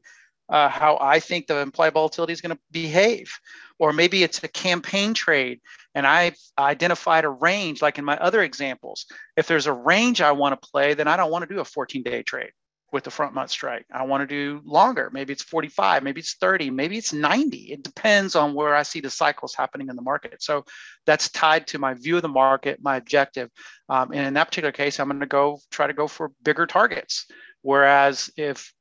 uh, 0.49 0.69
how 0.69 0.97
I 1.01 1.19
think 1.19 1.47
the 1.47 1.59
implied 1.59 1.93
volatility 1.93 2.33
is 2.33 2.41
going 2.41 2.55
to 2.55 2.61
behave. 2.71 3.31
Or 3.79 3.91
maybe 3.91 4.23
it's 4.23 4.43
a 4.43 4.47
campaign 4.47 5.13
trade 5.13 5.59
and 5.93 6.05
I've 6.07 6.37
identified 6.57 7.25
a 7.25 7.29
range, 7.29 7.81
like 7.81 7.97
in 7.97 8.05
my 8.05 8.17
other 8.17 8.41
examples. 8.41 9.05
If 9.35 9.47
there's 9.47 9.67
a 9.67 9.73
range 9.73 10.21
I 10.21 10.31
want 10.31 10.59
to 10.59 10.69
play, 10.69 10.93
then 10.93 11.07
I 11.07 11.17
don't 11.17 11.31
want 11.31 11.47
to 11.47 11.53
do 11.53 11.61
a 11.61 11.65
14 11.65 12.03
day 12.03 12.23
trade 12.23 12.51
with 12.91 13.03
the 13.03 13.11
front 13.11 13.33
month 13.33 13.49
strike. 13.49 13.85
I 13.93 14.03
want 14.03 14.21
to 14.21 14.27
do 14.27 14.61
longer. 14.63 15.09
Maybe 15.11 15.33
it's 15.33 15.43
45, 15.43 16.03
maybe 16.03 16.21
it's 16.21 16.35
30, 16.35 16.69
maybe 16.69 16.97
it's 16.97 17.11
90. 17.11 17.57
It 17.73 17.83
depends 17.83 18.35
on 18.35 18.53
where 18.53 18.75
I 18.75 18.83
see 18.83 19.01
the 19.01 19.09
cycles 19.09 19.53
happening 19.53 19.89
in 19.89 19.95
the 19.95 20.01
market. 20.01 20.41
So 20.41 20.63
that's 21.05 21.29
tied 21.29 21.67
to 21.67 21.79
my 21.79 21.93
view 21.95 22.15
of 22.15 22.21
the 22.21 22.29
market, 22.29 22.79
my 22.81 22.95
objective. 22.95 23.49
Um, 23.89 24.11
and 24.13 24.25
in 24.27 24.33
that 24.35 24.45
particular 24.45 24.71
case, 24.71 24.99
I'm 24.99 25.09
going 25.09 25.19
to 25.19 25.25
go 25.25 25.59
try 25.71 25.87
to 25.87 25.93
go 25.93 26.07
for 26.07 26.31
bigger 26.43 26.65
targets. 26.65 27.25
Whereas 27.63 28.29
if 28.37 28.71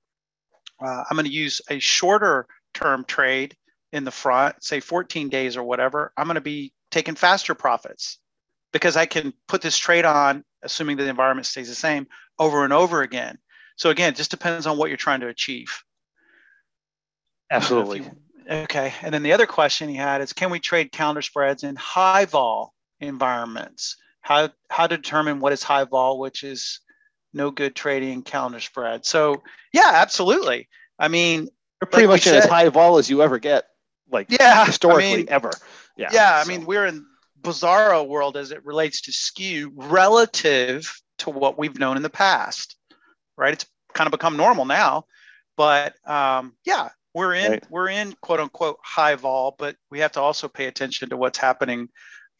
uh, 0.83 1.05
I'm 1.09 1.17
going 1.17 1.27
to 1.27 1.33
use 1.33 1.61
a 1.71 1.79
shorter 1.79 2.47
term 2.73 3.05
trade 3.05 3.57
in 3.93 4.05
the 4.05 4.11
front, 4.11 4.63
say 4.63 4.81
14 4.81 5.29
days 5.29 5.57
or 5.57 5.63
whatever, 5.63 6.13
I'm 6.17 6.27
going 6.27 6.35
to 6.35 6.41
be 6.41 6.73
taking 6.91 7.15
faster 7.15 7.55
profits 7.55 8.19
because 8.73 8.97
I 8.97 9.07
can 9.07 9.33
put 9.47 9.63
this 9.63 9.79
trade 9.79 10.05
on, 10.05 10.45
assuming 10.63 10.97
that 10.97 11.05
the 11.05 11.11
environment 11.11 11.47
stays 11.47 11.69
the 11.69 11.77
same, 11.77 12.09
over 12.41 12.65
and 12.65 12.73
over 12.73 13.03
again. 13.03 13.39
So 13.77 13.91
again, 13.91 14.13
it 14.13 14.17
just 14.17 14.33
depends 14.33 14.67
on 14.67 14.77
what 14.77 14.89
you're 14.89 14.97
trying 14.97 15.21
to 15.21 15.29
achieve. 15.29 15.83
Absolutely. 17.53 18.01
You, 18.01 18.11
okay. 18.51 18.95
And 19.03 19.15
then 19.15 19.23
the 19.23 19.33
other 19.33 19.47
question 19.47 19.89
he 19.89 19.95
had 19.95 20.21
is 20.21 20.33
can 20.33 20.51
we 20.51 20.59
trade 20.59 20.91
calendar 20.91 21.23
spreads 21.23 21.63
in 21.63 21.77
high 21.77 22.25
vol 22.25 22.75
environments? 23.01 23.97
How 24.23 24.51
how 24.71 24.89
to 24.89 24.97
determine 24.97 25.39
what 25.39 25.53
is 25.53 25.63
high 25.63 25.85
vol, 25.85 26.19
which 26.19 26.43
is 26.43 26.81
no 27.35 27.51
good 27.51 27.75
trading 27.75 28.23
calendar 28.23 28.61
spread. 28.61 29.05
So 29.05 29.43
yeah, 29.73 29.91
absolutely. 29.95 30.69
I 30.99 31.09
mean, 31.09 31.49
you're 31.81 31.89
pretty 31.91 32.07
like 32.07 32.17
much 32.17 32.25
said, 32.25 32.37
as 32.37 32.47
high 32.47 32.69
vol 32.69 32.99
as 32.99 33.11
you 33.11 33.23
ever 33.23 33.39
get, 33.39 33.65
like 34.11 34.29
yeah, 34.31 34.65
historically 34.65 35.13
I 35.13 35.17
mean, 35.17 35.27
ever. 35.29 35.51
Yeah. 35.97 36.11
Yeah. 36.13 36.43
So. 36.43 36.51
I 36.51 36.57
mean, 36.57 36.67
we're 36.67 36.87
in 36.87 37.05
bizarro 37.43 38.07
world 38.07 38.37
as 38.37 38.51
it 38.53 38.65
relates 38.65 39.03
to 39.03 39.13
skew 39.13 39.73
relative 39.75 41.01
to 41.19 41.31
what 41.31 41.59
we've 41.59 41.79
known 41.79 41.97
in 41.97 42.03
the 42.03 42.11
past 42.11 42.77
right? 43.37 43.53
It's 43.53 43.67
kind 43.93 44.07
of 44.07 44.13
become 44.13 44.37
normal 44.37 44.65
now, 44.65 45.07
but 45.57 45.95
um, 46.09 46.55
yeah, 46.65 46.91
we're 47.15 47.35
in 47.35 47.53
right. 47.53 47.71
we're 47.71 47.89
in 47.89 48.15
quote 48.21 48.41
unquote 48.41 48.79
high 48.83 49.15
vol, 49.15 49.55
but 49.59 49.77
we 49.91 50.01
have 50.01 50.13
to 50.13 50.21
also 50.21 50.49
pay 50.49 50.67
attention 50.67 51.11
to 51.11 51.17
what's 51.17 51.39
happening 51.39 51.89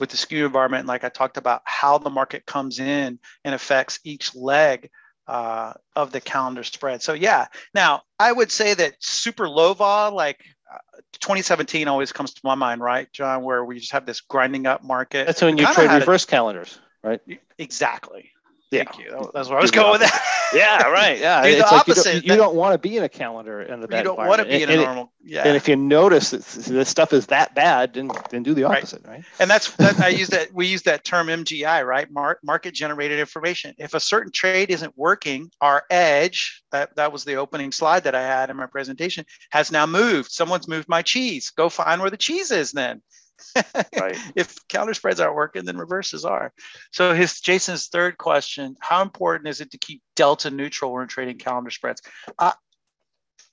with 0.05 0.11
the 0.11 0.19
skew 0.19 0.45
environment. 0.45 0.87
Like 0.87 1.03
I 1.03 1.09
talked 1.09 1.39
about, 1.39 1.63
how 1.65 1.97
the 1.97 2.11
market 2.11 2.45
comes 2.45 2.79
in 2.79 3.19
and 3.43 3.55
affects 3.55 4.01
each 4.05 4.35
leg 4.35 4.91
uh, 5.27 5.73
of 5.97 6.13
the 6.13 6.21
calendar 6.21 6.63
spread. 6.63 7.03
So 7.03 7.15
yeah, 7.15 7.47
now 7.75 8.03
I 8.19 8.31
would 8.31 8.53
say 8.53 8.75
that 8.75 8.97
super 8.99 9.49
low 9.49 9.73
vol, 9.73 10.15
like 10.15 10.45
uh, 10.71 11.01
2017 11.21 11.89
always 11.89 12.13
comes 12.13 12.35
to 12.35 12.41
my 12.45 12.55
mind, 12.55 12.83
right, 12.83 13.11
John, 13.15 13.45
where 13.45 13.65
we 13.65 13.79
just 13.79 13.93
have 13.93 14.05
this 14.05 14.21
grinding 14.21 14.67
up 14.67 14.85
market. 14.85 15.27
That's 15.27 15.41
when 15.41 15.57
you 15.57 15.65
trade 15.65 15.91
reverse 15.91 16.27
calendars, 16.27 16.79
right? 17.03 17.23
Exactly. 17.57 18.31
Thank 18.79 18.99
you. 18.99 19.31
That's 19.35 19.49
where 19.49 19.59
I 19.59 19.63
was 19.63 19.71
going 19.71 19.93
with 19.93 20.01
that. 20.01 20.23
yeah, 20.53 20.83
right. 20.89 21.19
Yeah, 21.19 21.45
it's 21.45 21.57
the 21.59 21.63
like 21.63 21.73
opposite. 21.73 22.15
You 22.15 22.21
don't, 22.21 22.31
you 22.31 22.37
don't, 22.37 22.55
want 22.55 22.73
to 22.73 22.79
be 22.79 22.97
in 22.97 23.05
a 23.05 23.09
calendar 23.09 23.63
in 23.63 23.81
the. 23.81 23.97
You 23.97 24.03
don't 24.03 24.17
want 24.17 24.41
to 24.41 24.45
be 24.47 24.63
in 24.63 24.71
a 24.71 24.77
normal. 24.77 25.13
yeah. 25.23 25.43
And 25.47 25.57
if 25.57 25.69
you 25.69 25.77
notice 25.77 26.31
that 26.31 26.43
this 26.43 26.89
stuff 26.89 27.13
is 27.13 27.27
that 27.27 27.55
bad, 27.55 27.95
then 27.95 28.11
then 28.31 28.43
do 28.43 28.55
the 28.55 28.65
opposite, 28.65 29.05
right? 29.05 29.15
right? 29.15 29.25
And 29.39 29.51
that's 29.51 29.71
that. 29.77 30.01
I 30.01 30.09
use 30.09 30.29
that. 30.29 30.53
We 30.53 30.67
use 30.67 30.83
that 30.83 31.05
term 31.05 31.29
MGI, 31.29 31.87
right? 31.87 32.11
Mar- 32.11 32.39
market 32.43 32.75
generated 32.75 33.19
information. 33.19 33.75
If 33.79 33.95
a 33.95 34.01
certain 34.01 34.33
trade 34.33 34.71
isn't 34.71 34.97
working, 34.97 35.51
our 35.61 35.85
edge 35.91 36.63
that 36.73 36.95
that 36.97 37.13
was 37.13 37.25
the 37.25 37.35
opening 37.35 37.73
slide 37.73 38.05
that 38.05 38.15
I 38.15 38.23
had 38.23 38.51
in 38.51 38.57
my 38.57 38.67
presentation 38.67 39.25
has 39.51 39.73
now 39.73 39.87
moved. 39.87 40.31
Someone's 40.31 40.69
moved 40.69 40.89
my 40.89 41.03
cheese. 41.03 41.51
Go 41.51 41.69
find 41.69 42.01
where 42.01 42.11
the 42.11 42.17
cheese 42.17 42.51
is 42.51 42.73
then 42.73 43.03
right. 43.99 44.17
if 44.35 44.57
counter 44.69 44.95
spreads 44.95 45.21
aren't 45.21 45.35
working, 45.35 45.65
then 45.65 45.77
reverses 45.77 46.25
are. 46.25 46.53
So 46.93 47.15
his 47.15 47.41
Jason's 47.41 47.89
third 47.89 48.19
question: 48.19 48.77
How 48.81 49.03
important 49.03 49.49
is 49.49 49.61
it 49.61 49.71
to 49.73 49.79
keep 49.79 50.03
delta 50.17 50.51
neutral 50.51 50.93
when 50.93 51.09
trading 51.09 51.39
calendar 51.39 51.71
spreads? 51.71 52.03
Uh, 52.39 52.53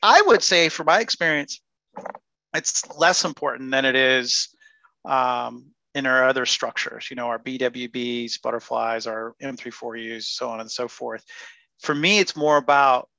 I 0.02 0.22
would 0.26 0.44
say, 0.44 0.70
from 0.70 0.86
my 0.86 1.00
experience, 1.00 1.62
it's 2.54 2.88
less 2.98 3.26
important 3.26 3.72
than 3.72 3.86
it 3.86 3.96
is 3.96 4.50
um, 5.06 5.68
in 5.94 6.06
our 6.06 6.28
other 6.28 6.46
structures, 6.46 7.08
you 7.10 7.16
know, 7.16 7.28
our 7.28 7.40
BWBs, 7.40 8.42
butterflies, 8.42 9.08
our 9.08 9.36
M34Us, 9.42 10.24
so 10.24 10.50
on 10.50 10.60
and 10.60 10.72
so 10.72 10.88
forth. 10.88 11.24
For 11.80 11.94
me, 11.94 12.20
it's 12.20 12.36
more 12.36 12.58
about 12.58 13.10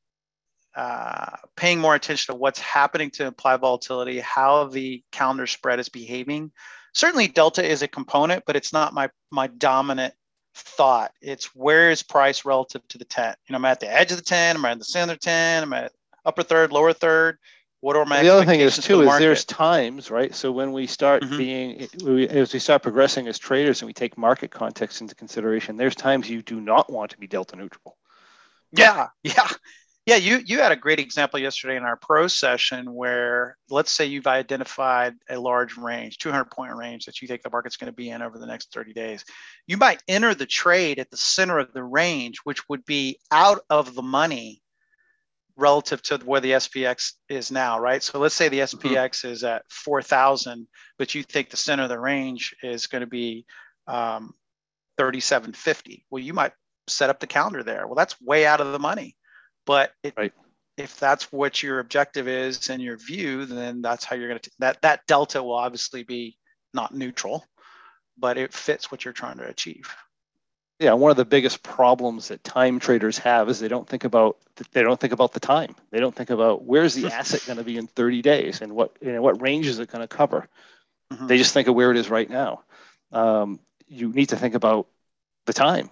uh, 0.75 1.37
paying 1.57 1.81
more 1.81 1.95
attention 1.95 2.33
to 2.33 2.39
what's 2.39 2.59
happening 2.59 3.11
to 3.11 3.27
implied 3.27 3.61
volatility, 3.61 4.21
how 4.21 4.65
the 4.65 5.03
calendar 5.13 5.47
spread 5.47 5.81
is 5.81 5.89
behaving. 5.89 6.51
Certainly, 6.95 7.29
delta 7.29 7.65
is 7.65 7.83
a 7.83 7.89
component, 7.89 8.45
but 8.47 8.57
it's 8.57 8.73
not 8.73 8.95
my 8.95 9.11
my 9.31 9.47
dominant 9.47 10.15
thought. 10.55 11.13
It's 11.21 11.55
where 11.55 11.91
is 11.91 12.03
price 12.03 12.45
relative 12.45 12.87
to 12.89 12.99
the 12.99 13.05
tent? 13.05 13.37
You 13.49 13.53
know, 13.53 13.59
I'm 13.59 13.65
at 13.65 13.81
the 13.81 13.93
edge 13.93 14.11
of 14.11 14.19
the 14.19 14.25
tent, 14.25 14.59
I'm 14.59 14.65
at 14.65 14.79
the 14.79 14.85
center 14.85 15.13
of 15.13 15.19
the 15.19 15.25
tent, 15.25 15.65
I'm 15.65 15.73
at 15.73 15.93
upper 16.25 16.43
third, 16.43 16.73
lower 16.73 16.93
third. 16.93 17.39
What 17.81 17.97
are 17.97 18.05
my 18.05 18.23
the 18.23 18.29
other 18.29 18.45
thing 18.45 18.61
is 18.61 18.79
too 18.79 19.03
is 19.03 19.19
there's 19.19 19.45
times 19.45 20.09
right 20.09 20.33
so 20.33 20.53
when 20.53 20.71
we 20.71 20.87
start 20.87 21.25
mm-hmm. 21.25 21.37
being 21.37 21.89
we, 22.05 22.29
as 22.29 22.53
we 22.53 22.61
start 22.61 22.81
progressing 22.81 23.27
as 23.27 23.41
traders 23.41 23.83
and 23.83 23.89
we 23.89 23.93
take 23.93 24.17
market 24.17 24.53
context 24.53 25.01
into 25.01 25.17
consideration 25.17 25.77
there's 25.77 25.97
times 25.97 26.31
you 26.31 26.43
do 26.43 26.61
not 26.61 26.93
want 26.93 27.11
to 27.11 27.19
be 27.19 27.27
delta 27.27 27.57
neutral 27.57 27.97
yeah 28.71 29.09
yeah 29.25 29.49
yeah, 30.05 30.17
you 30.17 30.39
you 30.45 30.59
had 30.59 30.73
a 30.73 30.77
great 30.77 30.99
example 30.99 31.39
yesterday 31.39 31.77
in 31.77 31.85
our 31.85 31.97
pro 31.97 32.27
session 32.27 32.93
where 32.93 33.57
let's 33.71 33.93
say 33.93 34.05
you've 34.05 34.27
identified 34.27 35.15
a 35.31 35.39
large 35.39 35.77
range, 35.77 36.19
200 36.19 36.47
point 36.47 36.75
range 36.75 37.05
that 37.05 37.23
you 37.23 37.29
think 37.29 37.43
the 37.43 37.51
market's 37.51 37.77
going 37.77 37.91
to 37.91 37.97
be 37.97 38.11
in 38.11 38.21
over 38.21 38.37
the 38.37 38.47
next 38.47 38.73
30 38.73 38.93
days. 38.95 39.25
You 39.69 39.77
might 39.77 40.03
enter 40.09 40.35
the 40.35 40.47
trade 40.47 40.99
at 40.99 41.11
the 41.11 41.17
center 41.17 41.59
of 41.61 41.73
the 41.73 41.85
range, 41.85 42.39
which 42.43 42.69
would 42.69 42.85
be 42.85 43.19
out 43.31 43.61
of 43.71 43.95
the 43.95 44.03
money 44.03 44.61
relative 45.57 46.03
to 46.03 46.19
where 46.25 46.41
the 46.41 46.53
SPX 46.53 47.13
is 47.29 47.53
now, 47.53 47.79
right? 47.79 48.03
So 48.03 48.19
let's 48.19 48.35
say 48.35 48.49
the 48.49 48.61
SPX 48.61 49.21
mm-hmm. 49.21 49.29
is 49.29 49.45
at 49.45 49.63
4,000, 49.71 50.67
but 50.99 51.15
you 51.15 51.23
think 51.23 51.51
the 51.51 51.57
center 51.57 51.85
of 51.85 51.91
the 51.91 52.01
range 52.01 52.57
is 52.65 52.89
going 52.89 53.03
to 53.03 53.07
be 53.07 53.47
um, 53.87 54.35
3750. 54.99 56.07
Well, 56.11 56.23
you 56.23 56.33
might 56.33 56.53
set 56.89 57.11
up 57.11 57.21
the 57.21 57.27
calendar 57.29 57.63
there. 57.63 57.87
Well, 57.87 57.95
that's 57.95 58.21
way 58.21 58.47
out 58.47 58.61
of 58.61 58.73
the 58.73 58.79
money 58.81 59.17
but 59.67 59.93
it, 60.03 60.15
right. 60.17 60.33
if 60.77 60.99
that's 60.99 61.33
what 61.33 61.63
your 61.63 61.79
objective 61.79 62.29
is 62.29 62.71
and 62.71 62.83
your 62.83 62.97
view, 62.97 63.47
then 63.47 63.83
that's 63.83 64.05
how 64.05 64.17
you're 64.17 64.29
going 64.29 64.41
to, 64.41 64.51
that, 64.59 64.83
that 64.83 65.07
delta 65.07 65.43
will 65.43 65.55
obviously 65.55 66.03
be 66.03 66.37
not 66.75 66.95
neutral, 66.95 67.45
but 68.19 68.39
it 68.39 68.53
fits 68.53 68.91
what 68.91 69.05
you're 69.05 69.15
trying 69.15 69.39
to 69.39 69.47
achieve. 69.47 69.95
Yeah, 70.79 70.95
one 70.95 71.13
of 71.13 71.17
the 71.17 71.25
biggest 71.25 71.63
problems 71.63 72.29
that 72.29 72.43
time 72.43 72.81
traders 72.81 73.17
have 73.19 73.49
is 73.49 73.61
they 73.61 73.69
don't 73.69 73.89
think 73.89 74.03
about 74.03 74.39
they 74.73 74.83
don't 74.83 74.99
think 74.99 75.13
about 75.13 75.33
the 75.33 75.39
time. 75.39 75.77
They 75.93 76.01
don't 76.01 76.15
think 76.15 76.31
about 76.31 76.65
where's 76.65 76.95
the 76.95 77.07
asset 77.07 77.43
going 77.47 77.59
to 77.59 77.65
be 77.65 77.77
in 77.77 77.87
30 77.87 78.21
days 78.21 78.61
and 78.63 78.75
what 78.75 78.97
you 79.01 79.13
know, 79.13 79.23
what 79.23 79.41
range 79.41 79.67
is 79.67 79.79
it 79.79 79.93
going 79.93 80.03
to 80.03 80.09
cover. 80.09 80.49
Mm-hmm. 81.13 81.29
They 81.29 81.39
just 81.39 81.55
think 81.55 81.69
of 81.69 81.77
where 81.77 81.93
it 81.93 81.97
is 81.97 82.11
right 82.11 82.29
now. 82.29 82.63
Um, 83.13 83.61
you 83.87 84.13
need 84.13 84.31
to 84.31 84.37
think 84.37 84.55
about 84.55 84.89
the 85.47 85.53
time 85.53 85.89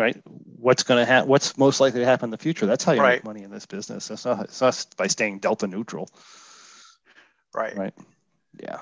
right? 0.00 0.20
What's 0.56 0.82
going 0.82 1.04
to 1.04 1.10
happen? 1.10 1.28
What's 1.28 1.56
most 1.56 1.80
likely 1.80 2.00
to 2.00 2.06
happen 2.06 2.26
in 2.28 2.30
the 2.30 2.38
future? 2.38 2.66
That's 2.66 2.84
how 2.84 2.92
you 2.92 3.00
right. 3.00 3.16
make 3.16 3.24
money 3.24 3.42
in 3.42 3.50
this 3.50 3.66
business. 3.66 4.10
It's 4.10 4.24
not, 4.24 4.44
it's 4.44 4.60
not 4.60 4.86
by 4.96 5.06
staying 5.06 5.38
delta 5.38 5.66
neutral. 5.66 6.08
Right. 7.54 7.76
Right. 7.76 7.94
Yeah. 8.62 8.80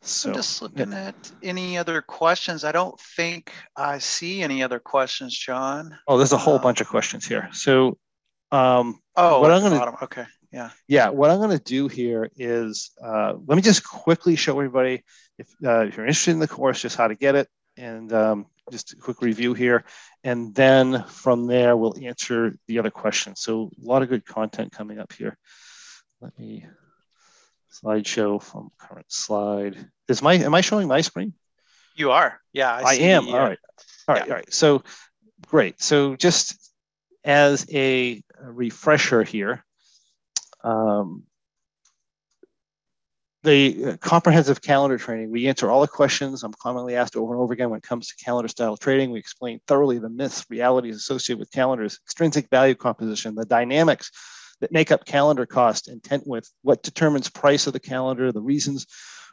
So 0.00 0.30
I'm 0.30 0.34
just 0.36 0.62
looking 0.62 0.92
yeah. 0.92 1.08
at 1.08 1.32
any 1.42 1.76
other 1.76 2.02
questions. 2.02 2.64
I 2.64 2.72
don't 2.72 2.98
think 3.00 3.52
I 3.76 3.98
see 3.98 4.42
any 4.42 4.62
other 4.62 4.78
questions, 4.78 5.36
John. 5.36 5.98
Oh, 6.06 6.16
there's 6.16 6.32
a 6.32 6.38
whole 6.38 6.56
um, 6.56 6.62
bunch 6.62 6.80
of 6.80 6.88
questions 6.88 7.26
here. 7.26 7.48
So, 7.52 7.98
um, 8.52 9.00
oh, 9.16 9.40
what 9.40 9.50
I'm 9.50 9.60
going 9.60 9.72
to 9.72 10.04
okay, 10.04 10.24
yeah, 10.52 10.70
yeah. 10.86 11.08
What 11.08 11.30
I'm 11.30 11.38
going 11.38 11.56
to 11.56 11.62
do 11.62 11.88
here 11.88 12.30
is 12.36 12.92
uh, 13.04 13.34
let 13.46 13.56
me 13.56 13.62
just 13.62 13.86
quickly 13.86 14.36
show 14.36 14.52
everybody 14.52 15.02
if, 15.36 15.48
uh, 15.64 15.80
if 15.86 15.96
you're 15.96 16.06
interested 16.06 16.30
in 16.30 16.38
the 16.38 16.48
course, 16.48 16.80
just 16.80 16.96
how 16.96 17.08
to 17.08 17.16
get 17.16 17.34
it, 17.34 17.48
and 17.76 18.12
um, 18.12 18.46
just 18.70 18.92
a 18.92 18.96
quick 18.96 19.22
review 19.22 19.54
here. 19.54 19.84
And 20.24 20.54
then 20.54 21.04
from 21.04 21.46
there, 21.46 21.76
we'll 21.76 21.96
answer 22.00 22.54
the 22.66 22.78
other 22.78 22.90
questions. 22.90 23.40
So 23.40 23.70
a 23.82 23.86
lot 23.86 24.02
of 24.02 24.08
good 24.08 24.26
content 24.26 24.72
coming 24.72 24.98
up 24.98 25.12
here. 25.12 25.36
Let 26.20 26.38
me 26.38 26.66
slideshow 27.82 28.42
from 28.42 28.70
current 28.78 29.10
slide. 29.10 29.76
Is 30.08 30.22
my, 30.22 30.34
am 30.34 30.54
I 30.54 30.60
showing 30.60 30.88
my 30.88 31.00
screen? 31.00 31.34
You 31.94 32.10
are, 32.10 32.40
yeah. 32.52 32.74
I, 32.74 32.82
I 32.82 32.94
am, 32.94 33.26
the, 33.26 33.32
all 33.32 33.38
right. 33.38 33.58
All 34.06 34.14
right, 34.14 34.26
yeah. 34.26 34.32
all 34.32 34.38
right. 34.38 34.52
So 34.52 34.82
great. 35.46 35.80
So 35.82 36.16
just 36.16 36.72
as 37.24 37.66
a 37.72 38.22
refresher 38.40 39.22
here, 39.22 39.64
um, 40.64 41.24
the 43.48 43.84
uh, 43.84 43.96
comprehensive 43.96 44.60
calendar 44.60 44.98
training, 44.98 45.30
we 45.30 45.48
answer 45.48 45.70
all 45.70 45.80
the 45.80 45.88
questions 45.88 46.42
I'm 46.42 46.52
commonly 46.52 46.96
asked 46.96 47.16
over 47.16 47.32
and 47.32 47.40
over 47.40 47.54
again 47.54 47.70
when 47.70 47.78
it 47.78 47.82
comes 47.82 48.08
to 48.08 48.24
calendar 48.24 48.48
style 48.48 48.76
trading. 48.76 49.10
We 49.10 49.18
explain 49.18 49.60
thoroughly 49.66 49.98
the 49.98 50.10
myths, 50.10 50.44
realities 50.50 50.96
associated 50.96 51.40
with 51.40 51.50
calendars, 51.50 51.98
extrinsic 52.04 52.50
value 52.50 52.74
composition, 52.74 53.34
the 53.34 53.46
dynamics 53.46 54.10
that 54.60 54.70
make 54.70 54.92
up 54.92 55.06
calendar 55.06 55.46
cost, 55.46 55.88
intent 55.88 56.26
with 56.26 56.50
what 56.60 56.82
determines 56.82 57.30
price 57.30 57.66
of 57.66 57.72
the 57.72 57.80
calendar, 57.80 58.32
the 58.32 58.42
reasons 58.42 58.86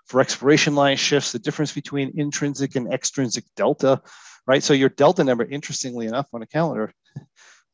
for 0.06 0.22
expiration 0.22 0.76
line 0.76 0.96
shifts, 0.96 1.34
the 1.34 1.40
difference 1.40 1.74
between 1.74 2.14
intrinsic 2.16 2.76
and 2.76 2.94
extrinsic 2.94 3.44
delta, 3.58 4.02
right? 4.48 4.64
So 4.64 4.74
your 4.74 4.90
delta 4.90 5.26
number, 5.26 5.44
interestingly 5.44 6.06
enough, 6.06 6.28
on 6.32 6.42
a 6.42 6.48
calendar 6.48 6.94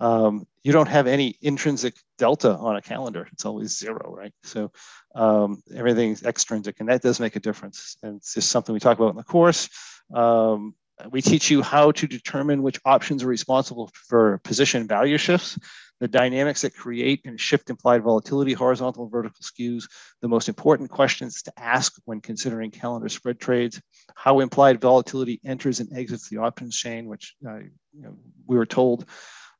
um, 0.01 0.47
you 0.63 0.73
don't 0.73 0.87
have 0.87 1.05
any 1.05 1.37
intrinsic 1.41 1.95
delta 2.17 2.55
on 2.55 2.75
a 2.75 2.81
calendar. 2.81 3.27
It's 3.31 3.45
always 3.45 3.77
zero, 3.77 4.13
right? 4.13 4.33
So 4.43 4.71
um, 5.13 5.61
everything's 5.73 6.23
extrinsic, 6.23 6.79
and 6.79 6.89
that 6.89 7.03
does 7.03 7.19
make 7.19 7.35
a 7.35 7.39
difference. 7.39 7.97
And 8.01 8.17
it's 8.17 8.33
just 8.33 8.49
something 8.49 8.73
we 8.73 8.79
talk 8.79 8.97
about 8.97 9.11
in 9.11 9.15
the 9.15 9.23
course. 9.23 9.69
Um, 10.13 10.73
we 11.11 11.21
teach 11.21 11.51
you 11.51 11.61
how 11.61 11.91
to 11.91 12.07
determine 12.07 12.63
which 12.63 12.79
options 12.83 13.23
are 13.23 13.27
responsible 13.27 13.91
for 14.07 14.39
position 14.43 14.87
value 14.87 15.19
shifts, 15.19 15.57
the 15.99 16.07
dynamics 16.07 16.61
that 16.61 16.75
create 16.75 17.21
and 17.25 17.39
shift 17.39 17.69
implied 17.69 18.01
volatility, 18.01 18.53
horizontal 18.53 19.03
and 19.03 19.11
vertical 19.11 19.43
skews, 19.43 19.83
the 20.21 20.27
most 20.27 20.49
important 20.49 20.89
questions 20.89 21.43
to 21.43 21.53
ask 21.57 21.93
when 22.05 22.21
considering 22.21 22.71
calendar 22.71 23.09
spread 23.09 23.39
trades, 23.39 23.79
how 24.15 24.39
implied 24.39 24.81
volatility 24.81 25.39
enters 25.45 25.79
and 25.79 25.95
exits 25.95 26.27
the 26.27 26.37
options 26.37 26.75
chain, 26.75 27.05
which 27.05 27.35
uh, 27.47 27.57
you 27.57 28.01
know, 28.01 28.17
we 28.47 28.57
were 28.57 28.65
told 28.65 29.05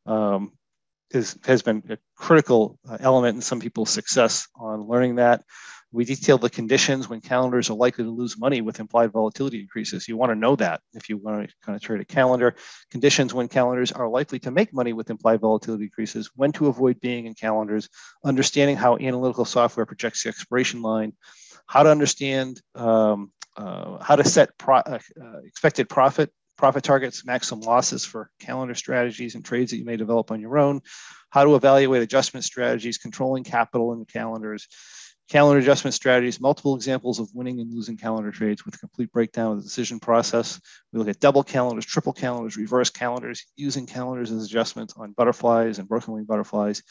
um, 0.05 0.51
is, 1.11 1.37
has 1.45 1.61
been 1.61 1.83
a 1.89 1.97
critical 2.15 2.79
uh, 2.89 2.97
element 2.99 3.35
in 3.35 3.41
some 3.41 3.59
people's 3.59 3.89
success 3.89 4.47
on 4.55 4.81
learning 4.87 5.15
that. 5.15 5.43
We 5.93 6.05
detail 6.05 6.37
the 6.37 6.49
conditions 6.49 7.09
when 7.09 7.19
calendars 7.19 7.69
are 7.69 7.75
likely 7.75 8.05
to 8.05 8.09
lose 8.09 8.39
money 8.39 8.61
with 8.61 8.79
implied 8.79 9.11
volatility 9.11 9.59
increases. 9.59 10.07
You 10.07 10.15
want 10.15 10.31
to 10.31 10.37
know 10.37 10.55
that 10.55 10.79
if 10.93 11.09
you 11.09 11.17
want 11.17 11.49
to 11.49 11.53
kind 11.63 11.75
of 11.75 11.81
trade 11.81 11.99
a 11.99 12.05
calendar. 12.05 12.55
Conditions 12.91 13.33
when 13.33 13.49
calendars 13.49 13.91
are 13.91 14.07
likely 14.07 14.39
to 14.39 14.51
make 14.51 14.73
money 14.73 14.93
with 14.93 15.09
implied 15.09 15.41
volatility 15.41 15.83
increases, 15.83 16.31
when 16.35 16.53
to 16.53 16.67
avoid 16.67 17.01
being 17.01 17.25
in 17.25 17.33
calendars, 17.33 17.89
understanding 18.23 18.77
how 18.77 18.97
analytical 18.97 19.43
software 19.43 19.85
projects 19.85 20.23
the 20.23 20.29
expiration 20.29 20.81
line, 20.81 21.11
how 21.67 21.83
to 21.83 21.89
understand 21.89 22.61
um, 22.75 23.31
uh, 23.57 24.01
how 24.01 24.15
to 24.15 24.23
set 24.23 24.57
pro- 24.57 24.77
uh, 24.77 24.99
uh 25.21 25.39
expected 25.43 25.89
profit 25.89 26.31
profit 26.61 26.83
targets, 26.83 27.25
maximum 27.25 27.61
losses 27.61 28.05
for 28.05 28.29
calendar 28.39 28.75
strategies 28.75 29.33
and 29.33 29.43
trades 29.43 29.71
that 29.71 29.77
you 29.77 29.83
may 29.83 29.97
develop 29.97 30.29
on 30.29 30.39
your 30.39 30.59
own, 30.59 30.79
how 31.31 31.43
to 31.43 31.55
evaluate 31.55 32.03
adjustment 32.03 32.43
strategies, 32.43 32.99
controlling 32.99 33.43
capital 33.43 33.93
in 33.93 34.05
calendars, 34.05 34.67
calendar 35.27 35.57
adjustment 35.57 35.95
strategies, 35.95 36.39
multiple 36.39 36.75
examples 36.75 37.19
of 37.19 37.27
winning 37.33 37.59
and 37.59 37.73
losing 37.73 37.97
calendar 37.97 38.29
trades 38.29 38.63
with 38.63 38.75
a 38.75 38.77
complete 38.77 39.11
breakdown 39.11 39.53
of 39.53 39.57
the 39.57 39.63
decision 39.63 39.99
process. 39.99 40.61
We 40.93 40.99
look 40.99 41.07
at 41.07 41.19
double 41.19 41.41
calendars, 41.41 41.87
triple 41.87 42.13
calendars, 42.13 42.57
reverse 42.57 42.91
calendars, 42.91 43.43
using 43.55 43.87
calendars 43.87 44.29
as 44.29 44.45
adjustments 44.45 44.93
on 44.95 45.13
butterflies 45.13 45.79
and 45.79 45.89
broken 45.89 46.13
wing 46.13 46.25
butterflies, 46.25 46.83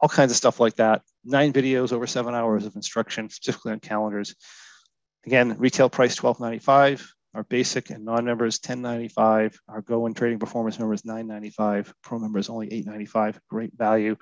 all 0.00 0.08
kinds 0.08 0.30
of 0.30 0.38
stuff 0.38 0.58
like 0.58 0.76
that. 0.76 1.02
Nine 1.22 1.52
videos, 1.52 1.92
over 1.92 2.06
seven 2.06 2.34
hours 2.34 2.64
of 2.64 2.74
instruction, 2.76 3.28
specifically 3.28 3.72
on 3.72 3.80
calendars. 3.80 4.34
Again, 5.26 5.54
retail 5.58 5.90
price 5.90 6.18
12.95. 6.18 7.06
Our 7.36 7.44
basic 7.44 7.90
and 7.90 8.02
non-member 8.02 8.46
is 8.46 8.58
1095. 8.64 9.60
Our 9.68 9.82
Go 9.82 10.06
and 10.06 10.16
Trading 10.16 10.38
Performance 10.38 10.78
member 10.78 10.94
is 10.94 11.04
995. 11.04 11.92
Pro 12.02 12.18
member 12.18 12.38
is 12.38 12.48
only 12.48 12.66
895. 12.68 13.38
Great 13.50 13.72
value 13.76 14.16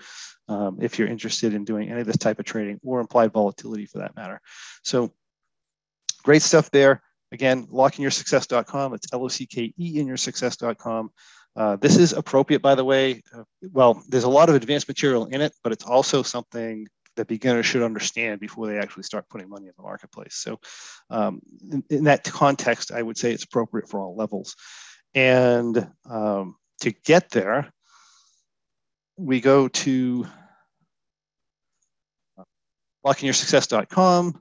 um, 0.48 0.78
if 0.82 0.98
you're 0.98 1.06
interested 1.06 1.54
in 1.54 1.64
doing 1.64 1.90
any 1.90 2.00
of 2.00 2.08
this 2.08 2.16
type 2.16 2.40
of 2.40 2.44
trading 2.44 2.80
or 2.82 2.98
implied 2.98 3.32
volatility 3.32 3.86
for 3.86 3.98
that 3.98 4.16
matter. 4.16 4.40
So 4.82 5.14
great 6.24 6.42
stuff 6.42 6.72
there. 6.72 7.02
Again, 7.30 7.68
lockeinyoursuccess.com. 7.68 8.94
It's 8.94 9.06
L-O-C-K-E 9.12 9.72
in 9.78 10.08
yoursuccess.com. 10.08 11.10
Uh, 11.54 11.76
this 11.76 11.96
is 11.96 12.14
appropriate, 12.14 12.62
by 12.62 12.74
the 12.74 12.84
way. 12.84 13.22
Uh, 13.32 13.44
well, 13.70 14.02
there's 14.08 14.24
a 14.24 14.28
lot 14.28 14.48
of 14.48 14.56
advanced 14.56 14.88
material 14.88 15.26
in 15.26 15.40
it, 15.40 15.52
but 15.62 15.72
it's 15.72 15.84
also 15.84 16.24
something 16.24 16.88
that 17.16 17.28
beginners 17.28 17.66
should 17.66 17.82
understand 17.82 18.40
before 18.40 18.66
they 18.66 18.78
actually 18.78 19.02
start 19.02 19.28
putting 19.28 19.48
money 19.48 19.66
in 19.66 19.72
the 19.76 19.82
marketplace. 19.82 20.34
So, 20.34 20.60
um, 21.10 21.40
in, 21.70 21.84
in, 21.90 22.04
that 22.04 22.24
context, 22.24 22.92
I 22.92 23.02
would 23.02 23.16
say 23.16 23.32
it's 23.32 23.44
appropriate 23.44 23.88
for 23.88 24.00
all 24.00 24.16
levels. 24.16 24.56
And 25.14 25.90
um, 26.08 26.56
to 26.80 26.90
get 26.90 27.30
there, 27.30 27.72
we 29.16 29.40
go 29.40 29.68
to 29.68 30.26
lockeinyoursuccess.com 33.06 34.40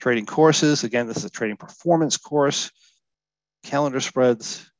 trading 0.00 0.26
courses. 0.26 0.84
Again, 0.84 1.06
this 1.06 1.18
is 1.18 1.24
a 1.24 1.30
trading 1.30 1.56
performance 1.56 2.16
course, 2.16 2.70
calendar 3.64 4.00
spreads, 4.00 4.70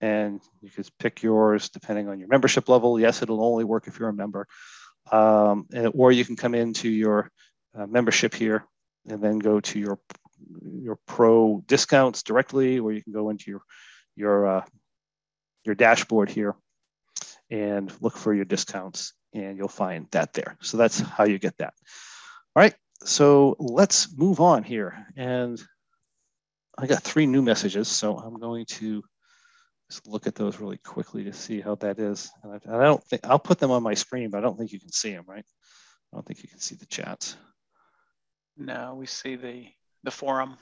and 0.00 0.40
you 0.62 0.70
could 0.70 0.88
pick 0.98 1.22
yours 1.22 1.68
depending 1.68 2.08
on 2.08 2.18
your 2.18 2.28
membership 2.28 2.68
level. 2.68 2.98
Yes, 2.98 3.22
it'll 3.22 3.44
only 3.44 3.64
work 3.64 3.86
if 3.86 3.98
you're 3.98 4.08
a 4.08 4.14
member. 4.14 4.46
Um, 5.10 5.66
and, 5.72 5.92
or 5.94 6.12
you 6.12 6.24
can 6.24 6.36
come 6.36 6.54
into 6.54 6.88
your 6.88 7.30
uh, 7.74 7.86
membership 7.86 8.34
here 8.34 8.64
and 9.08 9.22
then 9.22 9.38
go 9.38 9.60
to 9.60 9.78
your 9.78 9.98
your 10.62 10.98
pro 11.06 11.62
discounts 11.66 12.22
directly, 12.22 12.78
or 12.78 12.92
you 12.92 13.02
can 13.02 13.12
go 13.12 13.30
into 13.30 13.50
your 13.50 13.62
your 14.16 14.46
uh, 14.46 14.64
your 15.64 15.74
dashboard 15.74 16.30
here 16.30 16.54
and 17.50 17.92
look 18.00 18.16
for 18.16 18.32
your 18.32 18.44
discounts, 18.44 19.12
and 19.34 19.58
you'll 19.58 19.68
find 19.68 20.06
that 20.12 20.32
there. 20.32 20.56
So 20.62 20.76
that's 20.76 21.00
how 21.00 21.24
you 21.24 21.38
get 21.38 21.58
that. 21.58 21.74
All 22.54 22.62
right, 22.62 22.74
so 23.04 23.56
let's 23.58 24.16
move 24.16 24.40
on 24.40 24.62
here, 24.62 25.06
and 25.16 25.60
I 26.78 26.86
got 26.86 27.02
three 27.02 27.26
new 27.26 27.42
messages, 27.42 27.88
so 27.88 28.16
I'm 28.18 28.38
going 28.38 28.66
to 28.66 29.02
just 29.90 30.06
look 30.06 30.26
at 30.26 30.36
those 30.36 30.60
really 30.60 30.78
quickly 30.78 31.24
to 31.24 31.32
see 31.32 31.60
how 31.60 31.74
that 31.76 31.98
is. 31.98 32.30
And 32.42 32.52
I, 32.52 32.76
I 32.76 32.84
don't 32.84 33.02
think 33.04 33.26
I'll 33.26 33.38
put 33.40 33.58
them 33.58 33.72
on 33.72 33.82
my 33.82 33.94
screen, 33.94 34.30
but 34.30 34.38
I 34.38 34.40
don't 34.40 34.56
think 34.56 34.72
you 34.72 34.78
can 34.80 34.92
see 34.92 35.12
them, 35.12 35.24
right? 35.26 35.44
I 36.12 36.16
don't 36.16 36.24
think 36.24 36.42
you 36.42 36.48
can 36.48 36.60
see 36.60 36.76
the 36.76 36.86
chats. 36.86 37.36
No, 38.56 38.94
we 38.98 39.06
see 39.06 39.36
the 39.36 39.66
the 40.04 40.10
forum. 40.10 40.56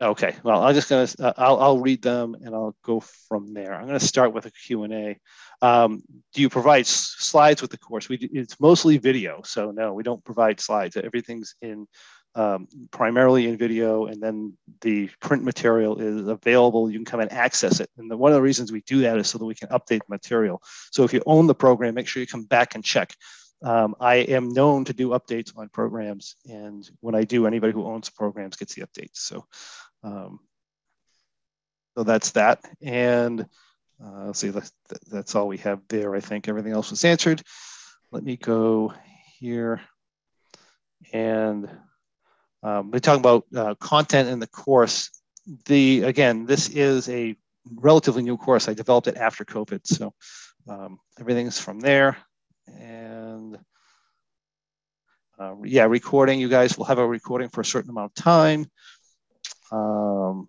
Okay, 0.00 0.34
well, 0.42 0.62
I'm 0.62 0.74
just 0.74 0.88
gonna 0.88 1.08
uh, 1.20 1.32
I'll 1.36 1.60
I'll 1.60 1.78
read 1.78 2.02
them 2.02 2.34
and 2.42 2.54
I'll 2.54 2.76
go 2.84 3.00
from 3.00 3.54
there. 3.54 3.74
I'm 3.74 3.86
gonna 3.86 4.00
start 4.00 4.32
with 4.32 4.46
a 4.46 4.50
Q 4.50 4.84
and 4.84 4.92
A. 4.92 5.18
Um, 5.62 6.02
do 6.32 6.42
you 6.42 6.48
provide 6.48 6.86
slides 6.86 7.62
with 7.62 7.70
the 7.70 7.78
course? 7.78 8.08
We 8.08 8.16
it's 8.16 8.58
mostly 8.60 8.98
video, 8.98 9.42
so 9.44 9.70
no, 9.70 9.92
we 9.94 10.02
don't 10.02 10.24
provide 10.24 10.60
slides. 10.60 10.96
Everything's 10.96 11.54
in 11.62 11.86
um, 12.34 12.68
primarily 12.90 13.46
in 13.46 13.56
video, 13.56 14.06
and 14.06 14.22
then 14.22 14.56
the 14.80 15.08
print 15.20 15.44
material 15.44 16.00
is 16.00 16.26
available. 16.26 16.90
You 16.90 16.98
can 16.98 17.04
come 17.04 17.20
and 17.20 17.32
access 17.32 17.80
it. 17.80 17.90
And 17.96 18.10
the, 18.10 18.16
one 18.16 18.32
of 18.32 18.36
the 18.36 18.42
reasons 18.42 18.72
we 18.72 18.80
do 18.82 19.02
that 19.02 19.18
is 19.18 19.28
so 19.28 19.38
that 19.38 19.44
we 19.44 19.54
can 19.54 19.68
update 19.68 20.00
the 20.00 20.10
material. 20.10 20.62
So 20.90 21.04
if 21.04 21.12
you 21.12 21.22
own 21.26 21.46
the 21.46 21.54
program, 21.54 21.94
make 21.94 22.08
sure 22.08 22.20
you 22.20 22.26
come 22.26 22.44
back 22.44 22.74
and 22.74 22.84
check. 22.84 23.14
Um, 23.62 23.94
I 24.00 24.16
am 24.16 24.50
known 24.50 24.84
to 24.86 24.92
do 24.92 25.10
updates 25.10 25.56
on 25.56 25.68
programs, 25.68 26.36
and 26.46 26.88
when 27.00 27.14
I 27.14 27.24
do, 27.24 27.46
anybody 27.46 27.72
who 27.72 27.86
owns 27.86 28.08
the 28.08 28.12
programs 28.12 28.56
gets 28.56 28.74
the 28.74 28.82
updates. 28.82 29.16
So, 29.18 29.46
um, 30.02 30.40
so 31.96 32.02
that's 32.02 32.32
that. 32.32 32.60
And 32.82 33.46
uh, 34.04 34.26
let's 34.26 34.40
see, 34.40 34.48
that's, 34.48 34.72
that's 35.10 35.34
all 35.34 35.46
we 35.46 35.58
have 35.58 35.80
there. 35.88 36.14
I 36.14 36.20
think 36.20 36.48
everything 36.48 36.72
else 36.72 36.90
was 36.90 37.04
answered. 37.04 37.42
Let 38.10 38.24
me 38.24 38.36
go 38.36 38.92
here 39.38 39.80
and 41.12 41.68
um, 42.64 42.90
we 42.90 42.98
talk 42.98 43.18
about 43.18 43.44
uh, 43.54 43.74
content 43.74 44.30
in 44.30 44.38
the 44.38 44.46
course. 44.46 45.10
The 45.66 46.02
again, 46.04 46.46
this 46.46 46.70
is 46.70 47.10
a 47.10 47.36
relatively 47.74 48.22
new 48.22 48.38
course. 48.38 48.68
I 48.68 48.74
developed 48.74 49.06
it 49.06 49.16
after 49.16 49.44
COVID, 49.44 49.86
so 49.86 50.14
um, 50.66 50.98
everything's 51.20 51.60
from 51.60 51.78
there. 51.78 52.16
And 52.66 53.58
uh, 55.38 55.56
yeah, 55.62 55.84
recording. 55.84 56.40
You 56.40 56.48
guys 56.48 56.78
will 56.78 56.86
have 56.86 56.98
a 56.98 57.06
recording 57.06 57.50
for 57.50 57.60
a 57.60 57.64
certain 57.64 57.90
amount 57.90 58.12
of 58.16 58.24
time. 58.24 58.70
Um, 59.70 60.48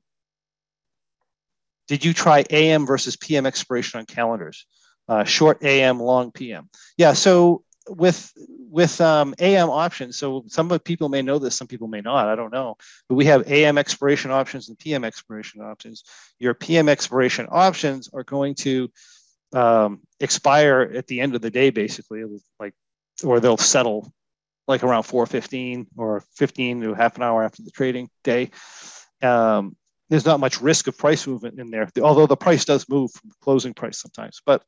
did 1.89 2.05
you 2.05 2.13
try 2.13 2.45
AM 2.49 2.85
versus 2.85 3.17
PM 3.17 3.45
expiration 3.45 3.99
on 3.99 4.05
calendars? 4.05 4.65
Uh, 5.09 5.25
short 5.25 5.63
AM, 5.63 5.99
long 5.99 6.31
PM. 6.31 6.69
Yeah. 6.97 7.11
So 7.11 7.64
with 7.89 8.31
with 8.69 8.99
um, 8.99 9.33
AM 9.39 9.69
options, 9.69 10.17
so 10.17 10.43
some 10.47 10.69
people 10.79 11.09
may 11.09 11.21
know 11.21 11.39
this, 11.39 11.55
some 11.55 11.67
people 11.67 11.87
may 11.87 12.01
not. 12.01 12.27
I 12.27 12.35
don't 12.35 12.51
know, 12.51 12.75
but 13.07 13.15
we 13.15 13.25
have 13.25 13.49
AM 13.49 13.77
expiration 13.77 14.31
options 14.31 14.69
and 14.69 14.77
PM 14.77 15.03
expiration 15.03 15.61
options. 15.61 16.03
Your 16.39 16.53
PM 16.53 16.89
expiration 16.89 17.47
options 17.49 18.09
are 18.13 18.23
going 18.23 18.55
to 18.55 18.89
um, 19.53 20.01
expire 20.19 20.91
at 20.95 21.07
the 21.07 21.21
end 21.21 21.35
of 21.35 21.41
the 21.41 21.51
day, 21.51 21.69
basically, 21.69 22.23
like, 22.59 22.73
or 23.23 23.39
they'll 23.39 23.57
settle 23.57 24.11
like 24.67 24.83
around 24.83 25.03
4:15 25.03 25.87
or 25.97 26.23
15 26.35 26.81
to 26.81 26.93
half 26.93 27.17
an 27.17 27.23
hour 27.23 27.43
after 27.43 27.63
the 27.63 27.71
trading 27.71 28.09
day. 28.23 28.51
Um, 29.21 29.75
there's 30.09 30.25
not 30.25 30.39
much 30.39 30.61
risk 30.61 30.87
of 30.87 30.97
price 30.97 31.25
movement 31.25 31.59
in 31.59 31.71
there, 31.71 31.89
although 32.01 32.27
the 32.27 32.35
price 32.35 32.65
does 32.65 32.87
move 32.89 33.11
from 33.11 33.31
closing 33.41 33.73
price 33.73 33.99
sometimes, 33.99 34.41
but 34.45 34.63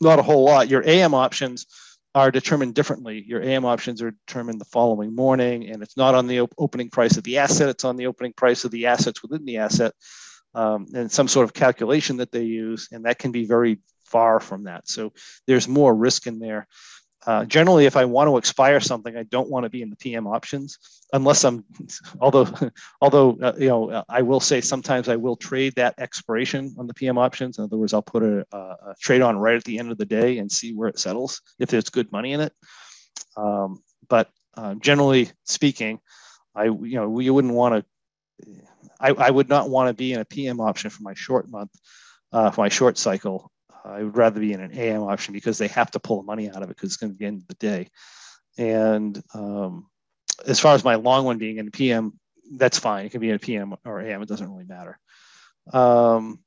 not 0.00 0.18
a 0.18 0.22
whole 0.22 0.44
lot. 0.44 0.68
Your 0.68 0.86
AM 0.86 1.14
options 1.14 1.66
are 2.14 2.30
determined 2.30 2.74
differently. 2.74 3.22
Your 3.26 3.42
AM 3.42 3.66
options 3.66 4.00
are 4.00 4.10
determined 4.10 4.60
the 4.60 4.64
following 4.66 5.14
morning, 5.14 5.68
and 5.68 5.82
it's 5.82 5.98
not 5.98 6.14
on 6.14 6.26
the 6.26 6.40
op- 6.40 6.54
opening 6.56 6.88
price 6.88 7.18
of 7.18 7.24
the 7.24 7.38
asset, 7.38 7.68
it's 7.68 7.84
on 7.84 7.96
the 7.96 8.06
opening 8.06 8.32
price 8.32 8.64
of 8.64 8.70
the 8.70 8.86
assets 8.86 9.22
within 9.22 9.44
the 9.44 9.58
asset, 9.58 9.92
um, 10.54 10.86
and 10.94 11.12
some 11.12 11.28
sort 11.28 11.44
of 11.44 11.52
calculation 11.52 12.16
that 12.16 12.32
they 12.32 12.44
use, 12.44 12.88
and 12.90 13.04
that 13.04 13.18
can 13.18 13.32
be 13.32 13.44
very 13.44 13.80
far 14.06 14.40
from 14.40 14.64
that. 14.64 14.88
So 14.88 15.12
there's 15.46 15.68
more 15.68 15.94
risk 15.94 16.26
in 16.26 16.38
there. 16.38 16.66
Uh, 17.26 17.44
generally, 17.44 17.86
if 17.86 17.96
I 17.96 18.04
want 18.04 18.28
to 18.28 18.36
expire 18.36 18.78
something, 18.78 19.16
I 19.16 19.24
don't 19.24 19.50
want 19.50 19.64
to 19.64 19.70
be 19.70 19.82
in 19.82 19.90
the 19.90 19.96
PM 19.96 20.28
options 20.28 20.78
unless 21.12 21.42
I'm, 21.44 21.64
although, 22.20 22.48
although 23.00 23.36
uh, 23.42 23.52
you 23.58 23.68
know, 23.68 24.04
I 24.08 24.22
will 24.22 24.38
say 24.38 24.60
sometimes 24.60 25.08
I 25.08 25.16
will 25.16 25.34
trade 25.36 25.74
that 25.74 25.94
expiration 25.98 26.74
on 26.78 26.86
the 26.86 26.94
PM 26.94 27.18
options. 27.18 27.58
In 27.58 27.64
other 27.64 27.76
words, 27.76 27.92
I'll 27.92 28.02
put 28.02 28.22
a, 28.22 28.46
a 28.52 28.94
trade 29.00 29.22
on 29.22 29.36
right 29.36 29.56
at 29.56 29.64
the 29.64 29.78
end 29.78 29.90
of 29.90 29.98
the 29.98 30.06
day 30.06 30.38
and 30.38 30.50
see 30.50 30.72
where 30.72 30.88
it 30.88 31.00
settles 31.00 31.42
if 31.58 31.68
there's 31.68 31.90
good 31.90 32.12
money 32.12 32.32
in 32.32 32.40
it. 32.40 32.52
Um, 33.36 33.82
but 34.08 34.30
uh, 34.54 34.74
generally 34.74 35.30
speaking, 35.44 35.98
I 36.54 36.64
you 36.64 36.94
know 36.94 37.18
you 37.18 37.34
wouldn't 37.34 37.54
want 37.54 37.74
to. 37.74 38.54
I, 39.00 39.10
I 39.10 39.30
would 39.30 39.48
not 39.48 39.68
want 39.68 39.88
to 39.88 39.94
be 39.94 40.12
in 40.12 40.20
a 40.20 40.24
PM 40.24 40.60
option 40.60 40.90
for 40.90 41.02
my 41.02 41.14
short 41.14 41.50
month, 41.50 41.70
uh, 42.32 42.50
for 42.50 42.62
my 42.62 42.68
short 42.68 42.96
cycle 42.98 43.50
I 43.86 44.02
would 44.02 44.16
rather 44.16 44.40
be 44.40 44.52
in 44.52 44.60
an 44.60 44.76
AM 44.76 45.02
option 45.02 45.32
because 45.32 45.58
they 45.58 45.68
have 45.68 45.90
to 45.92 46.00
pull 46.00 46.18
the 46.18 46.26
money 46.26 46.50
out 46.50 46.62
of 46.62 46.64
it 46.64 46.76
because 46.76 46.88
it's 46.88 46.96
going 46.96 47.12
to 47.12 47.16
be 47.16 47.24
the 47.24 47.28
end 47.28 47.42
of 47.42 47.48
the 47.48 47.54
day. 47.54 47.88
And 48.58 49.22
um, 49.34 49.86
as 50.46 50.60
far 50.60 50.74
as 50.74 50.84
my 50.84 50.96
long 50.96 51.24
one 51.24 51.38
being 51.38 51.58
in 51.58 51.70
PM, 51.70 52.18
that's 52.52 52.78
fine. 52.78 53.06
It 53.06 53.12
can 53.12 53.20
be 53.20 53.30
in 53.30 53.38
PM 53.38 53.74
or 53.84 54.00
AM. 54.00 54.22
It 54.22 54.28
doesn't 54.28 54.50
really 54.50 54.64
matter. 54.64 54.98
Um, 55.72 56.38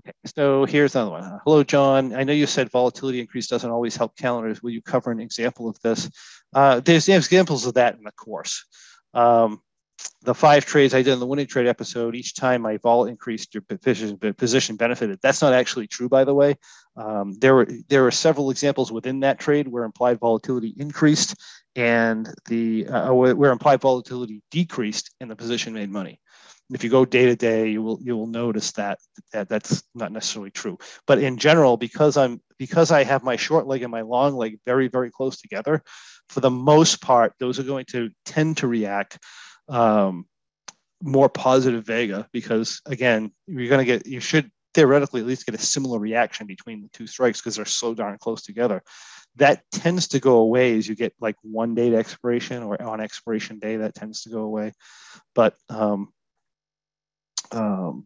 okay, 0.00 0.12
so 0.24 0.64
here's 0.64 0.94
another 0.94 1.10
one. 1.10 1.40
Hello, 1.44 1.64
John. 1.64 2.14
I 2.14 2.24
know 2.24 2.32
you 2.32 2.46
said 2.46 2.70
volatility 2.70 3.20
increase 3.20 3.48
doesn't 3.48 3.70
always 3.70 3.96
help 3.96 4.16
calendars. 4.16 4.62
Will 4.62 4.70
you 4.70 4.82
cover 4.82 5.10
an 5.10 5.20
example 5.20 5.68
of 5.68 5.80
this? 5.80 6.10
Uh, 6.54 6.80
there's 6.80 7.08
examples 7.08 7.66
of 7.66 7.74
that 7.74 7.96
in 7.96 8.04
the 8.04 8.12
course. 8.12 8.64
Um, 9.14 9.60
the 10.22 10.34
five 10.34 10.64
trades 10.64 10.92
I 10.92 11.02
did 11.02 11.12
in 11.12 11.20
the 11.20 11.26
winning 11.26 11.46
trade 11.46 11.66
episode, 11.66 12.14
each 12.14 12.34
time 12.34 12.62
my 12.62 12.76
vol 12.78 13.06
increased, 13.06 13.54
your 13.54 13.62
position, 13.62 14.76
benefited. 14.76 15.18
That's 15.22 15.40
not 15.40 15.52
actually 15.52 15.86
true, 15.86 16.08
by 16.08 16.24
the 16.24 16.34
way. 16.34 16.56
Um, 16.96 17.34
there 17.38 17.54
were 17.54 17.68
there 17.88 18.02
were 18.02 18.10
several 18.10 18.50
examples 18.50 18.90
within 18.90 19.20
that 19.20 19.38
trade 19.38 19.68
where 19.68 19.84
implied 19.84 20.18
volatility 20.18 20.74
increased 20.76 21.36
and 21.76 22.28
the 22.46 22.88
uh, 22.88 23.12
where 23.12 23.52
implied 23.52 23.80
volatility 23.80 24.42
decreased 24.50 25.14
and 25.20 25.30
the 25.30 25.36
position 25.36 25.74
made 25.74 25.90
money. 25.90 26.20
If 26.72 26.82
you 26.82 26.90
go 26.90 27.04
day 27.04 27.26
to 27.26 27.36
day, 27.36 27.68
you 27.68 27.82
will 27.82 28.00
you 28.02 28.16
will 28.16 28.26
notice 28.26 28.72
that, 28.72 28.98
that 29.32 29.48
that's 29.48 29.84
not 29.94 30.10
necessarily 30.10 30.50
true. 30.50 30.78
But 31.06 31.18
in 31.18 31.36
general, 31.36 31.76
because 31.76 32.16
I'm 32.16 32.40
because 32.58 32.90
I 32.90 33.04
have 33.04 33.22
my 33.22 33.36
short 33.36 33.66
leg 33.66 33.82
and 33.82 33.92
my 33.92 34.00
long 34.00 34.34
leg 34.34 34.58
very 34.66 34.88
very 34.88 35.10
close 35.10 35.40
together, 35.40 35.82
for 36.28 36.40
the 36.40 36.50
most 36.50 37.00
part, 37.00 37.34
those 37.38 37.60
are 37.60 37.64
going 37.64 37.84
to 37.90 38.10
tend 38.24 38.56
to 38.56 38.66
react 38.66 39.18
um, 39.68 40.26
more 41.02 41.28
positive 41.28 41.84
vega 41.84 42.26
because 42.32 42.80
again 42.86 43.30
you're 43.46 43.68
going 43.68 43.84
to 43.84 43.84
get 43.84 44.06
you 44.06 44.20
should 44.20 44.50
theoretically 44.76 45.22
at 45.22 45.26
least 45.26 45.46
get 45.46 45.54
a 45.54 45.58
similar 45.58 45.98
reaction 45.98 46.46
between 46.46 46.82
the 46.82 46.88
two 46.88 47.06
strikes 47.06 47.40
because 47.40 47.56
they're 47.56 47.64
so 47.64 47.94
darn 47.94 48.18
close 48.18 48.42
together. 48.42 48.82
That 49.36 49.62
tends 49.72 50.08
to 50.08 50.20
go 50.20 50.36
away 50.36 50.76
as 50.76 50.86
you 50.86 50.94
get 50.94 51.14
like 51.18 51.36
one 51.40 51.74
date 51.74 51.94
expiration 51.94 52.62
or 52.62 52.80
on 52.82 53.00
expiration 53.00 53.58
day 53.58 53.76
that 53.78 53.94
tends 53.94 54.22
to 54.22 54.28
go 54.28 54.40
away. 54.40 54.74
But 55.34 55.54
um, 55.70 56.12
um, 57.52 58.04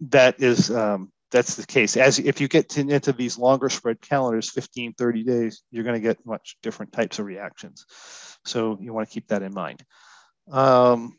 that 0.00 0.42
is 0.42 0.72
um, 0.72 1.12
that's 1.30 1.54
the 1.54 1.66
case. 1.66 1.96
As 1.96 2.18
if 2.18 2.40
you 2.40 2.48
get 2.48 2.70
to, 2.70 2.80
into 2.80 3.12
these 3.12 3.38
longer 3.38 3.68
spread 3.68 4.00
calendars 4.00 4.50
15 4.50 4.94
30 4.94 5.22
days 5.22 5.62
you're 5.70 5.84
going 5.84 5.94
to 5.94 6.00
get 6.00 6.26
much 6.26 6.56
different 6.64 6.92
types 6.92 7.20
of 7.20 7.26
reactions. 7.26 7.86
So 8.44 8.76
you 8.80 8.92
want 8.92 9.08
to 9.08 9.14
keep 9.14 9.28
that 9.28 9.42
in 9.42 9.54
mind 9.54 9.84
um, 10.50 11.18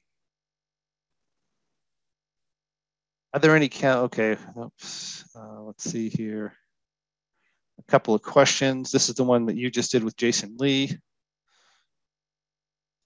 are 3.33 3.39
there 3.39 3.55
any 3.55 3.69
count? 3.69 4.05
Okay, 4.05 4.37
oops. 4.57 5.25
Uh, 5.35 5.61
let's 5.61 5.83
see 5.83 6.09
here. 6.09 6.53
A 7.79 7.91
couple 7.91 8.13
of 8.13 8.21
questions. 8.21 8.91
This 8.91 9.09
is 9.09 9.15
the 9.15 9.23
one 9.23 9.45
that 9.47 9.55
you 9.55 9.71
just 9.71 9.91
did 9.91 10.03
with 10.03 10.15
Jason 10.15 10.55
Lee. 10.57 10.97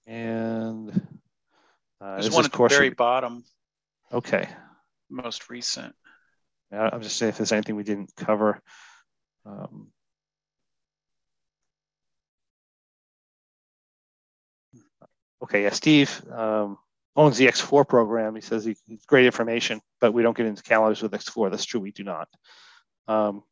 And 0.06 0.90
uh, 2.00 2.20
there's 2.20 2.30
one 2.30 2.44
at 2.44 2.52
the 2.52 2.68
very 2.68 2.90
bottom. 2.90 3.44
Okay. 4.12 4.48
Most 5.08 5.48
recent. 5.48 5.94
I'm 6.70 7.02
just 7.02 7.16
saying 7.16 7.30
if 7.30 7.36
there's 7.38 7.52
anything 7.52 7.76
we 7.76 7.84
didn't 7.84 8.12
cover. 8.16 8.60
Um, 9.44 9.88
okay, 15.42 15.64
yeah, 15.64 15.70
Steve 15.70 16.22
um, 16.32 16.78
owns 17.14 17.36
the 17.36 17.46
X4 17.46 17.88
program. 17.88 18.34
He 18.34 18.40
says 18.40 18.64
he, 18.64 18.76
it's 18.88 19.06
great 19.06 19.26
information, 19.26 19.80
but 20.00 20.12
we 20.12 20.22
don't 20.22 20.36
get 20.36 20.46
into 20.46 20.62
calendars 20.62 21.02
with 21.02 21.12
X4. 21.12 21.50
That's 21.50 21.64
true, 21.64 21.80
we 21.80 21.92
do 21.92 22.04
not. 22.04 22.28
Um, 23.08 23.42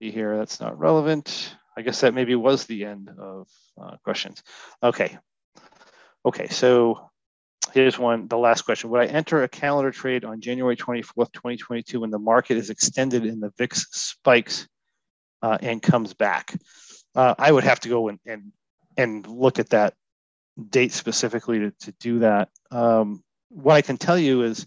see 0.00 0.10
here, 0.10 0.36
that's 0.36 0.60
not 0.60 0.78
relevant. 0.78 1.54
I 1.76 1.82
guess 1.82 2.00
that 2.00 2.14
maybe 2.14 2.34
was 2.34 2.64
the 2.64 2.84
end 2.84 3.10
of 3.18 3.48
uh, 3.80 3.96
questions. 4.02 4.42
Okay. 4.82 5.18
Okay, 6.24 6.48
so 6.48 7.10
here's 7.72 7.98
one, 7.98 8.26
the 8.28 8.38
last 8.38 8.62
question. 8.62 8.90
Would 8.90 9.02
I 9.02 9.06
enter 9.06 9.42
a 9.42 9.48
calendar 9.48 9.90
trade 9.90 10.24
on 10.24 10.40
January 10.40 10.76
24th, 10.76 11.32
2022 11.32 12.00
when 12.00 12.10
the 12.10 12.18
market 12.18 12.56
is 12.56 12.70
extended 12.70 13.24
and 13.24 13.42
the 13.42 13.52
VIX 13.58 13.86
spikes 13.90 14.66
uh, 15.42 15.58
and 15.60 15.82
comes 15.82 16.14
back? 16.14 16.54
Uh, 17.16 17.34
I 17.38 17.50
would 17.50 17.64
have 17.64 17.80
to 17.80 17.88
go 17.88 18.08
and, 18.08 18.20
and, 18.26 18.52
and 18.96 19.26
look 19.26 19.58
at 19.58 19.70
that 19.70 19.94
date 20.70 20.92
specifically 20.92 21.58
to, 21.60 21.70
to 21.70 21.92
do 21.92 22.18
that. 22.20 22.50
Um, 22.70 23.24
what 23.48 23.74
I 23.74 23.82
can 23.82 23.96
tell 23.96 24.18
you 24.18 24.42
is 24.42 24.66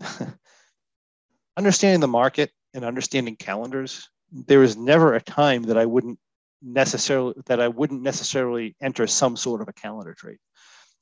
understanding 1.56 2.00
the 2.00 2.08
market 2.08 2.52
and 2.74 2.84
understanding 2.84 3.36
calendars, 3.36 4.08
there 4.30 4.62
is 4.62 4.76
never 4.76 5.14
a 5.14 5.20
time 5.20 5.64
that 5.64 5.76
I 5.76 5.86
wouldn't 5.86 6.18
necessarily 6.62 7.34
that 7.46 7.60
I 7.60 7.68
wouldn't 7.68 8.02
necessarily 8.02 8.74
enter 8.80 9.06
some 9.06 9.36
sort 9.36 9.60
of 9.60 9.68
a 9.68 9.72
calendar 9.72 10.14
trade. 10.14 10.38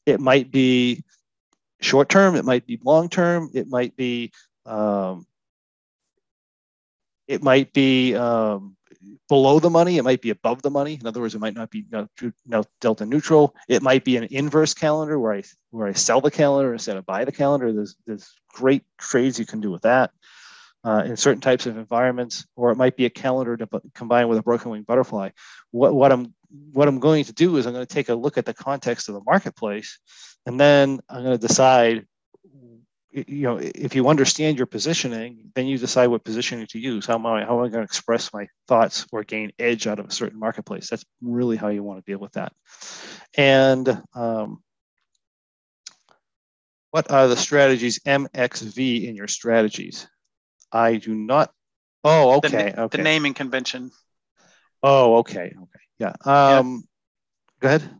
It 0.06 0.20
might 0.20 0.51
be 0.51 1.05
short 1.80 2.09
term, 2.09 2.36
it 2.36 2.44
might 2.44 2.66
be 2.66 2.78
long 2.82 3.09
term, 3.09 3.51
it 3.55 3.68
might 3.68 3.96
be 3.96 4.32
um, 4.66 5.26
it 7.26 7.42
might 7.42 7.72
be 7.72 8.14
um, 8.14 8.76
below 9.28 9.59
the 9.59 9.70
money, 9.70 9.98
it 9.98 10.05
might 10.05 10.22
be 10.22 10.31
above 10.31 10.62
the 10.62 10.70
money. 10.70 10.98
In 11.01 11.06
other 11.06 11.20
words, 11.20 11.35
it 11.35 11.40
might 11.40 11.55
not 11.55 11.70
be 11.70 11.85
delta 12.81 13.06
neutral. 13.06 13.55
It 13.68 13.82
might 13.82 14.05
be 14.05 14.16
an 14.16 14.28
inverse 14.31 14.74
calendar 14.74 15.18
where 15.18 15.35
I 15.35 15.43
where 15.70 15.86
I 15.86 15.93
sell 15.93 16.20
the 16.20 16.31
calendar 16.31 16.72
instead 16.72 16.97
of 16.97 17.06
buy 17.06 17.24
the 17.24 17.32
calendar. 17.32 17.72
There's 17.72 17.97
there's 18.06 18.35
great 18.48 18.85
trades 18.98 19.39
you 19.39 19.47
can 19.47 19.60
do 19.60 19.70
with 19.70 19.82
that 19.82 20.10
uh, 20.85 21.02
in 21.06 21.16
certain 21.16 21.40
types 21.40 21.66
of 21.66 21.76
environments, 21.78 22.47
or 22.56 22.70
it 22.70 22.76
might 22.76 22.97
be 22.97 23.06
a 23.06 23.10
calendar 23.10 23.56
to 23.56 23.68
combine 23.94 24.28
with 24.28 24.39
a 24.39 24.43
broken 24.43 24.70
wing 24.70 24.82
butterfly. 24.82 25.31
What, 25.70 25.94
what 25.94 26.12
I'm 26.12 26.35
what 26.72 26.86
I'm 26.86 27.01
going 27.01 27.24
to 27.24 27.32
do 27.32 27.56
is 27.56 27.66
I'm 27.66 27.72
going 27.72 27.86
to 27.86 27.94
take 27.94 28.10
a 28.10 28.14
look 28.14 28.39
at 28.39 28.44
the 28.47 28.55
context 28.55 29.09
of 29.09 29.14
the 29.14 29.22
marketplace, 29.24 29.98
and 30.47 30.60
then 30.60 31.01
I'm 31.09 31.24
going 31.24 31.39
to 31.39 31.47
decide. 31.47 32.06
You 33.15 33.43
know, 33.43 33.61
if 33.61 33.95
you 33.95 34.09
understand 34.09 34.57
your 34.57 34.66
positioning, 34.66 35.53
then 35.55 35.66
you 35.66 35.78
decide 35.78 36.09
what 36.09 36.24
positioning 36.24 36.66
to 36.69 36.81
use. 36.81 37.07
How 37.07 37.15
am 37.15 37.27
I 37.27 37.45
how 37.45 37.61
am 37.61 37.65
I 37.65 37.69
going 37.69 37.82
to 37.82 37.82
express 37.82 38.32
my 38.32 38.49
thoughts 38.66 39.07
or 39.12 39.23
gain 39.23 39.53
edge 39.57 39.86
out 39.86 40.01
of 40.01 40.07
a 40.07 40.11
certain 40.11 40.39
marketplace? 40.39 40.91
That's 40.91 41.05
really 41.23 41.57
how 41.57 41.69
you 41.69 41.85
want 41.85 42.05
to 42.05 42.11
deal 42.11 42.19
with 42.19 42.32
that. 42.32 42.53
And 43.36 44.03
um, 44.16 44.65
what 46.91 47.11
are 47.11 47.28
the 47.28 47.36
strategies 47.36 48.01
MXV 48.01 49.09
in 49.09 49.15
your 49.15 49.28
strategies? 49.28 50.09
I 50.73 50.97
do 50.97 51.15
not. 51.15 51.53
Oh, 52.03 52.39
okay. 52.39 52.73
The, 52.73 52.81
okay. 52.82 52.97
the 52.99 53.03
naming 53.05 53.35
convention. 53.35 53.93
Oh, 54.82 55.16
okay. 55.19 55.55
Okay. 55.57 55.81
Yeah. 55.99 56.15
Um, 56.24 56.85
yeah. 56.85 57.61
Go 57.61 57.69
ahead. 57.69 57.91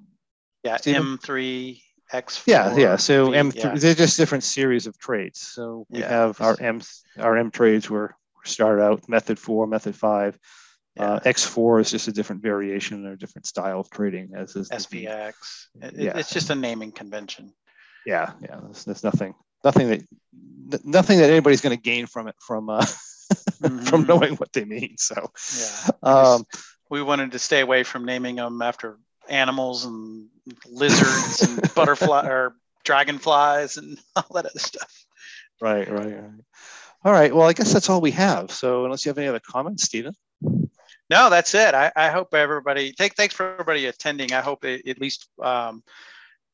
Yeah. 0.65 0.79
M3, 0.79 1.81
X4. 2.13 2.47
Yeah. 2.47 2.77
Yeah. 2.77 2.97
So 2.97 3.31
v, 3.31 3.37
M3, 3.37 3.55
yeah. 3.55 3.75
they're 3.75 3.95
just 3.95 4.17
different 4.17 4.45
series 4.45 4.87
of 4.87 4.99
trades. 4.99 5.41
So 5.41 5.87
we 5.89 6.01
yeah. 6.01 6.09
have 6.09 6.41
our 6.41 6.57
M, 6.61 6.81
our 7.19 7.37
M 7.37 7.51
trades 7.51 7.89
were 7.89 8.15
started 8.45 8.83
out 8.83 9.09
method 9.09 9.39
four, 9.39 9.67
method 9.67 9.97
five. 9.97 10.39
Yeah. 10.97 11.15
Uh, 11.15 11.21
X4 11.21 11.81
is 11.81 11.91
just 11.91 12.07
a 12.07 12.13
different 12.13 12.43
variation 12.43 13.05
or 13.05 13.13
a 13.13 13.19
different 13.19 13.47
style 13.47 13.81
of 13.81 13.91
trading, 13.91 14.31
as 14.37 14.55
is 14.55 14.69
SPX. 14.71 15.33
It, 15.83 15.95
yeah. 15.97 16.17
It's 16.17 16.33
just 16.33 16.51
a 16.51 16.55
naming 16.55 16.93
convention. 16.93 17.53
Yeah, 18.07 18.33
yeah. 18.41 18.61
There's, 18.63 18.85
there's 18.85 19.03
nothing 19.03 19.35
nothing 19.65 19.89
that 19.89 20.85
nothing 20.85 21.19
that 21.19 21.31
anybody's 21.31 21.63
going 21.63 21.77
to 21.77 21.83
gain 21.83 22.07
from 22.07 22.29
it 22.29 22.37
from 22.39 22.69
uh, 22.69 22.81
mm-hmm. 23.63 23.79
from 23.81 24.07
knowing 24.07 24.35
what 24.35 24.53
they 24.53 24.65
mean. 24.65 24.97
So 24.99 25.33
yeah, 25.59 25.91
um, 26.03 26.45
we 26.91 27.03
wanted 27.03 27.33
to 27.33 27.39
stay 27.39 27.61
away 27.61 27.83
from 27.83 28.05
naming 28.05 28.37
them 28.37 28.63
after 28.63 28.99
animals 29.29 29.85
and 29.85 30.29
lizards 30.71 31.43
and 31.43 31.75
butterfly 31.75 32.27
or 32.27 32.55
dragonflies 32.85 33.77
and 33.77 33.99
all 34.17 34.27
that 34.35 34.47
other 34.47 34.59
stuff. 34.59 35.05
Right, 35.61 35.91
right, 35.91 36.07
right. 36.07 36.31
All 37.05 37.13
right. 37.13 37.35
Well, 37.35 37.49
I 37.49 37.53
guess 37.53 37.73
that's 37.73 37.91
all 37.91 38.01
we 38.01 38.13
have. 38.13 38.51
So 38.51 38.85
unless 38.85 39.05
you 39.05 39.11
have 39.11 39.19
any 39.19 39.29
other 39.29 39.41
comments, 39.41 39.85
Stephen. 39.85 40.15
No, 41.11 41.29
that's 41.29 41.55
it. 41.55 41.75
I, 41.75 41.93
I 41.95 42.09
hope 42.09 42.33
everybody. 42.33 42.93
Take, 42.93 43.15
thanks 43.15 43.35
for 43.35 43.53
everybody 43.53 43.87
attending. 43.87 44.33
I 44.33 44.41
hope 44.41 44.65
it, 44.65 44.89
at 44.89 44.99
least 44.99 45.29
um, 45.43 45.83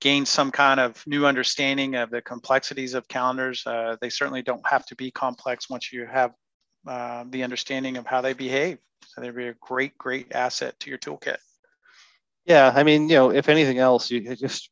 gain 0.00 0.26
some 0.26 0.50
kind 0.50 0.80
of 0.80 1.02
new 1.06 1.24
understanding 1.24 1.94
of 1.94 2.10
the 2.10 2.20
complexities 2.20 2.94
of 2.94 3.06
calendars. 3.06 3.64
Uh, 3.64 3.96
they 4.00 4.10
certainly 4.10 4.42
don't 4.42 4.66
have 4.66 4.84
to 4.86 4.96
be 4.96 5.12
complex 5.12 5.70
once 5.70 5.92
you 5.92 6.04
have 6.04 6.32
uh, 6.86 7.24
the 7.30 7.44
understanding 7.44 7.96
of 7.96 8.06
how 8.06 8.20
they 8.20 8.32
behave. 8.32 8.78
So 9.06 9.20
they'd 9.20 9.34
be 9.34 9.48
a 9.48 9.54
great, 9.60 9.96
great 9.98 10.32
asset 10.32 10.78
to 10.80 10.90
your 10.90 10.98
toolkit. 10.98 11.36
Yeah, 12.44 12.72
I 12.74 12.82
mean, 12.82 13.08
you 13.08 13.16
know, 13.16 13.30
if 13.30 13.48
anything 13.48 13.78
else, 13.78 14.10
you 14.10 14.34
just 14.34 14.70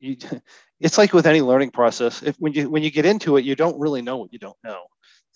you, 0.00 0.16
it's 0.80 0.98
like 0.98 1.12
with 1.12 1.26
any 1.26 1.40
learning 1.40 1.70
process. 1.70 2.22
If 2.22 2.36
when 2.36 2.52
you 2.52 2.70
when 2.70 2.82
you 2.82 2.90
get 2.90 3.06
into 3.06 3.36
it, 3.36 3.44
you 3.44 3.54
don't 3.54 3.78
really 3.78 4.02
know 4.02 4.16
what 4.16 4.32
you 4.32 4.38
don't 4.38 4.56
know, 4.64 4.84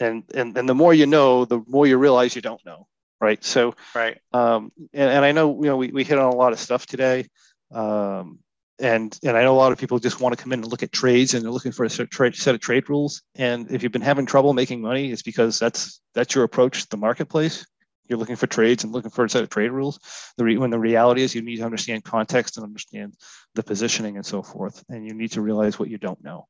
and 0.01 0.25
and 0.35 0.57
and 0.57 0.69
the 0.69 0.75
more 0.75 0.95
you 0.95 1.07
know, 1.07 1.45
the 1.45 1.63
more 1.67 1.87
you 1.87 1.99
realize 1.99 2.35
you 2.35 2.43
don't 2.43 2.65
know. 2.65 2.87
Right. 3.21 3.43
So 3.45 3.75
right. 3.95 4.19
Um, 4.33 4.73
and, 4.93 5.11
and 5.11 5.25
I 5.25 5.33
know 5.33 5.55
you 5.63 5.69
know 5.69 5.77
we, 5.77 5.89
we 5.89 6.05
hit 6.05 6.19
on 6.19 6.33
a 6.33 6.37
lot 6.37 6.53
of 6.53 6.59
stuff 6.59 6.87
today. 6.87 7.27
Um, 7.73 8.41
and 8.83 9.17
and 9.23 9.37
I 9.37 9.45
know 9.45 9.55
a 9.55 9.57
lot 9.57 9.73
of 9.73 9.79
people 9.79 9.99
just 9.99 10.21
want 10.21 10.37
to 10.37 10.43
come 10.43 10.53
in 10.53 10.61
and 10.61 10.69
look 10.69 10.83
at 10.83 10.93
trades 10.93 11.35
and 11.35 11.45
they're 11.45 11.53
looking 11.53 11.73
for 11.73 11.85
a 11.85 11.91
set 11.91 12.09
of 12.55 12.61
trade 12.61 12.91
rules. 12.91 13.23
And 13.37 13.71
if 13.71 13.83
you've 13.83 13.93
been 13.93 14.03
having 14.03 14.27
trouble 14.27 14.53
making 14.55 14.81
money, 14.81 15.13
it's 15.13 15.23
because 15.23 15.59
that's 15.59 16.01
that's 16.15 16.35
your 16.35 16.45
approach 16.45 16.83
to 16.83 16.89
the 16.91 16.97
marketplace. 16.97 17.65
You're 18.09 18.19
looking 18.19 18.37
for 18.37 18.47
trades 18.47 18.85
and 18.85 18.93
looking 18.93 19.11
for 19.11 19.25
a 19.25 19.31
set 19.31 19.43
of 19.43 19.51
trade 19.51 19.71
rules. 19.71 20.01
The 20.37 20.45
re, 20.45 20.59
when 20.59 20.71
the 20.71 20.79
reality 20.79 21.23
is 21.23 21.35
you 21.35 21.43
need 21.43 21.57
to 21.57 21.65
understand 21.65 22.05
context 22.05 22.57
and 22.57 22.65
understand 22.65 23.15
the 23.55 23.63
positioning 23.63 24.17
and 24.17 24.27
so 24.27 24.43
forth, 24.43 24.85
and 24.89 25.07
you 25.07 25.15
need 25.15 25.33
to 25.33 25.41
realize 25.41 25.79
what 25.79 25.89
you 25.89 25.99
don't 25.99 26.23
know. 26.23 26.47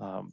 Um, 0.00 0.32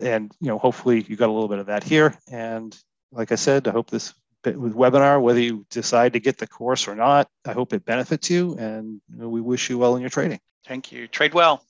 and 0.00 0.32
you 0.40 0.48
know, 0.48 0.58
hopefully, 0.58 1.04
you 1.08 1.16
got 1.16 1.28
a 1.28 1.32
little 1.32 1.48
bit 1.48 1.58
of 1.58 1.66
that 1.66 1.84
here. 1.84 2.16
And 2.30 2.76
like 3.10 3.32
I 3.32 3.36
said, 3.36 3.68
I 3.68 3.72
hope 3.72 3.90
this 3.90 4.14
with 4.44 4.74
webinar, 4.74 5.20
whether 5.22 5.40
you 5.40 5.66
decide 5.70 6.14
to 6.14 6.20
get 6.20 6.38
the 6.38 6.46
course 6.46 6.88
or 6.88 6.96
not. 6.96 7.28
I 7.44 7.52
hope 7.52 7.72
it 7.72 7.84
benefits 7.84 8.30
you, 8.30 8.56
and 8.56 9.00
we 9.16 9.40
wish 9.40 9.70
you 9.70 9.78
well 9.78 9.94
in 9.96 10.00
your 10.00 10.10
trading. 10.10 10.40
Thank 10.66 10.92
you. 10.92 11.06
Trade 11.08 11.34
well. 11.34 11.64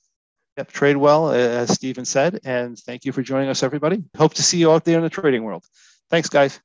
Yep, 0.57 0.71
trade 0.71 0.97
well, 0.97 1.31
as 1.31 1.71
Stephen 1.73 2.05
said, 2.05 2.39
and 2.43 2.77
thank 2.77 3.05
you 3.05 3.11
for 3.11 3.23
joining 3.23 3.49
us, 3.49 3.63
everybody. 3.63 4.03
Hope 4.15 4.35
to 4.35 4.43
see 4.43 4.59
you 4.59 4.71
out 4.71 4.85
there 4.85 4.97
in 4.97 5.03
the 5.03 5.09
trading 5.09 5.43
world. 5.43 5.65
Thanks, 6.11 6.29
guys. 6.29 6.59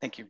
Thank 0.00 0.18
you. 0.18 0.26